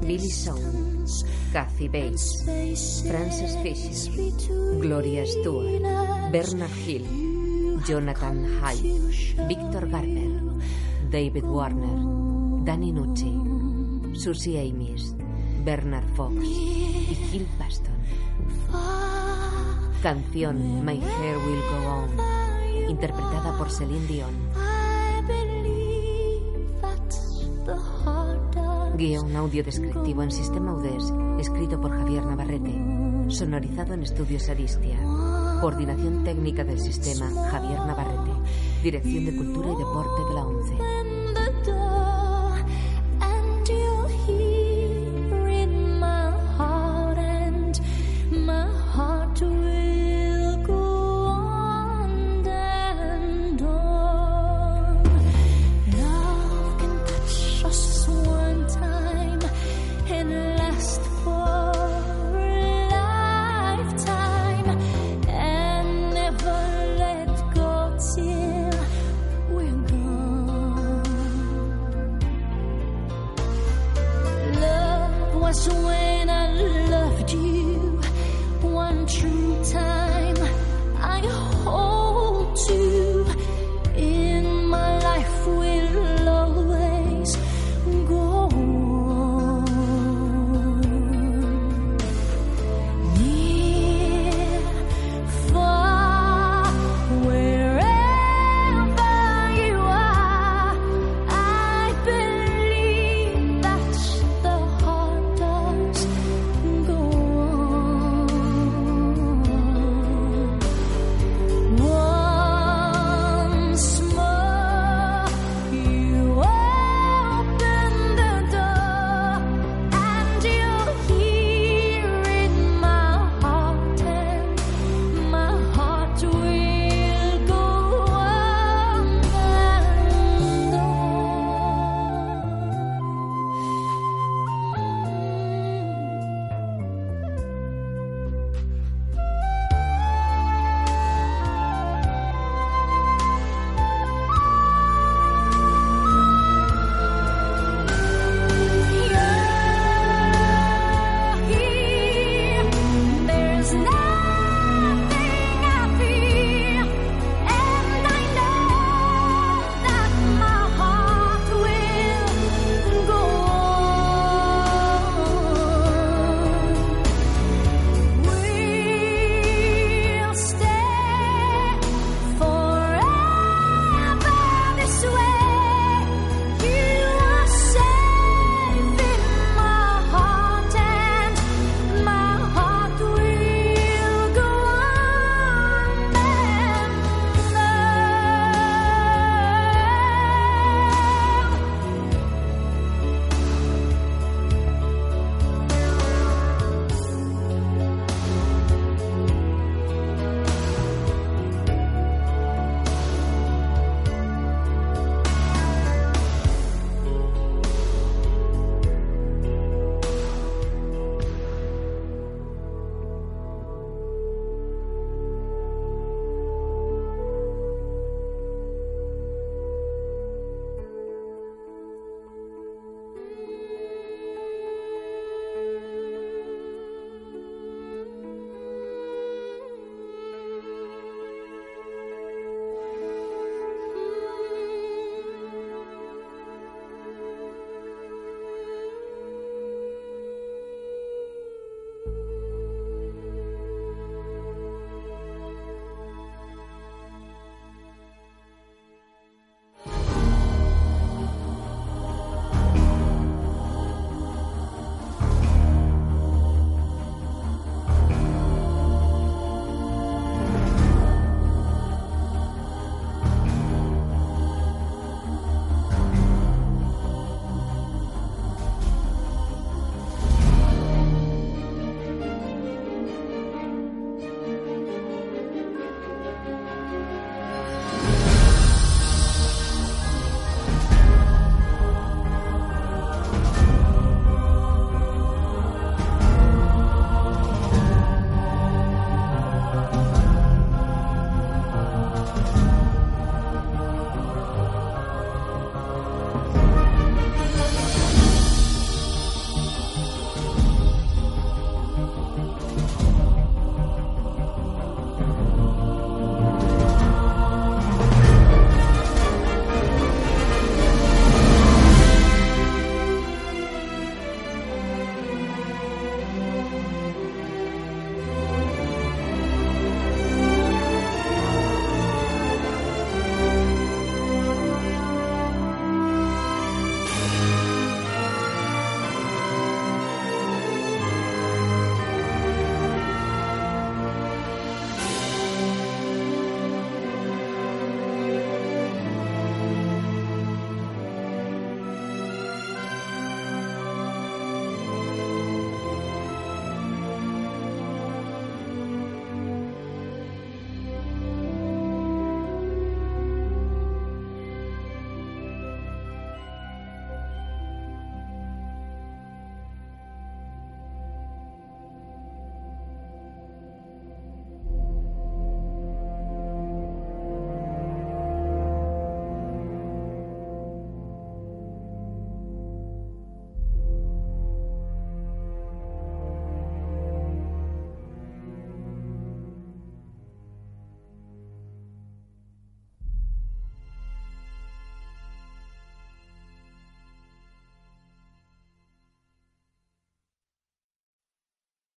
Billy 0.00 0.30
Song, 0.30 1.04
Kathy 1.52 1.88
Bates, 1.88 2.42
Frances 3.08 3.56
Fisher, 3.62 4.12
Gloria 4.80 5.26
Stewart, 5.26 5.82
Bernard 6.30 6.70
Hill, 6.84 7.80
Jonathan 7.86 8.60
Hyde, 8.60 9.46
Victor 9.48 9.86
Garber, 9.86 10.40
David 11.10 11.44
Warner, 11.44 12.64
Danny 12.64 12.92
Nucci, 12.92 13.32
Susie 14.16 14.58
Amis, 14.58 15.14
Bernard 15.64 16.08
Fox 16.14 16.34
y 16.34 17.14
Gil 17.30 17.46
Baston. 17.58 17.94
Canción 20.02 20.84
My 20.84 21.00
Hair 21.00 21.38
Will 21.38 21.62
Go 21.70 21.78
On, 21.88 22.90
interpretada 22.90 23.56
por 23.56 23.70
Celine 23.70 24.06
Dion. 24.06 24.45
Guión 28.96 29.36
audio 29.36 29.62
descriptivo 29.62 30.22
en 30.22 30.30
sistema 30.30 30.72
UDES, 30.72 31.12
escrito 31.38 31.78
por 31.78 31.90
Javier 31.90 32.24
Navarrete. 32.24 32.72
Sonorizado 33.28 33.92
en 33.92 34.02
Estudios 34.02 34.48
Aristia. 34.48 34.96
Coordinación 35.60 36.24
técnica 36.24 36.64
del 36.64 36.80
sistema 36.80 37.28
Javier 37.50 37.80
Navarrete. 37.80 38.32
Dirección 38.82 39.26
de 39.26 39.36
Cultura 39.36 39.68
y 39.72 39.76
Deporte 39.76 40.24
de 40.28 40.34
la 40.34 40.46
ONCE. 40.46 40.95